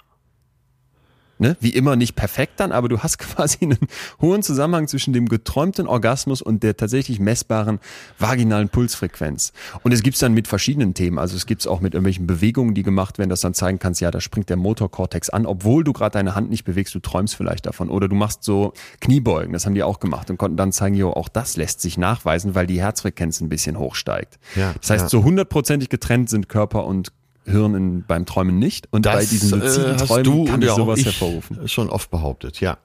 Ne, 1.44 1.56
wie 1.60 1.70
immer 1.70 1.94
nicht 1.94 2.16
perfekt 2.16 2.54
dann, 2.56 2.72
aber 2.72 2.88
du 2.88 3.00
hast 3.00 3.18
quasi 3.18 3.58
einen 3.62 3.78
hohen 4.20 4.42
Zusammenhang 4.42 4.88
zwischen 4.88 5.12
dem 5.12 5.28
geträumten 5.28 5.86
Orgasmus 5.86 6.42
und 6.42 6.62
der 6.62 6.76
tatsächlich 6.76 7.20
messbaren 7.20 7.78
vaginalen 8.18 8.68
Pulsfrequenz. 8.68 9.52
Und 9.82 9.92
es 9.92 10.02
gibt's 10.02 10.20
dann 10.20 10.32
mit 10.32 10.48
verschiedenen 10.48 10.94
Themen. 10.94 11.18
Also 11.18 11.36
es 11.36 11.46
gibt's 11.46 11.66
auch 11.66 11.80
mit 11.80 11.94
irgendwelchen 11.94 12.26
Bewegungen, 12.26 12.74
die 12.74 12.82
gemacht 12.82 13.18
werden, 13.18 13.28
dass 13.28 13.42
dann 13.42 13.54
zeigen 13.54 13.78
kannst, 13.78 14.00
ja, 14.00 14.10
da 14.10 14.20
springt 14.20 14.48
der 14.48 14.56
Motorkortex 14.56 15.30
an, 15.30 15.46
obwohl 15.46 15.84
du 15.84 15.92
gerade 15.92 16.14
deine 16.14 16.34
Hand 16.34 16.50
nicht 16.50 16.64
bewegst, 16.64 16.94
du 16.94 17.00
träumst 17.00 17.36
vielleicht 17.36 17.66
davon. 17.66 17.90
Oder 17.90 18.08
du 18.08 18.14
machst 18.14 18.42
so 18.42 18.72
Kniebeugen, 19.00 19.52
das 19.52 19.66
haben 19.66 19.74
die 19.74 19.82
auch 19.82 20.00
gemacht 20.00 20.30
und 20.30 20.38
konnten 20.38 20.56
dann 20.56 20.72
zeigen, 20.72 20.94
jo, 20.94 21.12
auch 21.12 21.28
das 21.28 21.56
lässt 21.56 21.80
sich 21.80 21.98
nachweisen, 21.98 22.54
weil 22.54 22.66
die 22.66 22.80
Herzfrequenz 22.80 23.40
ein 23.40 23.48
bisschen 23.48 23.78
hochsteigt. 23.78 24.38
Ja, 24.56 24.74
das 24.80 24.90
heißt, 24.90 25.02
ja. 25.04 25.08
so 25.08 25.24
hundertprozentig 25.24 25.90
getrennt 25.90 26.30
sind 26.30 26.48
Körper 26.48 26.86
und 26.86 27.12
Hirn 27.44 27.74
in, 27.74 28.04
beim 28.06 28.26
Träumen 28.26 28.58
nicht. 28.58 28.88
Und 28.90 29.02
bei 29.02 29.24
diesen 29.24 29.60
luziden 29.60 29.94
äh, 29.94 29.96
Träumen 29.96 30.24
du 30.24 30.44
kann 30.44 30.60
ich 30.62 30.66
ja 30.66 30.72
auch 30.72 30.76
sowas 30.76 30.98
ich 30.98 31.06
hervorrufen. 31.06 31.68
schon 31.68 31.90
oft 31.90 32.10
behauptet, 32.10 32.60
ja. 32.60 32.78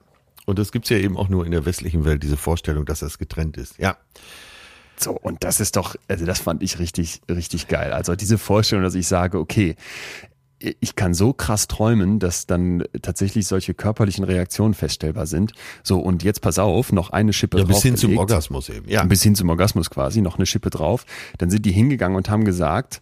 Und 0.46 0.58
das 0.58 0.72
gibt's 0.72 0.88
ja 0.88 0.96
eben 0.96 1.16
auch 1.16 1.28
nur 1.28 1.44
in 1.44 1.52
der 1.52 1.64
westlichen 1.64 2.04
Welt, 2.04 2.22
diese 2.22 2.36
Vorstellung, 2.36 2.84
dass 2.84 3.00
das 3.00 3.18
getrennt 3.18 3.56
ist. 3.56 3.78
Ja. 3.78 3.96
So, 4.98 5.12
und 5.12 5.44
das 5.44 5.60
ist 5.60 5.76
doch, 5.76 5.96
also 6.08 6.26
das 6.26 6.40
fand 6.40 6.62
ich 6.62 6.78
richtig, 6.78 7.22
richtig 7.30 7.68
geil. 7.68 7.92
Also 7.92 8.16
diese 8.16 8.36
Vorstellung, 8.36 8.84
dass 8.84 8.94
ich 8.94 9.06
sage, 9.06 9.38
okay, 9.38 9.76
ich 10.58 10.94
kann 10.94 11.14
so 11.14 11.32
krass 11.32 11.68
träumen, 11.68 12.18
dass 12.18 12.46
dann 12.46 12.84
tatsächlich 13.00 13.46
solche 13.46 13.72
körperlichen 13.72 14.24
Reaktionen 14.24 14.74
feststellbar 14.74 15.26
sind. 15.26 15.52
So, 15.82 15.98
und 16.00 16.22
jetzt 16.22 16.42
pass 16.42 16.58
auf, 16.58 16.92
noch 16.92 17.10
eine 17.10 17.32
Schippe 17.32 17.58
Ja, 17.58 17.64
bis 17.64 17.82
hin 17.82 17.96
zum 17.96 18.10
draufgelegt. 18.10 18.20
Orgasmus 18.32 18.68
eben. 18.68 18.88
Ja. 18.88 19.04
bis 19.04 19.22
hin 19.22 19.34
zum 19.34 19.48
Orgasmus 19.48 19.88
quasi, 19.88 20.20
noch 20.20 20.36
eine 20.36 20.44
Schippe 20.44 20.68
drauf. 20.68 21.06
Dann 21.38 21.48
sind 21.48 21.64
die 21.64 21.72
hingegangen 21.72 22.16
und 22.16 22.28
haben 22.28 22.44
gesagt, 22.44 23.00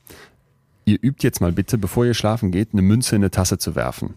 ihr 0.89 0.99
übt 1.03 1.23
jetzt 1.23 1.41
mal 1.41 1.53
bitte, 1.53 1.79
bevor 1.79 2.07
ihr 2.07 2.15
schlafen 2.15 2.51
geht, 2.51 2.71
eine 2.73 2.83
Münze 2.83 3.17
in 3.17 3.23
eine 3.23 3.31
Tasse 3.31 3.59
zu 3.59 3.75
werfen. 3.75 4.15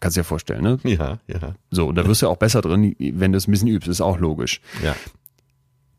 Kannst 0.00 0.16
dir 0.16 0.20
ja 0.20 0.24
vorstellen, 0.24 0.62
ne? 0.62 0.78
Ja, 0.84 1.18
ja, 1.26 1.54
So, 1.70 1.88
und 1.88 1.94
da 1.96 2.06
wirst 2.06 2.22
du 2.22 2.28
auch 2.28 2.36
besser 2.36 2.62
drin, 2.62 2.94
wenn 2.98 3.32
du 3.32 3.38
es 3.38 3.46
ein 3.46 3.50
bisschen 3.50 3.68
übst, 3.68 3.88
ist 3.88 4.00
auch 4.00 4.18
logisch. 4.18 4.60
ja. 4.82 4.94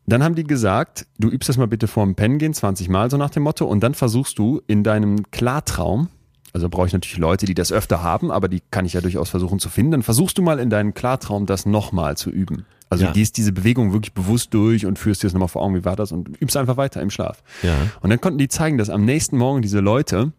Dann 0.04 0.24
haben 0.24 0.34
die 0.34 0.42
gesagt, 0.42 1.06
du 1.20 1.28
übst 1.28 1.48
das 1.48 1.56
mal 1.56 1.68
bitte 1.68 1.86
vorm 1.86 2.16
Pennen 2.16 2.38
gehen, 2.38 2.52
20 2.52 2.88
Mal 2.88 3.08
so 3.08 3.16
nach 3.16 3.30
dem 3.30 3.44
Motto, 3.44 3.66
und 3.66 3.84
dann 3.84 3.94
versuchst 3.94 4.36
du 4.36 4.60
in 4.66 4.82
deinem 4.82 5.30
Klartraum, 5.30 6.08
also 6.52 6.68
brauche 6.68 6.88
ich 6.88 6.92
natürlich 6.92 7.18
Leute, 7.18 7.46
die 7.46 7.54
das 7.54 7.70
öfter 7.72 8.02
haben, 8.02 8.32
aber 8.32 8.48
die 8.48 8.60
kann 8.72 8.84
ich 8.84 8.94
ja 8.94 9.00
durchaus 9.00 9.30
versuchen 9.30 9.60
zu 9.60 9.68
finden, 9.68 9.92
dann 9.92 10.02
versuchst 10.02 10.36
du 10.36 10.42
mal 10.42 10.58
in 10.58 10.70
deinem 10.70 10.92
Klartraum 10.92 11.46
das 11.46 11.66
nochmal 11.66 12.16
zu 12.16 12.30
üben. 12.30 12.66
Also 12.92 13.04
Ja. 13.04 13.10
du 13.10 13.14
gehst 13.14 13.36
diese 13.38 13.52
Bewegung 13.52 13.92
wirklich 13.92 14.12
bewusst 14.12 14.52
durch 14.52 14.84
und 14.86 14.98
führst 14.98 15.22
dir 15.22 15.26
das 15.26 15.32
nochmal 15.32 15.48
vor 15.48 15.62
Augen, 15.62 15.74
wie 15.74 15.84
war 15.84 15.96
das, 15.96 16.12
und 16.12 16.28
übst 16.42 16.56
einfach 16.56 16.76
weiter 16.76 17.00
im 17.00 17.10
Schlaf. 17.10 17.42
Ja. 17.62 17.74
Und 18.00 18.10
dann 18.10 18.20
konnten 18.20 18.38
die 18.38 18.48
zeigen, 18.48 18.76
dass 18.78 18.90
am 18.90 19.04
nächsten 19.04 19.38
Morgen 19.38 19.62
diese 19.62 19.80
Leute, 19.80 20.32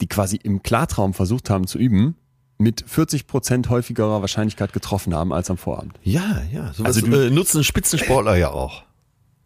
die 0.00 0.06
quasi 0.06 0.36
im 0.36 0.62
Klartraum 0.62 1.12
versucht 1.14 1.50
haben 1.50 1.66
zu 1.66 1.78
üben, 1.78 2.16
mit 2.58 2.84
40 2.86 3.26
Prozent 3.26 3.68
häufigerer 3.70 4.20
Wahrscheinlichkeit 4.20 4.72
getroffen 4.72 5.14
haben 5.14 5.32
als 5.32 5.50
am 5.50 5.58
Vorabend. 5.58 5.98
Ja, 6.02 6.42
ja. 6.52 6.72
Sowas 6.72 6.96
Also 6.96 7.06
du- 7.06 7.26
äh, 7.26 7.30
nutzen 7.30 7.64
Spitzensportler 7.64 8.36
ja 8.36 8.50
auch. 8.50 8.82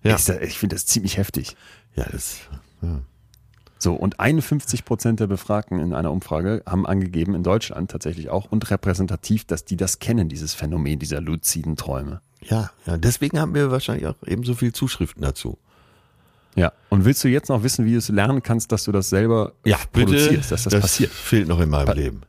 Ja. 0.03 0.17
Ich, 0.17 0.29
ich 0.29 0.59
finde 0.59 0.77
das 0.77 0.87
ziemlich 0.87 1.17
heftig. 1.17 1.57
Ja, 1.97 2.05
das. 2.13 2.37
Ja. 2.83 3.01
So, 3.79 3.95
und 3.95 4.19
51 4.21 4.85
Prozent 4.85 5.21
der 5.21 5.27
Befragten 5.27 5.79
in 5.79 5.93
einer 5.93 6.11
Umfrage 6.11 6.63
haben 6.67 6.87
angegeben, 6.87 7.35
in 7.35 7.43
Deutschland 7.43 7.91
tatsächlich 7.91 8.31
auch 8.31 8.51
und 8.51 8.71
repräsentativ, 8.71 9.45
dass 9.45 9.65
die 9.65 9.77
das 9.77 9.99
kennen, 9.99 10.29
dieses 10.29 10.55
Phänomen 10.55 10.99
dieser 10.99 11.21
luziden 11.21 11.77
Träume. 11.77 12.21
Ja, 12.41 12.71
ja, 12.87 12.97
deswegen 12.97 13.39
haben 13.39 13.55
wir 13.55 13.71
wahrscheinlich 13.71 14.07
auch 14.07 14.17
eben 14.27 14.45
so 14.45 14.55
viel 14.55 14.73
Zuschriften 14.73 15.23
dazu. 15.23 15.59
Ja. 16.55 16.73
Und 16.89 17.05
willst 17.05 17.23
du 17.23 17.29
jetzt 17.29 17.51
noch 17.51 17.63
wissen, 17.63 17.85
wie 17.85 17.93
du 17.93 17.99
es 17.99 18.09
lernen 18.09 18.43
kannst, 18.43 18.73
dass 18.73 18.85
du 18.85 18.93
das 18.93 19.11
selber 19.11 19.53
produzierst, 19.93 20.53
dass 20.53 20.65
das, 20.65 20.81
passiert? 20.81 21.13
fehlt 21.13 21.49
noch 21.49 21.61
in 21.61 21.69
meinem 21.69 21.95
Leben. 21.95 22.23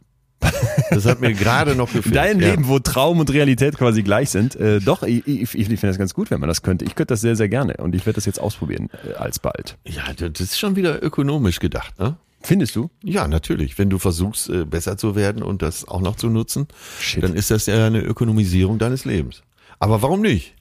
Das 0.89 1.05
hat 1.05 1.19
mir 1.19 1.33
gerade 1.33 1.75
noch 1.75 1.91
gefehlt. 1.91 2.15
Dein 2.15 2.39
ja. 2.39 2.49
Leben, 2.49 2.67
wo 2.67 2.79
Traum 2.79 3.19
und 3.19 3.31
Realität 3.31 3.77
quasi 3.77 4.03
gleich 4.03 4.29
sind. 4.29 4.55
Äh, 4.55 4.79
doch, 4.79 5.03
ich, 5.03 5.27
ich, 5.27 5.41
ich 5.53 5.65
finde 5.67 5.87
das 5.87 5.97
ganz 5.97 6.13
gut, 6.13 6.31
wenn 6.31 6.39
man 6.39 6.47
das 6.47 6.61
könnte. 6.61 6.85
Ich 6.85 6.95
könnte 6.95 7.13
das 7.13 7.21
sehr, 7.21 7.35
sehr 7.35 7.49
gerne 7.49 7.75
und 7.77 7.95
ich 7.95 8.05
werde 8.05 8.15
das 8.15 8.25
jetzt 8.25 8.39
ausprobieren 8.39 8.89
äh, 9.07 9.13
alsbald. 9.13 9.77
Ja, 9.85 10.03
das 10.13 10.39
ist 10.39 10.59
schon 10.59 10.75
wieder 10.75 11.03
ökonomisch 11.03 11.59
gedacht, 11.59 11.97
ne? 11.99 12.17
Findest 12.41 12.75
du? 12.75 12.89
Ja, 13.03 13.27
natürlich. 13.27 13.77
Wenn 13.77 13.89
du 13.89 13.97
versuchst, 13.97 14.49
äh, 14.49 14.63
besser 14.63 14.97
zu 14.97 15.15
werden 15.15 15.43
und 15.43 15.61
das 15.61 15.87
auch 15.87 16.01
noch 16.01 16.15
zu 16.15 16.29
nutzen, 16.29 16.67
Shit. 17.01 17.23
dann 17.23 17.33
ist 17.33 17.51
das 17.51 17.65
ja 17.65 17.85
eine 17.85 17.99
Ökonomisierung 17.99 18.77
deines 18.77 19.05
Lebens. 19.05 19.41
Aber 19.79 20.01
warum 20.01 20.21
nicht? 20.21 20.55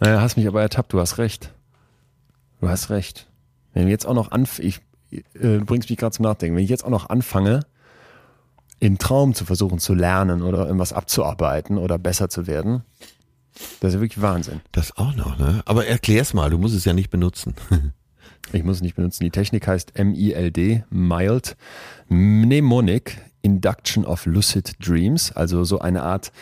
Naja, 0.00 0.20
hast 0.20 0.36
mich 0.36 0.46
aber 0.46 0.60
ertappt, 0.60 0.92
du 0.92 1.00
hast 1.00 1.18
recht. 1.18 1.52
Du 2.60 2.68
hast 2.68 2.90
recht. 2.90 3.28
Wenn 3.72 3.86
wir 3.86 3.92
jetzt 3.92 4.06
auch 4.06 4.14
noch 4.14 4.32
anf 4.32 4.58
ich, 4.58 4.80
äh, 5.10 5.58
bringst 5.58 5.88
mich 5.88 5.98
gerade 5.98 6.14
zum 6.14 6.24
Nachdenken, 6.24 6.56
wenn 6.56 6.64
ich 6.64 6.70
jetzt 6.70 6.84
auch 6.84 6.90
noch 6.90 7.08
anfange, 7.08 7.60
im 8.82 8.98
Traum 8.98 9.32
zu 9.32 9.44
versuchen 9.44 9.78
zu 9.78 9.94
lernen 9.94 10.42
oder 10.42 10.64
irgendwas 10.66 10.92
abzuarbeiten 10.92 11.78
oder 11.78 11.98
besser 11.98 12.28
zu 12.28 12.46
werden, 12.48 12.82
das 13.80 13.90
ist 13.90 13.94
ja 13.94 14.00
wirklich 14.00 14.20
Wahnsinn. 14.22 14.60
Das 14.72 14.96
auch 14.96 15.14
noch, 15.14 15.38
ne? 15.38 15.62
Aber 15.66 15.86
erklär's 15.86 16.34
mal, 16.34 16.50
du 16.50 16.58
musst 16.58 16.74
es 16.74 16.84
ja 16.84 16.92
nicht 16.92 17.10
benutzen. 17.10 17.54
Ich 18.52 18.64
muss 18.64 18.76
es 18.78 18.82
nicht 18.82 18.96
benutzen. 18.96 19.22
Die 19.24 19.30
Technik 19.30 19.66
heißt 19.66 19.92
MILD, 19.96 20.82
Mild 20.90 21.56
Mnemonic 22.08 23.18
Induction 23.40 24.04
of 24.04 24.26
Lucid 24.26 24.74
Dreams, 24.84 25.32
also 25.32 25.64
so 25.64 25.78
eine 25.78 26.02
Art 26.02 26.32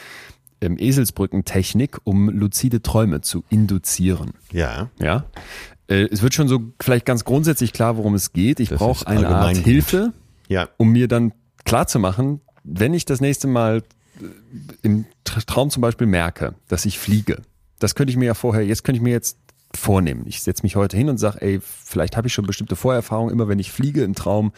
ähm, 0.61 0.77
Eselsbrückentechnik, 0.79 1.99
um 2.05 2.29
luzide 2.31 2.83
Träume 2.83 3.21
zu 3.21 3.45
induzieren. 3.51 4.33
ja. 4.51 4.89
Ja. 4.99 5.25
Äh, 5.89 6.09
es 6.11 6.23
wird 6.23 6.35
schon 6.35 6.49
so 6.49 6.73
vielleicht 6.81 7.05
ganz 7.07 7.25
grundsätzlich 7.25 7.73
klar, 7.73 7.97
worum 7.97 8.15
es 8.15 8.33
geht. 8.33 8.61
Ich 8.61 8.71
brauche 8.71 9.07
eine 9.07 9.29
Art. 9.29 9.57
Hilfe, 9.59 10.12
Ja. 10.49 10.69
um 10.79 10.91
mir 10.91 11.07
dann 11.07 11.33
klar 11.65 11.87
zu 11.87 11.99
machen, 11.99 12.41
wenn 12.65 12.95
ich 12.95 13.05
das 13.05 13.20
nächste 13.20 13.47
Mal 13.47 13.82
äh, 14.20 14.24
im 14.82 15.05
Tra- 15.27 15.45
Traum 15.47 15.70
zum 15.70 15.81
Beispiel 15.81 16.07
merke, 16.07 16.55
dass 16.69 16.85
ich 16.85 16.99
fliege. 16.99 17.43
Das 17.78 17.95
könnte 17.95 18.11
ich 18.11 18.16
mir 18.16 18.27
ja 18.27 18.35
vorher, 18.35 18.65
jetzt 18.65 18.85
könnte 18.85 18.99
ich 18.99 19.03
mir 19.03 19.12
jetzt 19.12 19.39
vornehmen. 19.74 20.24
Ich 20.27 20.43
setze 20.43 20.65
mich 20.65 20.74
heute 20.77 20.97
hin 20.97 21.09
und 21.09 21.19
sage, 21.19 21.41
ey, 21.41 21.61
vielleicht 21.62 22.16
habe 22.16 22.27
ich 22.27 22.35
schon 22.35 22.45
bestimmte 22.45 22.74
Vorerfahrungen, 22.74 23.32
immer 23.32 23.49
wenn 23.49 23.61
ich 23.61 23.70
fliege 23.70 24.03
im 24.03 24.15
Traum, 24.15 24.53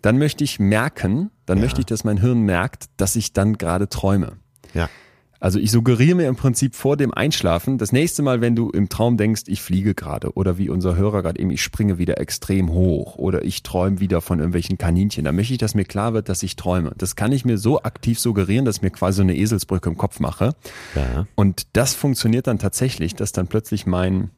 dann 0.00 0.16
möchte 0.16 0.44
ich 0.44 0.60
merken, 0.60 1.30
dann 1.44 1.60
möchte 1.60 1.80
ich, 1.80 1.86
dass 1.86 2.04
mein 2.04 2.18
Hirn 2.18 2.42
merkt, 2.42 2.84
dass 2.96 3.16
ich 3.16 3.32
dann 3.32 3.58
gerade 3.58 3.88
träume. 3.88 4.36
Ja. 4.72 4.88
Also 5.44 5.58
ich 5.58 5.70
suggeriere 5.72 6.14
mir 6.14 6.26
im 6.26 6.36
Prinzip 6.36 6.74
vor 6.74 6.96
dem 6.96 7.12
Einschlafen, 7.12 7.76
das 7.76 7.92
nächste 7.92 8.22
Mal, 8.22 8.40
wenn 8.40 8.56
du 8.56 8.70
im 8.70 8.88
Traum 8.88 9.18
denkst, 9.18 9.42
ich 9.46 9.60
fliege 9.60 9.94
gerade 9.94 10.32
oder 10.32 10.56
wie 10.56 10.70
unser 10.70 10.96
Hörer 10.96 11.20
gerade 11.20 11.38
eben, 11.38 11.50
ich 11.50 11.62
springe 11.62 11.98
wieder 11.98 12.18
extrem 12.18 12.70
hoch 12.70 13.16
oder 13.16 13.44
ich 13.44 13.62
träume 13.62 14.00
wieder 14.00 14.22
von 14.22 14.38
irgendwelchen 14.38 14.78
Kaninchen, 14.78 15.26
dann 15.26 15.36
möchte 15.36 15.52
ich, 15.52 15.58
dass 15.58 15.74
mir 15.74 15.84
klar 15.84 16.14
wird, 16.14 16.30
dass 16.30 16.42
ich 16.42 16.56
träume. 16.56 16.92
Das 16.96 17.14
kann 17.14 17.30
ich 17.30 17.44
mir 17.44 17.58
so 17.58 17.82
aktiv 17.82 18.18
suggerieren, 18.18 18.64
dass 18.64 18.76
ich 18.76 18.82
mir 18.82 18.90
quasi 18.90 19.18
so 19.18 19.22
eine 19.22 19.36
Eselsbrücke 19.36 19.90
im 19.90 19.98
Kopf 19.98 20.18
mache. 20.18 20.54
Ja. 20.94 21.26
Und 21.34 21.66
das 21.74 21.92
funktioniert 21.92 22.46
dann 22.46 22.58
tatsächlich, 22.58 23.14
dass 23.14 23.32
dann 23.32 23.46
plötzlich 23.46 23.84
mein, 23.84 24.30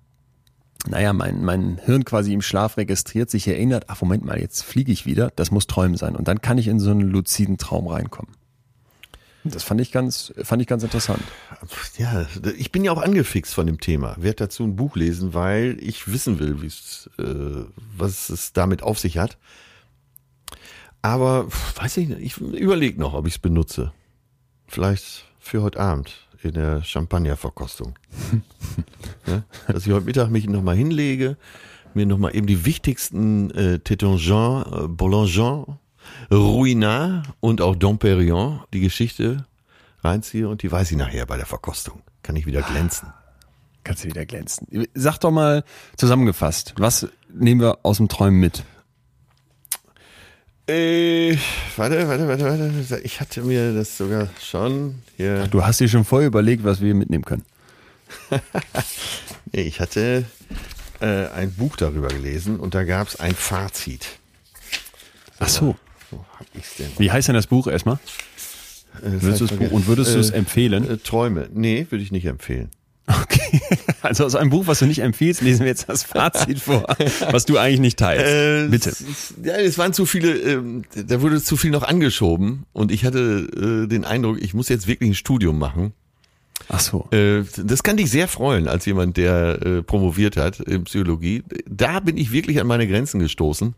naja, 0.89 1.13
mein, 1.13 1.45
mein 1.45 1.79
Hirn 1.85 2.05
quasi 2.05 2.33
im 2.33 2.43
Schlaf 2.43 2.79
registriert, 2.79 3.31
sich 3.31 3.47
erinnert, 3.47 3.85
ach 3.87 4.03
Moment 4.03 4.25
mal, 4.25 4.41
jetzt 4.41 4.63
fliege 4.63 4.91
ich 4.91 5.07
wieder, 5.07 5.31
das 5.37 5.53
muss 5.53 5.69
Träumen 5.69 5.97
sein. 5.97 6.17
Und 6.17 6.27
dann 6.27 6.41
kann 6.41 6.59
ich 6.59 6.67
in 6.67 6.81
so 6.81 6.91
einen 6.91 7.03
luziden 7.03 7.59
Traum 7.59 7.87
reinkommen. 7.87 8.33
Das 9.51 9.63
fand 9.63 9.81
ich 9.81 9.93
ganz, 9.93 10.33
fand 10.43 10.63
ich 10.63 10.69
ganz 10.69 10.83
interessant. 10.83 11.23
Ja, 11.99 12.27
ich 12.57 12.73
bin 12.73 12.85
ja 12.85 12.93
auch 12.93 13.01
angefixt 13.01 13.55
von 13.55 13.67
dem 13.67 13.81
Thema. 13.81 14.17
Werde 14.19 14.37
dazu 14.37 14.65
ein 14.65 14.77
Buch 14.77 14.97
lesen, 14.97 15.35
weil 15.35 15.79
ich 15.81 16.11
wissen 16.13 16.39
will, 16.39 16.57
äh, 17.19 17.65
was 17.97 18.29
es 18.29 18.53
damit 18.53 18.83
auf 18.83 18.99
sich 18.99 19.19
hat. 19.19 19.39
Aber 21.03 21.47
weiß 21.77 21.99
ich 21.99 22.09
nicht, 22.09 22.21
ich 22.21 22.39
überlege 22.39 23.01
noch, 23.01 23.15
ob 23.15 23.27
ich 23.27 23.35
es 23.35 23.39
benutze. 23.39 23.93
Vielleicht 24.67 25.25
für 25.39 25.63
heute 25.63 25.79
Abend 25.79 26.27
in 26.43 26.55
der 26.55 26.83
Champagnerverkostung. 26.83 27.99
ja, 29.27 29.45
dass 29.69 29.87
ich 29.87 29.93
heute 29.93 30.07
Mittag 30.07 30.31
mich 30.31 30.49
nochmal 30.49 30.77
hinlege, 30.77 31.37
mir 31.95 32.07
nochmal 32.07 32.35
eben 32.35 32.47
die 32.47 32.65
wichtigsten 32.65 33.51
äh, 33.53 33.79
Tétangin, 33.83 34.85
äh, 34.85 34.89
Boulanger, 34.89 35.79
Ruinart 36.31 37.27
und 37.41 37.61
auch 37.61 37.77
Domperion, 37.77 38.61
die 38.73 38.81
Geschichte 38.81 39.47
reinziehe 40.03 40.49
und 40.49 40.63
die 40.63 40.71
weiß 40.71 40.91
ich 40.91 40.97
nachher 40.97 41.27
bei 41.27 41.37
der 41.37 41.47
Verkostung. 41.47 42.03
Kann 42.23 42.37
ich 42.37 42.47
wieder 42.47 42.63
glänzen. 42.63 43.13
Kannst 43.85 44.05
du 44.05 44.09
wieder 44.09 44.27
glänzen. 44.27 44.67
Sag 44.95 45.19
doch 45.19 45.31
mal 45.31 45.65
zusammengefasst, 45.97 46.75
was 46.77 47.07
nehmen 47.33 47.61
wir 47.61 47.79
aus 47.85 47.99
dem 47.99 48.09
Träumen 48.09 48.41
mit? 48.41 48.65
Äh, 50.69 51.37
warte, 51.77 52.09
warte, 52.09 52.27
warte, 52.27 52.45
warte. 52.45 53.01
Ich 53.05 53.21
hatte 53.21 53.43
mir 53.43 53.73
das 53.73 53.97
sogar 53.97 54.29
schon 54.43 54.97
hier. 55.17 55.47
Du 55.47 55.65
hast 55.65 55.79
dir 55.79 55.89
schon 55.89 56.05
vorher 56.05 56.27
überlegt, 56.27 56.65
was 56.65 56.81
wir 56.81 56.95
mitnehmen 56.95 57.25
können. 57.25 57.45
Ich 59.53 59.81
hatte 59.81 60.27
äh, 61.01 61.29
ein 61.29 61.53
Buch 61.55 61.77
darüber 61.77 62.09
gelesen 62.09 62.59
und 62.59 62.75
da 62.75 62.85
gab 62.85 63.09
es 63.09 63.21
ein 63.21 63.35
Fazit. 63.35 64.07
Ach 65.39 65.49
so. 65.49 65.77
Wo 66.17 66.25
hab 66.39 66.47
ich's 66.55 66.77
denn? 66.77 66.87
Wie 66.99 67.11
heißt 67.11 67.29
denn 67.29 67.35
das 67.35 67.47
Buch 67.47 67.67
erstmal? 67.67 67.99
Äh, 69.03 69.11
das 69.23 69.41
es 69.41 69.49
vergessen. 69.51 69.75
und 69.75 69.87
würdest 69.87 70.15
du 70.15 70.19
es 70.19 70.31
Äh, 70.31 70.37
empfehlen? 70.39 70.89
Äh, 70.89 70.97
Träume. 70.99 71.49
Nee, 71.53 71.87
würde 71.91 72.03
ich 72.03 72.13
nicht 72.13 72.27
empfehlen. 72.27 72.71
Okay. 73.07 73.61
Also 74.03 74.25
aus 74.25 74.37
einem 74.37 74.51
Buch, 74.51 74.69
was 74.69 74.79
du 74.79 74.87
nicht 74.87 75.01
empfiehlst, 75.01 75.41
lesen 75.43 75.61
wir 75.63 75.67
jetzt 75.67 75.89
das 75.89 76.05
Fazit 76.05 76.61
vor, 76.61 76.87
was 77.33 77.45
du 77.45 77.59
eigentlich 77.59 77.81
nicht 77.81 77.99
teilst. 77.99 78.25
Äh, 78.25 78.69
Bitte. 78.69 78.91
es- 78.91 79.35
Ja, 79.43 79.55
es 79.57 79.79
waren 79.79 79.93
zu 79.93 80.07
viele, 80.07 80.33
ähm, 80.39 80.85
da 80.95 81.21
wurde 81.23 81.43
zu 81.43 81.57
viel 81.57 81.73
noch 81.73 81.83
angeschoben 81.83 82.67
und 82.73 82.93
ich 82.93 83.05
hatte 83.05 83.49
äh, 83.85 83.89
den 83.89 84.05
Eindruck, 84.05 84.41
ich 84.41 84.55
muss 84.55 84.69
jetzt 84.69 84.87
wirklich 84.87 85.11
ein 85.11 85.15
Studium 85.15 85.59
machen. 85.59 85.93
Ach 86.69 86.79
so. 86.79 87.09
Äh, 87.11 87.43
das 87.57 87.83
kann 87.83 87.97
dich 87.97 88.09
sehr 88.11 88.29
freuen 88.29 88.69
als 88.69 88.87
jemand, 88.87 89.17
der 89.17 89.61
äh, 89.61 89.83
promoviert 89.83 90.37
hat 90.37 90.61
in 90.61 90.85
Psychologie. 90.85 91.43
Da 91.69 91.99
bin 91.99 92.17
ich 92.19 92.31
wirklich 92.31 92.61
an 92.61 92.69
meine 92.69 92.87
Grenzen 92.87 93.19
gestoßen 93.19 93.75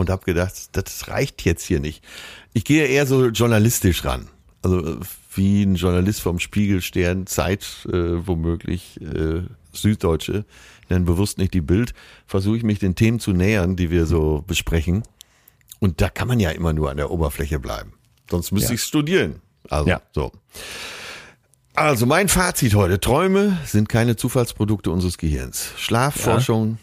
und 0.00 0.10
habe 0.10 0.24
gedacht, 0.24 0.54
das 0.72 1.08
reicht 1.08 1.44
jetzt 1.44 1.64
hier 1.64 1.80
nicht. 1.80 2.02
Ich 2.52 2.64
gehe 2.64 2.86
eher 2.86 3.06
so 3.06 3.26
journalistisch 3.26 4.04
ran. 4.04 4.28
Also 4.62 4.84
äh, 4.84 4.96
wie 5.34 5.62
ein 5.62 5.76
Journalist 5.76 6.20
vom 6.20 6.40
Spiegel, 6.40 6.82
Stern, 6.82 7.26
Zeit, 7.26 7.86
äh, 7.86 7.92
womöglich 8.26 9.00
äh, 9.00 9.42
Süddeutsche, 9.72 10.44
ich 10.82 10.90
nenne 10.90 11.04
bewusst 11.04 11.38
nicht 11.38 11.54
die 11.54 11.60
Bild, 11.60 11.94
versuche 12.26 12.56
ich 12.56 12.62
mich 12.64 12.80
den 12.80 12.96
Themen 12.96 13.20
zu 13.20 13.32
nähern, 13.32 13.76
die 13.76 13.90
wir 13.90 14.06
so 14.06 14.42
besprechen. 14.46 15.04
Und 15.78 16.00
da 16.00 16.08
kann 16.08 16.26
man 16.28 16.40
ja 16.40 16.50
immer 16.50 16.72
nur 16.72 16.90
an 16.90 16.96
der 16.96 17.10
Oberfläche 17.10 17.58
bleiben. 17.60 17.92
Sonst 18.28 18.50
müsste 18.52 18.70
Ja. 18.70 18.74
ich 18.74 18.82
studieren. 18.82 19.36
Also 19.68 19.88
Ja. 19.88 20.02
so. 20.12 20.32
Also 21.74 22.04
mein 22.06 22.28
Fazit 22.28 22.74
heute. 22.74 22.98
Träume 23.00 23.56
sind 23.64 23.88
keine 23.88 24.16
Zufallsprodukte 24.16 24.90
unseres 24.90 25.16
Gehirns. 25.16 25.70
Schlafforschung 25.76 26.78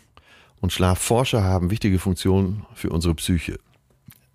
und 0.59 0.73
Schlafforscher 0.73 1.43
haben 1.43 1.69
wichtige 1.69 1.99
Funktionen 1.99 2.65
für 2.73 2.89
unsere 2.89 3.15
Psyche 3.15 3.59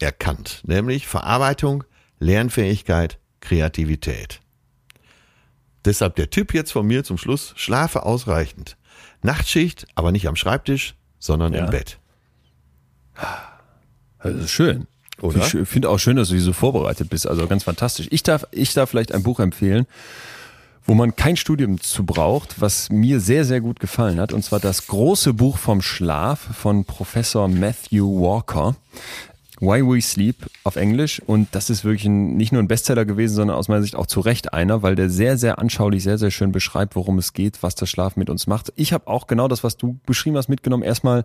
erkannt. 0.00 0.62
Nämlich 0.64 1.06
Verarbeitung, 1.06 1.84
Lernfähigkeit, 2.18 3.18
Kreativität. 3.40 4.40
Deshalb 5.84 6.14
der 6.16 6.30
Tipp 6.30 6.54
jetzt 6.54 6.72
von 6.72 6.86
mir 6.86 7.04
zum 7.04 7.18
Schluss. 7.18 7.52
Schlafe 7.56 8.04
ausreichend. 8.04 8.76
Nachtschicht, 9.22 9.86
aber 9.94 10.12
nicht 10.12 10.28
am 10.28 10.36
Schreibtisch, 10.36 10.94
sondern 11.18 11.52
Ja. 11.52 11.64
im 11.64 11.70
Bett. 11.70 11.98
Das 14.22 14.34
ist 14.34 14.50
schön. 14.50 14.86
Oder? 15.20 15.44
Ich 15.44 15.68
finde 15.68 15.88
auch 15.90 15.98
schön, 15.98 16.16
dass 16.16 16.28
du 16.28 16.34
hier 16.34 16.42
so 16.42 16.52
vorbereitet 16.52 17.10
bist. 17.10 17.26
Also 17.26 17.46
ganz 17.46 17.64
fantastisch. 17.64 18.08
Ich 18.10 18.22
darf, 18.22 18.44
ich 18.50 18.72
darf 18.74 18.90
vielleicht 18.90 19.12
ein 19.12 19.22
Buch 19.22 19.38
empfehlen, 19.40 19.86
wo 20.84 20.94
man 20.94 21.14
kein 21.14 21.36
Studium 21.36 21.80
zu 21.80 22.04
braucht, 22.04 22.60
was 22.60 22.90
mir 22.90 23.20
sehr, 23.20 23.44
sehr 23.44 23.60
gut 23.60 23.80
gefallen 23.80 24.18
hat. 24.18 24.32
Und 24.32 24.44
zwar 24.44 24.60
das 24.60 24.86
große 24.86 25.34
Buch 25.34 25.58
vom 25.58 25.80
Schlaf 25.82 26.40
von 26.40 26.84
Professor 26.84 27.48
Matthew 27.48 28.20
Walker. 28.20 28.74
Why 29.62 29.80
We 29.86 30.02
Sleep 30.02 30.34
auf 30.64 30.74
Englisch. 30.74 31.22
Und 31.24 31.48
das 31.52 31.70
ist 31.70 31.84
wirklich 31.84 32.06
ein, 32.06 32.36
nicht 32.36 32.50
nur 32.50 32.60
ein 32.60 32.66
Bestseller 32.66 33.04
gewesen, 33.04 33.36
sondern 33.36 33.56
aus 33.56 33.68
meiner 33.68 33.82
Sicht 33.82 33.94
auch 33.94 34.06
zu 34.06 34.18
Recht 34.18 34.52
einer, 34.52 34.82
weil 34.82 34.96
der 34.96 35.08
sehr, 35.08 35.38
sehr 35.38 35.60
anschaulich, 35.60 36.02
sehr, 36.02 36.18
sehr 36.18 36.32
schön 36.32 36.50
beschreibt, 36.50 36.96
worum 36.96 37.18
es 37.18 37.32
geht, 37.32 37.62
was 37.62 37.76
das 37.76 37.88
Schlaf 37.88 38.16
mit 38.16 38.28
uns 38.28 38.48
macht. 38.48 38.72
Ich 38.74 38.92
habe 38.92 39.06
auch 39.06 39.28
genau 39.28 39.46
das, 39.46 39.62
was 39.62 39.76
du 39.76 40.00
beschrieben 40.04 40.36
hast, 40.36 40.48
mitgenommen. 40.48 40.82
Erstmal, 40.82 41.24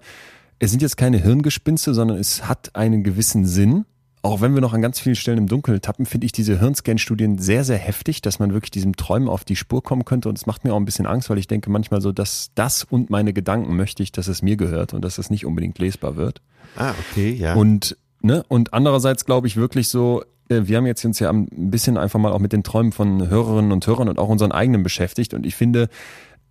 es 0.60 0.70
sind 0.70 0.84
jetzt 0.84 0.98
keine 0.98 1.18
Hirngespinste, 1.18 1.96
sondern 1.96 2.20
es 2.20 2.48
hat 2.48 2.76
einen 2.76 3.04
gewissen 3.04 3.48
Sinn. 3.48 3.86
Auch 4.24 4.42
wenn 4.42 4.54
wir 4.54 4.62
noch 4.62 4.74
an 4.74 4.82
ganz 4.82 5.00
vielen 5.00 5.16
Stellen 5.16 5.38
im 5.38 5.48
Dunkeln 5.48 5.80
tappen, 5.82 6.06
finde 6.06 6.26
ich 6.26 6.32
diese 6.32 6.60
Hirnscan-Studien 6.60 7.38
sehr, 7.38 7.64
sehr 7.64 7.78
heftig, 7.78 8.22
dass 8.22 8.40
man 8.40 8.54
wirklich 8.54 8.72
diesem 8.72 8.96
Träumen 8.96 9.30
auf 9.30 9.46
die 9.46 9.56
Spur 9.56 9.84
kommen 9.84 10.06
könnte. 10.06 10.28
Und 10.28 10.38
es 10.38 10.46
macht 10.46 10.64
mir 10.64 10.74
auch 10.74 10.78
ein 10.78 10.86
bisschen 10.86 11.06
Angst, 11.06 11.30
weil 11.30 11.38
ich 11.38 11.48
denke 11.48 11.70
manchmal 11.70 12.02
so, 12.02 12.12
dass 12.12 12.52
das 12.56 12.84
und 12.84 13.10
meine 13.10 13.32
Gedanken 13.32 13.76
möchte 13.76 14.04
ich, 14.04 14.12
dass 14.12 14.28
es 14.28 14.42
mir 14.42 14.58
gehört 14.58 14.94
und 14.94 15.04
dass 15.04 15.18
es 15.18 15.30
nicht 15.30 15.46
unbedingt 15.46 15.78
lesbar 15.80 16.16
wird. 16.16 16.42
Ah, 16.76 16.94
okay, 17.12 17.32
ja. 17.32 17.54
Und, 17.54 17.98
ne, 18.22 18.44
und 18.48 18.74
andererseits 18.74 19.26
glaube 19.26 19.48
ich 19.48 19.56
wirklich 19.56 19.88
so, 19.88 20.24
äh, 20.50 20.62
wir 20.64 20.78
haben 20.78 20.86
jetzt 20.86 21.06
uns 21.06 21.20
ja 21.20 21.30
ein 21.30 21.48
bisschen 21.50 21.98
einfach 21.98 22.20
mal 22.20 22.32
auch 22.32 22.40
mit 22.40 22.54
den 22.54 22.64
Träumen 22.64 22.92
von 22.92 23.30
Hörerinnen 23.30 23.72
und 23.72 23.86
Hörern 23.86 24.10
und 24.10 24.20
auch 24.20 24.30
unseren 24.30 24.52
eigenen 24.52 24.84
beschäftigt. 24.84 25.34
Und 25.34 25.46
ich 25.46 25.56
finde, 25.56 25.90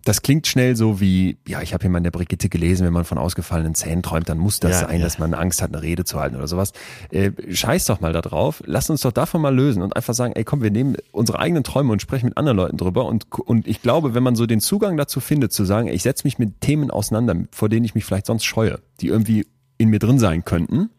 das 0.07 0.23
klingt 0.23 0.47
schnell 0.47 0.77
so 0.77 1.01
wie, 1.01 1.37
ja, 1.49 1.63
ich 1.63 1.75
habe 1.75 1.83
hier 1.83 1.91
mal 1.91 1.99
in 1.99 2.05
der 2.05 2.13
Brigitte 2.13 2.49
gelesen, 2.49 2.87
wenn 2.87 2.93
man 2.93 3.05
von 3.05 3.19
ausgefallenen 3.19 3.75
Zähnen 3.75 4.05
träumt, 4.05 4.29
dann 4.29 4.39
muss 4.39 4.61
das 4.61 4.71
Ja, 4.71 4.87
sein, 4.87 4.99
ja. 4.99 5.05
dass 5.05 5.19
man 5.19 5.35
Angst 5.35 5.61
hat, 5.61 5.75
eine 5.75 5.83
Rede 5.83 6.05
zu 6.05 6.21
halten 6.21 6.37
oder 6.37 6.47
sowas. 6.47 6.73
Äh, 7.11 7.33
scheiß 7.53 7.87
doch 7.87 8.01
mal 8.01 8.13
da 8.13 8.23
drauf. 8.23 8.63
Lass 8.67 8.89
uns 8.89 9.01
doch 9.01 9.11
davon 9.11 9.41
mal 9.41 9.55
lösen 9.55 9.83
und 9.83 9.97
einfach 9.97 10.15
sagen, 10.15 10.33
ey 10.37 10.45
komm, 10.45 10.63
wir 10.63 10.71
nehmen 10.71 10.97
unsere 11.11 11.41
eigenen 11.41 11.65
Träume 11.65 11.91
und 11.91 12.01
sprechen 12.01 12.27
mit 12.27 12.37
anderen 12.37 12.57
Leuten 12.57 12.77
drüber. 12.77 13.05
Und, 13.07 13.27
und 13.33 13.67
ich 13.67 13.83
glaube, 13.83 14.15
wenn 14.15 14.23
man 14.23 14.37
so 14.37 14.47
den 14.47 14.61
Zugang 14.61 14.97
dazu 14.97 15.19
findet, 15.19 15.53
zu 15.53 15.65
sagen, 15.65 15.89
ey, 15.89 15.95
ich 15.95 16.05
setze 16.05 16.25
mich 16.25 16.39
mit 16.39 16.61
Themen 16.61 16.93
auseinander, 16.93 17.35
vor 17.51 17.69
denen 17.69 17.85
ich 17.85 17.97
mich 17.97 18.05
vielleicht 18.05 18.27
sonst 18.27 18.45
scheue, 18.45 18.79
die 19.01 19.09
irgendwie 19.09 19.45
in 19.77 19.89
mir 19.91 19.99
drin 19.99 20.21
sein 20.21 20.45
könnten, 20.45 20.91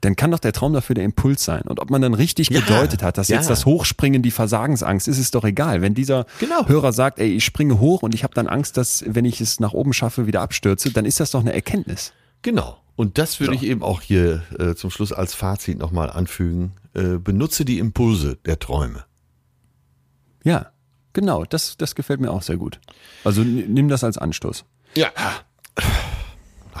dann 0.00 0.16
kann 0.16 0.30
doch 0.30 0.38
der 0.38 0.52
Traum 0.52 0.72
dafür 0.72 0.94
der 0.94 1.04
Impuls 1.04 1.44
sein. 1.44 1.62
Und 1.62 1.80
ob 1.80 1.90
man 1.90 2.00
dann 2.02 2.14
richtig 2.14 2.50
Ja, 2.50 2.60
gedeutet 2.60 3.02
hat, 3.02 3.18
dass 3.18 3.28
ja. 3.28 3.36
jetzt 3.36 3.50
das 3.50 3.66
Hochspringen 3.66 4.22
die 4.22 4.30
Versagensangst 4.30 5.08
ist, 5.08 5.18
ist 5.18 5.34
doch 5.34 5.44
egal. 5.44 5.82
Wenn 5.82 5.94
dieser 5.94 6.26
Genau. 6.40 6.66
Hörer 6.68 6.92
sagt, 6.92 7.18
ey, 7.18 7.28
ich 7.34 7.44
springe 7.44 7.80
hoch 7.80 8.02
und 8.02 8.14
ich 8.14 8.22
habe 8.24 8.34
dann 8.34 8.46
Angst, 8.46 8.76
dass 8.76 9.04
wenn 9.06 9.24
ich 9.24 9.40
es 9.40 9.60
nach 9.60 9.72
oben 9.72 9.92
schaffe, 9.92 10.26
wieder 10.26 10.40
abstürze, 10.40 10.92
dann 10.92 11.04
ist 11.04 11.20
das 11.20 11.30
doch 11.32 11.40
eine 11.40 11.52
Erkenntnis. 11.52 12.12
Genau. 12.42 12.78
Und 12.96 13.18
das 13.18 13.38
würde 13.40 13.52
So. 13.54 13.60
ich 13.62 13.68
eben 13.68 13.82
auch 13.82 14.00
hier 14.00 14.42
äh, 14.58 14.74
zum 14.74 14.90
Schluss 14.90 15.12
als 15.12 15.32
Fazit 15.34 15.78
nochmal 15.78 16.10
anfügen. 16.10 16.72
Äh, 16.94 17.18
benutze 17.18 17.64
die 17.64 17.78
Impulse 17.78 18.36
der 18.44 18.58
Träume. 18.58 19.04
Ja, 20.44 20.72
genau, 21.12 21.44
das, 21.44 21.76
das 21.76 21.94
gefällt 21.94 22.20
mir 22.20 22.30
auch 22.32 22.42
sehr 22.42 22.56
gut. 22.56 22.80
Also 23.24 23.42
nimm 23.42 23.88
das 23.88 24.02
als 24.04 24.18
Anstoß. 24.18 24.64
Ja. 24.96 25.08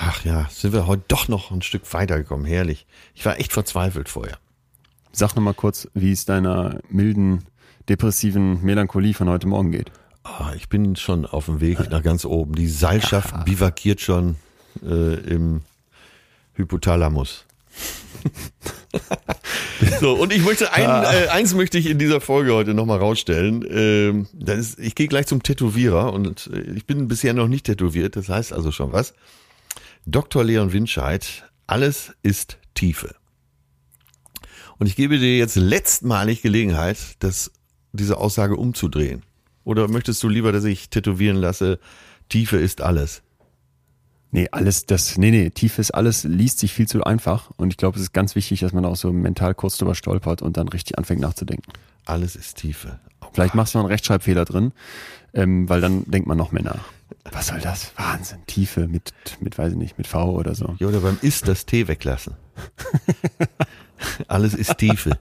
Ach 0.00 0.24
ja, 0.24 0.46
sind 0.48 0.72
wir 0.72 0.86
heute 0.86 1.02
doch 1.08 1.26
noch 1.26 1.50
ein 1.50 1.60
Stück 1.60 1.92
weitergekommen. 1.92 2.46
Herrlich. 2.46 2.86
Ich 3.14 3.26
war 3.26 3.40
echt 3.40 3.52
verzweifelt 3.52 4.08
vorher. 4.08 4.38
Sag 5.10 5.34
noch 5.34 5.42
mal 5.42 5.54
kurz, 5.54 5.88
wie 5.92 6.12
es 6.12 6.24
deiner 6.24 6.78
milden, 6.88 7.44
depressiven 7.88 8.62
Melancholie 8.62 9.12
von 9.12 9.28
heute 9.28 9.48
Morgen 9.48 9.72
geht. 9.72 9.90
Ah, 10.22 10.52
ich 10.54 10.68
bin 10.68 10.94
schon 10.94 11.26
auf 11.26 11.46
dem 11.46 11.60
Weg 11.60 11.90
nach 11.90 12.02
ganz 12.02 12.24
oben. 12.24 12.54
Die 12.54 12.68
Seilschaft 12.68 13.44
bivakiert 13.44 14.00
schon 14.00 14.36
äh, 14.84 15.14
im 15.14 15.62
Hypothalamus. 16.54 17.44
so, 20.00 20.12
und 20.14 20.32
ich 20.32 20.44
möchte 20.44 20.72
ein, 20.72 20.84
äh, 20.84 21.28
eins 21.28 21.54
möchte 21.54 21.78
ich 21.78 21.86
in 21.86 21.98
dieser 21.98 22.20
Folge 22.20 22.54
heute 22.54 22.72
nochmal 22.72 22.98
rausstellen. 22.98 23.64
Ähm, 23.68 24.28
das 24.32 24.58
ist, 24.58 24.78
ich 24.78 24.94
gehe 24.94 25.08
gleich 25.08 25.26
zum 25.26 25.42
Tätowierer 25.42 26.12
und 26.12 26.50
äh, 26.52 26.60
ich 26.72 26.86
bin 26.86 27.08
bisher 27.08 27.34
noch 27.34 27.48
nicht 27.48 27.66
tätowiert, 27.66 28.14
das 28.14 28.28
heißt 28.28 28.52
also 28.52 28.70
schon 28.70 28.92
was. 28.92 29.14
Dr. 30.06 30.44
Leon 30.44 30.72
Winscheid, 30.72 31.44
alles 31.66 32.12
ist 32.22 32.58
Tiefe. 32.74 33.14
Und 34.78 34.86
ich 34.86 34.96
gebe 34.96 35.18
dir 35.18 35.36
jetzt 35.36 35.56
letztmalig 35.56 36.42
Gelegenheit, 36.42 36.98
das, 37.18 37.50
diese 37.92 38.18
Aussage 38.18 38.56
umzudrehen. 38.56 39.22
Oder 39.64 39.88
möchtest 39.88 40.22
du 40.22 40.28
lieber, 40.28 40.52
dass 40.52 40.64
ich 40.64 40.88
tätowieren 40.88 41.36
lasse, 41.36 41.78
Tiefe 42.28 42.56
ist 42.56 42.80
alles? 42.80 43.22
Nee, 44.30 44.48
alles, 44.52 44.84
das, 44.84 45.16
nee, 45.16 45.30
nee, 45.30 45.50
tief 45.50 45.78
ist 45.78 45.92
alles, 45.92 46.24
liest 46.24 46.58
sich 46.58 46.72
viel 46.74 46.86
zu 46.86 47.02
einfach. 47.02 47.50
Und 47.56 47.72
ich 47.72 47.78
glaube, 47.78 47.96
es 47.96 48.02
ist 48.02 48.12
ganz 48.12 48.34
wichtig, 48.34 48.60
dass 48.60 48.72
man 48.72 48.84
auch 48.84 48.96
so 48.96 49.12
mental 49.12 49.54
kurz 49.54 49.78
drüber 49.78 49.94
stolpert 49.94 50.42
und 50.42 50.56
dann 50.58 50.68
richtig 50.68 50.98
anfängt 50.98 51.20
nachzudenken. 51.20 51.72
Alles 52.04 52.36
ist 52.36 52.58
Tiefe. 52.58 52.98
Vielleicht 53.32 53.54
machst 53.54 53.74
du 53.74 53.78
noch 53.78 53.84
einen 53.84 53.92
Rechtschreibfehler 53.92 54.44
drin, 54.44 54.72
ähm, 55.32 55.68
weil 55.68 55.80
dann 55.80 56.04
denkt 56.06 56.28
man 56.28 56.36
noch 56.36 56.52
mehr 56.52 56.62
nach. 56.62 56.84
Was 57.32 57.48
soll 57.48 57.60
das? 57.60 57.92
Wahnsinn. 57.96 58.38
Tiefe 58.46 58.88
mit, 58.88 59.12
mit, 59.40 59.58
weiß 59.58 59.72
ich 59.72 59.78
nicht, 59.78 59.98
mit 59.98 60.06
V 60.06 60.30
oder 60.32 60.54
so. 60.54 60.76
Ja, 60.78 60.88
oder 60.88 61.00
beim 61.00 61.18
Ist 61.22 61.48
das 61.48 61.66
T 61.66 61.88
weglassen. 61.88 62.34
Alles 64.28 64.54
ist 64.54 64.78
Tiefe. 64.78 65.18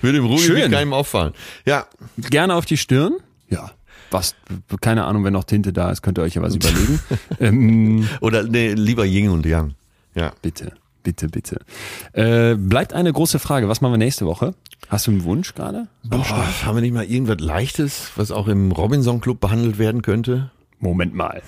Würde 0.00 0.18
im 0.18 0.38
Schön. 0.38 0.70
keinem 0.70 0.92
auffallen. 0.92 1.32
Ja, 1.64 1.86
Gerne 2.16 2.54
auf 2.54 2.64
die 2.66 2.76
Stirn. 2.76 3.16
Ja. 3.48 3.70
Was, 4.10 4.34
keine 4.80 5.04
Ahnung, 5.04 5.24
wenn 5.24 5.32
noch 5.32 5.44
Tinte 5.44 5.72
da 5.72 5.90
ist, 5.90 6.02
könnt 6.02 6.18
ihr 6.18 6.22
euch 6.22 6.34
ja 6.34 6.42
was 6.42 6.54
überlegen. 6.54 7.00
ähm, 7.40 8.08
oder 8.20 8.44
nee, 8.44 8.72
lieber 8.72 9.04
Yin 9.04 9.30
und 9.30 9.44
Yang. 9.44 9.74
Ja. 10.14 10.32
bitte, 10.42 10.72
bitte, 11.06 11.28
bitte. 11.28 11.60
Äh, 12.12 12.56
bleibt 12.56 12.92
eine 12.92 13.12
große 13.12 13.38
Frage. 13.38 13.68
Was 13.68 13.80
machen 13.80 13.92
wir 13.92 13.98
nächste 13.98 14.26
Woche? 14.26 14.54
Hast 14.88 15.06
du 15.06 15.12
einen 15.12 15.22
Wunsch 15.24 15.54
gerade? 15.54 15.86
Haben 16.10 16.74
wir 16.76 16.80
nicht 16.82 16.92
mal 16.94 17.04
irgendwas 17.04 17.38
Leichtes, 17.40 18.10
was 18.16 18.30
auch 18.32 18.48
im 18.48 18.72
Robinson 18.72 19.20
Club 19.20 19.40
behandelt 19.40 19.78
werden 19.78 20.02
könnte? 20.02 20.50
Moment 20.80 21.14
mal. 21.14 21.42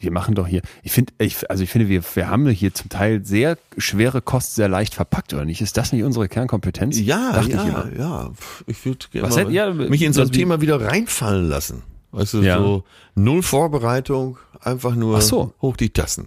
Wir 0.00 0.10
machen 0.10 0.34
doch 0.34 0.46
hier, 0.48 0.60
ich 0.82 0.92
finde, 0.92 1.12
ich, 1.18 1.48
also 1.50 1.62
ich 1.62 1.70
finde, 1.70 1.88
wir, 1.88 2.02
wir 2.14 2.28
haben 2.28 2.46
hier 2.48 2.74
zum 2.74 2.90
Teil 2.90 3.24
sehr 3.24 3.56
schwere 3.78 4.20
Kost 4.20 4.54
sehr 4.56 4.68
leicht 4.68 4.94
verpackt, 4.94 5.32
oder 5.32 5.44
nicht? 5.46 5.60
Ist 5.62 5.76
das 5.78 5.92
nicht 5.92 6.02
unsere 6.02 6.28
Kernkompetenz? 6.28 6.98
Ja, 7.00 7.32
Dachte 7.32 7.52
ja, 7.52 7.62
ich 7.62 7.68
immer. 7.68 7.88
ja. 7.98 8.30
Ich 8.66 8.84
würde 8.84 9.06
gerne 9.12 9.50
ja, 9.50 9.70
mich 9.72 10.02
in 10.02 10.12
so 10.12 10.20
ein 10.22 10.28
wie- 10.28 10.32
Thema 10.32 10.60
wieder 10.60 10.80
reinfallen 10.80 11.48
lassen. 11.48 11.82
Weißt 12.10 12.34
du, 12.34 12.42
Ja. 12.42 12.58
so 12.58 12.84
null 13.14 13.42
Vorbereitung, 13.42 14.36
einfach 14.60 14.94
nur 14.94 15.16
Ach 15.18 15.22
so. 15.22 15.54
hoch 15.62 15.76
die 15.76 15.90
Tassen. 15.90 16.26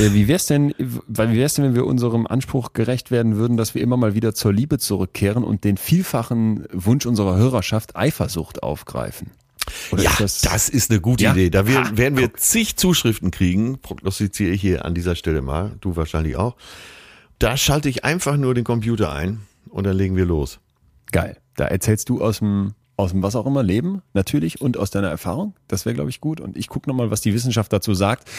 Äh, 0.00 0.12
Wie 0.12 0.28
wär's 0.28 0.46
denn, 0.46 0.74
wie 0.78 1.36
wär's 1.38 1.54
denn, 1.54 1.64
wenn 1.66 1.74
wir 1.74 1.86
unserem 1.86 2.26
Anspruch 2.26 2.72
gerecht 2.72 3.10
werden 3.10 3.36
würden, 3.36 3.56
dass 3.56 3.74
wir 3.74 3.82
immer 3.82 3.96
mal 3.96 4.14
wieder 4.14 4.34
zur 4.34 4.52
Liebe 4.52 4.78
zurückkehren 4.78 5.44
und 5.44 5.64
den 5.64 5.76
vielfachen 5.76 6.66
Wunsch 6.72 7.06
unserer 7.06 7.36
Hörerschaft 7.36 7.96
Eifersucht 7.96 8.62
aufgreifen? 8.62 9.30
Oder 9.92 10.02
ja, 10.02 10.10
ist 10.20 10.44
das, 10.44 10.68
ist 10.68 10.90
eine 10.90 11.00
gute 11.00 11.24
Ja? 11.24 11.32
Idee. 11.32 11.48
Da 11.50 11.66
wir, 11.66 11.76
Ha, 11.84 11.96
werden 11.96 12.18
wir 12.18 12.34
zig 12.34 12.76
Zuschriften 12.76 13.30
kriegen, 13.30 13.78
prognostiziere 13.80 14.50
ich 14.50 14.60
hier 14.60 14.84
an 14.84 14.94
dieser 14.94 15.14
Stelle 15.16 15.42
mal, 15.42 15.76
du 15.80 15.96
wahrscheinlich 15.96 16.36
auch. 16.36 16.56
Da 17.38 17.56
schalte 17.56 17.88
ich 17.88 18.04
einfach 18.04 18.36
nur 18.36 18.54
den 18.54 18.64
Computer 18.64 19.12
ein 19.12 19.40
und 19.70 19.84
dann 19.84 19.96
legen 19.96 20.16
wir 20.16 20.26
los. 20.26 20.60
geil. 21.12 21.38
Da 21.56 21.66
erzählst 21.66 22.08
du 22.08 22.20
aus 22.20 22.40
dem 22.40 22.74
aus 22.96 23.10
dem 23.10 23.22
was 23.22 23.36
auch 23.36 23.46
immer 23.46 23.62
leben, 23.62 24.02
natürlich, 24.12 24.60
und 24.60 24.76
aus 24.76 24.90
deiner 24.90 25.08
Erfahrung. 25.08 25.54
Das 25.68 25.84
wäre, 25.84 25.94
glaube 25.94 26.10
ich, 26.10 26.20
gut. 26.20 26.40
Und 26.40 26.56
ich 26.56 26.68
gucke 26.68 26.88
nochmal, 26.88 27.10
was 27.10 27.20
die 27.20 27.34
Wissenschaft 27.34 27.72
dazu 27.72 27.94
sagt. 27.94 28.30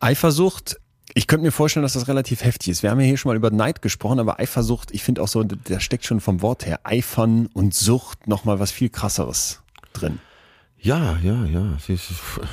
Eifersucht, 0.00 0.80
ich 1.14 1.26
könnte 1.26 1.44
mir 1.44 1.52
vorstellen, 1.52 1.82
dass 1.82 1.92
das 1.92 2.08
relativ 2.08 2.42
heftig 2.42 2.70
ist. 2.70 2.82
Wir 2.82 2.90
haben 2.90 3.00
ja 3.00 3.06
hier 3.06 3.18
schon 3.18 3.30
mal 3.30 3.36
über 3.36 3.50
Neid 3.50 3.82
gesprochen, 3.82 4.18
aber 4.18 4.40
Eifersucht, 4.40 4.92
ich 4.92 5.02
finde 5.02 5.22
auch 5.22 5.28
so, 5.28 5.44
da 5.44 5.80
steckt 5.80 6.06
schon 6.06 6.20
vom 6.20 6.40
Wort 6.40 6.64
her 6.64 6.80
Eifern 6.84 7.46
und 7.52 7.74
Sucht 7.74 8.26
nochmal 8.26 8.58
was 8.60 8.70
viel 8.70 8.88
krasseres 8.88 9.62
drin. 9.92 10.20
Ja, 10.78 11.18
ja, 11.22 11.44
ja. 11.44 11.76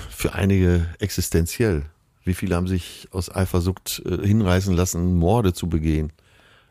Für 0.10 0.34
einige 0.34 0.86
existenziell. 1.00 1.86
Wie 2.24 2.34
viele 2.34 2.56
haben 2.56 2.68
sich 2.68 3.08
aus 3.12 3.34
Eifersucht 3.34 4.04
äh, 4.06 4.28
hinreißen 4.28 4.76
lassen, 4.76 5.16
Morde 5.16 5.54
zu 5.54 5.68
begehen? 5.68 6.12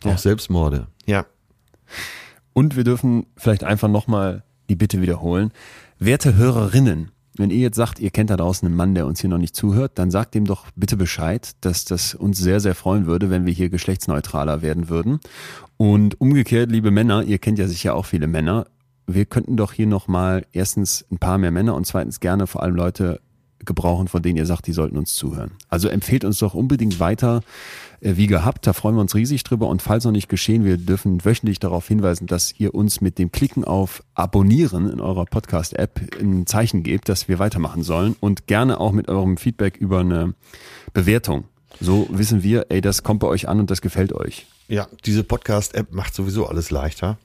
Auch 0.04 0.10
Ja. 0.10 0.18
Selbstmorde. 0.18 0.86
Ja. 1.06 1.26
Und 2.52 2.76
wir 2.76 2.84
dürfen 2.84 3.26
vielleicht 3.36 3.64
einfach 3.64 3.88
nochmal 3.88 4.44
die 4.68 4.76
Bitte 4.76 5.00
wiederholen. 5.00 5.52
Werte 5.98 6.36
Hörerinnen, 6.36 7.10
wenn 7.36 7.50
ihr 7.50 7.58
jetzt 7.58 7.76
sagt, 7.76 8.00
ihr 8.00 8.10
kennt 8.10 8.30
da 8.30 8.36
draußen 8.36 8.66
einen 8.66 8.76
Mann, 8.76 8.94
der 8.94 9.06
uns 9.06 9.20
hier 9.20 9.30
noch 9.30 9.38
nicht 9.38 9.54
zuhört, 9.54 9.92
dann 9.94 10.10
sagt 10.10 10.34
dem 10.34 10.44
doch 10.44 10.66
bitte 10.74 10.96
Bescheid, 10.96 11.52
dass 11.60 11.84
das 11.84 12.14
uns 12.14 12.38
sehr, 12.38 12.60
sehr 12.60 12.74
freuen 12.74 13.06
würde, 13.06 13.30
wenn 13.30 13.46
wir 13.46 13.52
hier 13.52 13.70
geschlechtsneutraler 13.70 14.60
werden 14.60 14.88
würden. 14.88 15.20
Und 15.76 16.20
umgekehrt, 16.20 16.70
liebe 16.70 16.90
Männer, 16.90 17.22
ihr 17.22 17.38
kennt 17.38 17.58
ja 17.58 17.68
sicher 17.68 17.94
auch 17.94 18.06
viele 18.06 18.26
Männer, 18.26 18.66
wir 19.06 19.24
könnten 19.24 19.56
doch 19.56 19.72
hier 19.72 19.86
nochmal 19.86 20.44
erstens 20.52 21.04
ein 21.10 21.18
paar 21.18 21.38
mehr 21.38 21.50
Männer 21.50 21.74
und 21.74 21.86
zweitens 21.86 22.20
gerne 22.20 22.46
vor 22.46 22.62
allem 22.62 22.76
Leute 22.76 23.20
gebrauchen, 23.64 24.06
von 24.06 24.22
denen 24.22 24.36
ihr 24.36 24.46
sagt, 24.46 24.66
die 24.66 24.72
sollten 24.72 24.98
uns 24.98 25.14
zuhören. 25.14 25.52
Also 25.68 25.88
empfehlt 25.88 26.24
uns 26.24 26.38
doch 26.38 26.54
unbedingt 26.54 27.00
weiter, 27.00 27.40
wie 28.00 28.26
gehabt. 28.26 28.66
Da 28.66 28.72
freuen 28.72 28.96
wir 28.96 29.00
uns 29.00 29.14
riesig 29.14 29.44
drüber. 29.44 29.68
Und 29.68 29.82
falls 29.82 30.04
noch 30.04 30.12
nicht 30.12 30.28
geschehen, 30.28 30.64
wir 30.64 30.76
dürfen 30.76 31.24
wöchentlich 31.24 31.58
darauf 31.58 31.88
hinweisen, 31.88 32.26
dass 32.26 32.54
ihr 32.58 32.74
uns 32.74 33.00
mit 33.00 33.18
dem 33.18 33.32
Klicken 33.32 33.64
auf 33.64 34.02
Abonnieren 34.14 34.90
in 34.90 35.00
eurer 35.00 35.24
Podcast-App 35.24 36.18
ein 36.20 36.46
Zeichen 36.46 36.82
gebt, 36.82 37.08
dass 37.08 37.28
wir 37.28 37.38
weitermachen 37.38 37.82
sollen. 37.82 38.16
Und 38.20 38.46
gerne 38.46 38.80
auch 38.80 38.92
mit 38.92 39.08
eurem 39.08 39.36
Feedback 39.36 39.76
über 39.76 40.00
eine 40.00 40.34
Bewertung. 40.92 41.44
So 41.80 42.08
wissen 42.10 42.42
wir, 42.42 42.66
ey, 42.70 42.80
das 42.80 43.02
kommt 43.02 43.20
bei 43.20 43.28
euch 43.28 43.48
an 43.48 43.60
und 43.60 43.70
das 43.70 43.80
gefällt 43.80 44.12
euch. 44.12 44.46
Ja, 44.68 44.88
diese 45.04 45.24
Podcast-App 45.24 45.92
macht 45.92 46.14
sowieso 46.14 46.46
alles 46.46 46.70
leichter. 46.70 47.18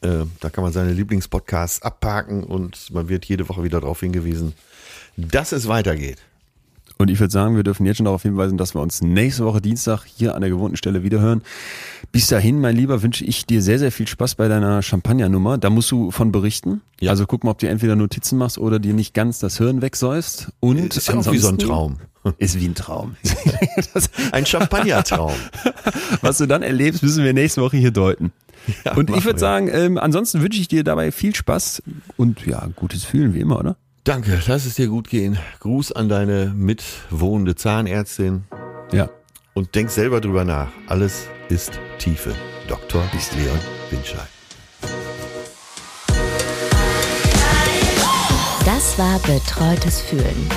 Äh, 0.00 0.24
da 0.40 0.50
kann 0.50 0.64
man 0.64 0.72
seine 0.72 0.92
Lieblingspodcasts 0.92 1.82
abparken 1.82 2.44
und 2.44 2.90
man 2.92 3.08
wird 3.08 3.24
jede 3.24 3.48
Woche 3.48 3.62
wieder 3.64 3.80
darauf 3.80 4.00
hingewiesen, 4.00 4.54
dass 5.16 5.52
es 5.52 5.68
weitergeht. 5.68 6.18
Und 6.98 7.10
ich 7.10 7.20
würde 7.20 7.32
sagen, 7.32 7.56
wir 7.56 7.62
dürfen 7.62 7.84
jetzt 7.84 7.98
schon 7.98 8.06
darauf 8.06 8.22
hinweisen, 8.22 8.56
dass 8.56 8.74
wir 8.74 8.80
uns 8.80 9.02
nächste 9.02 9.44
Woche 9.44 9.60
Dienstag 9.60 10.04
hier 10.06 10.34
an 10.34 10.40
der 10.40 10.48
gewohnten 10.48 10.76
Stelle 10.76 11.02
wiederhören. 11.02 11.42
Bis 12.10 12.28
dahin, 12.28 12.58
mein 12.58 12.74
Lieber, 12.74 13.02
wünsche 13.02 13.24
ich 13.24 13.44
dir 13.44 13.60
sehr, 13.60 13.78
sehr 13.78 13.92
viel 13.92 14.08
Spaß 14.08 14.36
bei 14.36 14.48
deiner 14.48 14.80
Champagnernummer. 14.80 15.58
Da 15.58 15.68
musst 15.68 15.90
du 15.90 16.10
von 16.10 16.32
berichten. 16.32 16.80
Ja. 16.98 17.10
Also 17.10 17.26
guck 17.26 17.44
mal, 17.44 17.50
ob 17.50 17.58
du 17.58 17.68
entweder 17.68 17.96
Notizen 17.96 18.38
machst 18.38 18.56
oder 18.56 18.78
dir 18.78 18.94
nicht 18.94 19.12
ganz 19.12 19.38
das 19.38 19.58
Hirn 19.58 19.82
wegsäust. 19.82 20.52
Und 20.60 20.96
Ist 20.96 21.08
ja 21.08 21.16
auch 21.16 21.30
wie 21.30 21.38
so 21.38 21.48
ein 21.48 21.58
Traum. 21.58 21.98
Ist 22.38 22.58
wie 22.58 22.66
ein 22.66 22.74
Traum. 22.74 23.16
Ein 24.32 24.46
Champagnertraum. 24.46 25.34
was 26.22 26.38
du 26.38 26.46
dann 26.46 26.62
erlebst, 26.62 27.04
müssen 27.04 27.22
wir 27.22 27.32
nächste 27.32 27.62
Woche 27.62 27.76
hier 27.76 27.92
deuten. 27.92 28.32
Ja, 28.84 28.94
und 28.94 29.10
ich 29.10 29.24
würde 29.24 29.38
sagen, 29.38 29.68
ähm, 29.72 29.96
ansonsten 29.96 30.42
wünsche 30.42 30.60
ich 30.60 30.66
dir 30.66 30.82
dabei 30.82 31.12
viel 31.12 31.36
Spaß 31.36 31.84
und 32.16 32.44
ja, 32.44 32.68
gutes 32.74 33.04
Fühlen 33.04 33.32
wie 33.34 33.40
immer, 33.40 33.60
oder? 33.60 33.76
Danke, 34.06 34.40
lass 34.46 34.64
es 34.66 34.76
dir 34.76 34.86
gut 34.86 35.08
gehen. 35.08 35.36
Gruß 35.58 35.90
an 35.90 36.08
deine 36.08 36.52
mitwohnende 36.54 37.56
Zahnärztin 37.56 38.44
Ja. 38.92 39.10
und 39.52 39.74
denk 39.74 39.90
selber 39.90 40.20
drüber 40.20 40.44
nach. 40.44 40.68
Alles 40.86 41.26
ist 41.48 41.72
Tiefe. 41.98 42.32
Dr. 42.68 43.02
Leon 43.36 43.58
Winscheid. 43.90 44.28
Das 48.64 48.96
war 48.96 49.18
Betreutes 49.18 50.00
Fühlen. 50.02 50.48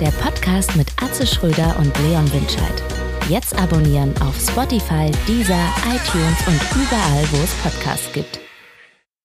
Der 0.00 0.10
Podcast 0.10 0.74
mit 0.74 0.88
Atze 1.00 1.24
Schröder 1.24 1.76
und 1.78 1.96
Leon 2.00 2.28
Winscheid. 2.32 2.82
Jetzt 3.28 3.56
abonnieren 3.56 4.12
auf 4.22 4.34
Spotify, 4.40 5.12
Deezer, 5.28 5.72
iTunes 5.86 6.48
und 6.48 6.60
überall, 6.74 7.24
wo 7.30 7.36
es 7.44 7.52
Podcasts 7.62 8.12
gibt. 8.12 8.40